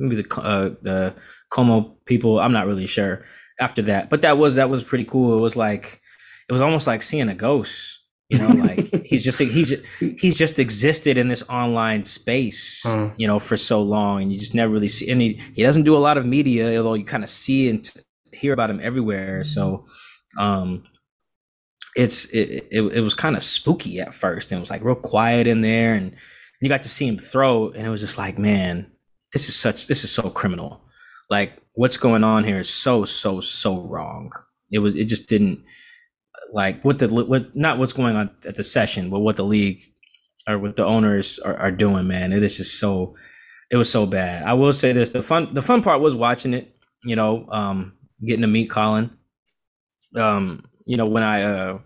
Maybe 0.01 0.21
the 0.21 0.41
uh, 0.41 0.71
the 0.83 1.15
KOMO 1.53 1.95
people. 2.07 2.41
I'm 2.41 2.53
not 2.53 2.67
really 2.67 2.87
sure. 2.87 3.23
After 3.61 3.83
that, 3.83 4.11
but 4.11 4.23
that 4.23 4.37
was 4.37 4.57
that 4.57 4.69
was 4.69 4.83
pretty 4.83 5.05
cool. 5.05 5.39
It 5.39 5.41
was 5.41 5.55
like 5.55 6.01
it 6.49 6.53
was 6.53 6.61
almost 6.63 6.89
like 6.89 7.03
seeing 7.03 7.29
a 7.29 7.35
ghost 7.35 8.00
you 8.31 8.39
know, 8.39 8.49
like 8.67 9.05
he's 9.05 9.25
just 9.25 9.41
he's 9.41 9.75
he's 9.99 10.39
just 10.39 10.59
existed 10.59 11.19
in 11.19 11.29
this 11.29 11.43
online 11.49 12.05
space, 12.05 12.83
huh. 12.85 13.11
you 13.17 13.27
know, 13.27 13.39
for 13.39 13.57
so 13.57 13.83
long, 13.83 14.23
and 14.23 14.33
you 14.33 14.39
just 14.39 14.55
never 14.55 14.73
really 14.73 14.89
see. 14.89 15.11
And 15.11 15.21
he 15.21 15.41
he 15.55 15.63
doesn't 15.63 15.83
do 15.83 15.97
a 15.97 15.99
lot 15.99 16.17
of 16.17 16.25
media, 16.25 16.77
although 16.79 16.95
you 16.95 17.05
kind 17.05 17.25
of 17.25 17.31
see 17.31 17.69
and 17.69 17.91
hear 18.33 18.53
about 18.53 18.71
him 18.71 18.81
everywhere. 18.83 19.45
So, 19.45 19.87
um, 20.39 20.85
it's 21.97 22.27
it 22.27 22.69
it, 22.71 22.83
it 22.83 23.01
was 23.01 23.15
kind 23.15 23.37
of 23.37 23.43
spooky 23.43 24.01
at 24.01 24.15
first, 24.15 24.53
and 24.53 24.59
it 24.59 24.61
was 24.61 24.71
like 24.71 24.85
real 24.85 24.95
quiet 24.95 25.47
in 25.47 25.61
there, 25.61 25.95
and 25.95 26.15
you 26.61 26.69
got 26.69 26.85
to 26.85 26.89
see 26.89 27.09
him 27.09 27.19
throw, 27.19 27.71
and 27.71 27.87
it 27.87 27.91
was 27.91 28.01
just 28.01 28.19
like, 28.19 28.39
man, 28.39 28.91
this 29.33 29.49
is 29.49 29.57
such 29.57 29.89
this 29.89 30.05
is 30.05 30.11
so 30.11 30.31
criminal. 30.31 30.83
Like 31.29 31.61
what's 31.75 31.97
going 31.97 32.25
on 32.25 32.45
here 32.45 32.61
is 32.61 32.71
so 32.71 33.05
so 33.05 33.41
so 33.41 33.83
wrong. 33.83 34.31
It 34.71 34.79
was 34.79 34.95
it 34.95 35.07
just 35.07 35.29
didn't 35.29 35.65
like 36.53 36.85
what 36.85 36.99
the 36.99 37.09
what 37.09 37.55
not 37.55 37.79
what's 37.79 37.93
going 37.93 38.17
on 38.17 38.31
at 38.47 38.57
the 38.57 38.65
session, 38.65 39.11
but 39.11 39.21
what 39.21 39.37
the 39.37 39.45
league 39.45 39.81
or 40.49 40.59
what 40.59 40.77
the 40.77 40.85
owners 40.85 41.39
are, 41.41 41.57
are 41.57 41.71
doing, 41.71 42.07
man. 42.07 42.33
It 42.33 42.43
is 42.43 42.57
just 42.57 42.79
so 42.79 43.17
it 43.71 43.77
was 43.77 43.91
so 43.91 44.07
bad. 44.07 44.45
I 44.45 44.55
will 44.55 44.73
say 44.73 44.93
this: 44.93 45.11
the 45.11 45.23
fun 45.23 45.53
the 45.53 45.63
fun 45.63 45.83
part 45.83 46.01
was 46.01 46.15
watching 46.15 46.55
it. 46.55 46.75
You 47.05 47.17
know, 47.17 47.47
um, 47.51 47.97
getting 48.25 48.43
to 48.43 48.47
meet 48.47 48.71
Colin. 48.71 49.11
Um, 50.17 50.65
you 50.87 50.97
know, 50.97 51.07
when 51.07 51.23
I 51.23 51.43
uh 51.43 51.79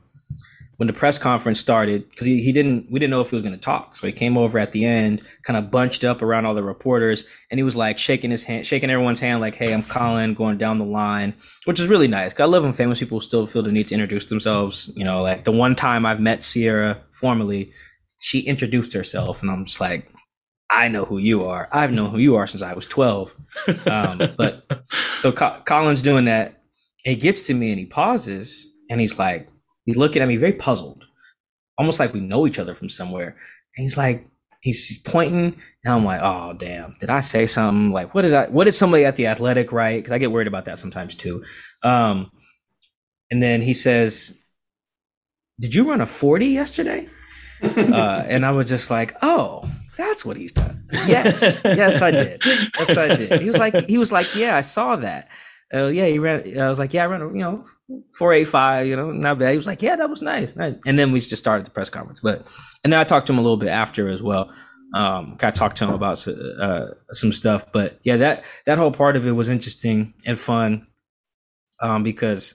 when 0.85 0.93
the 0.93 0.99
press 0.99 1.17
conference 1.17 1.59
started 1.59 2.11
because 2.11 2.27
he, 2.27 2.43
he 2.43 2.53
didn't 2.53 2.91
we 2.91 3.01
didn't 3.01 3.11
know 3.11 3.23
if 3.23 3.31
he 3.31 3.37
was 3.37 3.43
going 3.43 3.55
to 3.55 3.61
talk. 3.61 3.97
So 3.97 4.07
he 4.07 4.13
came 4.13 4.37
over 4.37 4.59
at 4.59 4.73
the 4.73 4.85
end 4.85 5.23
kind 5.45 5.57
of 5.57 5.71
bunched 5.71 6.05
up 6.05 6.21
around 6.21 6.45
all 6.45 6.55
the 6.55 6.63
reporters 6.63 7.25
and 7.51 7.59
he 7.59 7.65
was 7.65 7.75
like 7.75 7.97
shaking 7.97 8.31
his 8.31 8.45
hand 8.45 8.67
shaking 8.67 8.91
everyone's 8.91 9.21
hand 9.21 9.41
like 9.41 9.55
hey 9.55 9.73
i'm 9.73 9.83
colin 9.83 10.35
going 10.35 10.59
down 10.59 10.79
the 10.79 10.85
line 10.85 11.33
which 11.65 11.81
is 11.81 11.87
really 11.87 12.09
nice 12.09 12.39
i 12.39 12.45
love 12.45 12.65
when 12.65 12.73
famous 12.73 12.99
people 12.99 13.21
still 13.21 13.47
feel 13.47 13.63
the 13.63 13.73
need 13.73 13.89
to 13.89 13.95
introduce 13.95 14.27
themselves 14.27 14.93
you 14.95 15.05
know 15.05 15.23
like 15.23 15.45
the 15.45 15.53
one 15.53 15.75
time 15.75 16.05
i've 16.05 16.21
met 16.21 16.41
Ciara 16.41 16.99
formally 17.13 17.73
she 18.19 18.41
introduced 18.41 18.93
herself 18.93 19.41
and 19.41 19.51
i'm 19.51 19.65
just 19.65 19.81
like 19.81 20.11
i 20.71 20.89
know 20.89 21.05
who 21.05 21.19
you 21.19 21.45
are. 21.45 21.69
I've 21.73 21.93
known 21.93 22.11
who 22.11 22.19
you 22.19 22.37
are 22.37 22.47
since 22.47 22.63
i 22.63 22.75
was 22.75 22.87
12 22.87 23.35
um, 23.87 24.19
but 24.37 24.67
so 25.17 25.33
Co- 25.33 25.63
colin's 25.65 26.03
doing 26.03 26.27
that. 26.27 26.63
He 27.05 27.17
gets 27.17 27.43
to 27.43 27.55
me 27.55 27.71
and 27.71 27.79
he 27.79 27.87
pauses 27.87 28.67
and 28.91 29.01
he's 29.01 29.19
like 29.19 29.49
He's 29.85 29.97
looking 29.97 30.23
at 30.23 30.29
me 30.29 30.37
very 30.37 30.53
puzzled, 30.53 31.05
almost 31.79 32.01
like 32.01 32.13
we 32.13 32.21
know 32.21 32.47
each 32.47 32.59
other 32.59 32.75
from 32.75 32.89
somewhere. 32.89 33.37
And 33.77 33.83
he's 33.83 33.97
like, 33.97 34.27
he's 34.61 34.99
pointing, 34.99 35.61
and 35.85 35.95
I'm 35.95 36.05
like, 36.05 36.21
oh 36.23 36.55
damn, 36.55 36.97
did 37.01 37.11
I 37.11 37.21
say 37.21 37.47
something? 37.47 37.93
Like, 37.93 38.15
what 38.15 38.23
did 38.23 38.35
I? 38.35 38.47
What 38.47 38.65
did 38.65 38.73
somebody 38.73 39.05
at 39.05 39.17
the 39.17 39.27
athletic 39.27 39.73
write? 39.73 39.99
Because 39.99 40.13
I 40.13 40.19
get 40.19 40.33
worried 40.33 40.47
about 40.49 40.65
that 40.67 40.79
sometimes 40.79 41.15
too. 41.15 41.45
Um, 41.83 42.31
and 43.31 43.43
then 43.43 43.61
he 43.61 43.75
says, 43.75 44.39
"Did 45.61 45.75
you 45.75 45.89
run 45.89 46.01
a 46.01 46.07
40 46.07 46.47
yesterday?" 46.47 47.09
uh, 47.77 48.25
and 48.29 48.45
I 48.45 48.51
was 48.51 48.69
just 48.69 48.91
like, 48.91 49.17
oh, 49.23 49.65
that's 49.97 50.25
what 50.25 50.37
he's 50.37 50.53
done. 50.53 50.87
Yes, 50.93 51.61
yes, 51.65 52.03
I 52.03 52.11
did. 52.11 52.43
Yes, 52.45 52.97
I 52.97 53.09
did. 53.09 53.41
He 53.41 53.47
was 53.47 53.59
like, 53.59 53.89
he 53.89 53.99
was 53.99 54.13
like, 54.13 54.35
yeah, 54.35 54.57
I 54.57 54.61
saw 54.61 54.97
that. 54.97 55.29
Uh, 55.75 55.89
yeah, 55.89 56.07
he 56.07 56.19
ran. 56.19 56.59
I 56.59 56.69
was 56.69 56.79
like, 56.79 56.93
yeah, 56.93 57.05
I 57.05 57.07
ran, 57.07 57.21
you 57.21 57.43
know, 57.43 57.65
four 58.17 58.33
eight 58.33 58.45
five. 58.45 58.87
You 58.87 58.97
know, 58.97 59.11
not 59.11 59.39
bad. 59.39 59.51
He 59.51 59.57
was 59.57 59.67
like, 59.67 59.83
yeah, 59.83 59.97
that 59.97 60.09
was 60.09 60.23
nice. 60.23 60.55
nice. 60.55 60.75
And 60.87 60.99
then 60.99 61.11
we 61.11 61.19
just 61.21 61.37
started 61.37 61.67
the 61.67 61.71
press 61.71 61.91
conference. 61.91 62.21
But 62.21 62.47
and 62.85 62.93
then 62.93 63.01
I 63.01 63.05
talked 63.05 63.27
to 63.27 63.33
him 63.33 63.39
a 63.39 63.43
little 63.43 63.57
bit 63.57 63.71
after 63.71 64.09
as 64.09 64.23
well. 64.23 64.53
Um, 64.95 65.37
I 65.43 65.51
talked 65.51 65.77
to 65.79 65.85
him 65.85 65.93
about 65.93 66.27
uh, 66.29 66.87
some 67.11 67.33
stuff. 67.33 67.73
But 67.73 67.99
yeah, 68.05 68.17
that 68.19 68.45
that 68.67 68.79
whole 68.79 68.93
part 68.93 69.17
of 69.17 69.27
it 69.27 69.33
was 69.33 69.49
interesting 69.49 70.15
and 70.27 70.39
fun. 70.39 70.87
Um, 71.83 72.05
because 72.05 72.55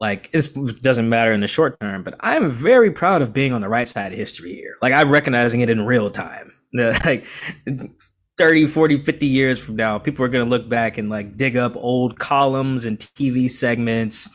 like 0.00 0.30
this 0.30 0.48
doesn't 0.48 1.08
matter 1.08 1.32
in 1.32 1.40
the 1.40 1.48
short 1.48 1.80
term, 1.80 2.02
but 2.02 2.14
I'm 2.20 2.48
very 2.48 2.90
proud 2.90 3.22
of 3.22 3.32
being 3.32 3.52
on 3.52 3.60
the 3.60 3.68
right 3.68 3.88
side 3.88 4.12
of 4.12 4.18
history 4.18 4.54
here. 4.54 4.76
Like 4.80 4.92
I'm 4.92 5.10
recognizing 5.10 5.60
it 5.60 5.70
in 5.70 5.86
real 5.86 6.10
time. 6.10 6.52
like 6.74 7.26
30 8.36 8.66
40 8.66 9.04
50 9.04 9.26
years 9.26 9.64
from 9.64 9.76
now 9.76 9.98
people 9.98 10.24
are 10.24 10.28
going 10.28 10.44
to 10.44 10.50
look 10.50 10.68
back 10.68 10.98
and 10.98 11.08
like 11.08 11.36
dig 11.36 11.56
up 11.56 11.76
old 11.76 12.18
columns 12.18 12.84
and 12.84 12.98
tv 12.98 13.48
segments 13.48 14.28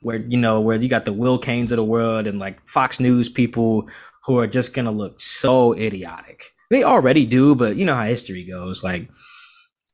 where 0.00 0.24
you 0.28 0.38
know 0.38 0.60
where 0.60 0.76
you 0.76 0.88
got 0.88 1.04
the 1.04 1.12
Will 1.12 1.38
Cains 1.38 1.72
of 1.72 1.76
the 1.76 1.84
world 1.84 2.26
and 2.26 2.38
like 2.38 2.58
fox 2.68 3.00
news 3.00 3.28
people 3.28 3.88
who 4.24 4.38
are 4.38 4.46
just 4.46 4.74
going 4.74 4.84
to 4.84 4.90
look 4.90 5.20
so 5.20 5.72
idiotic. 5.74 6.44
They 6.70 6.84
already 6.84 7.26
do 7.26 7.54
but 7.54 7.76
you 7.76 7.84
know 7.84 7.94
how 7.94 8.04
history 8.04 8.44
goes. 8.44 8.84
Like 8.84 9.08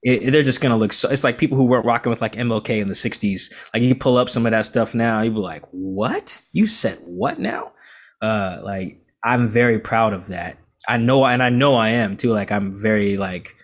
it, 0.02 0.30
they're 0.30 0.42
just 0.42 0.60
going 0.60 0.70
to 0.70 0.76
look 0.76 0.92
so 0.92 1.08
it's 1.08 1.24
like 1.24 1.38
people 1.38 1.56
who 1.56 1.64
weren't 1.64 1.86
rocking 1.86 2.10
with 2.10 2.20
like 2.20 2.34
mlk 2.34 2.68
in 2.68 2.88
the 2.88 2.92
60s 2.92 3.54
like 3.72 3.84
you 3.84 3.94
pull 3.94 4.16
up 4.16 4.28
some 4.28 4.44
of 4.44 4.50
that 4.50 4.66
stuff 4.66 4.96
now 4.96 5.20
you 5.20 5.30
be 5.30 5.38
like 5.38 5.64
what? 5.70 6.42
You 6.52 6.66
said 6.66 6.98
what 7.04 7.38
now? 7.38 7.72
Uh 8.20 8.60
like 8.62 8.98
i'm 9.24 9.46
very 9.46 9.78
proud 9.78 10.12
of 10.12 10.26
that 10.26 10.58
I 10.88 10.96
know, 10.96 11.24
and 11.24 11.42
I 11.42 11.48
know 11.48 11.74
I 11.74 11.90
am 11.90 12.16
too. 12.16 12.30
Like 12.30 12.52
I'm 12.52 12.78
very 12.78 13.16
like 13.16 13.54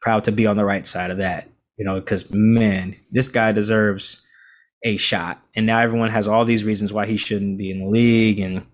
proud 0.00 0.24
to 0.24 0.32
be 0.32 0.46
on 0.46 0.56
the 0.56 0.64
right 0.64 0.86
side 0.86 1.10
of 1.10 1.18
that, 1.18 1.48
you 1.76 1.84
know, 1.84 1.96
because 2.00 2.32
man, 2.32 2.94
this 3.10 3.28
guy 3.28 3.52
deserves 3.52 4.22
a 4.82 4.96
shot. 4.96 5.42
And 5.54 5.66
now 5.66 5.80
everyone 5.80 6.10
has 6.10 6.26
all 6.28 6.44
these 6.44 6.64
reasons 6.64 6.92
why 6.92 7.06
he 7.06 7.16
shouldn't 7.16 7.58
be 7.58 7.70
in 7.70 7.82
the 7.82 7.88
league, 7.88 8.40
and 8.40 8.66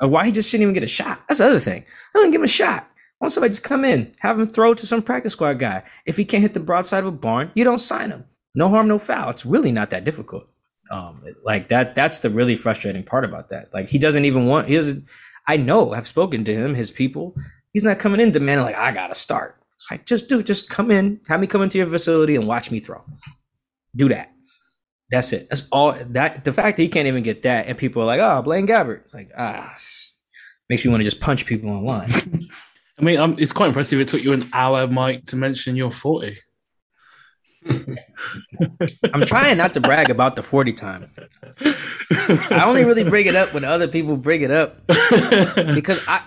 why 0.00 0.26
he 0.26 0.32
just 0.32 0.50
shouldn't 0.50 0.62
even 0.62 0.74
get 0.74 0.84
a 0.84 0.88
shot. 0.88 1.22
That's 1.28 1.38
the 1.38 1.46
other 1.46 1.58
thing. 1.58 1.84
I 2.14 2.18
don't 2.18 2.30
give 2.30 2.40
him 2.40 2.44
a 2.44 2.48
shot. 2.48 2.88
Why 3.18 3.24
don't 3.24 3.30
somebody 3.30 3.50
just 3.50 3.64
come 3.64 3.84
in, 3.84 4.12
have 4.20 4.38
him 4.38 4.46
throw 4.46 4.74
to 4.74 4.86
some 4.86 5.02
practice 5.02 5.32
squad 5.32 5.58
guy? 5.58 5.82
If 6.06 6.16
he 6.16 6.24
can't 6.24 6.42
hit 6.42 6.54
the 6.54 6.60
broadside 6.60 7.00
of 7.00 7.06
a 7.06 7.12
barn, 7.12 7.50
you 7.54 7.64
don't 7.64 7.78
sign 7.78 8.10
him. 8.10 8.24
No 8.54 8.68
harm, 8.68 8.86
no 8.86 8.98
foul. 8.98 9.30
It's 9.30 9.44
really 9.44 9.72
not 9.72 9.90
that 9.90 10.04
difficult. 10.04 10.48
Um, 10.90 11.24
like 11.44 11.68
that. 11.68 11.94
That's 11.94 12.20
the 12.20 12.30
really 12.30 12.56
frustrating 12.56 13.02
part 13.02 13.24
about 13.24 13.50
that. 13.50 13.74
Like 13.74 13.88
he 13.88 13.98
doesn't 13.98 14.24
even 14.24 14.46
want. 14.46 14.68
He 14.68 14.76
doesn't. 14.76 15.04
I 15.48 15.56
know. 15.56 15.94
I've 15.94 16.06
spoken 16.06 16.44
to 16.44 16.54
him, 16.54 16.74
his 16.74 16.90
people. 16.90 17.34
He's 17.72 17.82
not 17.82 17.98
coming 17.98 18.20
in 18.20 18.30
demanding 18.30 18.66
like 18.66 18.76
I 18.76 18.92
gotta 18.92 19.14
start. 19.14 19.56
It's 19.76 19.90
like 19.90 20.06
just 20.06 20.28
do, 20.28 20.42
just 20.42 20.68
come 20.68 20.90
in, 20.90 21.20
have 21.26 21.40
me 21.40 21.46
come 21.46 21.62
into 21.62 21.78
your 21.78 21.86
facility 21.86 22.36
and 22.36 22.46
watch 22.46 22.70
me 22.70 22.80
throw. 22.80 23.02
Do 23.96 24.08
that. 24.10 24.32
That's 25.10 25.32
it. 25.32 25.48
That's 25.48 25.66
all. 25.72 25.92
That 25.92 26.44
the 26.44 26.52
fact 26.52 26.76
that 26.76 26.82
he 26.82 26.88
can't 26.88 27.08
even 27.08 27.22
get 27.22 27.42
that, 27.42 27.66
and 27.66 27.78
people 27.78 28.02
are 28.02 28.04
like, 28.04 28.20
"Oh, 28.20 28.42
Blaine 28.42 28.66
Gabbert." 28.66 29.04
It's 29.06 29.14
like 29.14 29.30
ah, 29.36 29.74
makes 30.68 30.84
you 30.84 30.90
want 30.90 31.00
to 31.00 31.04
just 31.04 31.20
punch 31.20 31.46
people 31.46 31.70
online. 31.70 32.46
I 32.98 33.02
mean, 33.02 33.18
um, 33.18 33.36
it's 33.38 33.52
quite 33.52 33.68
impressive. 33.68 34.00
It 34.00 34.08
took 34.08 34.22
you 34.22 34.32
an 34.32 34.48
hour, 34.52 34.86
Mike, 34.86 35.24
to 35.26 35.36
mention 35.36 35.76
you're 35.76 35.90
40. 35.90 36.36
I'm 39.14 39.22
trying 39.22 39.58
not 39.58 39.74
to 39.74 39.80
brag 39.80 40.10
about 40.10 40.36
the 40.36 40.42
40 40.42 40.72
time. 40.72 41.10
I 42.50 42.64
only 42.64 42.84
really 42.84 43.04
bring 43.04 43.26
it 43.26 43.36
up 43.36 43.54
when 43.54 43.64
other 43.64 43.88
people 43.88 44.16
bring 44.16 44.42
it 44.42 44.50
up 44.50 44.86
because 44.86 46.00
I 46.06 46.22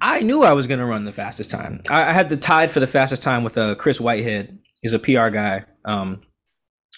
I 0.00 0.20
knew 0.20 0.42
I 0.42 0.52
was 0.52 0.66
going 0.66 0.80
to 0.80 0.86
run 0.86 1.04
the 1.04 1.12
fastest 1.12 1.50
time. 1.50 1.82
I, 1.90 2.04
I, 2.08 2.12
had 2.12 2.30
the 2.30 2.36
tied 2.36 2.70
for 2.70 2.80
the 2.80 2.86
fastest 2.86 3.22
time 3.22 3.44
with 3.44 3.58
uh, 3.58 3.74
Chris 3.74 4.00
Whitehead. 4.00 4.58
He's 4.80 4.94
a 4.94 4.98
PR 4.98 5.28
guy. 5.28 5.64
Um, 5.84 6.22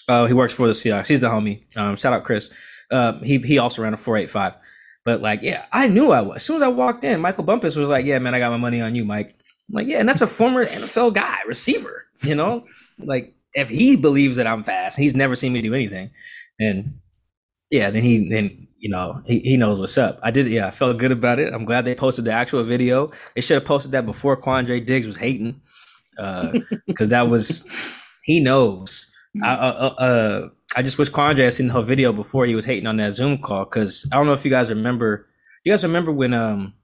uh, 0.08 0.26
he 0.26 0.34
works 0.34 0.54
for 0.54 0.68
the 0.68 0.72
Seahawks. 0.72 1.08
He's 1.08 1.18
the 1.18 1.28
homie. 1.28 1.64
Um, 1.76 1.96
shout 1.96 2.12
out 2.12 2.22
Chris. 2.24 2.48
Uh, 2.90 3.18
he 3.18 3.38
he 3.38 3.58
also 3.58 3.82
ran 3.82 3.94
a 3.94 3.96
485. 3.96 4.56
But 5.04 5.20
like, 5.20 5.42
yeah, 5.42 5.64
I 5.72 5.88
knew 5.88 6.12
I 6.12 6.20
was. 6.20 6.36
As 6.36 6.44
soon 6.44 6.56
as 6.56 6.62
I 6.62 6.68
walked 6.68 7.02
in, 7.02 7.20
Michael 7.20 7.44
Bumpus 7.44 7.74
was 7.74 7.88
like, 7.88 8.04
"Yeah, 8.04 8.18
man, 8.20 8.34
I 8.34 8.38
got 8.38 8.50
my 8.50 8.56
money 8.56 8.80
on 8.80 8.94
you, 8.94 9.04
Mike." 9.04 9.34
I'm 9.68 9.74
like, 9.74 9.86
yeah, 9.88 9.98
and 9.98 10.08
that's 10.08 10.20
a 10.20 10.26
former 10.26 10.64
NFL 10.64 11.14
guy, 11.14 11.38
receiver. 11.46 12.06
You 12.22 12.36
know, 12.36 12.66
like 12.98 13.34
if 13.54 13.68
he 13.68 13.96
believes 13.96 14.36
that 14.36 14.46
I'm 14.46 14.62
fast, 14.62 14.98
he's 14.98 15.14
never 15.14 15.36
seen 15.36 15.52
me 15.52 15.62
do 15.62 15.74
anything, 15.74 16.10
and 16.58 16.98
yeah, 17.70 17.90
then 17.90 18.02
he 18.02 18.28
then 18.28 18.68
you 18.78 18.88
know 18.88 19.22
he, 19.26 19.40
he 19.40 19.56
knows 19.56 19.78
what's 19.80 19.98
up. 19.98 20.18
I 20.22 20.30
did, 20.30 20.46
yeah, 20.46 20.66
I 20.66 20.70
felt 20.70 20.98
good 20.98 21.12
about 21.12 21.38
it. 21.38 21.52
I'm 21.52 21.64
glad 21.64 21.84
they 21.84 21.94
posted 21.94 22.24
the 22.24 22.32
actual 22.32 22.62
video. 22.64 23.10
They 23.34 23.40
should 23.40 23.54
have 23.54 23.64
posted 23.64 23.92
that 23.92 24.06
before 24.06 24.40
Quandre 24.40 24.84
Diggs 24.84 25.06
was 25.06 25.16
hating, 25.16 25.60
because 26.16 27.06
uh, 27.06 27.06
that 27.10 27.28
was 27.28 27.68
he 28.24 28.40
knows. 28.40 29.08
I, 29.42 29.54
uh, 29.54 29.72
uh, 29.72 30.02
uh, 30.02 30.48
I 30.76 30.82
just 30.82 30.98
wish 30.98 31.10
Quandre 31.10 31.44
had 31.44 31.54
seen 31.54 31.68
the 31.68 31.72
whole 31.72 31.82
video 31.82 32.12
before 32.12 32.44
he 32.44 32.54
was 32.54 32.66
hating 32.66 32.86
on 32.86 32.98
that 32.98 33.12
Zoom 33.12 33.38
call. 33.38 33.64
Because 33.64 34.06
I 34.12 34.16
don't 34.16 34.26
know 34.26 34.34
if 34.34 34.44
you 34.44 34.50
guys 34.50 34.70
remember. 34.70 35.26
You 35.64 35.72
guys 35.72 35.84
remember 35.84 36.12
when 36.12 36.34
um 36.34 36.74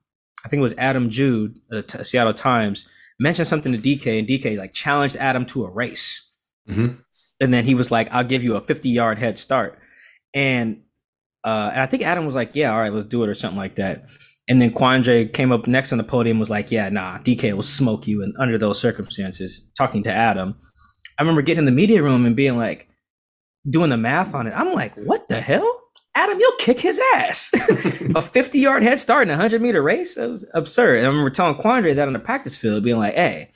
I 0.45 0.49
think 0.49 0.61
it 0.61 0.62
was 0.62 0.75
Adam 0.79 1.11
Jude, 1.11 1.59
uh, 1.73 1.83
t- 1.83 2.05
Seattle 2.05 2.35
Times, 2.35 2.89
mentioned 3.19 3.49
something 3.49 3.73
to 3.73 3.79
DK, 3.79 4.19
and 4.19 4.29
DK 4.29 4.57
like 4.57 4.73
challenged 4.73 5.16
Adam 5.16 5.45
to 5.47 5.64
a 5.64 5.71
race. 5.71 6.25
Mm-hmm. 6.69 6.95
And 7.41 7.55
then 7.55 7.64
he 7.64 7.75
was 7.75 7.91
like, 7.91 8.12
"I'll 8.12 8.25
give 8.25 8.43
you 8.43 8.57
a 8.57 8.61
50 8.61 8.89
yard 8.89 9.19
head 9.19 9.39
start." 9.39 9.79
And 10.35 10.83
uh, 11.45 11.71
and 11.73 11.81
I 11.81 11.87
think 11.87 12.03
Adam 12.03 12.27
was 12.27 12.35
like, 12.35 12.55
"Yeah, 12.55 12.73
all 12.73 12.81
right, 12.81 12.93
let's 12.93 13.07
do 13.07 13.23
it," 13.23 13.29
or 13.29 13.35
something 13.35 13.59
like 13.59 13.77
that. 13.77 14.05
And 14.49 14.62
then 14.62 14.71
Quandre 14.71 15.31
came 15.33 15.53
up 15.53 15.66
next 15.66 15.93
on 15.93 15.99
the 15.99 16.05
podium, 16.05 16.39
was 16.39 16.51
like, 16.51 16.71
"Yeah, 16.71 16.89
nah, 16.89 17.19
DK 17.19 17.53
will 17.53 17.62
smoke 17.62 18.07
you." 18.07 18.23
And 18.23 18.35
under 18.39 18.59
those 18.59 18.81
circumstances, 18.81 19.71
talking 19.77 20.03
to 20.05 20.12
Adam, 20.12 20.57
I 21.19 21.23
remember 21.23 21.43
getting 21.43 21.61
in 21.61 21.64
the 21.66 21.71
media 21.71 22.03
room 22.03 22.27
and 22.27 22.35
being 22.35 22.57
like, 22.57 22.89
doing 23.69 23.91
the 23.91 23.97
math 23.97 24.35
on 24.35 24.47
it. 24.47 24.55
I'm 24.57 24.73
like, 24.75 24.95
"What 24.97 25.29
the 25.29 25.41
hell?" 25.41 25.83
Adam, 26.19 26.41
you'll 26.41 26.57
kick 26.57 26.81
his 26.81 27.01
ass. 27.14 27.53
a 28.16 28.21
50 28.21 28.59
yard 28.59 28.83
head 28.83 28.99
start 28.99 29.23
in 29.23 29.31
a 29.31 29.35
100 29.35 29.62
meter 29.62 29.81
race? 29.81 30.16
Was 30.16 30.45
absurd. 30.53 30.99
And 30.99 31.07
I 31.07 31.09
remember 31.09 31.31
telling 31.31 31.55
Quandre 31.55 31.95
that 31.95 32.09
on 32.09 32.12
the 32.12 32.19
practice 32.19 32.57
field, 32.57 32.83
being 32.83 32.99
like, 32.99 33.14
hey, 33.14 33.53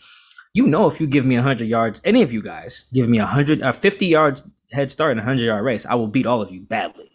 you 0.55 0.66
know, 0.66 0.86
if 0.86 1.00
you 1.00 1.07
give 1.07 1.24
me 1.24 1.36
100 1.36 1.66
yards, 1.66 2.00
any 2.05 2.22
of 2.22 2.32
you 2.32 2.42
guys 2.42 2.86
give 2.92 3.09
me 3.09 3.18
a 3.18 3.24
100, 3.24 3.62
a 3.62 3.72
50 3.72 4.07
yards 4.07 4.42
head 4.72 4.90
start 4.90 5.12
in 5.12 5.18
a 5.18 5.22
100 5.22 5.42
yard 5.42 5.64
race, 5.64 5.86
I 5.86 5.94
will 5.94 6.09
beat 6.09 6.26
all 6.26 6.42
of 6.42 6.50
you 6.50 6.61
badly. 6.61 7.11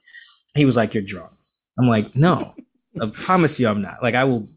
He 0.56 0.66
was 0.66 0.76
like, 0.76 0.94
you're 0.94 1.04
drunk. 1.04 1.32
I'm 1.80 1.88
like, 1.88 2.16
no, 2.16 2.56
I 3.02 3.08
promise 3.14 3.60
you 3.60 3.68
I'm 3.68 3.82
not. 3.82 4.02
Like, 4.02 4.16
I 4.16 4.24
will. 4.24 4.48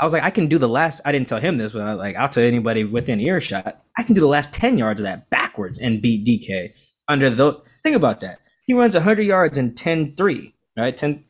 I 0.00 0.04
was 0.04 0.12
like, 0.12 0.24
I 0.24 0.30
can 0.30 0.48
do 0.48 0.58
the 0.58 0.68
last. 0.68 1.00
I 1.04 1.12
didn't 1.12 1.28
tell 1.28 1.38
him 1.38 1.56
this, 1.56 1.72
but 1.72 1.82
I 1.82 1.92
like, 1.92 2.16
I'll 2.16 2.28
tell 2.28 2.42
anybody 2.42 2.82
within 2.82 3.20
earshot. 3.20 3.80
I 3.96 4.02
can 4.02 4.14
do 4.14 4.20
the 4.20 4.26
last 4.26 4.52
ten 4.52 4.76
yards 4.76 5.00
of 5.00 5.04
that 5.04 5.30
backwards 5.30 5.78
and 5.78 6.02
beat 6.02 6.26
DK 6.26 6.72
under 7.08 7.30
the. 7.30 7.60
Think 7.82 7.94
about 7.94 8.20
that. 8.20 8.38
He 8.66 8.74
runs 8.74 8.94
100 8.94 9.22
yards 9.22 9.58
in 9.58 9.74
10 9.74 10.16
3, 10.16 10.54
right? 10.76 10.96
10. 10.96 11.24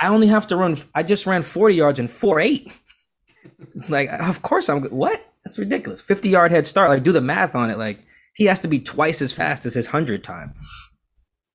I 0.00 0.08
only 0.08 0.28
have 0.28 0.46
to 0.48 0.56
run, 0.56 0.78
I 0.94 1.02
just 1.02 1.26
ran 1.26 1.42
40 1.42 1.74
yards 1.74 1.98
in 1.98 2.06
4 2.06 2.40
8. 2.40 2.80
like, 3.88 4.08
of 4.10 4.42
course 4.42 4.68
I'm, 4.68 4.84
what? 4.84 5.27
That's 5.48 5.58
ridiculous. 5.58 6.02
50 6.02 6.28
yard 6.28 6.50
head 6.50 6.66
start. 6.66 6.90
Like, 6.90 7.02
do 7.02 7.12
the 7.12 7.22
math 7.22 7.54
on 7.54 7.70
it. 7.70 7.78
Like, 7.78 8.04
he 8.34 8.44
has 8.44 8.60
to 8.60 8.68
be 8.68 8.80
twice 8.80 9.22
as 9.22 9.32
fast 9.32 9.64
as 9.64 9.72
his 9.72 9.86
100 9.86 10.22
time 10.22 10.52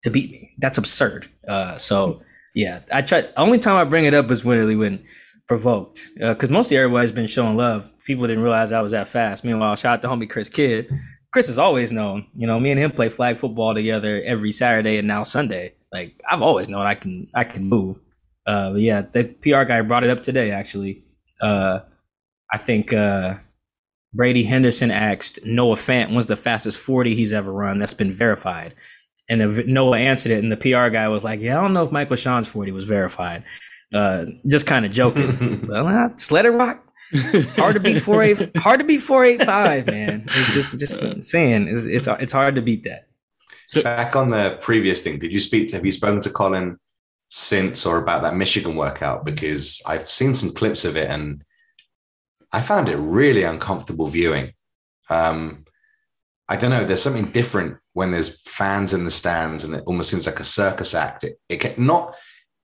to 0.01 0.09
beat 0.09 0.31
me. 0.31 0.51
That's 0.57 0.79
absurd. 0.79 1.27
Uh, 1.47 1.77
so, 1.77 2.21
yeah, 2.55 2.79
I 2.91 3.03
try. 3.03 3.25
Only 3.37 3.59
time 3.59 3.75
I 3.75 3.83
bring 3.83 4.05
it 4.05 4.15
up 4.15 4.31
is 4.31 4.43
when 4.43 4.77
when 4.79 5.05
provoked, 5.47 6.01
because 6.17 6.49
uh, 6.49 6.53
mostly 6.53 6.77
everybody's 6.77 7.11
been 7.11 7.27
showing 7.27 7.55
love. 7.55 7.89
People 8.05 8.25
didn't 8.25 8.43
realize 8.43 8.71
I 8.71 8.81
was 8.81 8.93
that 8.93 9.07
fast. 9.07 9.43
Meanwhile, 9.43 9.75
shout 9.75 9.93
out 9.93 10.01
to 10.01 10.07
homie 10.07 10.29
Chris 10.29 10.49
Kidd, 10.49 10.89
Chris 11.31 11.47
has 11.47 11.57
always 11.57 11.91
known. 11.91 12.25
You 12.35 12.47
know, 12.47 12.59
me 12.59 12.71
and 12.71 12.79
him 12.79 12.91
play 12.91 13.09
flag 13.09 13.37
football 13.37 13.73
together 13.73 14.21
every 14.23 14.51
Saturday 14.51 14.97
and 14.97 15.07
now 15.07 15.23
Sunday. 15.23 15.73
Like 15.91 16.19
I've 16.29 16.41
always 16.41 16.69
known 16.69 16.85
I 16.85 16.95
can 16.95 17.27
I 17.35 17.43
can 17.43 17.67
move. 17.67 17.99
Uh, 18.45 18.73
but 18.73 18.81
yeah, 18.81 19.01
the 19.01 19.25
PR 19.41 19.63
guy 19.63 19.81
brought 19.81 20.03
it 20.03 20.09
up 20.09 20.21
today. 20.21 20.51
Actually, 20.51 21.03
uh, 21.41 21.79
I 22.51 22.57
think 22.59 22.93
uh, 22.93 23.35
Brady 24.13 24.43
Henderson 24.43 24.91
asked 24.91 25.45
Noah 25.45 25.75
Fant 25.75 26.13
was 26.13 26.27
the 26.27 26.35
fastest 26.35 26.79
forty 26.79 27.15
he's 27.15 27.31
ever 27.31 27.51
run. 27.51 27.79
That's 27.79 27.93
been 27.93 28.13
verified. 28.13 28.75
And 29.29 29.39
the, 29.39 29.63
Noah 29.63 29.99
answered 29.99 30.33
it, 30.33 30.43
and 30.43 30.51
the 30.51 30.57
PR 30.57 30.89
guy 30.89 31.07
was 31.09 31.23
like, 31.23 31.39
"Yeah, 31.39 31.59
I 31.59 31.61
don't 31.61 31.73
know 31.73 31.83
if 31.83 31.91
Michael 31.91 32.15
Sean's 32.15 32.47
forty 32.47 32.71
was 32.71 32.85
verified." 32.85 33.43
Uh, 33.93 34.25
just 34.47 34.67
kind 34.67 34.85
of 34.85 34.91
joking. 34.91 35.65
well, 35.69 36.09
just 36.09 36.31
let 36.31 36.45
it 36.45 36.51
rock 36.51 36.83
it's 37.13 37.55
hard 37.55 37.75
to 37.75 37.79
beat 37.79 37.99
four 37.99 38.23
eight. 38.23 38.55
Hard 38.57 38.79
to 38.79 38.85
beat 38.85 39.01
four 39.01 39.23
eight 39.23 39.43
five, 39.43 39.87
man. 39.87 40.27
It's 40.31 40.53
just 40.53 40.79
just 40.79 41.23
saying. 41.23 41.67
It's 41.67 41.85
it's 41.85 42.07
it's 42.07 42.33
hard 42.33 42.55
to 42.55 42.61
beat 42.61 42.83
that. 42.83 43.07
So 43.67 43.81
back 43.83 44.15
on 44.15 44.29
the 44.29 44.57
previous 44.61 45.01
thing, 45.03 45.19
did 45.19 45.31
you 45.31 45.39
speak 45.39 45.69
to? 45.69 45.75
Have 45.75 45.85
you 45.85 45.91
spoken 45.91 46.21
to 46.21 46.29
Colin 46.29 46.77
since 47.29 47.85
or 47.85 47.97
about 47.97 48.23
that 48.23 48.35
Michigan 48.35 48.75
workout? 48.75 49.25
Because 49.25 49.81
I've 49.85 50.09
seen 50.09 50.35
some 50.35 50.51
clips 50.51 50.85
of 50.85 50.97
it 50.97 51.09
and 51.09 51.43
I 52.53 52.61
found 52.61 52.87
it 52.87 52.95
really 52.95 53.43
uncomfortable 53.43 54.07
viewing. 54.07 54.53
Um, 55.09 55.65
I 56.47 56.55
don't 56.55 56.69
know. 56.69 56.85
There's 56.85 57.01
something 57.01 57.31
different 57.31 57.77
when 57.93 58.11
there's 58.11 58.41
fans 58.41 58.93
in 58.93 59.05
the 59.05 59.11
stands, 59.11 59.63
and 59.63 59.73
it 59.73 59.83
almost 59.85 60.09
seems 60.09 60.27
like 60.27 60.39
a 60.39 60.45
circus 60.45 60.93
act. 60.93 61.23
It, 61.23 61.35
it 61.49 61.77
not 61.79 62.15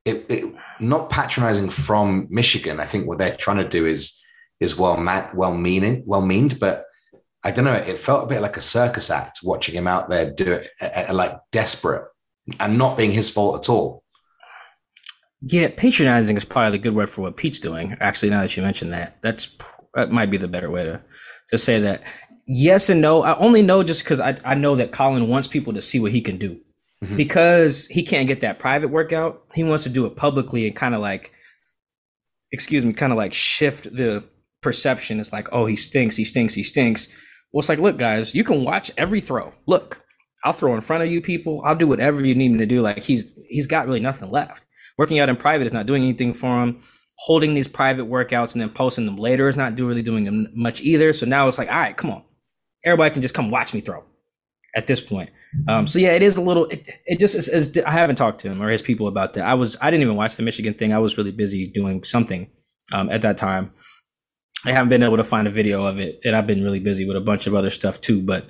it, 0.06 0.26
it 0.30 0.56
not 0.80 1.10
patronizing 1.10 1.70
from 1.70 2.28
Michigan. 2.30 2.80
I 2.80 2.86
think 2.86 3.08
what 3.08 3.18
they're 3.18 3.36
trying 3.36 3.58
to 3.58 3.68
do 3.68 3.86
is 3.86 4.22
is 4.60 4.78
well 4.78 5.04
well 5.34 5.58
meaning, 5.58 6.04
well 6.06 6.22
meaned, 6.22 6.60
but 6.60 6.86
I 7.44 7.52
don't 7.52 7.66
know. 7.66 7.74
It 7.74 7.98
felt 7.98 8.26
a 8.26 8.28
bit 8.28 8.42
like 8.42 8.58
a 8.58 8.62
circus 8.62 9.10
act 9.10 9.40
watching 9.44 9.76
him 9.76 9.88
out 9.88 10.10
there 10.10 10.32
do 10.32 10.62
it, 10.80 11.14
like 11.14 11.40
desperate 11.52 12.06
and 12.60 12.78
not 12.78 12.98
being 12.98 13.12
his 13.12 13.32
fault 13.32 13.64
at 13.64 13.70
all. 13.70 14.04
Yeah, 15.42 15.70
patronizing 15.76 16.36
is 16.36 16.44
probably 16.44 16.78
the 16.78 16.84
good 16.84 16.96
word 16.96 17.10
for 17.10 17.22
what 17.22 17.38
Pete's 17.38 17.62
doing. 17.62 17.96
Actually, 18.02 18.32
now 18.32 18.42
that 18.42 18.58
you 18.58 18.64
mentioned 18.64 18.92
that, 18.92 19.18
that's 19.22 19.56
that 19.94 20.12
might 20.12 20.32
be 20.32 20.38
the 20.38 20.48
better 20.48 20.70
way 20.70 20.84
to 20.84 21.02
to 21.50 21.58
say 21.58 21.80
that. 21.80 22.04
Yes 22.48 22.90
and 22.90 23.02
no. 23.02 23.24
I 23.24 23.38
only 23.38 23.62
know 23.62 23.84
just 23.84 24.04
because 24.04 24.20
I 24.20 24.36
I 24.46 24.56
know 24.56 24.76
that 24.76 24.92
Colin 24.92 25.28
wants 25.28 25.48
people 25.48 25.74
to 25.74 25.82
see 25.82 26.00
what 26.00 26.12
he 26.12 26.22
can 26.22 26.38
do. 26.38 26.60
Mm-hmm. 27.04 27.16
Because 27.16 27.88
he 27.88 28.04
can't 28.04 28.28
get 28.28 28.42
that 28.42 28.60
private 28.60 28.90
workout, 28.90 29.44
he 29.54 29.64
wants 29.64 29.84
to 29.86 29.90
do 29.90 30.06
it 30.06 30.18
publicly 30.18 30.68
and 30.68 30.76
kind 30.76 30.94
of 30.94 31.00
like, 31.00 31.32
excuse 32.52 32.86
me, 32.86 32.92
kind 32.92 33.14
of 33.14 33.18
like 33.18 33.34
shift 33.34 33.96
the 33.96 34.26
perception 34.62 35.20
It's 35.22 35.32
like, 35.32 35.48
oh, 35.54 35.66
he 35.66 35.78
stinks, 35.78 36.18
he 36.18 36.26
stinks, 36.26 36.56
he 36.56 36.64
stinks. 36.64 37.08
Well, 37.52 37.60
it's 37.60 37.70
like, 37.70 37.80
look, 37.80 37.98
guys, 37.98 38.36
you 38.36 38.44
can 38.44 38.66
watch 38.66 38.92
every 38.98 39.22
throw. 39.22 39.54
Look, 39.66 40.04
I'll 40.44 40.54
throw 40.54 40.76
in 40.76 40.82
front 40.82 41.04
of 41.04 41.10
you 41.10 41.22
people. 41.22 41.62
I'll 41.66 41.76
do 41.76 41.88
whatever 41.88 42.22
you 42.22 42.36
need 42.36 42.52
me 42.52 42.58
to 42.60 42.66
do. 42.66 42.82
Like 42.82 43.04
he's 43.04 43.32
he's 43.50 43.68
got 43.68 43.88
really 43.88 44.00
nothing 44.00 44.30
left. 44.30 44.66
Working 44.98 45.20
out 45.20 45.30
in 45.30 45.38
private 45.38 45.66
is 45.66 45.74
not 45.74 45.86
doing 45.86 46.04
anything 46.04 46.34
for 46.34 46.62
him. 46.62 46.84
Holding 47.26 47.54
these 47.54 47.68
private 47.68 48.06
workouts 48.06 48.54
and 48.54 48.62
then 48.62 48.70
posting 48.70 49.06
them 49.06 49.18
later 49.18 49.50
is 49.50 49.58
not 49.58 49.76
do, 49.76 49.88
really 49.88 50.02
doing 50.02 50.24
them 50.24 50.48
much 50.54 50.82
either. 50.82 51.12
So 51.12 51.26
now 51.26 51.48
it's 51.48 51.58
like, 51.58 51.70
all 51.70 51.78
right, 51.78 51.96
come 51.96 52.12
on, 52.12 52.24
everybody 52.86 53.12
can 53.12 53.22
just 53.22 53.34
come 53.34 53.50
watch 53.50 53.74
me 53.74 53.82
throw. 53.82 54.04
At 54.76 54.86
this 54.86 55.02
point, 55.02 55.32
um, 55.68 55.88
so 55.88 55.98
yeah, 55.98 56.12
it 56.12 56.22
is 56.22 56.38
a 56.38 56.42
little. 56.42 56.66
It, 56.66 56.88
it 57.08 57.20
just 57.20 57.34
is, 57.34 57.50
is. 57.50 57.76
I 57.88 57.90
haven't 57.90 58.18
talked 58.18 58.42
to 58.42 58.52
him 58.52 58.62
or 58.62 58.70
his 58.70 58.84
people 58.84 59.08
about 59.08 59.34
that. 59.34 59.44
I 59.44 59.56
was. 59.56 59.76
I 59.82 59.90
didn't 59.90 60.04
even 60.04 60.16
watch 60.16 60.36
the 60.36 60.44
Michigan 60.44 60.76
thing. 60.76 60.94
I 60.94 61.00
was 61.00 61.18
really 61.18 61.32
busy 61.32 61.66
doing 61.66 62.04
something 62.04 62.52
um, 62.94 63.10
at 63.10 63.24
that 63.24 63.36
time. 63.36 63.74
I 64.66 64.72
haven't 64.72 64.90
been 64.90 65.02
able 65.02 65.18
to 65.18 65.24
find 65.24 65.48
a 65.48 65.52
video 65.52 65.84
of 65.86 65.98
it, 65.98 66.20
and 66.24 66.36
I've 66.36 66.46
been 66.46 66.64
really 66.64 66.80
busy 66.80 67.04
with 67.04 67.18
a 67.18 67.22
bunch 67.22 67.48
of 67.48 67.56
other 67.56 67.72
stuff 67.72 68.00
too. 68.00 68.22
But 68.22 68.46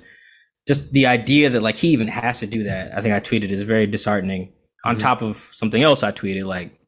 just 0.66 0.92
the 0.92 1.06
idea 1.06 1.48
that 1.48 1.62
like 1.62 1.76
he 1.76 1.88
even 1.88 2.08
has 2.08 2.40
to 2.40 2.46
do 2.46 2.64
that, 2.64 2.92
I 2.94 3.00
think 3.00 3.14
I 3.14 3.20
tweeted 3.20 3.50
is 3.50 3.62
very 3.62 3.86
disheartening. 3.86 4.52
On 4.84 4.96
mm-hmm. 4.96 5.00
top 5.00 5.22
of 5.22 5.36
something 5.36 5.82
else 5.82 6.02
I 6.02 6.12
tweeted, 6.12 6.44
like 6.44 6.78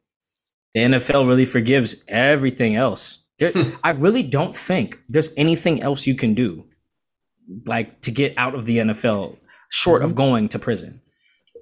The 0.74 0.80
NFL 0.80 1.26
really 1.26 1.44
forgives 1.44 2.02
everything 2.08 2.76
else. 2.76 3.18
There, 3.38 3.52
I 3.84 3.90
really 3.90 4.22
don't 4.22 4.54
think 4.54 5.00
there's 5.08 5.30
anything 5.36 5.82
else 5.82 6.06
you 6.06 6.14
can 6.14 6.34
do, 6.34 6.64
like 7.66 8.00
to 8.02 8.10
get 8.10 8.34
out 8.36 8.54
of 8.54 8.66
the 8.66 8.78
NFL, 8.78 9.36
short 9.70 10.02
of 10.02 10.14
going 10.14 10.48
to 10.50 10.58
prison. 10.58 11.00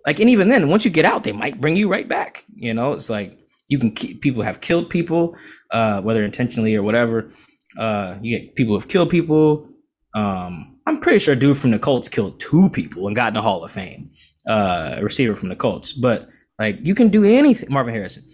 Like, 0.06 0.20
and 0.20 0.30
even 0.30 0.48
then, 0.48 0.68
once 0.68 0.84
you 0.84 0.90
get 0.90 1.04
out, 1.04 1.24
they 1.24 1.32
might 1.32 1.60
bring 1.60 1.76
you 1.76 1.90
right 1.90 2.08
back. 2.08 2.44
You 2.54 2.74
know, 2.74 2.92
it's 2.92 3.10
like 3.10 3.38
you 3.68 3.78
can 3.78 3.92
keep 3.92 4.20
people 4.20 4.42
have 4.42 4.60
killed 4.60 4.90
people, 4.90 5.36
uh, 5.70 6.02
whether 6.02 6.24
intentionally 6.24 6.74
or 6.76 6.82
whatever. 6.82 7.30
Uh, 7.78 8.16
you 8.20 8.38
get 8.38 8.56
people 8.56 8.74
who've 8.74 8.88
killed 8.88 9.10
people. 9.10 9.68
Um, 10.14 10.78
I'm 10.86 11.00
pretty 11.00 11.18
sure 11.20 11.34
a 11.34 11.38
dude 11.38 11.56
from 11.56 11.70
the 11.70 11.78
Colts 11.78 12.08
killed 12.08 12.40
two 12.40 12.68
people 12.70 13.06
and 13.06 13.14
got 13.14 13.28
in 13.28 13.34
the 13.34 13.42
Hall 13.42 13.62
of 13.62 13.70
Fame. 13.70 14.10
Uh, 14.46 14.96
a 14.98 15.04
receiver 15.04 15.36
from 15.36 15.50
the 15.50 15.56
Colts, 15.56 15.92
but 15.92 16.28
like 16.58 16.78
you 16.82 16.94
can 16.94 17.08
do 17.08 17.24
anything. 17.24 17.70
Marvin 17.70 17.94
Harrison. 17.94 18.24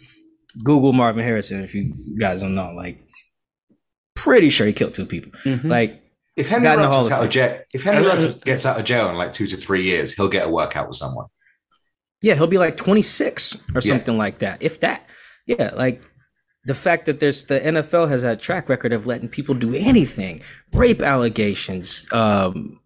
Google 0.65 0.93
Marvin 0.93 1.23
Harrison 1.24 1.62
if 1.62 1.74
you 1.74 1.93
guys 2.19 2.41
don't 2.43 2.55
know. 2.55 2.73
Like, 2.73 2.99
pretty 4.15 4.51
sure 4.51 4.66
he 4.66 4.73
killed 4.73 4.95
two 4.95 5.07
people. 5.07 5.33
Mhm. 5.43 5.65
Like, 5.65 6.03
If 6.37 6.49
Henry 6.49 6.65
Got 6.65 6.74
in 6.77 6.83
the 6.83 6.89
Ruggs 6.89 6.95
Hall 6.97 7.05
gets 7.09 7.15
out 7.19 7.24
of 7.24 7.31
jail, 7.31 7.59
if 7.73 7.83
Henry 7.83 8.07
Ruggs 8.07 8.35
gets 8.37 8.66
out 8.66 8.78
of 8.78 8.85
jail 8.85 9.09
in 9.11 9.16
like 9.16 9.33
two 9.33 9.47
to 9.47 9.57
three 9.57 9.85
years, 9.87 10.12
he'll 10.12 10.28
get 10.28 10.47
a 10.47 10.51
workout 10.51 10.89
with 10.89 10.97
someone. 10.97 11.27
yeah, 12.23 12.35
he'll 12.35 12.47
be 12.47 12.59
like 12.59 12.77
26 12.77 13.55
or 13.74 13.81
Yeah. 13.83 13.93
something 13.93 14.16
like 14.19 14.39
that. 14.41 14.62
If 14.62 14.81
that, 14.81 15.09
yeah, 15.47 15.70
like 15.77 16.03
the 16.65 16.74
fact 16.74 17.05
that 17.07 17.20
there's 17.20 17.45
the 17.45 17.61
NFL 17.65 18.07
has 18.09 18.24
a 18.24 18.35
track 18.37 18.69
record 18.69 18.93
of 18.93 19.07
letting 19.07 19.28
people 19.28 19.55
do 19.55 19.74
anything, 19.74 20.43
rape 20.73 21.01
allegations, 21.03 22.07
um, 22.12 22.81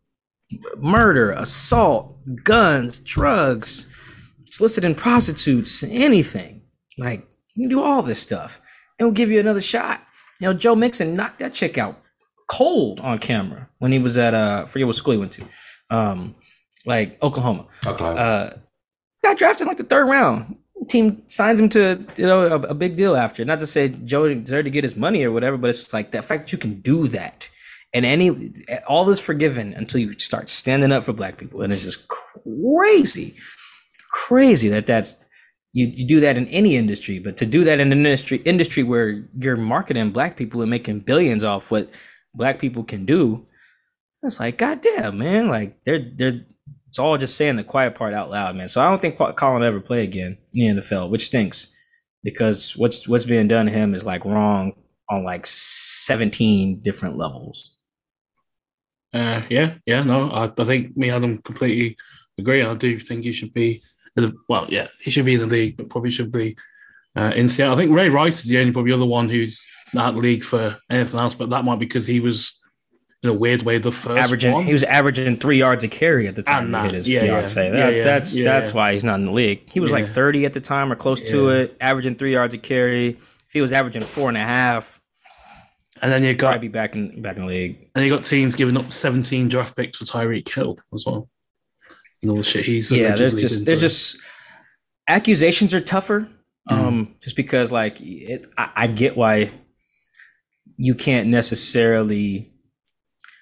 murder, 0.78 1.30
assault, 1.30 2.18
guns, 2.44 2.98
drugs, 2.98 3.86
soliciting 4.46 4.94
prostitutes, 4.94 5.82
anything. 5.84 6.62
Like 6.98 7.26
you 7.54 7.68
can 7.68 7.76
do 7.76 7.82
all 7.82 8.02
this 8.02 8.20
stuff, 8.20 8.60
and 8.98 9.06
we'll 9.06 9.14
give 9.14 9.30
you 9.30 9.40
another 9.40 9.60
shot. 9.60 10.02
You 10.40 10.48
know, 10.48 10.54
Joe 10.54 10.74
Mixon 10.74 11.14
knocked 11.14 11.40
that 11.40 11.52
chick 11.52 11.78
out 11.78 12.00
cold 12.48 13.00
on 13.00 13.18
camera 13.18 13.68
when 13.78 13.92
he 13.92 13.98
was 13.98 14.18
at 14.18 14.34
uh, 14.34 14.62
I 14.64 14.68
forget 14.68 14.86
what 14.86 14.96
school 14.96 15.12
he 15.12 15.18
went 15.18 15.32
to, 15.32 15.44
um, 15.90 16.34
like 16.86 17.22
Oklahoma. 17.22 17.66
Oklahoma. 17.86 18.20
Uh, 18.20 18.50
got 19.22 19.38
drafted 19.38 19.62
in 19.62 19.68
like 19.68 19.76
the 19.76 19.84
third 19.84 20.08
round. 20.08 20.56
Team 20.88 21.22
signs 21.28 21.60
him 21.60 21.68
to 21.70 22.04
you 22.16 22.26
know 22.26 22.46
a, 22.46 22.60
a 22.60 22.74
big 22.74 22.96
deal 22.96 23.16
after. 23.16 23.44
Not 23.44 23.60
to 23.60 23.66
say 23.66 23.88
Joe 23.88 24.32
deserved 24.34 24.64
to 24.64 24.70
get 24.70 24.84
his 24.84 24.96
money 24.96 25.22
or 25.24 25.30
whatever, 25.30 25.56
but 25.56 25.70
it's 25.70 25.92
like 25.92 26.10
the 26.10 26.22
fact 26.22 26.44
that 26.44 26.52
you 26.52 26.58
can 26.58 26.80
do 26.80 27.06
that 27.08 27.50
and 27.92 28.06
any 28.06 28.30
all 28.86 29.08
is 29.10 29.18
forgiven 29.18 29.74
until 29.74 30.00
you 30.00 30.12
start 30.18 30.48
standing 30.48 30.92
up 30.92 31.04
for 31.04 31.12
black 31.12 31.36
people, 31.36 31.62
and 31.62 31.72
it's 31.72 31.84
just 31.84 32.06
crazy, 32.08 33.34
crazy 34.10 34.68
that 34.68 34.86
that's 34.86 35.24
you, 35.72 35.86
you 35.86 36.06
do 36.06 36.20
that 36.20 36.36
in 36.36 36.48
any 36.48 36.76
industry, 36.76 37.18
but 37.18 37.36
to 37.38 37.46
do 37.46 37.64
that 37.64 37.80
in 37.80 37.92
an 37.92 37.98
industry 37.98 38.38
industry 38.38 38.82
where 38.82 39.24
you're 39.38 39.56
marketing 39.56 40.10
black 40.10 40.36
people 40.36 40.62
and 40.62 40.70
making 40.70 41.00
billions 41.00 41.44
off 41.44 41.70
what 41.70 41.90
black 42.34 42.58
people 42.58 42.82
can 42.82 43.04
do, 43.04 43.46
it's 44.22 44.40
like 44.40 44.58
goddamn 44.58 45.18
man, 45.18 45.48
like 45.48 45.82
they're 45.84 45.98
they're 45.98 46.44
it's 46.88 46.98
all 46.98 47.16
just 47.16 47.36
saying 47.36 47.54
the 47.54 47.62
quiet 47.62 47.94
part 47.94 48.14
out 48.14 48.30
loud, 48.30 48.56
man. 48.56 48.66
So 48.66 48.82
I 48.82 48.88
don't 48.88 49.00
think 49.00 49.16
Colin 49.36 49.62
ever 49.62 49.80
play 49.80 50.02
again 50.02 50.38
in 50.52 50.76
the 50.76 50.82
NFL, 50.82 51.08
which 51.08 51.26
stinks 51.26 51.72
because 52.24 52.76
what's 52.76 53.06
what's 53.06 53.24
being 53.24 53.46
done 53.48 53.66
to 53.66 53.72
him 53.72 53.94
is 53.94 54.04
like 54.04 54.24
wrong 54.24 54.72
on 55.08 55.24
like 55.24 55.46
17 55.46 56.80
different 56.80 57.16
levels. 57.16 57.76
Uh, 59.12 59.42
yeah, 59.50 59.74
yeah, 59.86 60.02
no, 60.02 60.30
I, 60.30 60.44
I 60.44 60.64
think 60.64 60.96
me 60.96 61.08
and 61.08 61.16
Adam 61.16 61.38
completely 61.38 61.96
agree. 62.38 62.62
I 62.62 62.74
do 62.74 62.98
think 63.00 63.24
he 63.24 63.32
should 63.32 63.52
be, 63.52 63.82
the, 64.22 64.34
well, 64.48 64.66
yeah, 64.68 64.88
he 65.00 65.10
should 65.10 65.24
be 65.24 65.34
in 65.34 65.40
the 65.40 65.46
league, 65.46 65.76
but 65.76 65.88
probably 65.88 66.10
should 66.10 66.32
be 66.32 66.56
uh, 67.16 67.32
in 67.34 67.48
Seattle. 67.48 67.74
I 67.74 67.76
think 67.76 67.92
Ray 67.92 68.08
Rice 68.08 68.42
is 68.42 68.48
the 68.48 68.58
only 68.58 68.72
probably 68.72 68.92
other 68.92 69.06
one 69.06 69.28
who's 69.28 69.68
not 69.92 70.10
in 70.10 70.14
the 70.16 70.20
league 70.20 70.44
for 70.44 70.76
anything 70.88 71.18
else, 71.20 71.34
but 71.34 71.50
that 71.50 71.64
might 71.64 71.78
be 71.78 71.86
because 71.86 72.06
he 72.06 72.20
was 72.20 72.58
in 73.22 73.28
a 73.28 73.34
weird 73.34 73.62
way 73.62 73.78
the 73.78 73.92
first 73.92 74.18
averaging 74.18 74.52
one. 74.52 74.64
he 74.64 74.72
was 74.72 74.84
averaging 74.84 75.36
three 75.36 75.58
yards 75.58 75.84
a 75.84 75.88
carry 75.88 76.26
at 76.26 76.36
the 76.36 76.42
time 76.42 76.66
And 76.66 76.68
he 76.68 76.72
that, 76.72 76.84
hit 76.84 76.94
his 76.94 77.08
yeah, 77.08 77.22
fiance. 77.22 77.66
Yeah, 77.66 77.72
That's 77.72 77.98
yeah, 77.98 78.04
that's 78.04 78.36
yeah, 78.38 78.52
that's 78.52 78.74
why 78.74 78.92
he's 78.94 79.04
not 79.04 79.16
in 79.16 79.26
the 79.26 79.32
league. 79.32 79.68
He 79.68 79.80
was 79.80 79.92
like 79.92 80.08
30 80.08 80.46
at 80.46 80.52
the 80.52 80.60
time 80.60 80.90
or 80.90 80.96
close 80.96 81.20
to 81.30 81.48
it, 81.50 81.76
averaging 81.80 82.14
three 82.14 82.32
yards 82.32 82.54
a 82.54 82.58
carry. 82.58 83.08
If 83.08 83.52
he 83.52 83.60
was 83.60 83.72
averaging 83.72 84.02
four 84.02 84.28
and 84.28 84.38
a 84.38 84.40
half, 84.40 85.00
and 86.02 86.10
then 86.10 86.22
you 86.22 86.34
got 86.34 86.60
be 86.60 86.68
back 86.68 86.94
in 86.94 87.20
back 87.20 87.36
in 87.36 87.42
the 87.42 87.48
league. 87.48 87.90
and 87.94 88.04
you 88.04 88.10
got 88.10 88.24
teams 88.24 88.56
giving 88.56 88.76
up 88.76 88.90
17 88.90 89.48
draft 89.48 89.76
picks 89.76 89.98
for 89.98 90.04
Tyreek 90.04 90.48
Hill 90.48 90.78
as 90.94 91.04
well. 91.06 91.28
And 92.22 92.30
all 92.30 92.36
the 92.38 92.42
shit 92.42 92.64
he's 92.64 92.90
yeah 92.90 93.14
there's 93.14 93.34
just 93.40 93.64
there's 93.64 93.80
just 93.80 94.16
accusations 95.08 95.74
are 95.74 95.80
tougher 95.80 96.28
Mm. 96.68 96.74
um 96.78 97.14
just 97.22 97.36
because 97.36 97.72
like 97.72 97.98
it 98.02 98.46
I, 98.58 98.70
I 98.76 98.86
get 98.86 99.16
why 99.16 99.50
you 100.76 100.94
can't 100.94 101.28
necessarily 101.28 102.52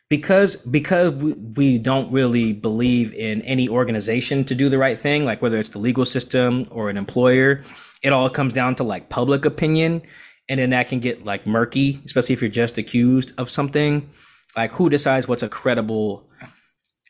because 0.09 0.55
because 0.57 1.13
we, 1.15 1.33
we 1.33 1.79
don't 1.79 2.13
really 2.13 2.53
believe 2.53 3.13
in 3.13 3.43
any 3.43 3.69
organization 3.69 4.45
to 4.45 4.55
do 4.55 4.69
the 4.69 4.79
right 4.79 4.97
thing 4.97 5.25
like 5.25 5.43
whether 5.43 5.59
it's 5.59 5.71
the 5.71 5.81
legal 5.81 6.05
system 6.05 6.69
or 6.71 6.91
an 6.91 6.97
employer 6.97 7.63
it 8.03 8.13
all 8.13 8.31
comes 8.31 8.53
down 8.53 8.77
to 8.77 8.85
like 8.85 9.09
public 9.09 9.45
opinion 9.45 10.01
and 10.49 10.61
then 10.61 10.71
that 10.71 10.87
can 10.89 11.01
get 11.01 11.25
like 11.25 11.45
murky 11.45 12.01
especially 12.05 12.35
if 12.35 12.41
you're 12.41 12.49
just 12.49 12.79
accused 12.79 13.33
of 13.37 13.51
something 13.51 14.09
like 14.57 14.71
who 14.73 14.89
decides 14.89 15.27
what's 15.27 15.43
a 15.43 15.49
credible 15.49 16.31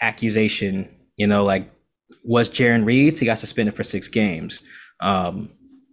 accusation 0.00 0.88
you 1.18 1.26
know 1.26 1.44
like 1.44 1.70
was 2.24 2.48
Jarran 2.48 2.86
Reeds 2.86 3.20
he 3.20 3.26
got 3.26 3.38
suspended 3.38 3.76
for 3.76 3.82
six 3.82 4.08
games. 4.08 4.62
Um 5.00 5.50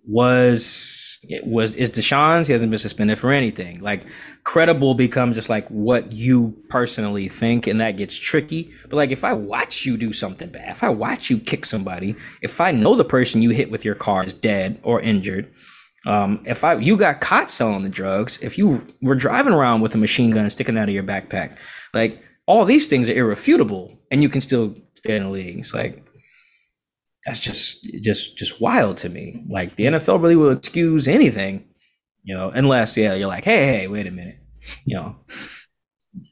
was 0.08 1.20
was 1.44 1.76
is 1.76 1.90
Deshaun's 1.90 2.48
he 2.48 2.54
hasn't 2.54 2.70
been 2.70 2.78
suspended 2.78 3.18
for 3.18 3.32
anything. 3.32 3.82
Like 3.82 4.06
credible 4.44 4.94
becomes 4.94 5.36
just 5.36 5.50
like 5.50 5.68
what 5.70 6.12
you 6.12 6.56
personally 6.70 7.28
think 7.28 7.68
and 7.68 7.82
that 7.82 7.98
gets 7.98 8.18
tricky. 8.18 8.72
But 8.84 8.98
like 8.98 9.12
if 9.12 9.24
i 9.24 9.34
watch 9.34 9.86
you 9.86 9.98
do 9.98 10.14
something 10.14 10.50
bad 10.50 10.70
if 10.70 10.84
i 10.84 10.90
watch 10.90 11.30
you 11.30 11.38
kick 11.38 11.66
somebody 11.66 12.16
if 12.42 12.62
i 12.62 12.72
know 12.72 12.96
the 12.96 13.04
person 13.04 13.42
you 13.42 13.50
hit 13.50 13.72
with 13.72 13.84
your 13.84 13.96
car 13.96 14.24
is 14.24 14.34
dead 14.34 14.80
or 14.84 15.02
injured 15.02 15.52
um, 16.06 16.44
if 16.46 16.64
i 16.64 16.74
you 16.76 16.96
got 16.98 17.22
caught 17.22 17.50
selling 17.50 17.84
the 17.84 17.90
drugs 17.90 18.40
if 18.42 18.58
you 18.58 18.86
were 19.02 19.16
driving 19.16 19.54
around 19.54 19.82
with 19.82 19.96
a 19.96 19.98
machine 19.98 20.32
gun 20.32 20.50
sticking 20.50 20.78
out 20.78 20.88
of 20.88 20.94
your 20.94 21.04
backpack 21.04 21.58
like 21.94 22.22
all 22.46 22.66
these 22.66 22.88
things 22.88 23.10
are 23.10 23.14
irrefutable 23.14 24.00
and 24.12 24.22
you 24.22 24.30
can 24.30 24.42
still 24.42 24.76
stay 25.06 25.16
in 25.18 25.24
the 25.24 25.30
league 25.30 25.60
it's 25.60 25.74
like 25.74 26.04
that's 27.26 27.40
just 27.40 27.84
just 28.02 28.38
just 28.38 28.60
wild 28.62 28.98
to 28.98 29.10
me 29.10 29.44
like 29.48 29.76
the 29.78 29.86
nfl 29.86 30.22
really 30.22 30.36
will 30.36 30.52
excuse 30.52 31.08
anything 31.08 31.66
you 32.28 32.34
know, 32.34 32.50
unless 32.50 32.98
yeah, 32.98 33.14
you're 33.14 33.28
like, 33.28 33.46
hey, 33.46 33.66
hey, 33.68 33.88
wait 33.88 34.08
a 34.08 34.10
minute, 34.12 34.40
you 34.84 34.96
know, 34.96 35.16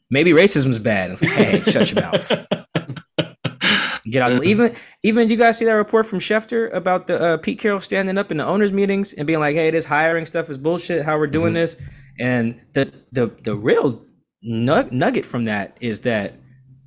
maybe 0.10 0.32
racism's 0.32 0.80
bad. 0.80 1.12
It's 1.12 1.22
like, 1.22 1.32
hey, 1.34 1.60
hey, 1.60 1.72
shut 1.72 1.92
your 1.92 2.02
mouth. 2.02 2.32
Get 4.10 4.24
out. 4.24 4.44
Even 4.44 4.76
even 5.04 5.30
you 5.30 5.38
guys 5.38 5.60
see 5.60 5.66
that 5.66 5.74
report 5.74 6.08
from 6.08 6.18
Schefter 6.18 6.74
about 6.74 7.06
the 7.06 7.22
uh, 7.22 7.38
Pete 7.38 7.60
Carroll 7.60 7.80
standing 7.80 8.18
up 8.18 8.32
in 8.32 8.38
the 8.38 8.44
owners' 8.46 8.74
meetings 8.74 9.14
and 9.14 9.28
being 9.28 9.40
like, 9.40 9.56
hey, 9.56 9.70
this 9.70 9.86
hiring 9.86 10.26
stuff 10.26 10.50
is 10.50 10.58
bullshit. 10.58 11.06
How 11.06 11.18
we're 11.20 11.28
doing 11.28 11.52
Mhm. 11.52 11.58
this, 11.62 11.78
and 12.20 12.60
the 12.74 12.92
the 13.12 13.28
the 13.44 13.56
real 13.56 14.04
nug- 14.44 14.92
nugget 14.92 15.28
from 15.28 15.44
that 15.46 15.78
is 15.80 16.02
that 16.02 16.34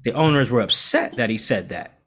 the 0.07 0.12
owners 0.12 0.53
were 0.53 0.61
upset 0.61 1.16
that 1.16 1.31
he 1.31 1.37
said 1.37 1.69
that. 1.70 1.99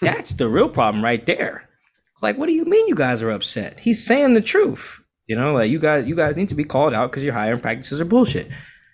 That's 0.00 0.32
the 0.32 0.48
real 0.48 0.68
problem 0.68 1.02
right 1.02 1.24
there. 1.24 1.68
It's 2.12 2.22
like, 2.22 2.36
what 2.36 2.46
do 2.46 2.52
you 2.52 2.64
mean 2.64 2.88
you 2.88 2.96
guys 2.96 3.22
are 3.22 3.30
upset? 3.30 3.78
He's 3.78 4.04
saying 4.04 4.34
the 4.34 4.40
truth. 4.40 5.00
You 5.28 5.36
know, 5.36 5.54
like 5.54 5.70
you 5.70 5.78
guys, 5.78 6.08
you 6.08 6.16
guys 6.16 6.36
need 6.36 6.48
to 6.48 6.56
be 6.56 6.64
called 6.64 6.92
out 6.92 7.08
because 7.10 7.22
your 7.22 7.34
hiring 7.34 7.60
practices 7.60 8.00
are 8.00 8.04
bullshit. 8.04 8.50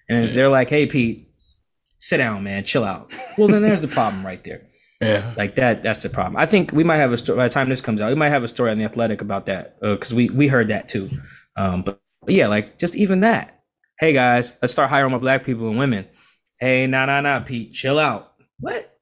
And 0.07 0.27
if 0.27 0.35
they're 0.35 0.51
like, 0.51 0.69
"Hey, 0.69 0.87
Pete, 0.87 1.31
sit 1.99 2.19
down, 2.19 2.45
man, 2.45 2.63
chill 2.65 2.85
out," 2.85 3.11
well, 3.39 3.49
then 3.49 3.63
there's 3.63 3.81
the 3.81 3.89
problem 3.89 4.25
right 4.25 4.45
there. 4.45 4.67
yeah. 5.01 5.33
Like 5.35 5.55
that, 5.55 5.83
that's 5.83 6.03
the 6.03 6.11
problem. 6.11 6.37
I 6.37 6.45
think 6.45 6.73
we 6.73 6.85
might 6.85 6.99
have 6.99 7.13
a 7.13 7.17
story 7.17 7.39
by 7.39 7.49
the 7.49 7.55
time 7.55 7.71
this 7.71 7.81
comes 7.81 8.03
out. 8.03 8.11
We 8.11 8.17
might 8.17 8.29
have 8.29 8.45
a 8.45 8.49
story 8.49 8.71
on 8.71 8.79
the 8.79 8.85
Athletic 8.85 9.23
about 9.23 9.47
that 9.47 9.81
because 9.81 10.13
we 10.13 10.29
we 10.29 10.47
heard 10.47 10.69
that 10.69 10.91
too. 10.91 11.09
Um, 11.57 11.83
but, 11.83 12.01
but 12.21 12.35
yeah, 12.35 12.49
like 12.49 12.77
just 12.79 12.97
even 12.97 13.21
that. 13.21 13.63
Hey 13.99 14.13
guys, 14.13 14.59
let's 14.61 14.73
start 14.73 14.91
hiring 14.91 15.11
more 15.11 15.21
black 15.21 15.43
people 15.43 15.69
and 15.69 15.79
women. 15.79 16.07
Hey, 16.63 16.87
nah, 16.87 17.07
nah, 17.07 17.21
nah, 17.21 17.41
Pete, 17.41 17.73
chill 17.73 17.99
out. 17.99 18.32
What? 18.63 18.97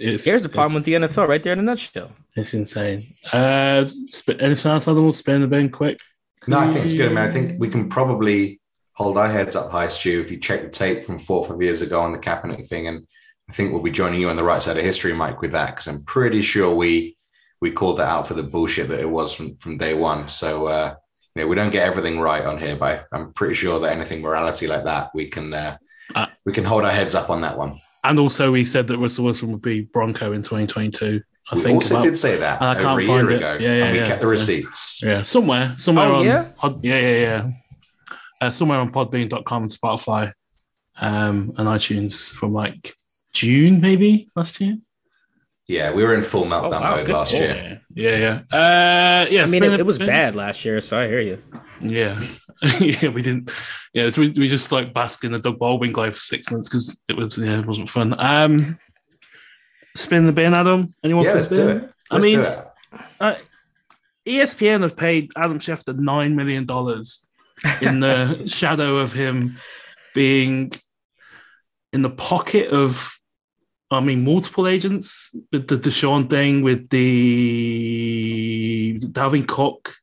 It's, 0.00 0.24
Here's 0.24 0.42
the 0.42 0.48
problem 0.48 0.74
with 0.74 0.84
the 0.84 0.94
NFL 0.94 1.26
right 1.26 1.42
there 1.42 1.52
in 1.52 1.58
a 1.58 1.62
nutshell. 1.62 2.12
It's 2.36 2.54
insane. 2.54 3.14
Uh, 3.32 3.86
sp- 3.90 4.38
anything 4.38 4.70
else, 4.70 4.86
Adam? 4.86 5.02
We'll 5.02 5.12
spin 5.12 5.40
the 5.40 5.48
bin 5.48 5.70
quick. 5.70 5.98
No, 6.46 6.60
I 6.60 6.72
think 6.72 6.84
it's 6.84 6.94
good. 6.94 7.06
I 7.06 7.08
mean, 7.08 7.18
I 7.18 7.30
think 7.30 7.60
we 7.60 7.68
can 7.68 7.88
probably 7.88 8.60
hold 8.92 9.18
our 9.18 9.28
heads 9.28 9.56
up 9.56 9.72
high, 9.72 9.88
Stu, 9.88 10.20
if 10.20 10.30
you 10.30 10.38
check 10.38 10.62
the 10.62 10.68
tape 10.68 11.04
from 11.04 11.18
four 11.18 11.40
or 11.40 11.48
five 11.48 11.60
years 11.60 11.82
ago 11.82 12.00
on 12.00 12.12
the 12.12 12.18
Kaepernick 12.18 12.68
thing. 12.68 12.86
And 12.86 13.08
I 13.50 13.52
think 13.52 13.72
we'll 13.72 13.82
be 13.82 13.90
joining 13.90 14.20
you 14.20 14.30
on 14.30 14.36
the 14.36 14.44
right 14.44 14.62
side 14.62 14.78
of 14.78 14.84
history, 14.84 15.12
Mike, 15.12 15.40
with 15.40 15.50
that, 15.50 15.74
because 15.74 15.88
I'm 15.88 16.04
pretty 16.04 16.42
sure 16.42 16.72
we 16.74 17.16
we 17.60 17.72
called 17.72 17.98
that 17.98 18.08
out 18.08 18.28
for 18.28 18.34
the 18.34 18.42
bullshit 18.44 18.88
that 18.88 19.00
it 19.00 19.10
was 19.10 19.32
from, 19.32 19.56
from 19.56 19.78
day 19.78 19.94
one. 19.94 20.28
So, 20.28 20.68
uh, 20.68 20.94
you 21.34 21.42
know, 21.42 21.48
we 21.48 21.56
don't 21.56 21.72
get 21.72 21.86
everything 21.88 22.20
right 22.20 22.44
on 22.44 22.56
here, 22.58 22.76
but 22.76 23.06
I'm 23.10 23.32
pretty 23.32 23.54
sure 23.54 23.80
that 23.80 23.90
anything 23.90 24.22
morality 24.22 24.68
like 24.68 24.84
that, 24.84 25.10
we 25.12 25.26
can 25.26 25.52
uh, 25.52 25.76
Uh, 26.14 26.26
we 26.44 26.52
can 26.52 26.64
hold 26.64 26.84
our 26.84 26.90
heads 26.90 27.14
up 27.14 27.30
on 27.30 27.40
that 27.42 27.56
one. 27.58 27.78
And 28.04 28.18
also, 28.18 28.50
we 28.52 28.64
said 28.64 28.88
that 28.88 28.98
Russell 28.98 29.24
Wilson 29.26 29.50
would 29.52 29.62
be 29.62 29.82
Bronco 29.82 30.32
in 30.32 30.42
2022. 30.42 31.20
I 31.50 31.54
we 31.54 31.60
think 31.62 31.74
also 31.76 31.94
about- 31.96 32.04
did 32.04 32.18
say 32.18 32.36
that 32.36 32.60
I 32.62 32.72
over 32.72 32.82
can't 32.82 33.02
a 33.02 33.06
find 33.06 33.28
year 33.28 33.30
it. 33.30 33.36
ago, 33.36 33.52
Yeah, 33.60 33.74
yeah, 33.76 33.84
and 33.84 33.92
we 33.92 33.98
yeah, 34.00 34.06
kept 34.06 34.20
the 34.20 34.26
so- 34.26 34.30
receipts. 34.30 35.02
Yeah, 35.02 35.22
somewhere, 35.22 35.74
somewhere 35.76 36.06
Oh, 36.08 36.14
on 36.16 36.24
yeah? 36.24 36.50
Pod, 36.56 36.84
yeah, 36.84 36.98
yeah, 37.00 37.16
yeah. 37.18 37.50
Uh, 38.40 38.50
somewhere 38.50 38.78
on 38.78 38.92
Podbean.com 38.92 39.62
and 39.62 39.70
Spotify, 39.70 40.32
um, 41.00 41.52
and 41.56 41.66
iTunes 41.68 42.30
from 42.32 42.52
like 42.52 42.94
June 43.32 43.80
maybe 43.80 44.28
last 44.36 44.60
year. 44.60 44.76
Yeah, 45.68 45.92
we 45.92 46.02
were 46.02 46.14
in 46.14 46.22
full 46.22 46.44
meltdown 46.44 46.64
Oh, 46.78 46.80
wow, 46.80 46.96
mode 46.96 47.08
last 47.08 47.30
call. 47.32 47.40
year. 47.40 47.82
Yeah, 47.94 48.10
yeah, 48.16 48.42
yeah. 48.50 48.56
Uh, 48.58 49.26
yeah 49.30 49.42
I 49.42 49.46
mean, 49.46 49.62
it, 49.64 49.80
it 49.80 49.86
was 49.86 49.96
spin- 49.96 50.06
bad 50.08 50.34
last 50.34 50.64
year, 50.64 50.80
so 50.80 50.98
I 50.98 51.06
hear 51.08 51.20
you. 51.20 51.42
Yeah, 51.82 52.20
yeah. 52.80 53.08
We 53.08 53.20
didn't. 53.22 53.50
Yeah, 53.92 54.08
so 54.10 54.22
we, 54.22 54.30
we 54.30 54.48
just 54.48 54.72
like 54.72 54.94
basked 54.94 55.24
in 55.24 55.32
the 55.32 55.38
Doug 55.38 55.58
Baldwin 55.58 55.92
glow 55.92 56.10
for 56.10 56.18
six 56.20 56.50
months 56.50 56.68
because 56.68 56.98
it 57.08 57.16
was 57.16 57.36
yeah, 57.38 57.58
it 57.60 57.66
wasn't 57.66 57.90
fun. 57.90 58.14
Um, 58.18 58.78
spin 59.94 60.26
the 60.26 60.32
bin, 60.32 60.54
Adam. 60.54 60.94
Anyone? 61.04 61.24
Yeah, 61.24 61.30
for 61.32 61.36
let's 61.36 61.48
the 61.48 61.56
do 61.56 61.68
it. 61.68 61.90
I 62.10 62.14
Let's 62.14 62.24
mean- 62.24 62.38
do 62.38 62.44
it. 62.44 62.66
Uh, 63.20 63.34
ESPN 64.26 64.82
have 64.82 64.96
paid 64.96 65.30
Adam 65.36 65.58
Schefter 65.58 65.96
nine 65.98 66.34
million 66.34 66.64
dollars 66.66 67.28
in 67.82 68.00
the 68.00 68.44
shadow 68.48 68.96
of 68.98 69.12
him 69.12 69.58
being 70.14 70.72
in 71.92 72.02
the 72.02 72.10
pocket 72.10 72.70
of, 72.70 73.17
I 73.90 74.00
mean, 74.00 74.24
multiple 74.24 74.68
agents 74.68 75.34
with 75.50 75.68
the 75.68 75.76
Deshaun 75.76 76.28
thing, 76.28 76.62
with 76.62 76.90
the 76.90 78.98
Dalvin 78.98 79.46
Cook. 79.46 79.94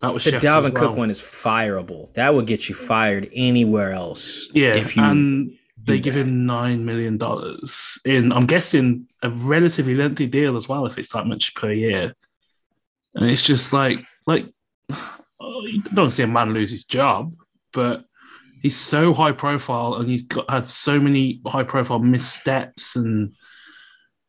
That 0.00 0.12
was 0.12 0.24
The 0.24 0.32
Schefter 0.32 0.40
Dalvin 0.40 0.74
as 0.74 0.74
Cook 0.74 0.96
one 0.96 1.10
is 1.10 1.20
fireable. 1.20 2.12
That 2.14 2.34
would 2.34 2.46
get 2.46 2.68
you 2.68 2.74
fired 2.74 3.30
anywhere 3.32 3.92
else. 3.92 4.48
Yeah, 4.52 4.74
if 4.74 4.96
you 4.96 5.02
and 5.02 5.56
they 5.82 5.98
give 5.98 6.14
that. 6.14 6.20
him 6.20 6.46
nine 6.46 6.84
million 6.84 7.16
dollars 7.16 7.98
in. 8.04 8.32
I'm 8.32 8.46
guessing 8.46 9.08
a 9.22 9.30
relatively 9.30 9.94
lengthy 9.94 10.26
deal 10.26 10.56
as 10.56 10.68
well, 10.68 10.86
if 10.86 10.98
it's 10.98 11.12
that 11.12 11.26
much 11.26 11.54
per 11.54 11.72
year. 11.72 12.14
And 13.14 13.30
it's 13.30 13.42
just 13.42 13.72
like, 13.72 14.04
like 14.26 14.46
you 14.90 15.82
don't 15.94 16.10
see 16.10 16.22
a 16.22 16.26
man 16.26 16.52
lose 16.52 16.70
his 16.70 16.84
job, 16.84 17.34
but 17.72 18.04
he's 18.64 18.76
so 18.76 19.12
high 19.12 19.30
profile 19.30 19.96
and 19.96 20.08
he's 20.08 20.26
got 20.26 20.48
had 20.48 20.66
so 20.66 20.98
many 20.98 21.42
high 21.46 21.62
profile 21.62 21.98
missteps 21.98 22.96
and 22.96 23.34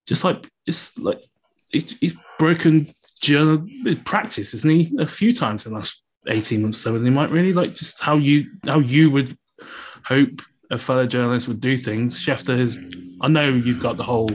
just 0.05 0.25
like 0.25 0.45
it's 0.67 0.99
like 0.99 1.23
he's, 1.71 1.97
he's 1.99 2.17
broken 2.37 2.93
journal 3.21 3.65
practice, 4.03 4.53
isn't 4.53 4.69
he? 4.69 4.93
A 4.99 5.07
few 5.07 5.31
times 5.31 5.65
in 5.65 5.71
the 5.71 5.79
last 5.79 6.03
eighteen 6.27 6.63
months, 6.63 6.79
so 6.79 6.93
and 6.95 7.05
he 7.05 7.09
might 7.09 7.31
really 7.31 7.53
like 7.53 7.73
just 7.73 8.01
how 8.01 8.17
you 8.17 8.45
how 8.65 8.79
you 8.79 9.09
would 9.09 9.37
hope 10.03 10.41
a 10.69 10.77
fellow 10.77 11.07
journalist 11.07 11.47
would 11.47 11.61
do 11.61 11.77
things. 11.77 12.19
Schefter 12.19 12.59
has, 12.59 12.77
I 13.21 13.29
know 13.29 13.49
you've 13.49 13.81
got 13.81 13.95
the 13.95 14.03
whole 14.03 14.29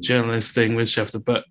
journalist 0.00 0.54
thing 0.54 0.74
with 0.74 0.88
Schefter, 0.88 1.24
but 1.24 1.44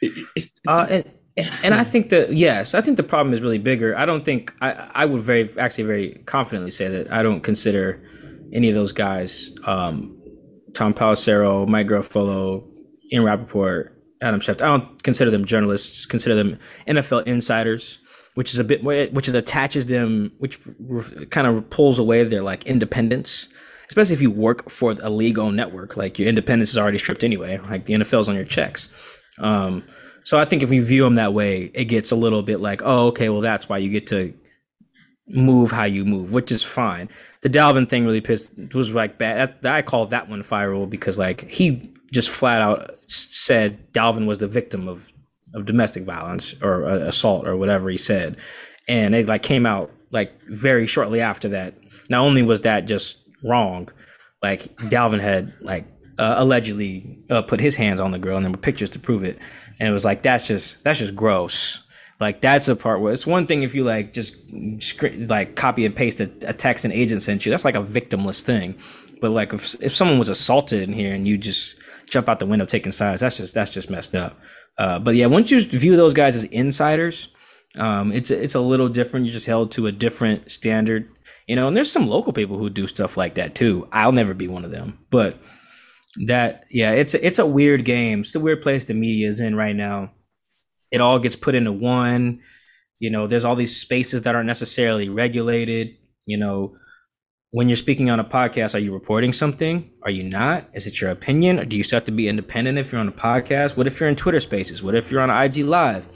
it, 0.00 0.12
it's 0.34 0.60
Uh, 0.66 0.86
and 0.88 1.04
and 1.36 1.74
I 1.74 1.84
think 1.84 2.08
that 2.08 2.32
yes, 2.32 2.74
I 2.74 2.80
think 2.80 2.96
the 2.96 3.02
problem 3.02 3.34
is 3.34 3.40
really 3.40 3.58
bigger. 3.58 3.96
I 3.96 4.06
don't 4.06 4.24
think 4.24 4.54
I 4.60 4.90
I 4.94 5.04
would 5.04 5.20
very 5.20 5.48
actually 5.58 5.84
very 5.84 6.22
confidently 6.26 6.70
say 6.70 6.88
that 6.88 7.10
I 7.12 7.22
don't 7.22 7.42
consider 7.42 8.02
any 8.52 8.68
of 8.68 8.74
those 8.74 8.92
guys, 8.92 9.52
um, 9.66 10.16
Tom 10.72 10.94
Pelissero, 10.94 11.68
Mike 11.68 11.88
Garafolo, 11.88 12.64
Ian 13.12 13.24
Rapoport, 13.24 13.92
Adam 14.22 14.40
Schefter. 14.40 14.62
I 14.62 14.78
don't 14.78 15.02
consider 15.02 15.30
them 15.30 15.44
journalists. 15.44 16.06
Consider 16.06 16.34
them 16.34 16.58
NFL 16.86 17.26
insiders, 17.26 17.98
which 18.34 18.52
is 18.52 18.58
a 18.58 18.64
bit 18.64 18.82
more, 18.82 19.06
which 19.06 19.28
is 19.28 19.34
attaches 19.34 19.86
them, 19.86 20.32
which 20.38 20.58
kind 21.30 21.46
of 21.46 21.68
pulls 21.70 21.98
away 21.98 22.24
their 22.24 22.42
like 22.42 22.64
independence. 22.64 23.48
Especially 23.88 24.14
if 24.14 24.22
you 24.22 24.32
work 24.32 24.68
for 24.68 24.96
a 25.00 25.10
league-owned 25.10 25.56
network, 25.56 25.96
like 25.96 26.18
your 26.18 26.26
independence 26.26 26.70
is 26.70 26.78
already 26.78 26.98
stripped 26.98 27.22
anyway. 27.22 27.58
Like 27.58 27.84
the 27.84 27.94
NFL's 27.94 28.28
on 28.28 28.34
your 28.34 28.44
checks. 28.44 28.88
Um, 29.38 29.84
so 30.26 30.40
I 30.40 30.44
think 30.44 30.64
if 30.64 30.70
we 30.70 30.80
view 30.80 31.04
them 31.04 31.14
that 31.14 31.32
way, 31.32 31.70
it 31.72 31.84
gets 31.84 32.10
a 32.10 32.16
little 32.16 32.42
bit 32.42 32.58
like, 32.60 32.82
oh, 32.84 33.06
okay, 33.06 33.28
well, 33.28 33.40
that's 33.40 33.68
why 33.68 33.78
you 33.78 33.88
get 33.88 34.08
to 34.08 34.34
move 35.28 35.70
how 35.70 35.84
you 35.84 36.04
move, 36.04 36.32
which 36.32 36.50
is 36.50 36.64
fine. 36.64 37.08
The 37.42 37.48
Dalvin 37.48 37.88
thing 37.88 38.04
really 38.04 38.20
pissed 38.20 38.50
was 38.74 38.90
like 38.90 39.18
bad. 39.18 39.54
That, 39.60 39.72
I 39.72 39.82
call 39.82 40.04
that 40.06 40.28
one 40.28 40.42
viral 40.42 40.90
because 40.90 41.16
like 41.16 41.48
he 41.48 41.92
just 42.12 42.28
flat 42.28 42.60
out 42.60 42.98
said 43.08 43.92
Dalvin 43.92 44.26
was 44.26 44.38
the 44.38 44.48
victim 44.48 44.88
of 44.88 45.12
of 45.54 45.64
domestic 45.64 46.02
violence 46.02 46.60
or 46.60 46.86
uh, 46.86 46.96
assault 46.98 47.46
or 47.46 47.56
whatever 47.56 47.88
he 47.88 47.96
said, 47.96 48.36
and 48.88 49.14
it 49.14 49.28
like 49.28 49.44
came 49.44 49.64
out 49.64 49.92
like 50.10 50.32
very 50.48 50.88
shortly 50.88 51.20
after 51.20 51.48
that. 51.50 51.74
Not 52.08 52.24
only 52.24 52.42
was 52.42 52.62
that 52.62 52.88
just 52.88 53.18
wrong, 53.44 53.90
like 54.42 54.62
Dalvin 54.88 55.20
had 55.20 55.52
like 55.60 55.84
uh, 56.18 56.34
allegedly 56.38 57.18
uh, 57.30 57.42
put 57.42 57.60
his 57.60 57.76
hands 57.76 58.00
on 58.00 58.10
the 58.10 58.18
girl, 58.18 58.36
and 58.36 58.44
there 58.44 58.50
were 58.50 58.58
pictures 58.58 58.90
to 58.90 58.98
prove 58.98 59.22
it. 59.22 59.38
And 59.78 59.88
it 59.88 59.92
was 59.92 60.04
like 60.04 60.22
that's 60.22 60.46
just 60.46 60.82
that's 60.84 60.98
just 60.98 61.14
gross. 61.14 61.82
Like 62.18 62.40
that's 62.40 62.66
the 62.66 62.76
part 62.76 63.00
where 63.00 63.12
it's 63.12 63.26
one 63.26 63.46
thing 63.46 63.62
if 63.62 63.74
you 63.74 63.84
like 63.84 64.12
just 64.12 64.36
like 65.28 65.54
copy 65.54 65.84
and 65.84 65.94
paste 65.94 66.20
a, 66.20 66.30
a 66.46 66.52
text 66.52 66.84
an 66.84 66.92
agent 66.92 67.22
sent 67.22 67.44
you. 67.44 67.50
That's 67.50 67.64
like 67.64 67.76
a 67.76 67.82
victimless 67.82 68.40
thing. 68.40 68.76
But 69.20 69.30
like 69.30 69.52
if 69.52 69.74
if 69.82 69.94
someone 69.94 70.18
was 70.18 70.28
assaulted 70.28 70.82
in 70.82 70.94
here 70.94 71.14
and 71.14 71.28
you 71.28 71.36
just 71.36 71.76
jump 72.08 72.28
out 72.28 72.38
the 72.38 72.46
window 72.46 72.64
taking 72.64 72.92
sides, 72.92 73.20
that's 73.20 73.36
just 73.36 73.54
that's 73.54 73.70
just 73.70 73.90
messed 73.90 74.14
up. 74.14 74.38
Uh, 74.78 74.98
but 74.98 75.14
yeah, 75.14 75.26
once 75.26 75.50
you 75.50 75.60
view 75.62 75.96
those 75.96 76.14
guys 76.14 76.36
as 76.36 76.44
insiders, 76.44 77.28
um, 77.78 78.12
it's 78.12 78.30
it's 78.30 78.54
a 78.54 78.60
little 78.60 78.88
different. 78.88 79.26
You're 79.26 79.34
just 79.34 79.46
held 79.46 79.72
to 79.72 79.86
a 79.86 79.92
different 79.92 80.50
standard, 80.50 81.08
you 81.46 81.56
know. 81.56 81.68
And 81.68 81.76
there's 81.76 81.92
some 81.92 82.08
local 82.08 82.32
people 82.32 82.58
who 82.58 82.70
do 82.70 82.86
stuff 82.86 83.16
like 83.16 83.34
that 83.34 83.54
too. 83.54 83.88
I'll 83.92 84.12
never 84.12 84.34
be 84.34 84.48
one 84.48 84.64
of 84.64 84.70
them, 84.70 84.98
but 85.10 85.36
that 86.24 86.64
yeah, 86.70 86.92
it's 86.92 87.14
it's 87.14 87.38
a 87.38 87.46
weird 87.46 87.84
game. 87.84 88.20
It's 88.20 88.34
a 88.34 88.40
weird 88.40 88.62
place 88.62 88.84
the 88.84 88.94
media 88.94 89.28
is 89.28 89.40
in 89.40 89.54
right 89.54 89.76
now. 89.76 90.12
It 90.90 91.00
all 91.00 91.18
gets 91.18 91.36
put 91.36 91.54
into 91.54 91.72
one. 91.72 92.40
You 92.98 93.10
know, 93.10 93.26
there's 93.26 93.44
all 93.44 93.56
these 93.56 93.76
spaces 93.78 94.22
that 94.22 94.34
aren't 94.34 94.46
necessarily 94.46 95.08
regulated. 95.08 95.96
You 96.24 96.38
know, 96.38 96.76
when 97.50 97.68
you're 97.68 97.76
speaking 97.76 98.08
on 98.10 98.20
a 98.20 98.24
podcast, 98.24 98.74
are 98.74 98.78
you 98.78 98.92
reporting 98.92 99.32
something? 99.32 99.90
Are 100.02 100.10
you 100.10 100.22
not? 100.22 100.68
Is 100.72 100.86
it 100.86 101.00
your 101.00 101.10
opinion? 101.10 101.60
Or 101.60 101.64
do 101.64 101.76
you 101.76 101.84
still 101.84 101.98
have 101.98 102.04
to 102.04 102.12
be 102.12 102.28
independent 102.28 102.78
if 102.78 102.92
you're 102.92 103.00
on 103.00 103.08
a 103.08 103.12
podcast? 103.12 103.76
What 103.76 103.86
if 103.86 104.00
you're 104.00 104.08
in 104.08 104.16
Twitter 104.16 104.40
spaces? 104.40 104.82
What 104.82 104.94
if 104.94 105.10
you're 105.10 105.20
on 105.20 105.30
IG 105.30 105.58
live? 105.58 106.08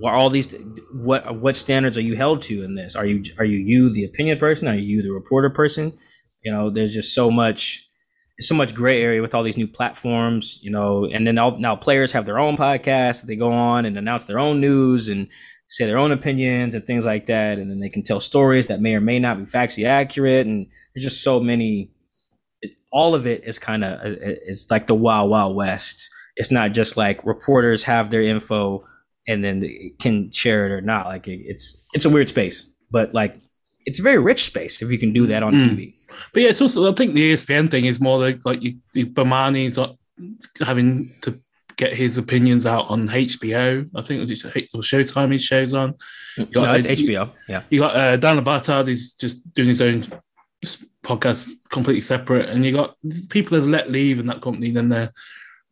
What 0.00 0.14
all 0.14 0.30
these 0.30 0.54
what 0.92 1.40
what 1.40 1.56
standards 1.56 1.96
are 1.96 2.02
you 2.02 2.16
held 2.16 2.42
to 2.42 2.62
in 2.62 2.74
this? 2.74 2.96
Are 2.96 3.06
you 3.06 3.22
are 3.38 3.44
you 3.44 3.58
you 3.58 3.90
the 3.92 4.04
opinion 4.04 4.38
person? 4.38 4.68
Are 4.68 4.74
you 4.74 5.02
the 5.02 5.12
reporter 5.12 5.50
person? 5.50 5.96
You 6.44 6.52
know, 6.52 6.70
there's 6.70 6.94
just 6.94 7.14
so 7.14 7.30
much 7.30 7.87
so 8.40 8.54
much 8.54 8.74
gray 8.74 9.02
area 9.02 9.20
with 9.20 9.34
all 9.34 9.42
these 9.42 9.56
new 9.56 9.66
platforms, 9.66 10.58
you 10.62 10.70
know, 10.70 11.04
and 11.06 11.26
then 11.26 11.38
all, 11.38 11.58
now 11.58 11.74
players 11.74 12.12
have 12.12 12.24
their 12.24 12.38
own 12.38 12.56
podcasts. 12.56 13.22
They 13.22 13.36
go 13.36 13.52
on 13.52 13.84
and 13.84 13.98
announce 13.98 14.26
their 14.26 14.38
own 14.38 14.60
news 14.60 15.08
and 15.08 15.28
say 15.68 15.86
their 15.86 15.98
own 15.98 16.12
opinions 16.12 16.74
and 16.74 16.86
things 16.86 17.04
like 17.04 17.26
that. 17.26 17.58
And 17.58 17.70
then 17.70 17.80
they 17.80 17.88
can 17.88 18.02
tell 18.02 18.20
stories 18.20 18.68
that 18.68 18.80
may 18.80 18.94
or 18.94 19.00
may 19.00 19.18
not 19.18 19.38
be 19.38 19.44
factually 19.44 19.86
accurate. 19.86 20.46
And 20.46 20.66
there's 20.94 21.04
just 21.04 21.22
so 21.22 21.40
many, 21.40 21.90
it, 22.62 22.80
all 22.92 23.14
of 23.14 23.26
it 23.26 23.42
is 23.44 23.58
kind 23.58 23.82
of, 23.82 23.98
it's 24.04 24.70
like 24.70 24.86
the 24.86 24.94
wild, 24.94 25.30
wild 25.30 25.56
west. 25.56 26.08
It's 26.36 26.52
not 26.52 26.72
just 26.72 26.96
like 26.96 27.24
reporters 27.26 27.82
have 27.82 28.10
their 28.10 28.22
info 28.22 28.86
and 29.26 29.44
then 29.44 29.60
they 29.60 29.92
can 30.00 30.30
share 30.30 30.64
it 30.66 30.72
or 30.72 30.80
not. 30.80 31.06
Like 31.06 31.26
it, 31.26 31.40
it's, 31.44 31.82
it's 31.92 32.04
a 32.04 32.10
weird 32.10 32.28
space, 32.28 32.64
but 32.92 33.12
like, 33.12 33.36
it's 33.84 33.98
a 33.98 34.02
very 34.02 34.18
rich 34.18 34.44
space 34.44 34.80
if 34.80 34.90
you 34.92 34.98
can 34.98 35.12
do 35.12 35.26
that 35.26 35.42
on 35.42 35.54
Mm. 35.54 35.60
TV. 35.60 35.94
But 36.32 36.42
yeah, 36.42 36.48
it's 36.50 36.60
also 36.60 36.90
I 36.90 36.94
think 36.94 37.14
the 37.14 37.32
ESPN 37.32 37.70
thing 37.70 37.86
is 37.86 38.00
more 38.00 38.18
like 38.18 38.40
like 38.44 38.62
you, 38.62 38.78
you 38.94 39.06
Bomani's 39.06 39.78
uh, 39.78 39.92
having 40.60 41.14
to 41.22 41.40
get 41.76 41.94
his 41.94 42.18
opinions 42.18 42.66
out 42.66 42.90
on 42.90 43.08
HBO. 43.08 43.88
I 43.94 44.02
think 44.02 44.18
it 44.18 44.20
was 44.20 44.30
just 44.30 44.44
Showtime 44.44 45.32
his 45.32 45.42
shows 45.42 45.74
on. 45.74 45.94
You 46.36 46.46
got, 46.46 46.64
No, 46.64 46.74
it's 46.74 46.86
uh, 46.86 46.90
HBO. 46.90 47.30
Yeah. 47.48 47.62
You 47.70 47.80
got 47.80 47.96
uh, 47.96 48.16
Dan 48.16 48.36
Le 48.36 48.42
Batard 48.42 48.88
is 48.88 49.14
just 49.14 49.52
doing 49.54 49.68
his 49.68 49.80
own 49.80 50.02
podcast 51.04 51.48
completely 51.70 52.00
separate, 52.00 52.48
and 52.48 52.66
you 52.66 52.72
got 52.72 52.96
people 53.30 53.58
that 53.58 53.66
are 53.66 53.70
let 53.70 53.90
leave 53.90 54.20
in 54.20 54.26
that 54.26 54.42
company, 54.42 54.70
then 54.70 54.88
they're 54.88 55.12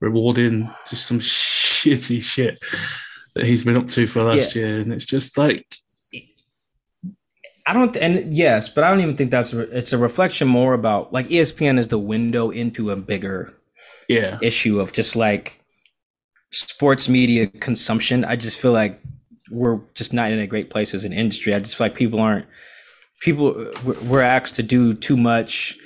rewarding 0.01 0.71
just 0.89 1.07
some 1.07 1.19
shitty 1.21 2.23
shit 2.23 2.59
that 3.35 3.45
he's 3.45 3.65
been 3.65 3.77
up 3.77 3.89
to 3.89 4.07
for 4.07 4.23
last 4.23 4.55
year, 4.55 4.79
and 4.81 4.93
it's 4.93 5.05
just 5.05 5.37
like 5.37 5.67
I 7.67 7.73
don't, 7.73 7.97
and 7.97 8.33
yes, 8.33 8.69
but 8.69 8.85
I 8.85 8.91
don't 8.91 9.01
even 9.01 9.17
think 9.17 9.31
that's 9.33 9.53
it's 9.53 9.93
a 9.93 9.99
reflection 9.99 10.47
more 10.47 10.73
about 10.73 11.13
like 11.13 11.29
ESPN 11.29 11.79
is 11.79 11.89
the 11.89 11.99
window 11.99 12.51
into 12.51 12.91
a 12.91 12.97
bigger 12.97 13.53
yeah, 14.09 14.39
issue 14.41 14.81
of 14.81 14.93
just 14.93 15.17
like 15.17 15.65
sports 16.53 17.09
media 17.09 17.49
consumption. 17.49 18.25
I 18.25 18.37
just 18.37 18.61
feel 18.61 18.73
like 18.73 19.01
we're 19.51 19.81
just 19.95 20.13
not 20.13 20.31
in 20.31 20.39
a 20.39 20.47
great 20.47 20.71
place 20.71 20.95
as 20.95 21.05
an 21.05 21.13
industry. 21.13 21.55
I 21.55 21.59
just 21.59 21.77
feel 21.77 21.87
like 21.87 21.97
people 21.97 22.21
aren't 22.21 22.47
people 23.21 23.73
we're- 23.85 24.25
asked 24.25 24.55
to 24.57 24.63
do 24.63 24.95
too 24.95 25.17
much, 25.17 25.77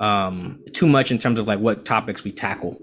um, 0.00 0.62
too 0.72 0.86
much 0.86 1.10
in 1.10 1.18
terms 1.18 1.38
of 1.38 1.46
like 1.46 1.60
what 1.60 1.84
topics 1.84 2.24
we 2.24 2.30
tackle. 2.30 2.78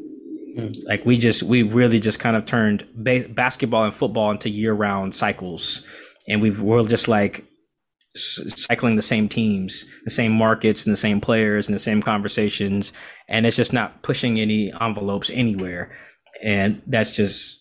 Like 0.86 1.06
we 1.06 1.18
just 1.18 1.44
we 1.44 1.64
really 1.64 2.00
just 2.00 2.20
kind 2.20 2.36
of 2.36 2.46
turned 2.46 2.86
ba- 2.94 3.30
basketball 3.30 3.86
and 3.86 3.94
football 3.94 4.30
into 4.32 4.50
year 4.50 4.74
round 4.74 5.16
cycles, 5.16 5.88
and 6.28 6.42
we've 6.42 6.62
we're 6.62 6.84
just 6.84 7.08
like 7.08 7.46
cycling 8.16 8.96
the 8.96 9.02
same 9.02 9.30
teams, 9.30 9.86
the 10.04 10.12
same 10.12 10.32
markets, 10.32 10.86
and 10.86 10.92
the 10.92 10.98
same 10.98 11.22
players, 11.22 11.68
and 11.68 11.76
the 11.76 11.80
same 11.80 12.02
conversations, 12.02 12.94
and 13.28 13.46
it's 13.46 13.58
just 13.58 13.74
not 13.74 14.04
pushing 14.04 14.40
any 14.40 14.72
envelopes 14.82 15.30
anywhere. 15.34 15.92
and 16.44 16.82
that's 16.88 17.16
just 17.16 17.60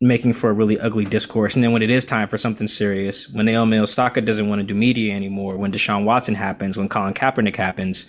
making 0.00 0.32
for 0.32 0.50
a 0.50 0.54
really 0.54 0.78
ugly 0.80 1.04
discourse. 1.04 1.54
And 1.54 1.62
then 1.62 1.72
when 1.72 1.82
it 1.82 1.90
is 1.90 2.04
time 2.04 2.26
for 2.28 2.38
something 2.38 2.66
serious, 2.66 3.28
when 3.30 3.46
Naomi 3.46 3.78
Osaka 3.78 4.20
doesn't 4.20 4.48
want 4.48 4.60
to 4.60 4.66
do 4.66 4.74
media 4.74 5.14
anymore, 5.14 5.58
when 5.58 5.72
Deshaun 5.72 6.04
Watson 6.04 6.34
happens, 6.34 6.78
when 6.78 6.88
Colin 6.88 7.12
Kaepernick 7.12 7.56
happens, 7.56 8.06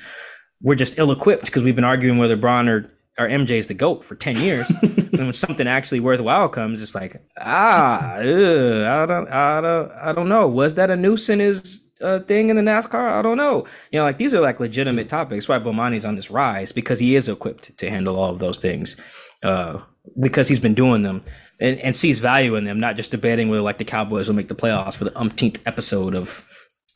we're 0.62 0.76
just 0.76 0.98
ill-equipped 0.98 1.46
because 1.46 1.64
we've 1.64 1.76
been 1.76 1.84
arguing 1.84 2.18
whether 2.18 2.38
Bron 2.38 2.70
or, 2.70 2.92
or 3.20 3.28
MJ 3.28 3.52
is 3.52 3.68
the 3.68 3.74
GOAT 3.74 4.04
for 4.04 4.16
10 4.16 4.38
years. 4.38 4.70
and 4.82 5.12
when 5.14 5.34
something 5.34 5.68
actually 5.68 6.00
worthwhile 6.00 6.50
comes, 6.50 6.82
it's 6.82 6.96
like, 6.96 7.22
ah, 7.40 8.16
ugh, 8.16 8.24
I 8.24 9.06
don't, 9.06 9.28
I 9.30 9.62
don't, 9.62 9.92
I 9.92 10.14
don't 10.14 10.30
know. 10.30 10.48
Was 10.48 10.76
that 10.76 10.90
a 10.90 10.96
noose 10.96 11.30
in 11.30 11.40
his 11.40 11.82
uh, 12.02 12.20
thing 12.20 12.50
in 12.50 12.56
the 12.56 12.62
NASCAR? 12.62 13.12
I 13.12 13.22
don't 13.22 13.38
know. 13.38 13.66
You 13.92 14.00
know, 14.00 14.04
like 14.04 14.18
these 14.18 14.34
are 14.34 14.42
like 14.42 14.60
legitimate 14.60 15.10
topics. 15.10 15.48
Why 15.48 15.60
Bomani's 15.60 16.06
on 16.06 16.16
this 16.16 16.32
rise 16.32 16.72
because 16.72 17.00
he 17.00 17.16
is 17.16 17.28
equipped 17.28 17.78
to 17.78 17.90
handle 17.90 18.18
all 18.18 18.32
of 18.32 18.40
those 18.40 18.58
things. 18.58 18.96
Uh, 19.44 19.82
because 20.20 20.48
he's 20.48 20.60
been 20.60 20.74
doing 20.74 21.04
them 21.04 21.24
and, 21.60 21.80
and 21.82 21.96
sees 21.96 22.20
value 22.20 22.56
in 22.56 22.64
them, 22.64 22.80
not 22.80 22.96
just 22.96 23.12
debating 23.12 23.50
whether 23.50 23.62
like 23.62 23.78
the 23.78 23.86
Cowboys 23.86 24.28
will 24.28 24.36
make 24.36 24.48
the 24.48 24.56
playoffs 24.56 24.96
for 24.96 25.04
the 25.04 25.18
umpteenth 25.18 25.62
episode 25.68 26.16
of 26.16 26.44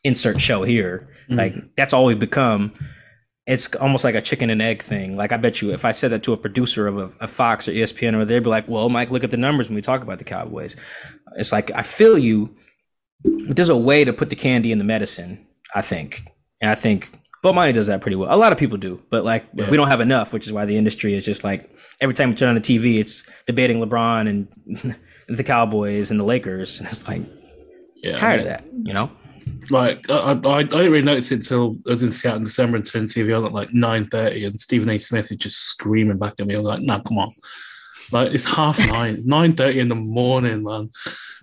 insert 0.04 0.40
show 0.40 0.62
here. 0.62 1.08
Mm. 1.30 1.36
Like 1.36 1.76
that's 1.76 1.92
all 1.92 2.04
we've 2.04 2.18
become. 2.18 2.72
It's 3.46 3.72
almost 3.76 4.02
like 4.02 4.16
a 4.16 4.20
chicken 4.20 4.50
and 4.50 4.60
egg 4.60 4.82
thing. 4.82 5.16
Like 5.16 5.32
I 5.32 5.36
bet 5.36 5.62
you, 5.62 5.72
if 5.72 5.84
I 5.84 5.92
said 5.92 6.10
that 6.10 6.24
to 6.24 6.32
a 6.32 6.36
producer 6.36 6.86
of 6.86 6.98
a, 6.98 7.12
a 7.20 7.28
Fox 7.28 7.68
or 7.68 7.72
ESPN, 7.72 8.14
or 8.14 8.24
they'd 8.24 8.42
be 8.42 8.50
like, 8.50 8.68
"Well, 8.68 8.88
Mike, 8.88 9.10
look 9.10 9.22
at 9.22 9.30
the 9.30 9.36
numbers 9.36 9.68
when 9.68 9.76
we 9.76 9.82
talk 9.82 10.02
about 10.02 10.18
the 10.18 10.24
Cowboys." 10.24 10.74
It's 11.36 11.52
like 11.52 11.70
I 11.70 11.82
feel 11.82 12.18
you, 12.18 12.56
there's 13.22 13.68
a 13.68 13.76
way 13.76 14.04
to 14.04 14.12
put 14.12 14.30
the 14.30 14.36
candy 14.36 14.72
in 14.72 14.78
the 14.78 14.84
medicine. 14.84 15.46
I 15.74 15.82
think, 15.82 16.24
and 16.60 16.70
I 16.70 16.74
think 16.74 17.18
Bomani 17.46 17.72
does 17.72 17.86
that 17.86 18.00
pretty 18.00 18.16
well. 18.16 18.34
A 18.34 18.36
lot 18.36 18.50
of 18.50 18.58
people 18.58 18.78
do, 18.78 19.00
but 19.10 19.24
like 19.24 19.44
yeah. 19.54 19.70
we 19.70 19.76
don't 19.76 19.88
have 19.88 20.00
enough, 20.00 20.32
which 20.32 20.46
is 20.46 20.52
why 20.52 20.64
the 20.64 20.76
industry 20.76 21.14
is 21.14 21.24
just 21.24 21.44
like 21.44 21.70
every 22.00 22.14
time 22.14 22.30
we 22.30 22.34
turn 22.34 22.48
on 22.48 22.56
the 22.56 22.60
TV, 22.60 22.98
it's 22.98 23.24
debating 23.46 23.78
LeBron 23.78 24.28
and 24.28 24.96
the 25.28 25.44
Cowboys 25.44 26.10
and 26.10 26.18
the 26.18 26.24
Lakers, 26.24 26.78
and 26.80 26.88
it's 26.88 27.06
like 27.06 27.22
yeah, 28.02 28.16
tired 28.16 28.40
of 28.40 28.46
that, 28.46 28.64
you 28.82 28.92
know. 28.92 29.10
Like 29.70 30.08
I, 30.10 30.14
I, 30.14 30.30
I 30.32 30.62
didn't 30.62 30.92
really 30.92 31.02
notice 31.02 31.32
it 31.32 31.40
until 31.40 31.76
I 31.86 31.90
was 31.90 32.02
in 32.02 32.12
Seattle 32.12 32.38
in 32.38 32.44
December 32.44 32.76
and 32.76 32.86
turned 32.86 33.08
TV 33.08 33.36
on 33.36 33.44
at 33.44 33.52
like 33.52 33.72
nine 33.72 34.08
thirty, 34.08 34.44
and 34.44 34.58
Stephen 34.58 34.90
A. 34.90 34.98
Smith 34.98 35.30
is 35.30 35.38
just 35.38 35.58
screaming 35.58 36.18
back 36.18 36.34
at 36.38 36.46
me. 36.46 36.54
I 36.54 36.58
was 36.58 36.68
like, 36.68 36.82
"Nah, 36.82 37.00
come 37.00 37.18
on!" 37.18 37.32
Like 38.12 38.32
it's 38.32 38.44
half 38.44 38.78
nine, 38.92 39.22
nine 39.26 39.54
thirty 39.54 39.80
in 39.80 39.88
the 39.88 39.94
morning, 39.94 40.62
man. 40.62 40.90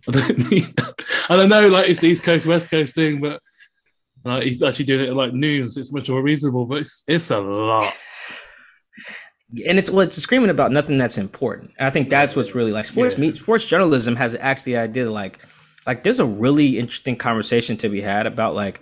I 0.07 0.11
don't, 0.11 0.53
I 1.29 1.35
don't 1.35 1.49
know, 1.49 1.67
like 1.67 1.89
it's 1.89 2.01
the 2.01 2.07
East 2.07 2.23
Coast 2.23 2.45
West 2.45 2.69
Coast 2.69 2.95
thing, 2.95 3.21
but 3.21 3.41
uh, 4.25 4.41
he's 4.41 4.63
actually 4.63 4.85
doing 4.85 5.05
it 5.05 5.09
at 5.09 5.15
like 5.15 5.33
news. 5.33 5.77
It's 5.77 5.91
much 5.91 6.09
more 6.09 6.21
reasonable, 6.21 6.65
but 6.65 6.79
it's 6.79 7.03
it's 7.07 7.31
a 7.31 7.39
lot. 7.39 7.93
And 9.67 9.77
it's 9.77 9.89
well, 9.89 10.01
it's 10.01 10.15
screaming 10.15 10.49
about 10.49 10.71
nothing 10.71 10.97
that's 10.97 11.17
important. 11.17 11.73
And 11.77 11.87
I 11.87 11.91
think 11.91 12.09
that's 12.09 12.35
what's 12.35 12.55
really 12.55 12.71
like 12.71 12.85
sports. 12.85 13.17
Yeah. 13.17 13.33
sports 13.33 13.65
journalism 13.65 14.15
has 14.15 14.35
actually 14.35 14.73
the 14.73 14.79
idea 14.79 15.11
like, 15.11 15.45
like 15.85 16.03
there's 16.03 16.19
a 16.19 16.25
really 16.25 16.79
interesting 16.79 17.15
conversation 17.15 17.77
to 17.77 17.89
be 17.89 18.01
had 18.01 18.25
about 18.27 18.55
like 18.55 18.81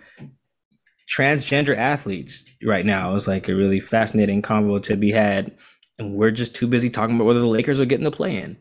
transgender 1.11 1.75
athletes 1.75 2.43
right 2.63 2.85
now. 2.85 3.15
It's 3.15 3.27
like 3.27 3.49
a 3.49 3.55
really 3.55 3.79
fascinating 3.79 4.41
convo 4.41 4.81
to 4.83 4.95
be 4.95 5.11
had, 5.11 5.55
and 5.99 6.15
we're 6.15 6.31
just 6.31 6.55
too 6.55 6.67
busy 6.67 6.89
talking 6.89 7.15
about 7.15 7.25
whether 7.25 7.39
the 7.39 7.47
Lakers 7.47 7.79
are 7.79 7.85
getting 7.85 8.05
the 8.05 8.11
play 8.11 8.37
in. 8.37 8.57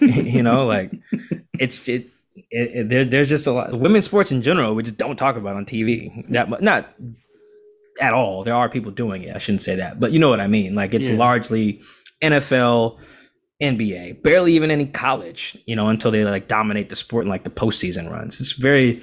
you 0.00 0.42
know, 0.42 0.66
like 0.66 0.92
it's 1.58 1.88
it 1.88 2.08
it, 2.50 2.70
it, 2.74 2.88
there, 2.88 3.04
there's 3.04 3.28
just 3.28 3.46
a 3.46 3.52
lot 3.52 3.78
women's 3.78 4.06
sports 4.06 4.32
in 4.32 4.42
general 4.42 4.74
we 4.74 4.82
just 4.82 4.98
don't 4.98 5.16
talk 5.16 5.36
about 5.36 5.54
on 5.54 5.64
TV 5.64 6.26
that 6.30 6.48
much 6.48 6.60
not 6.60 6.92
at 8.00 8.12
all 8.12 8.42
there 8.42 8.56
are 8.56 8.68
people 8.68 8.90
doing 8.90 9.22
it 9.22 9.34
I 9.34 9.38
shouldn't 9.38 9.62
say 9.62 9.76
that 9.76 10.00
but 10.00 10.10
you 10.10 10.18
know 10.18 10.28
what 10.28 10.40
I 10.40 10.48
mean 10.48 10.74
like 10.74 10.94
it's 10.94 11.08
yeah. 11.08 11.16
largely 11.16 11.80
NFL 12.20 12.98
NBA 13.62 14.22
barely 14.22 14.52
even 14.54 14.70
any 14.70 14.86
college 14.86 15.56
you 15.66 15.76
know 15.76 15.88
until 15.88 16.10
they 16.10 16.24
like 16.24 16.48
dominate 16.48 16.88
the 16.88 16.96
sport 16.96 17.24
in 17.24 17.30
like 17.30 17.44
the 17.44 17.50
postseason 17.50 18.10
runs 18.10 18.40
it's 18.40 18.52
very 18.52 19.00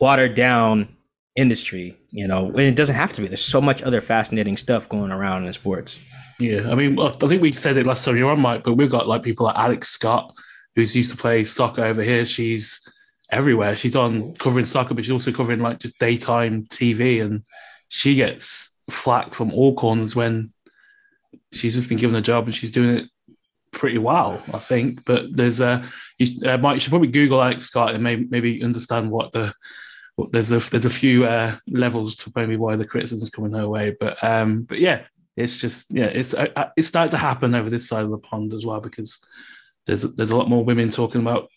watered 0.00 0.34
down 0.34 0.88
industry 1.36 1.96
you 2.10 2.26
know 2.26 2.48
and 2.48 2.60
it 2.60 2.76
doesn't 2.76 2.96
have 2.96 3.12
to 3.12 3.20
be 3.20 3.28
there's 3.28 3.44
so 3.44 3.60
much 3.60 3.82
other 3.82 4.00
fascinating 4.00 4.56
stuff 4.56 4.88
going 4.88 5.12
around 5.12 5.46
in 5.46 5.52
sports 5.52 6.00
yeah 6.40 6.68
I 6.68 6.74
mean 6.74 6.98
I 6.98 7.10
think 7.10 7.40
we 7.40 7.52
said 7.52 7.76
it 7.76 7.86
last 7.86 8.04
time 8.04 8.16
you're 8.16 8.30
on 8.30 8.40
Mike 8.40 8.64
but 8.64 8.74
we've 8.74 8.90
got 8.90 9.06
like 9.06 9.22
people 9.22 9.46
like 9.46 9.56
Alex 9.56 9.88
Scott 9.88 10.34
who's 10.74 10.96
used 10.96 11.10
to 11.12 11.16
play 11.16 11.44
soccer 11.44 11.84
over 11.84 12.02
here. 12.02 12.24
She's 12.24 12.86
everywhere. 13.30 13.74
She's 13.74 13.96
on 13.96 14.34
covering 14.34 14.64
soccer, 14.64 14.94
but 14.94 15.04
she's 15.04 15.12
also 15.12 15.32
covering 15.32 15.60
like 15.60 15.78
just 15.78 15.98
daytime 15.98 16.66
TV, 16.66 17.22
and 17.22 17.42
she 17.88 18.14
gets 18.14 18.76
flack 18.90 19.34
from 19.34 19.52
all 19.52 19.74
corners 19.74 20.16
when 20.16 20.52
she's 21.52 21.74
just 21.74 21.88
been 21.88 21.98
given 21.98 22.16
a 22.16 22.22
job 22.22 22.44
and 22.44 22.54
she's 22.54 22.70
doing 22.70 22.96
it 22.96 23.08
pretty 23.72 23.98
well, 23.98 24.40
I 24.52 24.58
think. 24.58 25.04
But 25.04 25.36
there's 25.36 25.60
a 25.60 25.84
you, 26.18 26.48
uh, 26.48 26.58
Mike, 26.58 26.74
you 26.74 26.80
should 26.80 26.90
probably 26.90 27.08
Google 27.08 27.42
Alex 27.42 27.64
Scott 27.64 27.94
and 27.94 28.02
maybe 28.02 28.26
maybe 28.30 28.62
understand 28.62 29.10
what 29.10 29.32
the 29.32 29.52
what, 30.16 30.32
there's 30.32 30.52
a 30.52 30.58
there's 30.58 30.84
a 30.84 30.90
few 30.90 31.24
uh, 31.24 31.56
levels 31.66 32.16
to 32.16 32.32
maybe 32.36 32.56
why 32.56 32.76
the 32.76 32.84
criticism's 32.84 33.30
coming 33.30 33.52
her 33.52 33.68
way. 33.68 33.96
But 33.98 34.22
um, 34.22 34.62
but 34.62 34.78
yeah, 34.78 35.02
it's 35.36 35.58
just 35.58 35.92
yeah, 35.92 36.06
it's 36.06 36.34
uh, 36.34 36.70
it's 36.76 36.88
starting 36.88 37.10
to 37.10 37.18
happen 37.18 37.54
over 37.54 37.70
this 37.70 37.88
side 37.88 38.04
of 38.04 38.10
the 38.10 38.18
pond 38.18 38.52
as 38.54 38.64
well 38.64 38.80
because 38.80 39.18
there's 39.86 40.02
there's 40.02 40.30
a 40.30 40.36
lot 40.36 40.48
more 40.48 40.64
women 40.64 40.90
talking 40.90 41.20
about 41.20 41.48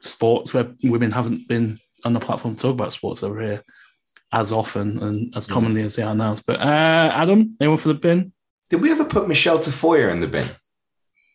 sports 0.00 0.54
where 0.54 0.72
women 0.82 1.10
haven't 1.10 1.48
been 1.48 1.78
on 2.04 2.12
the 2.12 2.20
platform 2.20 2.54
to 2.54 2.62
talk 2.62 2.72
about 2.72 2.92
sports 2.92 3.22
over 3.22 3.40
here 3.40 3.62
as 4.32 4.52
often 4.52 5.02
and 5.02 5.36
as 5.36 5.46
commonly 5.46 5.82
as 5.82 5.96
they 5.96 6.02
are 6.02 6.14
now. 6.14 6.36
But 6.46 6.60
uh, 6.60 7.10
Adam, 7.14 7.56
anyone 7.60 7.78
for 7.78 7.88
the 7.88 7.94
bin? 7.94 8.32
Did 8.68 8.80
we 8.80 8.90
ever 8.90 9.04
put 9.04 9.28
Michelle 9.28 9.58
Tafoya 9.58 10.10
in 10.10 10.20
the 10.20 10.26
bin? 10.26 10.50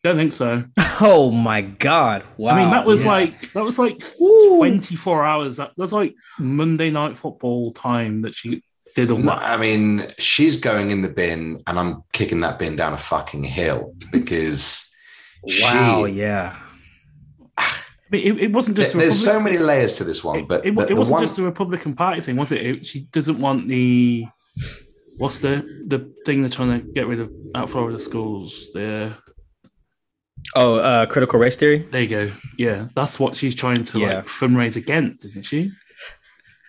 Don't 0.03 0.17
think 0.17 0.33
so. 0.33 0.65
Oh 1.03 1.31
my 1.31 1.61
god! 1.61 2.23
Wow. 2.37 2.51
I 2.51 2.61
mean, 2.61 2.69
that 2.69 2.85
was 2.85 3.03
yeah. 3.03 3.09
like 3.09 3.53
that 3.53 3.63
was 3.63 3.79
like 3.79 4.03
twenty 4.19 4.95
four 4.95 5.25
hours. 5.25 5.57
That 5.57 5.75
was 5.75 5.91
like 5.91 6.13
Monday 6.37 6.91
night 6.91 7.17
football 7.17 7.71
time 7.71 8.21
that 8.21 8.35
she 8.35 8.61
did 8.93 9.09
all 9.09 9.17
that. 9.17 9.41
I 9.41 9.57
mean, 9.57 10.13
she's 10.19 10.57
going 10.57 10.91
in 10.91 11.01
the 11.01 11.09
bin, 11.09 11.63
and 11.65 11.79
I'm 11.79 12.03
kicking 12.13 12.41
that 12.41 12.59
bin 12.59 12.75
down 12.75 12.93
a 12.93 12.99
fucking 12.99 13.45
hill 13.45 13.95
because 14.11 14.91
Wow, 15.43 16.05
she, 16.05 16.13
yeah. 16.13 16.55
It, 18.11 18.39
it, 18.39 18.51
wasn't 18.51 18.77
just. 18.77 18.93
There's 18.93 19.23
so 19.23 19.39
many 19.39 19.57
layers 19.57 19.95
to 19.95 20.03
this 20.03 20.23
one, 20.23 20.45
but 20.45 20.65
it, 20.65 20.77
it, 20.77 20.91
it 20.91 20.97
wasn't 20.97 21.13
one... 21.13 21.23
just 21.23 21.37
the 21.37 21.43
Republican 21.43 21.95
Party 21.95 22.19
thing, 22.21 22.35
was 22.35 22.51
it? 22.51 22.85
She 22.85 23.01
doesn't 23.11 23.39
want 23.39 23.69
the 23.69 24.25
what's 25.17 25.39
the 25.39 25.83
the 25.87 26.13
thing 26.25 26.41
they're 26.41 26.49
trying 26.49 26.81
to 26.81 26.85
get 26.91 27.07
rid 27.07 27.21
of 27.21 27.31
out 27.55 27.69
Florida 27.69 27.97
schools. 27.97 28.67
The 28.73 29.15
oh, 30.55 30.75
uh, 30.75 31.05
critical 31.05 31.39
race 31.39 31.55
theory. 31.55 31.79
There 31.79 32.01
you 32.01 32.07
go. 32.07 32.31
Yeah, 32.57 32.87
that's 32.95 33.19
what 33.19 33.35
she's 33.35 33.55
trying 33.55 33.83
to 33.83 33.99
yeah. 33.99 34.15
like 34.15 34.27
fundraise 34.27 34.75
against, 34.75 35.25
isn't 35.25 35.45
she? 35.45 35.71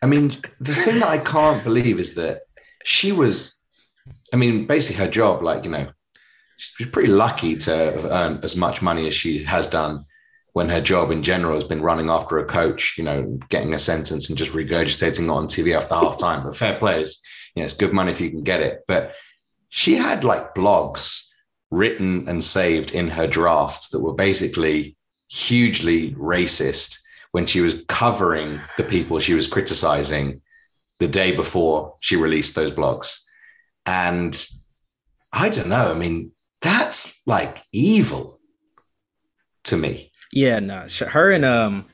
I 0.03 0.07
mean, 0.07 0.37
the 0.61 0.75
thing 0.75 0.99
that 1.01 1.09
I 1.09 1.19
can't 1.19 1.63
believe 1.63 1.99
is 1.99 2.15
that 2.17 2.43
she 2.85 3.13
was. 3.13 3.59
I 4.33 4.37
mean, 4.37 4.67
basically, 4.67 5.05
her 5.05 5.11
job, 5.11 5.43
like 5.43 5.65
you 5.65 5.71
know, 5.71 5.93
she's 6.57 6.89
pretty 6.89 7.11
lucky 7.11 7.57
to 7.57 7.71
have 7.71 8.05
earned 8.05 8.45
as 8.45 8.57
much 8.57 8.83
money 8.83 9.07
as 9.07 9.15
she 9.15 9.45
has 9.45 9.69
done 9.69 10.07
when 10.53 10.69
her 10.69 10.81
job 10.81 11.11
in 11.11 11.23
general 11.23 11.55
has 11.55 11.65
been 11.65 11.81
running 11.81 12.11
after 12.11 12.39
a 12.39 12.45
coach, 12.45 12.97
you 12.99 13.05
know, 13.05 13.39
getting 13.49 13.73
a 13.73 13.79
sentence 13.79 14.29
and 14.29 14.37
just 14.37 14.53
regurgitating 14.53 15.25
it 15.25 15.31
on 15.31 15.47
TV 15.47 15.75
after 15.75 15.95
half 15.95 16.19
time. 16.19 16.43
But 16.43 16.57
fair 16.57 16.79
players, 16.79 17.23
you 17.55 17.61
know, 17.61 17.65
it's 17.65 17.75
good 17.75 17.93
money 17.93 18.13
if 18.13 18.21
you 18.21 18.31
can 18.31 18.43
get 18.43 18.61
it. 18.61 18.83
But 18.87 19.15
she 19.71 19.95
had 19.97 20.25
like 20.25 20.55
blogs 20.55 21.22
written 21.73 22.29
and 22.29 22.45
saved 22.45 22.93
in 22.93 23.09
her 23.09 23.27
drafts 23.27 23.89
that 23.89 24.01
were 24.01 24.13
basically 24.13 24.95
hugely 25.29 26.13
racist 26.13 26.99
when 27.33 27.47
she 27.47 27.63
was 27.63 27.83
covering 27.89 28.61
the 28.77 28.85
people 28.85 29.19
she 29.19 29.33
was 29.33 29.49
criticizing 29.49 30.43
the 31.01 31.09
day 31.09 31.35
before 31.35 31.97
she 32.01 32.15
released 32.15 32.55
those 32.55 32.71
blogs. 32.71 33.23
And 33.87 34.47
I 35.33 35.49
don't 35.49 35.71
know. 35.71 35.91
I 35.91 35.95
mean, 35.95 36.33
that's 36.61 37.27
like 37.27 37.63
evil 37.73 38.39
to 39.65 39.79
me. 39.79 40.11
Yeah, 40.31 40.61
no, 40.61 40.87
her 41.09 41.31
and 41.31 41.45
um, 41.45 41.87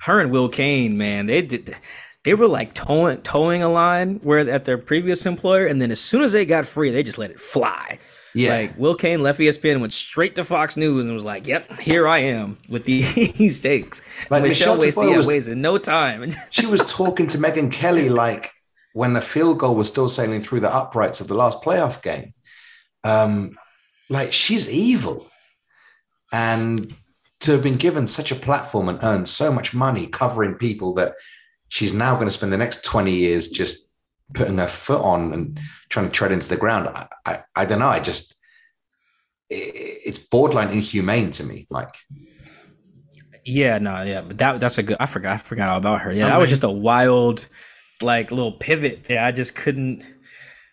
her 0.00 0.20
and 0.20 0.30
Will 0.30 0.48
Cain, 0.50 0.96
man, 0.98 1.26
they 1.26 1.42
did. 1.42 1.74
They 2.24 2.34
were 2.34 2.46
like 2.46 2.74
towing 2.74 3.22
towing 3.22 3.62
a 3.62 3.68
line 3.68 4.20
where 4.22 4.48
at 4.48 4.66
their 4.66 4.78
previous 4.78 5.26
employer, 5.26 5.66
and 5.66 5.80
then 5.80 5.90
as 5.90 6.00
soon 6.00 6.22
as 6.22 6.32
they 6.32 6.44
got 6.44 6.66
free, 6.66 6.90
they 6.90 7.02
just 7.02 7.18
let 7.18 7.30
it 7.30 7.40
fly. 7.40 7.98
Yeah, 8.34 8.50
like 8.50 8.78
Will 8.78 8.94
Cain 8.94 9.20
left 9.20 9.38
ESPN 9.38 9.72
and 9.72 9.80
went 9.80 9.92
straight 9.92 10.36
to 10.36 10.44
Fox 10.44 10.76
News 10.76 11.04
and 11.04 11.14
was 11.14 11.24
like, 11.24 11.46
"Yep, 11.46 11.80
here 11.80 12.08
I 12.08 12.18
am 12.18 12.58
with 12.68 12.84
these 12.86 13.58
stakes." 13.58 14.02
Like 14.30 14.42
Michelle, 14.42 14.76
Michelle 14.76 15.06
wasted, 15.06 15.26
was, 15.26 15.48
in 15.48 15.60
no 15.60 15.78
time. 15.78 16.30
she 16.50 16.66
was 16.66 16.80
talking 16.90 17.28
to 17.28 17.38
Megyn 17.38 17.70
Kelly 17.70 18.08
like 18.08 18.52
when 18.94 19.12
the 19.12 19.20
field 19.20 19.58
goal 19.58 19.74
was 19.74 19.88
still 19.88 20.08
sailing 20.08 20.40
through 20.40 20.60
the 20.60 20.72
uprights 20.72 21.20
of 21.20 21.28
the 21.28 21.34
last 21.34 21.62
playoff 21.62 22.02
game. 22.02 22.34
Um, 23.04 23.56
like 24.08 24.32
she's 24.32 24.70
evil. 24.70 25.28
And 26.32 26.94
to 27.40 27.52
have 27.52 27.62
been 27.62 27.76
given 27.76 28.06
such 28.06 28.30
a 28.30 28.36
platform 28.36 28.88
and 28.88 29.02
earned 29.02 29.28
so 29.28 29.52
much 29.52 29.74
money 29.74 30.06
covering 30.06 30.54
people 30.54 30.94
that 30.94 31.14
she's 31.68 31.92
now 31.92 32.14
going 32.14 32.26
to 32.26 32.30
spend 32.30 32.52
the 32.52 32.58
next 32.58 32.84
20 32.84 33.12
years 33.12 33.50
just 33.50 33.91
putting 34.34 34.56
their 34.56 34.68
foot 34.68 35.00
on 35.00 35.32
and 35.32 35.60
trying 35.88 36.06
to 36.06 36.12
tread 36.12 36.32
into 36.32 36.48
the 36.48 36.56
ground. 36.56 36.88
I, 36.88 37.08
I, 37.26 37.42
I 37.54 37.64
don't 37.64 37.78
know. 37.78 37.88
I 37.88 38.00
just, 38.00 38.34
it's 39.50 40.18
borderline 40.18 40.70
inhumane 40.70 41.30
to 41.32 41.44
me. 41.44 41.66
Like, 41.70 41.94
yeah, 43.44 43.78
no, 43.78 44.02
yeah, 44.02 44.22
but 44.22 44.38
that 44.38 44.60
that's 44.60 44.78
a 44.78 44.82
good. 44.82 44.96
I 45.00 45.06
forgot, 45.06 45.34
I 45.34 45.38
forgot 45.38 45.68
all 45.68 45.78
about 45.78 46.02
her. 46.02 46.12
Yeah, 46.12 46.26
that 46.26 46.36
oh, 46.36 46.40
was 46.40 46.50
just 46.50 46.64
a 46.64 46.70
wild, 46.70 47.48
like 48.00 48.30
little 48.30 48.52
pivot 48.52 49.04
there. 49.04 49.22
I 49.22 49.32
just 49.32 49.54
couldn't. 49.54 50.06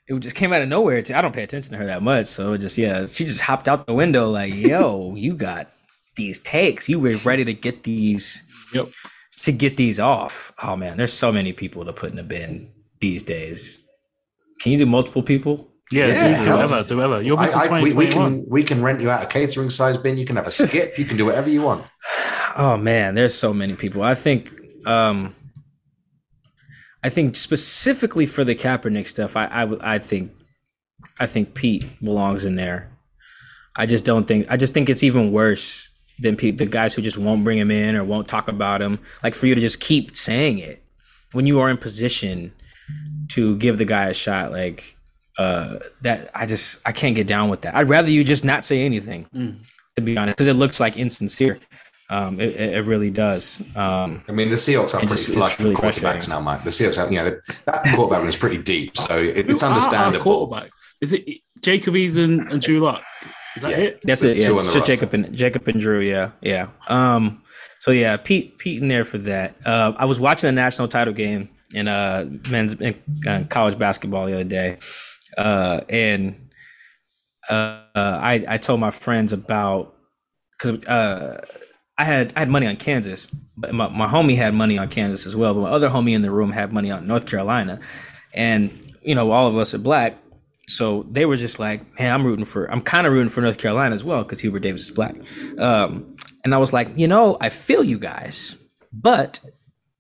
It 0.07 0.19
just 0.19 0.35
came 0.35 0.53
out 0.53 0.61
of 0.61 0.69
nowhere. 0.69 1.03
I 1.13 1.21
don't 1.21 1.33
pay 1.33 1.43
attention 1.43 1.71
to 1.71 1.77
her 1.77 1.85
that 1.85 2.03
much, 2.03 2.27
so 2.27 2.55
just 2.57 2.77
yeah, 2.77 3.05
she 3.05 3.25
just 3.25 3.41
hopped 3.41 3.67
out 3.67 3.85
the 3.85 3.93
window 3.93 4.29
like, 4.29 4.53
"Yo, 4.55 5.15
you 5.15 5.33
got 5.33 5.71
these 6.15 6.39
takes. 6.39 6.87
You 6.87 6.99
were 6.99 7.17
ready 7.17 7.43
to 7.43 7.53
get 7.53 7.83
these, 7.83 8.43
yep, 8.73 8.87
to 9.41 9.51
get 9.51 9.75
these 9.75 9.99
off." 9.99 10.53
Oh 10.61 10.75
man, 10.75 10.95
there's 10.95 11.13
so 11.13 11.31
many 11.31 11.53
people 11.53 11.85
to 11.85 11.93
put 11.93 12.11
in 12.11 12.19
a 12.19 12.23
bin 12.23 12.71
these 12.99 13.23
days. 13.23 13.85
Can 14.61 14.71
you 14.71 14.77
do 14.77 14.85
multiple 14.85 15.23
people? 15.23 15.69
Yeah, 15.91 16.07
yeah 16.07 16.45
do 16.45 16.51
whatever, 16.51 16.83
do 16.83 16.95
whatever. 16.97 17.21
You'll 17.21 17.37
be 17.37 17.43
I, 17.43 17.63
I, 17.63 17.81
we, 17.81 17.93
we, 17.93 18.07
can 18.07 18.45
we 18.47 18.63
can 18.63 18.83
rent 18.83 19.01
you 19.01 19.09
out 19.09 19.23
a 19.23 19.25
catering 19.25 19.71
size 19.71 19.97
bin. 19.97 20.17
You 20.17 20.25
can 20.25 20.35
have 20.35 20.45
a 20.45 20.49
skip. 20.49 20.97
you 20.97 21.05
can 21.05 21.17
do 21.17 21.25
whatever 21.25 21.49
you 21.49 21.61
want. 21.61 21.85
Oh 22.55 22.77
man, 22.77 23.15
there's 23.15 23.33
so 23.33 23.53
many 23.53 23.75
people. 23.75 24.03
I 24.03 24.15
think 24.15 24.51
um 24.85 25.35
I 27.03 27.09
think 27.09 27.35
specifically 27.35 28.25
for 28.25 28.43
the 28.43 28.53
Kaepernick 28.53 29.07
stuff, 29.07 29.35
I 29.35 29.45
I, 29.45 29.95
I 29.95 29.99
think 29.99 30.31
I 31.19 31.25
think 31.25 31.55
Pete 31.55 31.85
belongs 32.03 32.45
in 32.45 32.55
there. 32.55 32.91
I 33.75 33.85
just 33.85 34.05
don't 34.05 34.27
think 34.27 34.45
I 34.49 34.57
just 34.57 34.73
think 34.73 34.89
it's 34.89 35.03
even 35.03 35.31
worse 35.31 35.89
than 36.19 36.35
Pete, 36.35 36.57
the 36.57 36.65
guys 36.65 36.93
who 36.93 37.01
just 37.01 37.17
won't 37.17 37.43
bring 37.43 37.57
him 37.57 37.71
in 37.71 37.95
or 37.95 38.03
won't 38.03 38.27
talk 38.27 38.47
about 38.47 38.81
him. 38.81 38.99
Like 39.23 39.33
for 39.33 39.47
you 39.47 39.55
to 39.55 39.61
just 39.61 39.79
keep 39.79 40.15
saying 40.15 40.59
it 40.59 40.83
when 41.31 41.45
you 41.45 41.59
are 41.59 41.69
in 41.69 41.77
position 41.77 42.53
to 43.29 43.55
give 43.57 43.77
the 43.77 43.85
guy 43.85 44.07
a 44.07 44.13
shot, 44.13 44.51
like 44.51 44.95
uh, 45.37 45.79
that 46.01 46.29
I 46.35 46.45
just 46.45 46.85
I 46.85 46.91
can't 46.91 47.15
get 47.15 47.27
down 47.27 47.49
with 47.49 47.61
that. 47.61 47.75
I'd 47.75 47.89
rather 47.89 48.09
you 48.09 48.23
just 48.23 48.43
not 48.43 48.65
say 48.65 48.81
anything, 48.81 49.25
mm. 49.33 49.57
to 49.95 50.01
be 50.01 50.17
honest, 50.17 50.37
because 50.37 50.47
it 50.47 50.55
looks 50.55 50.79
like 50.79 50.97
insincere. 50.97 51.59
Um, 52.11 52.39
it, 52.39 52.55
it, 52.55 52.85
really 52.85 53.11
does. 53.11 53.61
Um, 53.75 54.23
I 54.27 54.31
mean, 54.31 54.49
the 54.49 54.55
Seahawks 54.55 54.95
are 54.95 54.97
pretty 54.97 55.07
just, 55.09 55.31
flush 55.31 55.59
really 55.59 55.75
quarterbacks 55.75 56.27
now, 56.27 56.39
Mike. 56.39 56.63
The 56.63 56.71
Seahawks, 56.71 56.95
have, 56.95 57.11
you 57.11 57.19
know, 57.19 57.39
that 57.65 57.95
quarterback 57.95 58.27
is 58.27 58.35
pretty 58.35 58.57
deep, 58.57 58.97
so 58.97 59.19
it, 59.19 59.47
it's 59.47 59.61
understandable. 59.61 60.47
quarterbacks? 60.47 60.95
Is 61.01 61.13
it 61.13 61.23
Jacob 61.61 61.93
Eason 61.93 62.51
and 62.51 62.63
Drew 62.63 62.79
Lock? 62.79 63.03
Is 63.55 63.61
that 63.61 63.71
yeah. 63.71 63.77
it? 63.77 64.01
That's 64.03 64.23
it. 64.23 64.37
Yeah, 64.37 64.55
it's 64.55 64.73
just 64.73 64.87
Jacob 64.87 65.13
and 65.13 65.31
Jacob 65.35 65.67
and 65.67 65.79
Drew. 65.79 65.99
Yeah, 65.99 66.31
yeah. 66.41 66.69
Um, 66.87 67.43
so 67.79 67.91
yeah, 67.91 68.17
Pete, 68.17 68.57
Pete 68.57 68.81
in 68.81 68.87
there 68.87 69.05
for 69.05 69.19
that. 69.19 69.55
Uh, 69.63 69.93
I 69.95 70.05
was 70.05 70.19
watching 70.19 70.47
the 70.47 70.51
national 70.51 70.87
title 70.87 71.13
game 71.13 71.49
in 71.73 71.87
uh 71.87 72.29
men's 72.49 72.73
in, 72.73 72.95
uh, 73.27 73.43
college 73.49 73.77
basketball 73.77 74.25
the 74.25 74.33
other 74.33 74.43
day, 74.43 74.77
uh, 75.37 75.79
and 75.89 76.49
uh, 77.49 77.81
I 77.95 78.45
I 78.47 78.57
told 78.57 78.79
my 78.79 78.91
friends 78.91 79.33
about 79.33 79.95
because 80.51 80.85
uh, 80.85 81.41
I 81.97 82.03
had 82.03 82.33
I 82.35 82.39
had 82.39 82.49
money 82.49 82.67
on 82.67 82.75
Kansas, 82.77 83.27
but 83.57 83.73
my, 83.73 83.87
my 83.89 84.07
homie 84.07 84.35
had 84.35 84.53
money 84.53 84.77
on 84.77 84.87
Kansas 84.87 85.25
as 85.25 85.35
well. 85.35 85.53
But 85.53 85.61
my 85.61 85.69
other 85.69 85.89
homie 85.89 86.13
in 86.13 86.21
the 86.21 86.31
room 86.31 86.51
had 86.51 86.71
money 86.71 86.91
on 86.91 87.07
North 87.07 87.25
Carolina, 87.25 87.79
and 88.33 88.71
you 89.01 89.15
know 89.15 89.31
all 89.31 89.47
of 89.47 89.57
us 89.57 89.73
are 89.73 89.79
black, 89.79 90.17
so 90.67 91.05
they 91.09 91.25
were 91.25 91.37
just 91.37 91.59
like, 91.59 91.99
man, 91.99 92.13
I'm 92.13 92.25
rooting 92.25 92.45
for 92.45 92.71
I'm 92.71 92.81
kind 92.81 93.07
of 93.07 93.13
rooting 93.13 93.29
for 93.29 93.41
North 93.41 93.57
Carolina 93.57 93.95
as 93.95 94.03
well 94.03 94.23
because 94.23 94.39
Hubert 94.39 94.59
Davis 94.59 94.83
is 94.83 94.91
black, 94.91 95.15
um, 95.57 96.15
and 96.43 96.53
I 96.53 96.57
was 96.57 96.73
like, 96.73 96.89
you 96.95 97.07
know, 97.07 97.37
I 97.41 97.49
feel 97.49 97.83
you 97.83 97.97
guys, 97.97 98.55
but 98.93 99.39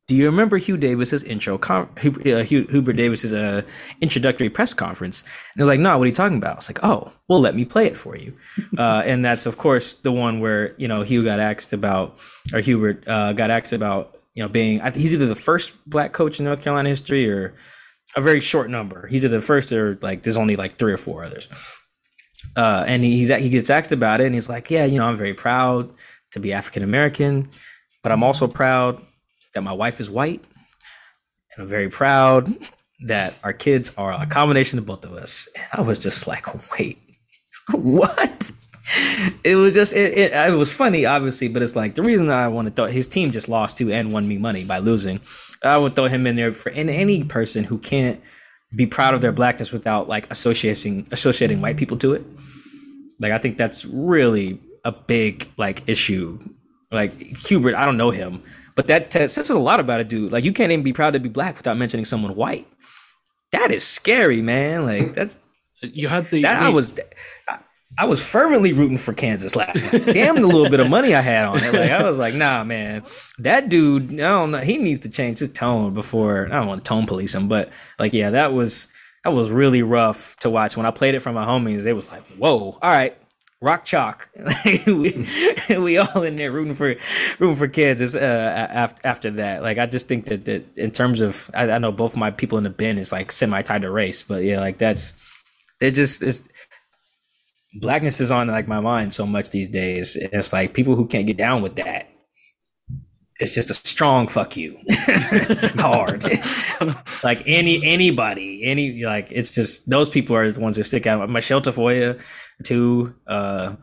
do 0.09 0.15
you 0.15 0.25
remember 0.25 0.57
Hugh 0.57 0.75
Davis's 0.75 1.23
intro, 1.23 1.59
uh, 1.59 1.85
Hugh, 1.99 2.65
Hubert 2.71 2.93
Davis's 2.93 3.31
uh, 3.31 3.61
introductory 4.01 4.49
press 4.49 4.73
conference? 4.73 5.23
And 5.53 5.61
was 5.61 5.67
like, 5.67 5.79
no, 5.79 5.95
what 5.99 6.05
are 6.05 6.07
you 6.07 6.13
talking 6.13 6.39
about? 6.39 6.53
I 6.53 6.55
was 6.55 6.67
like, 6.67 6.79
oh, 6.81 7.11
well, 7.27 7.39
let 7.39 7.53
me 7.53 7.63
play 7.63 7.85
it 7.85 7.95
for 7.95 8.17
you. 8.17 8.35
uh, 8.79 9.03
and 9.05 9.23
that's, 9.23 9.45
of 9.45 9.59
course, 9.59 9.93
the 9.93 10.11
one 10.11 10.39
where, 10.39 10.73
you 10.77 10.87
know, 10.87 11.03
Hugh 11.03 11.23
got 11.23 11.39
asked 11.39 11.73
about, 11.73 12.17
or 12.51 12.59
Hubert 12.59 13.07
uh, 13.07 13.33
got 13.33 13.51
asked 13.51 13.71
about, 13.71 14.17
you 14.33 14.41
know, 14.41 14.49
being, 14.49 14.81
I 14.81 14.89
think 14.89 15.03
he's 15.03 15.13
either 15.13 15.27
the 15.27 15.35
first 15.35 15.73
black 15.87 16.11
coach 16.11 16.39
in 16.39 16.45
North 16.45 16.63
Carolina 16.63 16.89
history 16.89 17.29
or 17.29 17.53
a 18.15 18.21
very 18.21 18.39
short 18.39 18.71
number. 18.71 19.05
He's 19.05 19.23
either 19.23 19.37
the 19.37 19.45
first 19.45 19.71
or 19.71 19.99
like, 20.01 20.23
there's 20.23 20.37
only 20.37 20.55
like 20.55 20.73
three 20.73 20.91
or 20.91 20.97
four 20.97 21.23
others. 21.23 21.47
Uh, 22.55 22.83
and 22.87 23.03
he, 23.03 23.15
he's, 23.15 23.27
he 23.27 23.49
gets 23.49 23.69
asked 23.69 23.91
about 23.91 24.21
it 24.21 24.25
and 24.25 24.33
he's 24.33 24.49
like, 24.49 24.71
yeah, 24.71 24.85
you 24.85 24.97
know, 24.97 25.05
I'm 25.05 25.17
very 25.17 25.35
proud 25.35 25.93
to 26.31 26.39
be 26.39 26.51
African 26.51 26.81
American, 26.81 27.47
but 28.01 28.11
I'm 28.11 28.23
also 28.23 28.47
proud 28.47 29.05
that 29.53 29.61
my 29.61 29.73
wife 29.73 29.99
is 29.99 30.09
white, 30.09 30.43
and 31.53 31.63
I'm 31.63 31.67
very 31.67 31.89
proud 31.89 32.49
that 33.05 33.33
our 33.43 33.53
kids 33.53 33.93
are 33.97 34.11
a 34.11 34.25
combination 34.25 34.77
of 34.79 34.85
both 34.85 35.05
of 35.05 35.13
us. 35.13 35.47
And 35.55 35.81
I 35.81 35.81
was 35.81 35.99
just 35.99 36.27
like, 36.27 36.45
wait, 36.77 36.99
what? 37.71 38.51
It 39.43 39.55
was 39.55 39.73
just 39.73 39.93
it, 39.95 40.17
it, 40.17 40.31
it 40.33 40.57
was 40.57 40.71
funny, 40.71 41.05
obviously, 41.05 41.47
but 41.47 41.61
it's 41.61 41.75
like 41.75 41.95
the 41.95 42.01
reason 42.01 42.29
I 42.29 42.47
want 42.47 42.67
to 42.67 42.73
throw 42.73 42.85
his 42.87 43.07
team 43.07 43.31
just 43.31 43.47
lost 43.47 43.77
to 43.77 43.91
and 43.91 44.11
won 44.11 44.27
me 44.27 44.37
money 44.37 44.63
by 44.63 44.79
losing. 44.79 45.19
I 45.63 45.77
would 45.77 45.95
throw 45.95 46.05
him 46.05 46.25
in 46.25 46.35
there 46.35 46.53
for 46.53 46.71
and 46.71 46.89
any 46.89 47.23
person 47.23 47.63
who 47.63 47.77
can't 47.77 48.19
be 48.75 48.85
proud 48.85 49.13
of 49.13 49.21
their 49.21 49.31
blackness 49.31 49.71
without 49.71 50.07
like 50.07 50.29
associating 50.31 51.07
associating 51.11 51.61
white 51.61 51.77
people 51.77 51.97
to 51.97 52.13
it. 52.13 52.25
Like 53.19 53.31
I 53.31 53.37
think 53.37 53.57
that's 53.57 53.85
really 53.85 54.59
a 54.83 54.91
big 54.91 55.49
like 55.57 55.87
issue. 55.87 56.39
Like 56.91 57.37
Hubert, 57.47 57.75
I 57.75 57.85
don't 57.85 57.97
know 57.97 58.09
him, 58.09 58.41
but 58.75 58.87
that 58.87 59.11
t- 59.11 59.27
says 59.27 59.49
a 59.49 59.59
lot 59.59 59.79
about 59.79 59.99
a 59.99 60.03
dude. 60.03 60.31
Like 60.31 60.43
you 60.43 60.53
can't 60.53 60.71
even 60.71 60.83
be 60.83 60.93
proud 60.93 61.13
to 61.13 61.19
be 61.19 61.29
black 61.29 61.57
without 61.57 61.77
mentioning 61.77 62.05
someone 62.05 62.35
white. 62.35 62.67
That 63.51 63.71
is 63.71 63.83
scary, 63.83 64.41
man. 64.41 64.85
Like 64.85 65.13
that's 65.13 65.39
you 65.81 66.07
had 66.07 66.29
the. 66.29 66.43
That, 66.43 66.61
I 66.61 66.69
was. 66.69 66.99
I 67.97 68.05
was 68.05 68.23
fervently 68.23 68.71
rooting 68.71 68.97
for 68.97 69.13
Kansas 69.13 69.55
last 69.55 69.91
night. 69.91 70.05
Damn 70.13 70.35
the 70.35 70.47
little 70.47 70.69
bit 70.69 70.79
of 70.79 70.89
money 70.89 71.13
I 71.13 71.21
had 71.21 71.45
on 71.45 71.61
it. 71.61 71.73
Like 71.73 71.91
I 71.91 72.03
was 72.03 72.17
like, 72.17 72.33
nah, 72.33 72.63
man, 72.63 73.03
that 73.39 73.67
dude, 73.67 74.13
I 74.13 74.29
don't 74.29 74.51
know. 74.51 74.59
He 74.59 74.77
needs 74.77 75.01
to 75.01 75.09
change 75.09 75.39
his 75.39 75.49
tone 75.49 75.93
before 75.93 76.45
I 76.45 76.59
don't 76.59 76.67
want 76.67 76.85
to 76.85 76.87
tone 76.87 77.07
police 77.07 77.35
him, 77.35 77.49
but 77.49 77.71
like, 77.97 78.13
yeah, 78.13 78.29
that 78.29 78.53
was 78.53 78.87
that 79.23 79.31
was 79.31 79.51
really 79.51 79.83
rough 79.83 80.35
to 80.37 80.49
watch. 80.49 80.77
When 80.77 80.85
I 80.85 80.91
played 80.91 81.15
it 81.15 81.19
for 81.19 81.33
my 81.33 81.45
homies, 81.45 81.83
they 81.83 81.93
was 81.93 82.09
like, 82.11 82.23
whoa, 82.37 82.77
all 82.81 82.91
right, 82.91 83.17
rock 83.61 83.85
chalk. 83.85 84.29
we 84.87 85.27
we 85.69 85.97
all 85.97 86.23
in 86.23 86.35
there 86.35 86.51
rooting 86.51 86.75
for 86.75 86.95
rooting 87.39 87.55
for 87.55 87.67
kids. 87.67 88.15
Uh, 88.15 88.67
after 88.71 89.07
after 89.07 89.31
that, 89.31 89.61
like 89.61 89.77
I 89.77 89.85
just 89.85 90.07
think 90.07 90.25
that 90.25 90.45
that 90.45 90.77
in 90.77 90.91
terms 90.91 91.21
of 91.21 91.49
I, 91.53 91.69
I 91.69 91.77
know 91.77 91.91
both 91.91 92.15
my 92.15 92.31
people 92.31 92.57
in 92.57 92.63
the 92.63 92.69
bin 92.69 92.97
is 92.97 93.11
like 93.11 93.31
semi 93.31 93.61
tied 93.61 93.81
to 93.81 93.91
race, 93.91 94.21
but 94.21 94.43
yeah, 94.43 94.59
like 94.59 94.77
that's 94.77 95.13
it 95.81 95.91
just 95.91 96.23
it's 96.23 96.47
blackness 97.75 98.19
is 98.19 98.31
on 98.31 98.47
like 98.47 98.67
my 98.67 98.79
mind 98.79 99.13
so 99.13 99.25
much 99.25 99.51
these 99.51 99.69
days. 99.69 100.15
And 100.15 100.29
it's 100.33 100.53
like 100.53 100.73
people 100.73 100.95
who 100.95 101.05
can't 101.05 101.27
get 101.27 101.37
down 101.37 101.61
with 101.61 101.75
that. 101.75 102.09
It's 103.39 103.55
just 103.55 103.71
a 103.71 103.73
strong 103.73 104.27
fuck 104.27 104.57
you, 104.57 104.77
hard. 105.77 106.25
like 107.23 107.41
any 107.45 107.81
anybody, 107.85 108.63
any 108.65 109.05
like 109.05 109.31
it's 109.31 109.51
just 109.51 109.89
those 109.89 110.09
people 110.09 110.35
are 110.35 110.51
the 110.51 110.59
ones 110.59 110.75
that 110.75 110.83
stick 110.83 111.07
out. 111.07 111.29
Michelle 111.29 111.61
Tafoya, 111.61 112.19
to 112.65 113.15
uh 113.27 113.75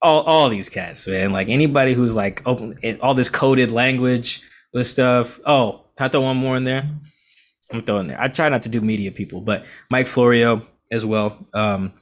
all 0.00 0.22
all 0.22 0.48
these 0.48 0.68
cats, 0.68 1.06
man. 1.08 1.32
Like 1.32 1.48
anybody 1.48 1.94
who's 1.94 2.14
like 2.14 2.46
open 2.46 2.78
all 3.02 3.14
this 3.14 3.28
coded 3.28 3.72
language 3.72 4.42
with 4.72 4.86
stuff. 4.86 5.40
Oh, 5.44 5.84
can 5.96 6.06
I 6.06 6.08
throw 6.08 6.20
one 6.20 6.36
more 6.36 6.56
in 6.56 6.64
there? 6.64 6.88
I'm 7.72 7.82
throwing 7.82 8.08
there. 8.08 8.20
I 8.20 8.28
try 8.28 8.48
not 8.48 8.62
to 8.62 8.68
do 8.68 8.80
media 8.80 9.12
people, 9.12 9.40
but 9.40 9.64
Mike 9.90 10.06
Florio 10.06 10.66
as 10.90 11.04
well. 11.04 11.46
Um, 11.54 11.92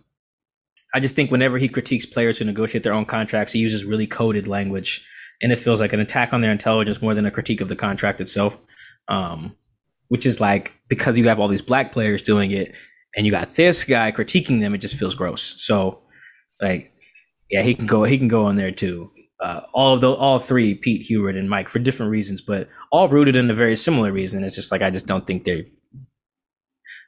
I 0.94 1.00
just 1.00 1.14
think 1.14 1.30
whenever 1.30 1.58
he 1.58 1.68
critiques 1.68 2.06
players 2.06 2.38
who 2.38 2.44
negotiate 2.44 2.82
their 2.82 2.94
own 2.94 3.04
contracts, 3.04 3.52
he 3.52 3.58
uses 3.58 3.84
really 3.84 4.06
coded 4.06 4.46
language, 4.46 5.06
and 5.42 5.52
it 5.52 5.56
feels 5.56 5.80
like 5.80 5.92
an 5.92 6.00
attack 6.00 6.32
on 6.32 6.40
their 6.40 6.52
intelligence 6.52 7.00
more 7.00 7.14
than 7.14 7.26
a 7.26 7.30
critique 7.30 7.60
of 7.60 7.68
the 7.68 7.76
contract 7.76 8.20
itself. 8.20 8.58
Um, 9.08 9.56
which 10.08 10.26
is 10.26 10.40
like 10.40 10.74
because 10.88 11.16
you 11.16 11.28
have 11.28 11.38
all 11.38 11.48
these 11.48 11.62
black 11.62 11.92
players 11.92 12.22
doing 12.22 12.50
it, 12.50 12.74
and 13.16 13.26
you 13.26 13.32
got 13.32 13.54
this 13.54 13.84
guy 13.84 14.10
critiquing 14.10 14.60
them, 14.60 14.74
it 14.74 14.78
just 14.78 14.96
feels 14.96 15.14
gross. 15.14 15.54
So, 15.62 16.02
like, 16.60 16.92
yeah, 17.50 17.62
he 17.62 17.74
can 17.74 17.86
go. 17.86 18.04
He 18.04 18.18
can 18.18 18.28
go 18.28 18.46
on 18.46 18.56
there 18.56 18.72
too. 18.72 19.10
Uh, 19.40 19.60
all 19.72 19.94
of 19.94 20.00
the 20.00 20.12
all 20.12 20.38
three, 20.38 20.74
Pete, 20.74 21.02
Hubert, 21.02 21.36
and 21.36 21.48
Mike, 21.48 21.68
for 21.68 21.78
different 21.78 22.10
reasons, 22.10 22.40
but 22.40 22.68
all 22.90 23.08
rooted 23.08 23.36
in 23.36 23.50
a 23.50 23.54
very 23.54 23.76
similar 23.76 24.12
reason. 24.12 24.42
It's 24.42 24.56
just 24.56 24.72
like 24.72 24.82
I 24.82 24.90
just 24.90 25.06
don't 25.06 25.26
think 25.26 25.44
they're 25.44 25.64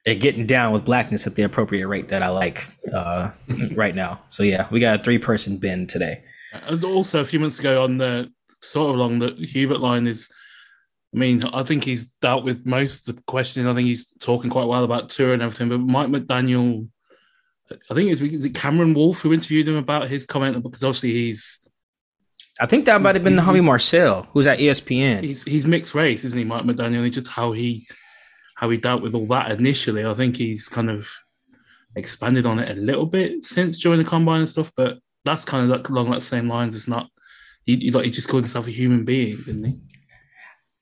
they're 0.05 0.15
getting 0.15 0.47
down 0.47 0.73
with 0.73 0.85
blackness 0.85 1.27
at 1.27 1.35
the 1.35 1.43
appropriate 1.43 1.89
rate 1.89 2.09
that 2.09 2.23
I 2.23 2.29
like 2.29 2.67
uh, 2.95 3.33
right 3.75 3.95
now. 3.95 4.21
So 4.29 4.43
yeah, 4.43 4.69
we 4.71 4.81
got 4.81 5.01
a 5.01 5.03
three 5.03 5.19
person 5.19 5.57
bin 5.59 5.87
today. 5.87 6.23
As 6.53 6.85
also 6.85 7.21
a 7.21 7.25
few 7.25 7.41
months 7.41 7.59
ago 7.59 7.83
on 7.83 7.99
the 7.99 8.33
sort 8.63 8.91
of 8.91 8.97
along 8.97 9.21
the 9.21 9.35
Hubert 9.47 9.81
line 9.81 10.07
is 10.07 10.31
I 11.15 11.19
mean, 11.19 11.45
I 11.45 11.65
think 11.65 11.85
he's 11.85 12.07
dealt 12.07 12.45
with 12.45 12.65
most 12.65 13.09
of 13.09 13.17
the 13.17 13.23
questions. 13.23 13.67
I 13.67 13.75
think 13.75 13.89
he's 13.89 14.15
talking 14.19 14.49
quite 14.49 14.67
well 14.67 14.85
about 14.85 15.09
Tua 15.09 15.33
and 15.33 15.43
everything. 15.43 15.69
But 15.69 15.79
Mike 15.79 16.09
McDaniel, 16.09 16.89
I 17.91 17.95
think 17.95 18.11
it's 18.11 18.21
is 18.21 18.45
it 18.45 18.55
Cameron 18.55 18.95
Wolfe 18.95 19.21
who 19.21 19.33
interviewed 19.33 19.67
him 19.67 19.77
about 19.77 20.09
his 20.09 20.25
comment 20.25 20.63
because 20.63 20.85
obviously 20.85 21.13
he's. 21.13 21.59
I 22.61 22.67
think 22.67 22.85
that 22.85 23.01
might 23.01 23.15
have 23.15 23.25
been 23.25 23.37
the 23.37 23.43
homie 23.43 23.65
Marcel, 23.65 24.29
who's 24.33 24.47
at 24.47 24.59
ESPN. 24.59 25.25
He's 25.25 25.43
he's 25.43 25.67
mixed 25.67 25.95
race, 25.95 26.25
isn't 26.25 26.39
he, 26.39 26.45
Mike 26.45 26.65
McDaniel? 26.65 27.05
It's 27.07 27.17
just 27.17 27.29
how 27.29 27.53
he 27.53 27.89
how 28.55 28.71
he 28.71 28.77
dealt 28.77 29.03
with 29.03 29.15
all 29.15 29.27
that 29.27 29.51
initially. 29.51 30.05
I 30.05 30.15
think 30.15 30.37
he's 30.37 30.69
kind 30.69 30.91
of 30.91 31.09
expanded 31.97 32.47
on 32.47 32.61
it 32.61 32.71
a 32.77 32.81
little 32.81 33.07
bit 33.07 33.43
since 33.43 33.79
joining 33.79 34.05
the 34.05 34.11
combine 34.11 34.41
and 34.41 34.49
stuff, 34.49 34.71
but 34.77 34.99
that's 35.25 35.45
kind 35.45 35.65
of 35.65 35.77
like 35.77 35.89
along 35.89 36.11
that 36.11 36.23
same 36.23 36.49
lines. 36.49 36.77
It's 36.77 36.89
not 36.89 37.09
he, 37.65 37.91
like 37.91 38.05
he 38.05 38.11
just 38.11 38.29
called 38.29 38.45
himself 38.45 38.67
a 38.67 38.71
human 38.71 39.05
being, 39.05 39.37
didn't 39.45 39.65
he? 39.65 39.79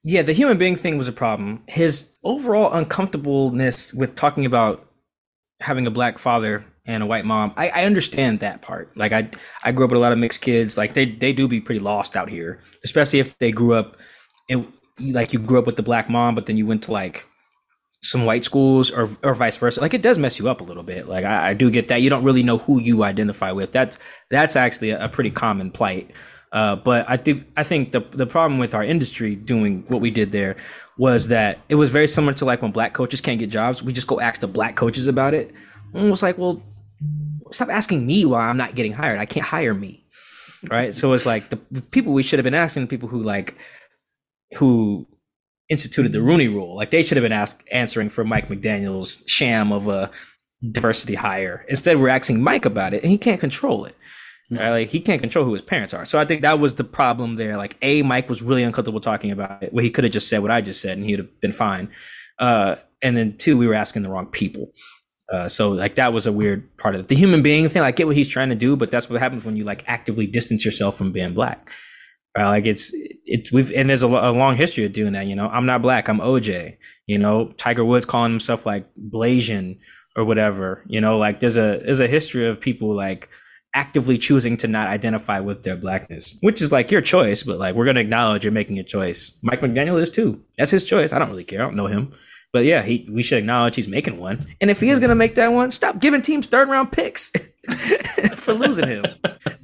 Yeah, 0.05 0.23
the 0.23 0.33
human 0.33 0.59
being 0.59 0.77
thing 0.77 0.97
was 0.97 1.09
a 1.09 1.13
problem. 1.13 1.63
His 1.67 2.17
overall 2.23 2.73
uncomfortableness 2.73 3.93
with 3.93 4.15
talking 4.15 4.47
about 4.47 4.89
having 5.61 5.87
a 5.87 5.91
black 5.91 6.19
father 6.19 6.65
and 6.87 7.03
a 7.03 7.07
white 7.07 7.25
mom, 7.25 7.53
I, 7.57 7.69
I 7.69 7.85
understand 7.85 8.41
that 8.41 8.63
part. 8.63 8.97
Like 8.97 9.13
I 9.13 9.29
I 9.65 9.73
grew 9.73 9.85
up 9.85 9.91
with 9.91 9.99
a 9.99 10.01
lot 10.01 10.13
of 10.13 10.19
mixed 10.19 10.41
kids. 10.41 10.79
Like 10.79 10.95
they 10.95 11.07
they 11.07 11.33
do 11.33 11.49
be 11.49 11.61
pretty 11.61 11.81
lost 11.81 12.17
out 12.17 12.31
here, 12.31 12.61
especially 12.85 13.19
if 13.19 13.37
they 13.39 13.51
grew 13.51 13.75
up 13.75 13.97
in 14.49 14.73
like 14.99 15.33
you 15.33 15.39
grew 15.39 15.59
up 15.59 15.67
with 15.67 15.77
the 15.77 15.83
black 15.83 16.09
mom, 16.09 16.35
but 16.35 16.47
then 16.47 16.57
you 16.57 16.67
went 16.67 16.85
to 16.85 16.93
like 16.93 17.27
some 18.01 18.25
white 18.25 18.45
schools 18.45 18.91
or 18.91 19.09
or 19.23 19.35
vice 19.35 19.57
versa. 19.57 19.81
Like 19.81 19.95
it 19.95 20.03
does 20.03 20.19
mess 20.19 20.39
you 20.39 20.49
up 20.49 20.61
a 20.61 20.65
little 20.65 20.83
bit. 20.83 21.09
Like 21.09 21.25
I, 21.25 21.51
I 21.51 21.55
do 21.55 21.71
get 21.71 21.89
that. 21.89 22.03
You 22.03 22.11
don't 22.11 22.25
really 22.25 22.43
know 22.43 22.59
who 22.59 22.81
you 22.81 23.03
identify 23.03 23.53
with. 23.53 23.73
That's 23.73 23.99
that's 24.31 24.57
actually 24.57 24.91
a, 24.91 25.05
a 25.05 25.09
pretty 25.09 25.31
common 25.31 25.71
plight. 25.71 26.13
Uh, 26.51 26.77
but 26.77 27.05
I 27.09 27.17
think 27.17 27.47
I 27.57 27.63
think 27.63 27.93
the 27.93 28.01
the 28.01 28.27
problem 28.27 28.59
with 28.59 28.75
our 28.75 28.85
industry 28.85 29.37
doing 29.37 29.85
what 29.89 30.01
we 30.01 30.11
did 30.11 30.33
there 30.33 30.57
was 30.97 31.29
that 31.29 31.59
it 31.69 31.75
was 31.75 31.91
very 31.91 32.09
similar 32.09 32.33
to 32.35 32.45
like 32.45 32.63
when 32.63 32.73
black 32.73 32.95
coaches 32.95 33.21
can't 33.21 33.39
get 33.39 33.51
jobs. 33.51 33.83
We 33.83 33.93
just 33.93 34.07
go 34.07 34.21
ask 34.21 34.41
the 34.41 34.47
black 34.47 34.77
coaches 34.77 35.07
about 35.09 35.35
it. 35.35 35.53
And 35.93 36.07
it 36.07 36.11
was 36.11 36.23
like, 36.23 36.39
well, 36.39 36.63
stop 37.51 37.69
asking 37.69 38.07
me 38.07 38.25
why 38.25 38.49
I'm 38.49 38.57
not 38.57 38.75
getting 38.75 38.93
hired. 38.93 39.19
I 39.19 39.27
can't 39.27 39.47
hire 39.47 39.75
me, 39.75 40.05
right? 40.71 40.95
So 40.95 41.13
it's 41.13 41.27
like 41.27 41.51
the 41.51 41.57
people 41.91 42.13
we 42.13 42.23
should 42.23 42.39
have 42.39 42.45
been 42.45 42.55
asking, 42.55 42.83
the 42.83 42.89
people 42.89 43.09
who 43.09 43.21
like 43.23 43.57
who 44.57 45.07
instituted 45.69 46.13
the 46.13 46.23
Rooney 46.23 46.49
Rule, 46.49 46.75
like 46.75 46.91
they 46.91 47.03
should 47.03 47.17
have 47.17 47.25
been 47.25 47.33
asked 47.33 47.63
answering 47.71 48.09
for 48.09 48.25
Mike 48.25 48.49
McDaniel's 48.49 49.23
sham 49.27 49.73
of 49.73 49.89
a 49.89 50.11
diversity 50.71 51.15
hire. 51.15 51.65
Instead, 51.69 52.01
we're 52.01 52.09
asking 52.09 52.43
Mike 52.43 52.65
about 52.65 52.95
it, 52.95 53.03
and 53.03 53.11
he 53.11 53.19
can't 53.19 53.41
control 53.41 53.85
it. 53.85 53.95
Right? 54.51 54.71
Like 54.71 54.89
he 54.89 55.01
can't 55.01 55.21
control 55.21 55.45
who 55.45 55.53
his 55.53 55.63
parents 55.63 55.93
are. 55.93 56.07
So 56.07 56.19
I 56.19 56.25
think 56.25 56.41
that 56.41 56.59
was 56.59 56.75
the 56.77 56.85
problem 56.85 57.37
there. 57.37 57.57
Like 57.57 57.77
a 57.83 58.03
Mike 58.03 58.29
was 58.29 58.43
really 58.43 58.63
uncomfortable 58.63 59.01
talking 59.01 59.31
about 59.31 59.63
it. 59.63 59.73
Well, 59.73 59.85
he 59.85 59.91
could 59.91 60.05
have 60.05 60.13
just 60.13 60.29
said 60.29 60.41
what 60.41 60.51
I 60.51 60.61
just 60.61 60.81
said, 60.81 60.97
and 60.97 61.07
he'd 61.07 61.19
have 61.19 61.41
been 61.41 61.53
fine. 61.53 61.91
Uh, 62.39 62.77
and 63.03 63.17
then 63.17 63.37
two, 63.37 63.59
we 63.59 63.67
were 63.67 63.75
asking 63.75 64.03
the 64.03 64.11
wrong 64.11 64.27
people. 64.27 64.73
Uh, 65.31 65.47
so 65.47 65.71
like 65.71 65.97
that 65.97 66.13
was 66.13 66.27
a 66.27 66.33
weird 66.33 66.75
part 66.79 66.95
of 66.95 67.03
it. 67.03 67.09
The 67.09 67.15
human 67.15 67.43
being 67.43 67.69
thing, 67.69 67.83
I 67.83 67.91
get 67.91 68.07
what 68.07 68.17
he's 68.17 68.29
trying 68.29 68.49
to 68.49 68.55
do, 68.55 68.77
but 68.77 68.91
that's 68.91 69.11
what 69.11 69.21
happens 69.21 69.45
when 69.45 69.57
you 69.57 69.65
like 69.65 69.85
actively 69.87 70.27
distance 70.27 70.65
yourself 70.65 70.97
from 70.97 71.13
being 71.13 71.35
black. 71.35 71.71
Like 72.45 72.67
it's 72.67 72.93
it's 73.25 73.53
we've 73.53 73.71
and 73.73 73.89
there's 73.89 74.03
a, 74.03 74.07
a, 74.07 74.33
long 74.33 74.57
history 74.57 74.85
of 74.85 74.93
doing 74.93 75.13
that. 75.13 75.27
You 75.27 75.35
know, 75.35 75.49
I'm 75.49 75.67
not 75.67 75.83
black. 75.83 76.09
I'm 76.09 76.21
OJ. 76.21 76.77
You 77.07 77.19
know, 77.19 77.49
Tiger 77.57 77.85
Woods 77.85 78.07
calling 78.07 78.31
himself 78.31 78.67
like 78.67 78.87
Blasian 79.11 79.79
or 80.17 80.25
whatever. 80.25 80.85
You 80.87 81.01
know, 81.01 81.17
like 81.17 81.41
there's 81.41 81.57
a 81.57 81.81
there's 81.85 82.01
a 82.01 82.07
history 82.07 82.47
of 82.47 82.61
people 82.61 82.95
like 82.95 83.29
actively 83.75 84.19
choosing 84.19 84.57
to 84.57 84.67
not 84.67 84.89
identify 84.89 85.41
with 85.41 85.63
their 85.63 85.77
blackness, 85.77 86.37
which 86.41 86.61
is 86.61 86.73
like 86.73 86.91
your 86.91 87.01
choice, 87.01 87.43
but 87.43 87.59
like 87.59 87.75
we're 87.75 87.87
gonna 87.87 88.01
acknowledge 88.01 88.45
you're 88.45 88.53
making 88.53 88.79
a 88.79 88.85
choice. 88.85 89.39
Mike 89.43 89.61
McDaniel 89.61 90.01
is 90.01 90.11
too. 90.11 90.43
That's 90.57 90.71
his 90.71 90.85
choice. 90.85 91.13
I 91.13 91.19
don't 91.19 91.31
really 91.31 91.45
care. 91.45 91.61
I 91.61 91.65
don't 91.65 91.77
know 91.77 91.87
him. 91.87 92.13
But 92.53 92.65
yeah, 92.65 92.83
he 92.83 93.07
we 93.11 93.23
should 93.23 93.39
acknowledge 93.39 93.75
he's 93.77 93.89
making 93.89 94.19
one. 94.19 94.47
And 94.61 94.71
if 94.71 94.81
he 94.81 94.89
is 94.89 94.99
gonna 95.01 95.15
make 95.15 95.35
that 95.35 95.49
one, 95.49 95.71
stop 95.71 95.99
giving 96.01 96.23
teams 96.23 96.47
third 96.47 96.69
round 96.69 96.93
picks 96.93 97.31
for 98.37 98.55
losing 98.55 98.89
him. 98.89 99.05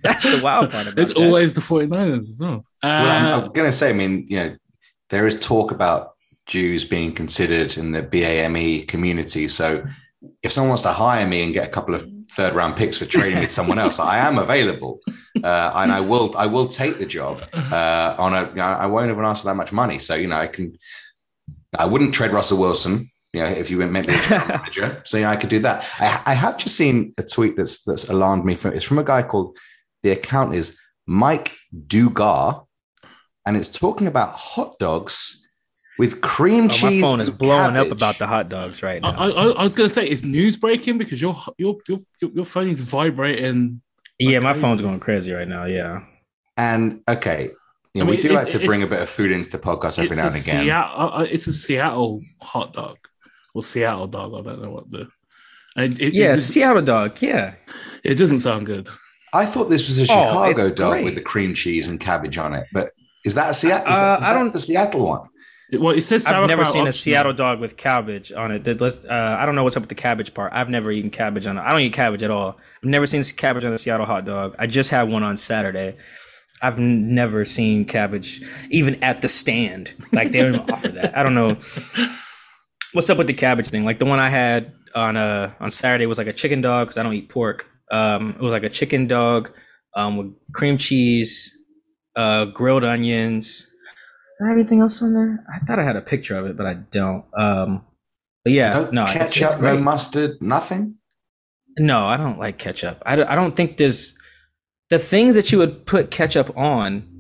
That's 0.03 0.25
the 0.25 0.41
wild 0.43 0.71
part 0.71 0.87
about 0.89 0.99
It's 0.99 1.09
that. 1.15 1.17
always 1.19 1.55
the 1.55 1.61
49ers 1.63 2.19
as 2.21 2.39
well. 2.41 2.65
Well, 2.83 2.93
I'm, 3.11 3.27
Uh, 3.27 3.45
I'm 3.47 3.53
going 3.53 3.69
to 3.69 3.73
say, 3.73 3.89
I 3.89 3.93
mean, 3.95 4.27
you 4.29 4.37
know, 4.37 4.57
there 5.09 5.27
is 5.27 5.41
talk 5.41 5.71
about 5.71 6.11
Jews 6.47 6.85
being 6.85 7.15
considered 7.15 7.79
in 7.79 7.93
the 7.93 8.03
BAME 8.03 8.87
community. 8.87 9.49
So 9.49 9.85
if 10.43 10.53
someone 10.53 10.69
wants 10.69 10.83
to 10.83 10.93
hire 10.93 11.27
me 11.27 11.43
and 11.43 11.55
get 11.55 11.67
a 11.67 11.71
couple 11.71 11.95
of 11.95 12.07
third 12.33 12.53
round 12.55 12.77
picks 12.77 12.99
for 12.99 13.07
trading 13.07 13.39
with 13.41 13.51
someone 13.51 13.79
else, 13.79 13.99
I 13.99 14.19
am 14.19 14.37
available, 14.39 15.01
uh, 15.43 15.73
and 15.75 15.91
I 15.91 16.01
will 16.01 16.35
I 16.37 16.47
will 16.47 16.67
take 16.69 16.99
the 16.99 17.07
job 17.07 17.43
uh, 17.55 18.15
on 18.19 18.35
a. 18.35 18.49
You 18.51 18.57
know, 18.57 18.65
I 18.65 18.87
won't 18.87 19.11
even 19.11 19.25
ask 19.25 19.41
for 19.43 19.49
that 19.49 19.55
much 19.57 19.73
money. 19.73 19.99
So 19.99 20.15
you 20.15 20.27
know, 20.29 20.37
I 20.37 20.47
can. 20.49 20.77
I 21.79 21.87
wouldn't 21.87 22.15
trade 22.15 22.31
Russell 22.33 22.59
Wilson. 22.61 23.11
You 23.33 23.41
know, 23.41 23.47
if 23.49 23.69
you 23.71 23.79
meant 23.79 24.07
me 24.07 24.15
a 24.15 24.19
general 24.29 24.49
manager, 24.59 25.03
so 25.05 25.19
yeah, 25.19 25.31
I 25.31 25.37
could 25.37 25.51
do 25.51 25.59
that. 25.61 25.85
I, 25.99 26.23
I 26.27 26.35
have 26.35 26.57
just 26.57 26.77
seen 26.77 27.15
a 27.19 27.23
tweet 27.25 27.57
that's 27.57 27.83
that's 27.85 28.09
alarmed 28.09 28.45
me. 28.45 28.55
From, 28.55 28.75
it's 28.75 28.85
from 28.85 28.99
a 28.99 29.05
guy 29.05 29.23
called 29.25 29.57
the 30.05 30.11
account 30.11 30.55
is 30.55 30.79
Mike 31.07 31.53
Dugar, 31.89 32.65
and 33.45 33.57
it's 33.57 33.69
talking 33.71 34.07
about 34.07 34.31
hot 34.31 34.79
dogs 34.79 35.41
with 35.99 36.21
cream 36.21 36.67
Oh, 36.67 36.69
cheese. 36.69 37.01
my 37.03 37.09
phone 37.09 37.21
is 37.21 37.29
and 37.29 37.39
blowing 37.39 37.77
up 37.77 37.91
about 37.91 38.19
the 38.19 38.27
hot 38.27 38.49
dogs 38.49 38.83
right 38.83 39.03
now. 39.03 39.11
I, 39.11 39.29
I 39.31 39.63
was 39.65 39.75
going 39.75 39.89
to 39.89 39.95
say 39.95 40.07
it's 40.07 40.23
news 40.23 40.57
breaking 40.57 40.99
because 40.99 41.21
your 41.21 41.37
your 41.59 41.77
your 41.89 41.99
your, 42.21 42.31
your 42.31 42.45
phone 42.47 42.69
is 42.69 42.81
vibrating. 42.81 43.81
yeah, 44.21 44.39
my 44.39 44.51
crazy. 44.53 44.61
phone's 44.63 44.83
going 44.83 45.01
crazy 45.01 45.33
right 45.33 45.49
now. 45.49 45.65
Yeah. 45.65 46.05
And 46.57 47.01
okay, 47.09 47.51
you 47.95 48.01
know, 48.03 48.09
I 48.09 48.11
mean, 48.11 48.17
we 48.17 48.23
do 48.23 48.35
like 48.35 48.49
to 48.49 48.59
bring 48.67 48.83
a 48.83 48.87
bit 48.87 49.01
of 49.01 49.09
food 49.09 49.31
into 49.33 49.51
the 49.51 49.59
podcast 49.59 50.03
every 50.03 50.17
now 50.17 50.27
and 50.27 50.35
again. 50.37 50.65
Seattle, 50.65 51.01
uh, 51.01 51.09
uh, 51.21 51.27
it's 51.31 51.47
a 51.47 51.53
Seattle 51.53 52.21
hot 52.43 52.73
dog 52.75 52.99
or 53.55 53.63
Seattle 53.63 54.09
dog. 54.09 54.35
I 54.35 54.43
don't 54.43 54.63
know 54.63 54.71
what 54.71 54.91
the. 54.91 55.09
And 55.77 56.01
it, 56.01 56.13
Yeah, 56.15 56.33
it, 56.35 56.41
Seattle 56.41 56.83
dog. 56.83 57.21
Yeah. 57.23 57.55
it 58.03 58.17
doesn't 58.17 58.41
sound 58.41 58.67
good. 58.67 58.89
I 59.33 59.47
thought 59.47 59.69
this 59.71 59.89
was 59.89 59.99
a 59.99 60.03
Oh, 60.03 60.07
Chicago 60.07 60.71
dog 60.75 60.93
great. 60.93 61.05
with 61.05 61.15
the 61.15 61.21
cream 61.21 61.55
cheese 61.55 61.89
and 61.89 61.99
cabbage 61.99 62.37
on 62.39 62.55
it, 62.55 62.67
but 62.73 62.91
is 63.25 63.35
that 63.35 63.51
a 63.51 63.55
Seattle? 63.55 63.93
Uh, 63.93 64.19
I 64.23 64.33
don't- 64.33 64.53
the 64.53 64.59
Seattle 64.59 65.07
one. 65.07 65.29
Well, 65.73 65.97
it 65.97 66.03
says 66.03 66.27
I've 66.27 66.47
never 66.47 66.63
sauerkraut 66.65 66.73
seen 66.73 66.87
a. 66.87 66.93
Seattle 66.93 67.33
dog 67.33 67.59
with 67.59 67.77
cabbage 67.77 68.31
on 68.33 68.53
it. 68.53 68.63
That- 68.65 68.81
let's- 68.81 69.05
Uh, 69.05 69.37
I 69.39 69.47
don't 69.47 69.55
know 69.57 69.65
what's 69.65 69.77
up 69.77 69.83
with 69.83 69.89
the 69.89 69.95
cabbage 69.97 70.33
part. 70.35 70.53
I've 70.53 70.69
never 70.69 70.93
eaten 70.93 71.11
cabbage 71.11 71.47
on 71.49 71.59
it. 71.59 71.63
I 71.63 71.71
don't 71.71 71.81
eat 71.81 71.93
cabbage 71.93 72.23
at 72.23 72.31
all. 72.31 72.59
I've 72.83 72.89
never 72.89 73.07
seen 73.07 73.25
cabbage 73.37 73.65
on 73.65 73.73
a 73.73 73.79
Seattle 73.79 74.07
hot 74.07 74.25
dog. 74.25 74.55
I 74.59 74.67
just 74.67 74.91
had 74.91 75.09
one 75.11 75.23
on 75.25 75.37
Saturday. 75.37 75.97
I've 76.65 76.79
never 76.79 77.45
seen 77.45 77.85
cabbage 77.85 78.41
even 78.71 79.03
at 79.03 79.21
the 79.23 79.29
stand. 79.29 79.95
Like 80.13 80.33
they 80.33 80.41
don't 80.43 80.55
even 80.57 80.71
offer 80.71 80.89
that. 80.89 81.17
I 81.17 81.23
don't 81.23 81.35
know 81.35 81.57
what's 82.93 83.11
up 83.11 83.19
with 83.19 83.27
the 83.27 83.35
cabbage 83.35 83.69
thing. 83.69 83.85
Like 83.85 83.99
the 83.99 84.05
one 84.07 84.21
I 84.21 84.29
had 84.29 84.73
on 84.95 85.17
uh 85.17 85.53
on 85.61 85.71
Saturday 85.71 86.07
was 86.07 86.19
like 86.19 86.27
a 86.27 86.33
chicken 86.33 86.61
dog 86.61 86.87
because 86.89 86.99
I 86.99 87.03
don't 87.03 87.15
eat 87.15 87.29
pork. 87.29 87.67
Um, 87.91 88.31
it 88.31 88.41
was 88.41 88.53
like 88.53 88.63
a 88.63 88.69
chicken 88.71 89.07
dog 89.07 89.51
um, 89.95 90.17
with 90.17 90.35
cream 90.53 90.79
cheese, 90.79 91.57
uh, 92.17 92.47
grilled 92.47 92.85
onions. 92.85 93.67
Did 94.41 94.47
I 94.47 94.49
have 94.49 94.59
anything 94.59 94.81
else 94.81 95.01
on 95.03 95.13
there? 95.13 95.45
I 95.55 95.59
thought 95.65 95.79
I 95.79 95.85
had 95.85 95.97
a 95.97 96.01
picture 96.01 96.37
of 96.37 96.47
it, 96.47 96.57
but 96.57 96.67
I 96.67 96.75
don't. 96.75 97.25
Um, 97.37 97.85
but 98.43 98.53
yeah, 98.53 98.73
No, 98.73 98.91
no, 98.91 99.07
ketchup, 99.07 99.43
it's 99.49 99.55
no 99.57 99.61
great. 99.75 99.81
mustard, 99.81 100.43
nothing. 100.43 100.97
No, 101.79 102.05
I 102.05 102.17
don't 102.17 102.39
like 102.39 102.59
ketchup. 102.59 103.03
I 103.07 103.13
I 103.23 103.35
don't 103.35 103.55
think 103.55 103.77
there's 103.77 104.15
the 104.99 105.05
things 105.05 105.35
that 105.35 105.51
you 105.53 105.59
would 105.59 105.85
put 105.87 106.11
ketchup 106.11 106.57
on. 106.57 107.11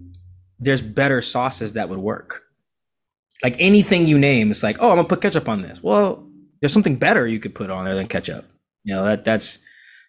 There's 0.61 0.81
better 0.81 1.21
sauces 1.21 1.73
that 1.73 1.89
would 1.89 1.99
work. 1.99 2.43
Like 3.43 3.57
anything 3.59 4.07
you 4.07 4.19
name, 4.19 4.51
it's 4.51 4.63
like, 4.63 4.77
oh, 4.81 4.91
I'm 4.91 4.97
gonna 4.97 5.09
put 5.09 5.21
ketchup 5.21 5.49
on 5.49 5.63
this. 5.63 5.83
Well, 5.83 6.27
there's 6.61 6.73
something 6.73 6.97
better 6.97 7.27
you 7.27 7.41
could 7.41 7.55
put 7.55 7.69
on 7.71 7.85
there 7.85 7.95
than 7.95 8.07
ketchup. 8.07 8.47
You 8.85 8.95
know 8.95 9.05
that 9.05 9.25
that's 9.25 9.59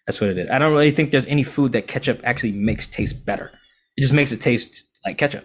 that's 0.06 0.20
what 0.20 0.30
it 0.30 0.38
is. 0.38 0.50
I 0.50 0.58
don't 0.60 0.72
really 0.72 0.92
think 0.92 1.10
there's 1.10 1.26
any 1.26 1.42
food 1.42 1.72
that 1.72 1.88
ketchup 1.88 2.20
actually 2.24 2.52
makes 2.52 2.86
taste 2.86 3.26
better. 3.26 3.50
It 3.96 4.02
just 4.02 4.14
makes 4.14 4.30
it 4.32 4.40
taste 4.40 5.00
like 5.04 5.18
ketchup. 5.18 5.44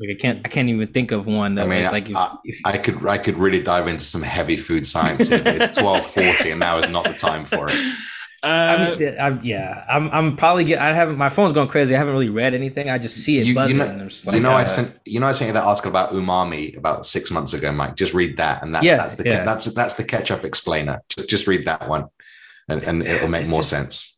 Like 0.00 0.16
I 0.16 0.18
can't 0.20 0.40
I 0.44 0.48
can't 0.48 0.68
even 0.68 0.88
think 0.88 1.12
of 1.12 1.26
one 1.26 1.54
that 1.54 1.66
I 1.66 1.68
mean, 1.68 1.84
like 1.86 2.10
if, 2.10 2.16
I- 2.16 2.36
if 2.44 2.58
I 2.64 2.76
could 2.78 3.06
I 3.06 3.18
could 3.18 3.38
really 3.38 3.62
dive 3.62 3.86
into 3.88 4.04
some 4.04 4.22
heavy 4.22 4.56
food 4.56 4.86
science. 4.86 5.30
it's 5.30 5.76
twelve 5.78 6.04
forty, 6.04 6.50
and 6.50 6.60
now 6.60 6.78
is 6.78 6.90
not 6.90 7.04
the 7.04 7.14
time 7.14 7.46
for 7.46 7.68
it. 7.70 7.94
Uh, 8.42 8.46
I 8.46 8.94
mean, 8.96 9.14
I'm, 9.20 9.40
yeah, 9.42 9.84
I'm. 9.90 10.08
I'm 10.10 10.36
probably 10.36 10.62
get. 10.64 10.78
I 10.80 10.92
haven't. 10.94 11.16
My 11.18 11.28
phone's 11.28 11.52
going 11.52 11.66
crazy. 11.66 11.94
I 11.94 11.98
haven't 11.98 12.12
really 12.12 12.28
read 12.28 12.54
anything. 12.54 12.88
I 12.88 12.96
just 12.98 13.16
see 13.16 13.38
it 13.38 13.40
You, 13.40 13.46
you 13.46 13.54
buzzing. 13.56 13.78
know, 13.78 13.86
and 13.86 14.02
I'm 14.02 14.08
just 14.08 14.26
like, 14.28 14.34
you 14.36 14.40
know, 14.40 14.50
I 14.52 14.62
uh, 14.62 14.68
sent 14.68 15.00
you 15.04 15.18
know 15.18 15.26
I 15.26 15.32
sent 15.32 15.48
you 15.48 15.52
that 15.54 15.64
article 15.64 15.90
about 15.90 16.12
umami 16.12 16.76
about 16.78 17.04
six 17.04 17.32
months 17.32 17.52
ago, 17.52 17.72
Mike. 17.72 17.96
Just 17.96 18.14
read 18.14 18.36
that, 18.36 18.62
and 18.62 18.72
that, 18.76 18.84
Yeah, 18.84 18.96
that's 18.98 19.16
the 19.16 19.24
yeah. 19.24 19.44
that's 19.44 19.64
that's 19.74 19.96
the 19.96 20.04
ketchup 20.04 20.44
explainer. 20.44 21.02
Just, 21.08 21.28
just 21.28 21.46
read 21.48 21.64
that 21.66 21.88
one, 21.88 22.04
and, 22.68 22.84
and 22.84 23.02
it'll 23.02 23.26
make 23.28 23.40
It's 23.40 23.50
more 23.50 23.60
just- 23.60 23.70
sense. 23.70 24.14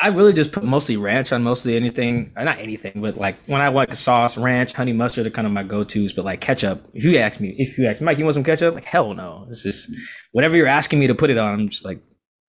I 0.00 0.08
really 0.08 0.32
just 0.32 0.52
put 0.52 0.62
mostly 0.62 0.96
ranch 0.96 1.32
on 1.32 1.42
mostly 1.42 1.74
anything. 1.74 2.32
uh, 2.36 2.44
Not 2.44 2.58
anything, 2.60 3.00
but 3.02 3.16
like 3.18 3.36
when 3.46 3.60
I 3.60 3.66
like 3.66 3.90
a 3.90 3.96
sauce, 3.96 4.38
ranch, 4.38 4.72
honey 4.72 4.92
mustard 4.92 5.26
are 5.26 5.30
kind 5.30 5.44
of 5.44 5.52
my 5.52 5.64
go 5.64 5.82
tos. 5.82 6.12
But 6.12 6.24
like 6.24 6.40
ketchup, 6.40 6.86
if 6.94 7.02
you 7.02 7.18
ask 7.18 7.40
me, 7.40 7.54
if 7.58 7.76
you 7.76 7.84
ask 7.86 8.00
Mike, 8.00 8.16
you 8.16 8.24
want 8.24 8.34
some 8.34 8.44
ketchup? 8.44 8.74
Like 8.76 8.84
hell 8.84 9.12
no. 9.12 9.46
It's 9.50 9.64
just 9.64 9.90
whatever 10.30 10.56
you're 10.56 10.68
asking 10.68 11.00
me 11.00 11.08
to 11.08 11.16
put 11.16 11.30
it 11.30 11.36
on. 11.36 11.52
I'm 11.52 11.68
just 11.68 11.84
like, 11.84 12.00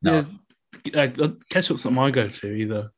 no. 0.03 0.17
yeah, 0.17 0.23
uh, 0.95 1.27
ketchup's 1.51 1.85
not 1.85 1.93
my 1.93 2.11
go-to 2.11 2.53
either. 2.53 2.91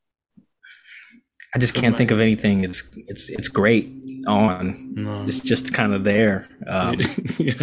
I 1.53 1.60
just 1.60 1.73
can't 1.73 1.98
think 1.98 2.11
of 2.11 2.19
anything. 2.22 2.64
It's 2.64 2.89
it's 3.07 3.30
it's 3.30 3.49
great 3.49 3.91
on. 4.26 4.93
No. 4.95 5.23
It's 5.26 5.41
just 5.41 5.73
kind 5.73 5.93
of 5.93 6.06
there. 6.06 6.48
Um, 6.65 6.95
yeah. 7.39 7.53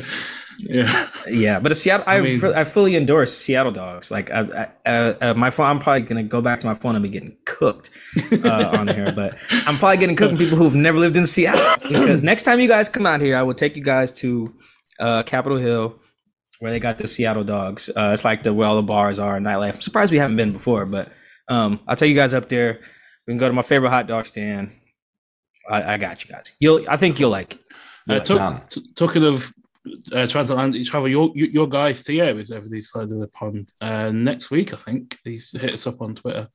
yeah. 0.60 1.08
Yeah, 1.26 1.60
but 1.60 1.74
Seattle, 1.74 2.04
I, 2.06 2.18
I 2.18 2.20
mean- 2.20 2.44
I 2.44 2.64
fully 2.64 2.96
endorse 2.96 3.32
Seattle 3.34 3.72
dogs. 3.72 4.10
Like, 4.10 4.30
I, 4.30 4.68
I, 4.84 4.90
uh, 4.90 5.14
uh, 5.22 5.34
my 5.34 5.48
phone, 5.50 5.66
I'm 5.66 5.78
probably 5.78 6.02
gonna 6.02 6.22
go 6.22 6.42
back 6.42 6.60
to 6.60 6.66
my 6.66 6.74
phone 6.74 6.96
and 6.96 7.02
be 7.02 7.08
getting 7.08 7.34
cooked 7.46 7.88
uh, 8.44 8.68
on 8.78 8.88
here, 8.88 9.10
but 9.12 9.38
I'm 9.50 9.78
probably 9.78 9.96
getting 9.96 10.16
cooked 10.16 10.32
from 10.32 10.38
people 10.38 10.58
who've 10.58 10.74
never 10.74 10.98
lived 10.98 11.16
in 11.16 11.26
Seattle. 11.26 12.18
Next 12.20 12.42
time 12.42 12.60
you 12.60 12.68
guys 12.68 12.90
come 12.90 13.06
out 13.06 13.22
here, 13.22 13.36
I 13.38 13.42
will 13.42 13.54
take 13.54 13.74
you 13.76 13.82
guys 13.82 14.12
to 14.20 14.52
uh, 15.00 15.22
Capitol 15.22 15.56
Hill. 15.58 15.98
Where 16.60 16.70
they 16.72 16.80
got 16.80 16.98
the 16.98 17.06
Seattle 17.06 17.44
Dogs. 17.44 17.88
Uh, 17.88 18.10
it's 18.12 18.24
like 18.24 18.42
the 18.42 18.52
where 18.52 18.66
all 18.68 18.76
the 18.76 18.82
bars 18.82 19.18
are, 19.18 19.38
nightlife. 19.38 19.74
I'm 19.74 19.80
surprised 19.80 20.10
we 20.10 20.18
haven't 20.18 20.36
been 20.36 20.52
before, 20.52 20.86
but 20.86 21.10
um, 21.48 21.80
I'll 21.86 21.96
take 21.96 22.10
you 22.10 22.16
guys 22.16 22.34
up 22.34 22.48
there. 22.48 22.80
We 23.26 23.32
can 23.32 23.38
go 23.38 23.46
to 23.48 23.54
my 23.54 23.62
favorite 23.62 23.90
hot 23.90 24.06
dog 24.06 24.26
stand. 24.26 24.72
I, 25.68 25.94
I 25.94 25.96
got 25.98 26.24
you 26.24 26.30
guys. 26.30 26.54
You'll, 26.60 26.84
I 26.88 26.96
think 26.96 27.20
you'll 27.20 27.30
like 27.30 27.54
it. 27.54 27.60
You'll 28.06 28.16
Uh, 28.16 28.18
like 28.18 28.24
talk, 28.26 28.38
Done. 28.38 28.60
t- 28.68 28.92
talking 28.94 29.24
of 29.24 29.52
uh, 30.12 30.26
transatlantic 30.26 30.84
travel, 30.86 31.08
your 31.08 31.30
your 31.34 31.48
your 31.48 31.68
guy 31.68 31.92
Theo 31.92 32.36
is 32.38 32.50
over 32.50 32.68
the 32.68 32.80
side 32.80 33.10
of 33.10 33.18
the 33.20 33.28
pond 33.28 33.70
uh, 33.80 34.10
next 34.10 34.50
week. 34.50 34.72
I 34.72 34.76
think 34.76 35.18
he's 35.24 35.52
hit 35.52 35.74
us 35.74 35.86
up 35.86 36.00
on 36.00 36.14
Twitter. 36.14 36.48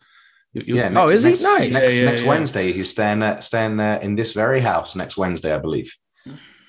You- 0.54 0.64
you- 0.68 0.76
Yeah. 0.78 0.90
Oh, 0.90 1.08
next- 1.08 1.14
is 1.14 1.24
he? 1.24 1.30
next, 1.30 1.44
Nice. 1.44 1.72
Next, 1.74 1.84
Yeah, 1.86 1.90
yeah, 2.00 2.06
next 2.06 2.22
yeah. 2.24 2.28
Wednesday, 2.30 2.74
he's 2.74 2.90
staying 2.90 3.22
uh, 3.24 3.42
staying 3.42 3.80
uh, 3.80 4.00
in 4.02 4.16
this 4.16 4.34
very 4.34 4.62
house 4.62 4.96
next 4.96 5.16
Wednesday, 5.18 5.54
I 5.54 5.60
believe. 5.60 5.92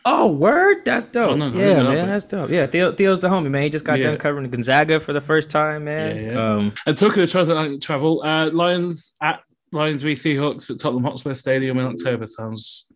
Oh, 0.06 0.30
word! 0.30 0.84
That's 0.84 1.06
dope. 1.06 1.30
Oh, 1.32 1.34
no, 1.36 1.48
no, 1.48 1.58
yeah, 1.58 1.76
no, 1.78 1.82
no, 1.84 1.88
man, 1.90 2.04
but- 2.06 2.12
that's 2.12 2.24
dope. 2.26 2.50
Yeah, 2.50 2.66
Theo, 2.66 2.92
Theo's 2.92 3.20
the 3.20 3.28
homie, 3.28 3.50
man. 3.50 3.62
He 3.62 3.70
just 3.70 3.84
got 3.86 3.98
Yeah. 3.98 4.08
done 4.08 4.18
covering 4.18 4.50
Gonzaga 4.50 5.00
for 5.00 5.12
the 5.14 5.20
first 5.20 5.48
time, 5.50 5.84
man. 5.84 6.16
Yeah, 6.16 6.32
yeah. 6.32 6.52
Um, 6.56 6.74
And 6.86 6.96
talking 6.96 7.22
of 7.22 7.30
transatlantic 7.30 7.80
travel, 7.80 8.22
uh, 8.22 8.50
Lions 8.52 9.16
at 9.22 9.40
Lions 9.72 10.02
v 10.02 10.12
Seahawks 10.12 10.70
at 10.70 10.78
Tottenham 10.78 11.04
Hotspur 11.04 11.34
Stadium 11.34 11.78
in 11.78 11.86
October 11.86 12.26
sounds 12.26 12.86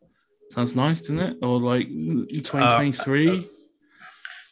sounds 0.51 0.77
nice, 0.77 1.01
doesn't 1.01 1.19
it? 1.19 1.37
Or 1.43 1.59
like 1.61 1.87
twenty 2.45 2.67
twenty 2.69 2.93
three. 2.93 3.49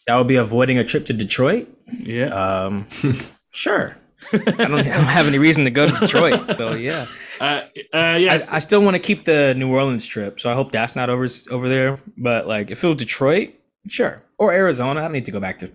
that 0.07 0.17
would 0.17 0.27
be 0.27 0.37
avoiding 0.37 0.79
a 0.79 0.85
trip 0.85 1.05
to 1.07 1.13
Detroit. 1.13 1.69
Yeah. 2.01 2.27
Um, 2.29 2.87
sure. 3.51 3.97
I 4.33 4.39
don't, 4.39 4.59
I 4.59 4.83
don't 4.83 5.05
have 5.05 5.27
any 5.27 5.39
reason 5.39 5.65
to 5.65 5.71
go 5.71 5.87
to 5.87 5.93
Detroit, 5.95 6.51
so 6.53 6.75
yeah. 6.75 7.07
Uh, 7.41 7.63
uh, 7.93 8.17
yeah. 8.19 8.41
I, 8.51 8.57
I 8.57 8.59
still 8.59 8.83
want 8.83 8.95
to 8.95 8.99
keep 8.99 9.25
the 9.25 9.55
New 9.55 9.73
Orleans 9.73 10.07
trip, 10.07 10.41
so 10.41 10.51
I 10.51 10.55
hope 10.55 10.73
that's 10.73 10.97
not 10.97 11.11
over 11.11 11.27
over 11.51 11.69
there. 11.69 11.99
But 12.17 12.47
like, 12.47 12.71
if 12.71 12.83
it 12.83 12.87
was 12.87 12.97
Detroit, 12.97 13.55
sure, 13.89 14.23
or 14.39 14.53
Arizona, 14.53 15.03
I 15.03 15.09
need 15.09 15.25
to 15.27 15.31
go 15.31 15.41
back 15.41 15.59
to 15.61 15.71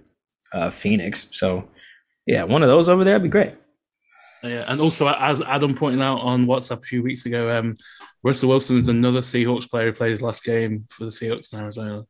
uh, 0.53 0.69
Phoenix. 0.69 1.27
So 1.31 1.67
yeah, 2.25 2.43
one 2.43 2.63
of 2.63 2.69
those 2.69 2.89
over 2.89 3.03
there 3.03 3.15
would 3.15 3.23
be 3.23 3.29
great. 3.29 3.55
Yeah, 4.43 4.65
and 4.67 4.81
also 4.81 5.07
as 5.07 5.41
Adam 5.41 5.75
pointed 5.75 6.01
out 6.01 6.19
on 6.19 6.47
WhatsApp 6.47 6.79
a 6.79 6.83
few 6.83 7.03
weeks 7.03 7.25
ago, 7.25 7.57
um, 7.57 7.77
Russell 8.23 8.49
Wilson 8.49 8.77
is 8.77 8.87
another 8.87 9.21
Seahawks 9.21 9.69
player 9.69 9.87
who 9.87 9.93
played 9.93 10.11
his 10.13 10.21
last 10.21 10.43
game 10.43 10.87
for 10.89 11.05
the 11.05 11.11
Seahawks 11.11 11.53
in 11.53 11.59
Arizona. 11.59 12.05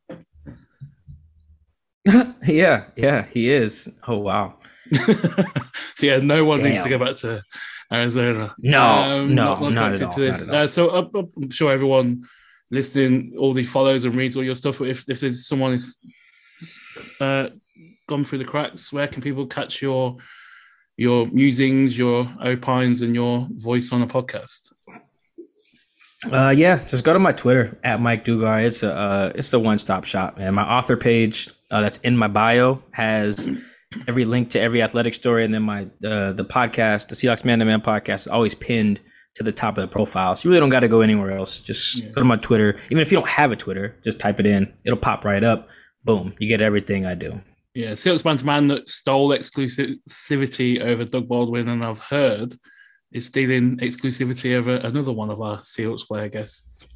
yeah, 2.46 2.84
yeah, 2.96 3.26
he 3.26 3.50
is. 3.50 3.90
Oh 4.08 4.18
wow. 4.18 4.58
so 4.94 6.06
yeah, 6.06 6.18
no 6.18 6.44
one 6.44 6.62
needs 6.62 6.82
to 6.82 6.88
go 6.88 6.98
back 6.98 7.16
to 7.16 7.42
Arizona. 7.92 8.44
Um, 8.46 8.54
No, 8.58 9.24
no, 9.24 9.68
not 9.68 9.92
at 9.92 9.98
connected 9.98 10.04
all, 10.06 10.14
to 10.14 10.20
this. 10.20 10.46
not 10.48 10.56
all. 10.56 10.62
Uh, 10.62 10.66
so 10.68 10.90
I'm, 10.90 11.32
I'm 11.36 11.50
sure 11.50 11.72
everyone 11.72 12.24
listening 12.70 13.34
already 13.36 13.64
follows 13.64 14.04
and 14.04 14.14
reads 14.14 14.36
all 14.36 14.44
your 14.44 14.54
stuff. 14.54 14.80
If, 14.80 15.08
if 15.08 15.20
there's 15.20 15.46
someone 15.46 15.72
who's 15.72 15.98
uh, 17.20 17.48
gone 18.08 18.24
through 18.24 18.38
the 18.38 18.44
cracks, 18.44 18.92
where 18.92 19.08
can 19.08 19.22
people 19.22 19.46
catch 19.46 19.82
your 19.82 20.16
your 20.96 21.26
musings, 21.28 21.96
your 21.96 22.28
opines, 22.44 23.00
and 23.02 23.14
your 23.14 23.48
voice 23.56 23.92
on 23.92 24.02
a 24.02 24.06
podcast? 24.06 24.72
Uh, 26.30 26.50
yeah, 26.56 26.76
just 26.86 27.02
go 27.02 27.12
to 27.12 27.18
my 27.18 27.32
Twitter 27.32 27.76
at 27.82 28.00
Mike 28.00 28.24
Dugar. 28.24 28.64
It's 28.64 28.82
a 28.82 28.92
uh, 28.94 29.32
it's 29.34 29.52
a 29.52 29.58
one 29.58 29.78
stop 29.78 30.04
shop, 30.04 30.38
and 30.38 30.54
My 30.54 30.62
author 30.62 30.96
page 30.96 31.48
uh, 31.70 31.80
that's 31.80 31.98
in 31.98 32.16
my 32.16 32.28
bio 32.28 32.80
has 32.92 33.48
every 34.08 34.24
link 34.24 34.50
to 34.50 34.60
every 34.60 34.82
athletic 34.82 35.14
story, 35.14 35.44
and 35.44 35.52
then 35.52 35.62
my 35.62 35.82
uh, 36.04 36.32
the 36.32 36.44
podcast, 36.44 37.08
the 37.08 37.14
Seahawks 37.14 37.44
Man 37.44 37.58
to 37.60 37.64
Man 37.64 37.80
podcast, 37.80 38.14
is 38.14 38.28
always 38.28 38.54
pinned 38.54 39.00
to 39.34 39.42
the 39.42 39.52
top 39.52 39.78
of 39.78 39.82
the 39.82 39.88
profile. 39.88 40.36
So 40.36 40.46
you 40.48 40.50
really 40.52 40.60
don't 40.60 40.68
got 40.70 40.80
to 40.80 40.88
go 40.88 41.00
anywhere 41.00 41.30
else. 41.36 41.58
Just 41.60 42.00
Yeah. 42.02 42.08
go 42.10 42.20
to 42.20 42.24
my 42.24 42.36
Twitter. 42.36 42.76
Even 42.90 42.98
if 43.00 43.10
you 43.10 43.16
don't 43.18 43.28
have 43.28 43.50
a 43.50 43.56
Twitter, 43.56 43.96
just 44.04 44.20
type 44.20 44.38
it 44.40 44.46
in. 44.46 44.72
It'll 44.84 44.98
pop 44.98 45.24
right 45.24 45.42
up. 45.42 45.68
Boom, 46.04 46.34
you 46.38 46.48
get 46.48 46.60
everything 46.60 47.06
I 47.06 47.14
do. 47.14 47.40
Yeah, 47.74 47.92
Seahawks 47.92 48.24
Man 48.24 48.36
to 48.36 48.44
Man 48.46 48.68
that 48.68 48.88
stole 48.88 49.30
exclusivity 49.30 50.80
over 50.80 51.04
Doug 51.04 51.28
Baldwin, 51.28 51.68
and 51.68 51.84
I've 51.84 51.98
heard 51.98 52.58
is 53.12 53.26
stealing 53.26 53.76
exclusivity 53.78 54.54
over 54.56 54.76
another 54.76 55.12
one 55.12 55.30
of 55.30 55.40
our 55.40 55.58
Seahawks 55.58 56.06
player 56.06 56.28
guests. 56.28 56.86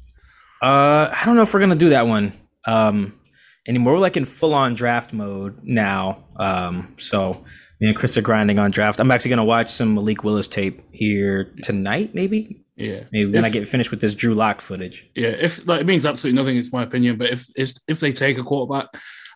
Uh, 0.61 1.09
I 1.13 1.21
don't 1.25 1.35
know 1.35 1.43
if 1.43 1.53
we're 1.53 1.59
gonna 1.59 1.75
do 1.75 1.89
that 1.89 2.07
one 2.07 2.33
um 2.65 3.13
anymore. 3.67 3.93
We're 3.93 3.99
like 3.99 4.17
in 4.17 4.25
full 4.25 4.53
on 4.53 4.73
draft 4.73 5.13
mode 5.13 5.59
now. 5.63 6.23
Um, 6.37 6.93
so 6.97 7.43
me 7.79 7.87
and 7.87 7.95
Chris 7.95 8.17
are 8.17 8.21
grinding 8.21 8.59
on 8.59 8.71
draft. 8.71 8.99
I'm 8.99 9.11
actually 9.11 9.29
gonna 9.29 9.45
watch 9.45 9.69
some 9.69 9.93
Malik 9.95 10.23
Willis 10.23 10.47
tape 10.47 10.81
here 10.91 11.53
tonight, 11.63 12.13
maybe. 12.15 12.63
Yeah, 12.75 13.05
Maybe 13.11 13.31
when 13.31 13.43
I 13.43 13.49
get 13.49 13.67
finished 13.67 13.89
with 13.89 14.01
this 14.01 14.13
Drew 14.13 14.35
Lock 14.35 14.61
footage. 14.61 15.09
yeah. 15.15 15.29
If 15.29 15.67
like 15.67 15.81
it 15.81 15.87
means 15.87 16.05
absolutely 16.05 16.39
nothing, 16.39 16.57
it's 16.57 16.71
my 16.71 16.83
opinion. 16.83 17.17
But 17.17 17.31
if 17.31 17.47
if, 17.55 17.73
if 17.87 17.99
they 17.99 18.11
take 18.11 18.37
a 18.37 18.43
quarterback, 18.43 18.85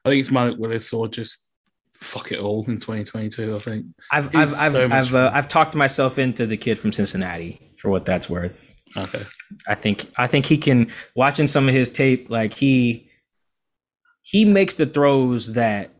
I 0.05 0.09
think 0.09 0.19
it's 0.19 0.29
Malik 0.29 0.59
Willis 0.59 0.93
or 0.93 1.07
just 1.07 1.49
fuck 1.95 2.31
it 2.31 2.39
all 2.39 2.65
in 2.67 2.77
2022. 2.77 3.55
I 3.55 3.59
think. 3.59 3.85
I've 4.11 4.31
He's 4.31 4.53
I've 4.53 4.53
I've 4.53 4.71
so 4.73 4.83
I've, 4.95 5.15
uh. 5.15 5.31
I've 5.33 5.47
talked 5.47 5.75
myself 5.75 6.19
into 6.19 6.45
the 6.45 6.57
kid 6.57 6.77
from 6.77 6.91
Cincinnati 6.91 7.59
for 7.79 7.89
what 7.89 8.05
that's 8.05 8.29
worth. 8.29 8.75
Okay. 8.95 9.23
I 9.67 9.73
think 9.73 10.11
I 10.17 10.27
think 10.27 10.45
he 10.45 10.57
can 10.57 10.91
watching 11.15 11.47
some 11.47 11.67
of 11.67 11.73
his 11.73 11.89
tape 11.89 12.29
like 12.29 12.53
he 12.53 13.09
he 14.22 14.45
makes 14.45 14.76
the 14.76 14.85
throws 14.85 15.53
that 15.53 15.91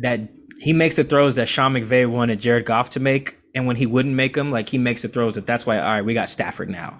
that 0.00 0.20
he 0.60 0.72
makes 0.72 0.96
the 0.96 1.04
throws 1.04 1.34
that 1.34 1.48
Sean 1.48 1.74
McVay 1.74 2.08
wanted 2.08 2.40
Jared 2.40 2.66
Goff 2.66 2.90
to 2.90 3.00
make 3.00 3.36
and 3.54 3.66
when 3.66 3.76
he 3.76 3.86
wouldn't 3.86 4.14
make 4.14 4.34
them 4.34 4.50
like 4.50 4.68
he 4.68 4.78
makes 4.78 5.02
the 5.02 5.08
throws 5.08 5.34
that 5.34 5.46
that's 5.46 5.66
why 5.66 5.78
all 5.78 5.86
right 5.86 6.04
we 6.04 6.14
got 6.14 6.28
Stafford 6.28 6.68
now. 6.68 6.98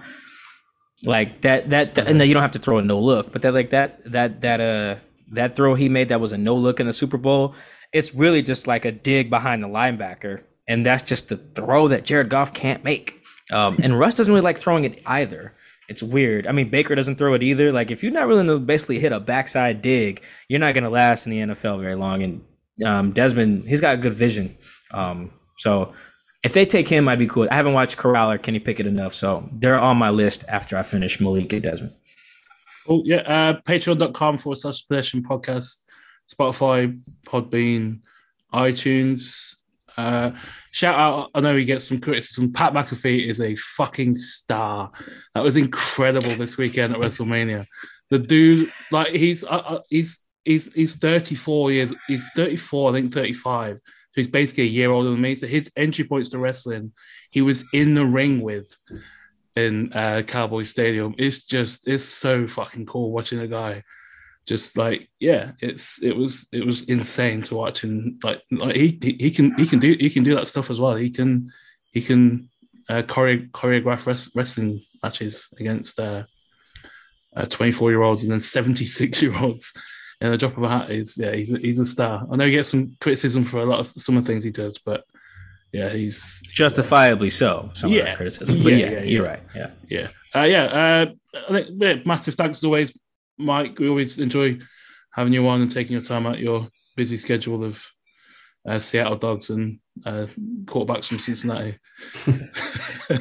Like 1.05 1.43
that 1.43 1.70
that, 1.70 1.95
that 1.95 2.09
and 2.09 2.20
then 2.20 2.29
you 2.29 2.35
don't 2.35 2.43
have 2.43 2.53
to 2.53 2.59
throw 2.59 2.79
a 2.79 2.83
no 2.83 2.99
look 2.99 3.33
but 3.33 3.43
that 3.43 3.55
like 3.55 3.70
that 3.70 4.03
that 4.11 4.41
that 4.41 4.61
uh 4.61 5.01
that 5.31 5.55
throw 5.55 5.75
he 5.75 5.89
made 5.89 6.09
that 6.09 6.20
was 6.20 6.33
a 6.33 6.39
no 6.39 6.55
look 6.55 6.81
in 6.81 6.87
the 6.87 6.93
Super 6.93 7.19
Bowl 7.19 7.55
it's 7.93 8.15
really 8.15 8.43
just 8.43 8.66
like 8.66 8.85
a 8.85 8.93
dig 8.93 9.31
behind 9.31 9.62
the 9.62 9.69
linebacker 9.69 10.43
and 10.69 10.85
that's 10.85 11.03
just 11.03 11.31
the 11.31 11.37
throw 11.37 11.89
that 11.89 12.05
Jared 12.05 12.29
Goff 12.29 12.53
can't 12.53 12.85
make. 12.85 13.23
Um, 13.51 13.79
and 13.83 13.99
Russ 13.99 14.15
doesn't 14.15 14.33
really 14.33 14.45
like 14.45 14.59
throwing 14.59 14.85
it 14.85 15.03
either. 15.07 15.55
It's 15.89 16.02
weird. 16.02 16.47
I 16.47 16.52
mean, 16.52 16.69
Baker 16.69 16.94
doesn't 16.94 17.16
throw 17.16 17.32
it 17.35 17.43
either. 17.43 17.73
Like, 17.73 17.90
if 17.90 18.02
you're 18.02 18.12
not 18.12 18.28
willing 18.28 18.47
to 18.47 18.59
basically 18.59 18.98
hit 18.98 19.12
a 19.12 19.20
backside 19.20 19.81
dig, 19.81 20.23
you're 20.48 20.60
not 20.60 20.74
going 20.74 20.85
to 20.85 20.90
last 20.90 21.27
in 21.27 21.31
the 21.31 21.55
NFL 21.55 21.81
very 21.81 21.94
long. 21.94 22.23
And 22.23 22.44
um, 22.85 23.12
Desmond, 23.12 23.66
he's 23.66 23.81
got 23.81 24.01
good 24.01 24.15
vision. 24.15 24.56
Um, 24.90 25.32
so 25.56 25.93
if 26.44 26.52
they 26.52 26.65
take 26.65 26.89
him, 26.89 27.09
I'd 27.09 27.19
be 27.19 27.27
cool. 27.27 27.48
I 27.51 27.55
haven't 27.55 27.73
watched 27.73 27.97
Corral 27.97 28.31
or 28.31 28.39
Kenny 28.39 28.59
Pickett 28.59 28.86
enough, 28.86 29.15
so 29.15 29.48
they're 29.52 29.78
on 29.78 29.97
my 29.97 30.10
list 30.10 30.44
after 30.48 30.77
I 30.77 30.82
finish 30.82 31.20
Malik 31.20 31.52
and 31.52 31.62
Desmond. 31.62 31.94
Cool. 32.86 33.02
Yeah. 33.05 33.16
Uh, 33.19 33.60
Patreon.com 33.62 34.39
forward 34.39 34.59
slash 34.59 34.86
pedestrian 34.86 35.24
podcast, 35.24 35.85
Spotify, 36.32 37.01
Podbean, 37.27 38.01
iTunes. 38.52 39.55
Uh, 39.99 40.31
shout 40.70 40.97
out. 40.97 41.31
I 41.35 41.41
know 41.41 41.57
he 41.57 41.65
gets 41.65 41.85
some 41.85 42.01
criticism. 42.01 42.53
Pat 42.53 42.73
McAfee 42.73 43.29
is 43.29 43.41
a 43.41 43.57
fucking 43.57 44.16
star. 44.16 44.93
That 45.35 45.43
was 45.43 45.57
incredible 45.57 46.31
this 46.37 46.57
weekend 46.57 46.95
at 46.95 47.01
WrestleMania. 47.01 47.66
The 48.11 48.20
dude, 48.20 48.73
like, 48.93 49.09
he's 49.09 49.43
uh, 49.43 49.49
uh, 49.49 49.81
he's 49.91 50.20
he's 50.45 50.73
he's 50.73 50.97
34 50.97 51.73
years. 51.73 51.95
He's 52.07 52.31
34, 52.37 52.91
I 52.91 52.93
think 52.93 53.12
35. 53.12 53.75
So 53.75 53.81
he's 54.15 54.29
basically 54.29 54.65
a 54.65 54.69
year 54.69 54.93
older 54.93 55.11
than 55.11 55.20
me. 55.20 55.35
So 55.35 55.49
his 55.49 55.70
entry 55.77 56.05
points 56.05 56.31
to 56.31 56.39
wrestling, 56.39 56.93
he 57.33 57.43
was 57.43 57.65
in 57.73 57.95
the 57.95 58.07
ring 58.07 58.41
with 58.41 58.73
in 59.57 59.93
uh, 59.93 60.23
Cowboy 60.25 60.62
Stadium. 60.62 61.16
It's 61.19 61.45
just 61.45 61.89
it's 61.89 62.05
so 62.05 62.47
fucking 62.47 62.87
cool 62.87 63.12
watching 63.12 63.41
a 63.41 63.49
guy 63.49 63.83
just 64.49 64.77
like 64.79 65.09
yeah, 65.20 65.53
it's 65.61 66.03
it 66.03 66.16
was 66.16 66.49
it 66.53 66.65
was 66.65 66.83
insane 66.85 67.43
to 67.43 67.55
watch 67.55 67.85
and 67.85 68.20
like 68.25 68.43
like 68.51 68.75
he 68.75 68.99
he, 69.03 69.16
he 69.20 69.31
can 69.31 69.55
he 69.55 69.66
can 69.66 69.79
do 69.79 69.95
he 70.01 70.09
can 70.11 70.25
do 70.25 70.35
that 70.35 70.49
stuff 70.49 70.70
as 70.70 70.81
well. 70.81 70.97
He 70.97 71.11
can 71.11 71.53
he 71.93 72.01
can 72.01 72.49
uh, 72.89 73.03
chore- 73.03 73.47
choreograph 73.53 74.07
res- 74.07 74.33
wrestling 74.35 74.81
matches 75.03 75.49
against 75.61 76.01
uh, 76.01 76.23
uh, 77.37 77.45
24 77.47 77.91
year 77.91 78.03
olds 78.03 78.23
and 78.25 78.33
then 78.33 78.41
76 78.41 79.23
year 79.23 79.37
olds 79.39 79.75
in 80.23 80.31
the 80.31 80.39
drop 80.39 80.57
of 80.57 80.62
a 80.62 80.69
hat. 80.69 80.91
Is 80.91 81.19
yeah, 81.19 81.33
he's 81.33 81.53
a, 81.53 81.59
he's 81.59 81.79
a 81.79 81.85
star. 81.87 82.27
I 82.33 82.37
know 82.37 82.47
he 82.47 82.53
gets 82.53 82.70
some 82.70 82.97
criticism 83.01 83.45
for 83.45 83.59
a 83.59 83.66
lot 83.66 83.81
of 83.81 83.93
some 83.99 84.16
of 84.16 84.25
the 84.25 84.33
things 84.33 84.45
he 84.45 84.51
does, 84.51 84.79
but 84.79 85.05
yeah, 85.73 85.91
he's 85.91 86.41
Justifiably 86.51 87.29
so, 87.29 87.70
some 87.75 87.93
of 87.93 87.99
that 88.03 88.16
criticism. 88.16 88.62
But 88.62 88.73
Yeah, 88.73 88.79
yeah, 88.79 88.91
yeah, 88.93 89.03
you're 89.03 89.25
yeah. 89.25 89.31
right. 89.31 89.43
Yeah. 89.55 89.70
yeah, 89.89 90.09
uh, 90.35 90.45
yeah. 90.45 90.65
Uh, 90.65 91.07
I 91.49 91.53
think 91.53 91.69
yeah, 91.79 91.95
massive 92.07 92.35
thanks 92.37 92.59
as 92.61 92.65
always, 92.65 92.97
Mike. 93.39 93.78
We 93.78 93.89
always 93.89 94.19
enjoy 94.19 94.59
having 95.12 95.32
you 95.32 95.47
on 95.48 95.60
and 95.60 95.70
taking 95.70 95.93
your 95.93 96.02
time 96.02 96.27
out 96.27 96.39
your 96.39 96.69
busy 96.97 97.16
schedule 97.16 97.65
of 97.65 97.85
uh, 98.69 98.78
Seattle 98.78 99.16
Dogs 99.16 99.51
and 99.51 99.81
uh, 100.05 100.27
quarterbacks 100.65 101.06
from 101.06 101.19
Cincinnati. 101.19 101.78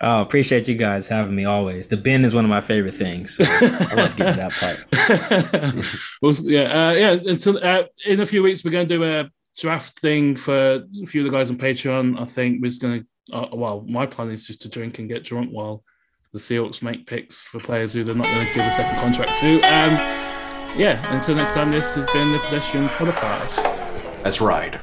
Oh, 0.00 0.20
appreciate 0.20 0.68
you 0.68 0.74
guys 0.74 1.08
having 1.08 1.34
me 1.34 1.46
always. 1.46 1.86
The 1.86 1.96
bin 1.96 2.24
is 2.24 2.34
one 2.34 2.44
of 2.44 2.50
my 2.50 2.60
favorite 2.60 2.94
things. 2.94 3.36
So 3.36 3.44
I 3.48 3.94
love 3.94 4.16
getting 4.16 4.36
that 4.36 4.52
part. 4.52 5.86
well, 6.22 6.34
yeah, 6.42 6.88
uh, 6.88 6.92
yeah. 6.92 7.12
Until 7.12 7.58
uh, 7.64 7.84
in 8.04 8.20
a 8.20 8.26
few 8.26 8.42
weeks, 8.42 8.62
we're 8.62 8.72
going 8.72 8.86
to 8.86 8.94
do 8.94 9.04
a 9.04 9.30
draft 9.58 9.98
thing 10.00 10.36
for 10.36 10.84
a 11.02 11.06
few 11.06 11.22
of 11.22 11.24
the 11.24 11.36
guys 11.36 11.48
on 11.48 11.56
Patreon. 11.56 12.20
I 12.20 12.26
think 12.26 12.60
we're 12.60 12.68
just 12.68 12.82
going 12.82 13.00
to. 13.00 13.06
Uh, 13.34 13.48
well, 13.54 13.84
my 13.88 14.04
plan 14.04 14.30
is 14.30 14.46
just 14.46 14.62
to 14.62 14.68
drink 14.68 14.98
and 14.98 15.08
get 15.08 15.24
drunk 15.24 15.50
while 15.50 15.82
the 16.36 16.42
Seahawks 16.42 16.82
make 16.82 17.06
picks 17.06 17.46
for 17.46 17.58
players 17.58 17.94
who 17.94 18.04
they're 18.04 18.14
not 18.14 18.26
going 18.26 18.46
to 18.46 18.52
give 18.52 18.66
a 18.66 18.70
second 18.70 19.00
contract 19.00 19.40
to. 19.40 19.60
And 19.64 20.78
yeah, 20.78 21.14
until 21.14 21.34
next 21.34 21.54
time, 21.54 21.72
this 21.72 21.94
has 21.94 22.06
been 22.12 22.32
the 22.32 22.38
Pedestrian 22.40 22.88
Podcast. 22.88 24.22
That's 24.22 24.42
right. 24.42 24.78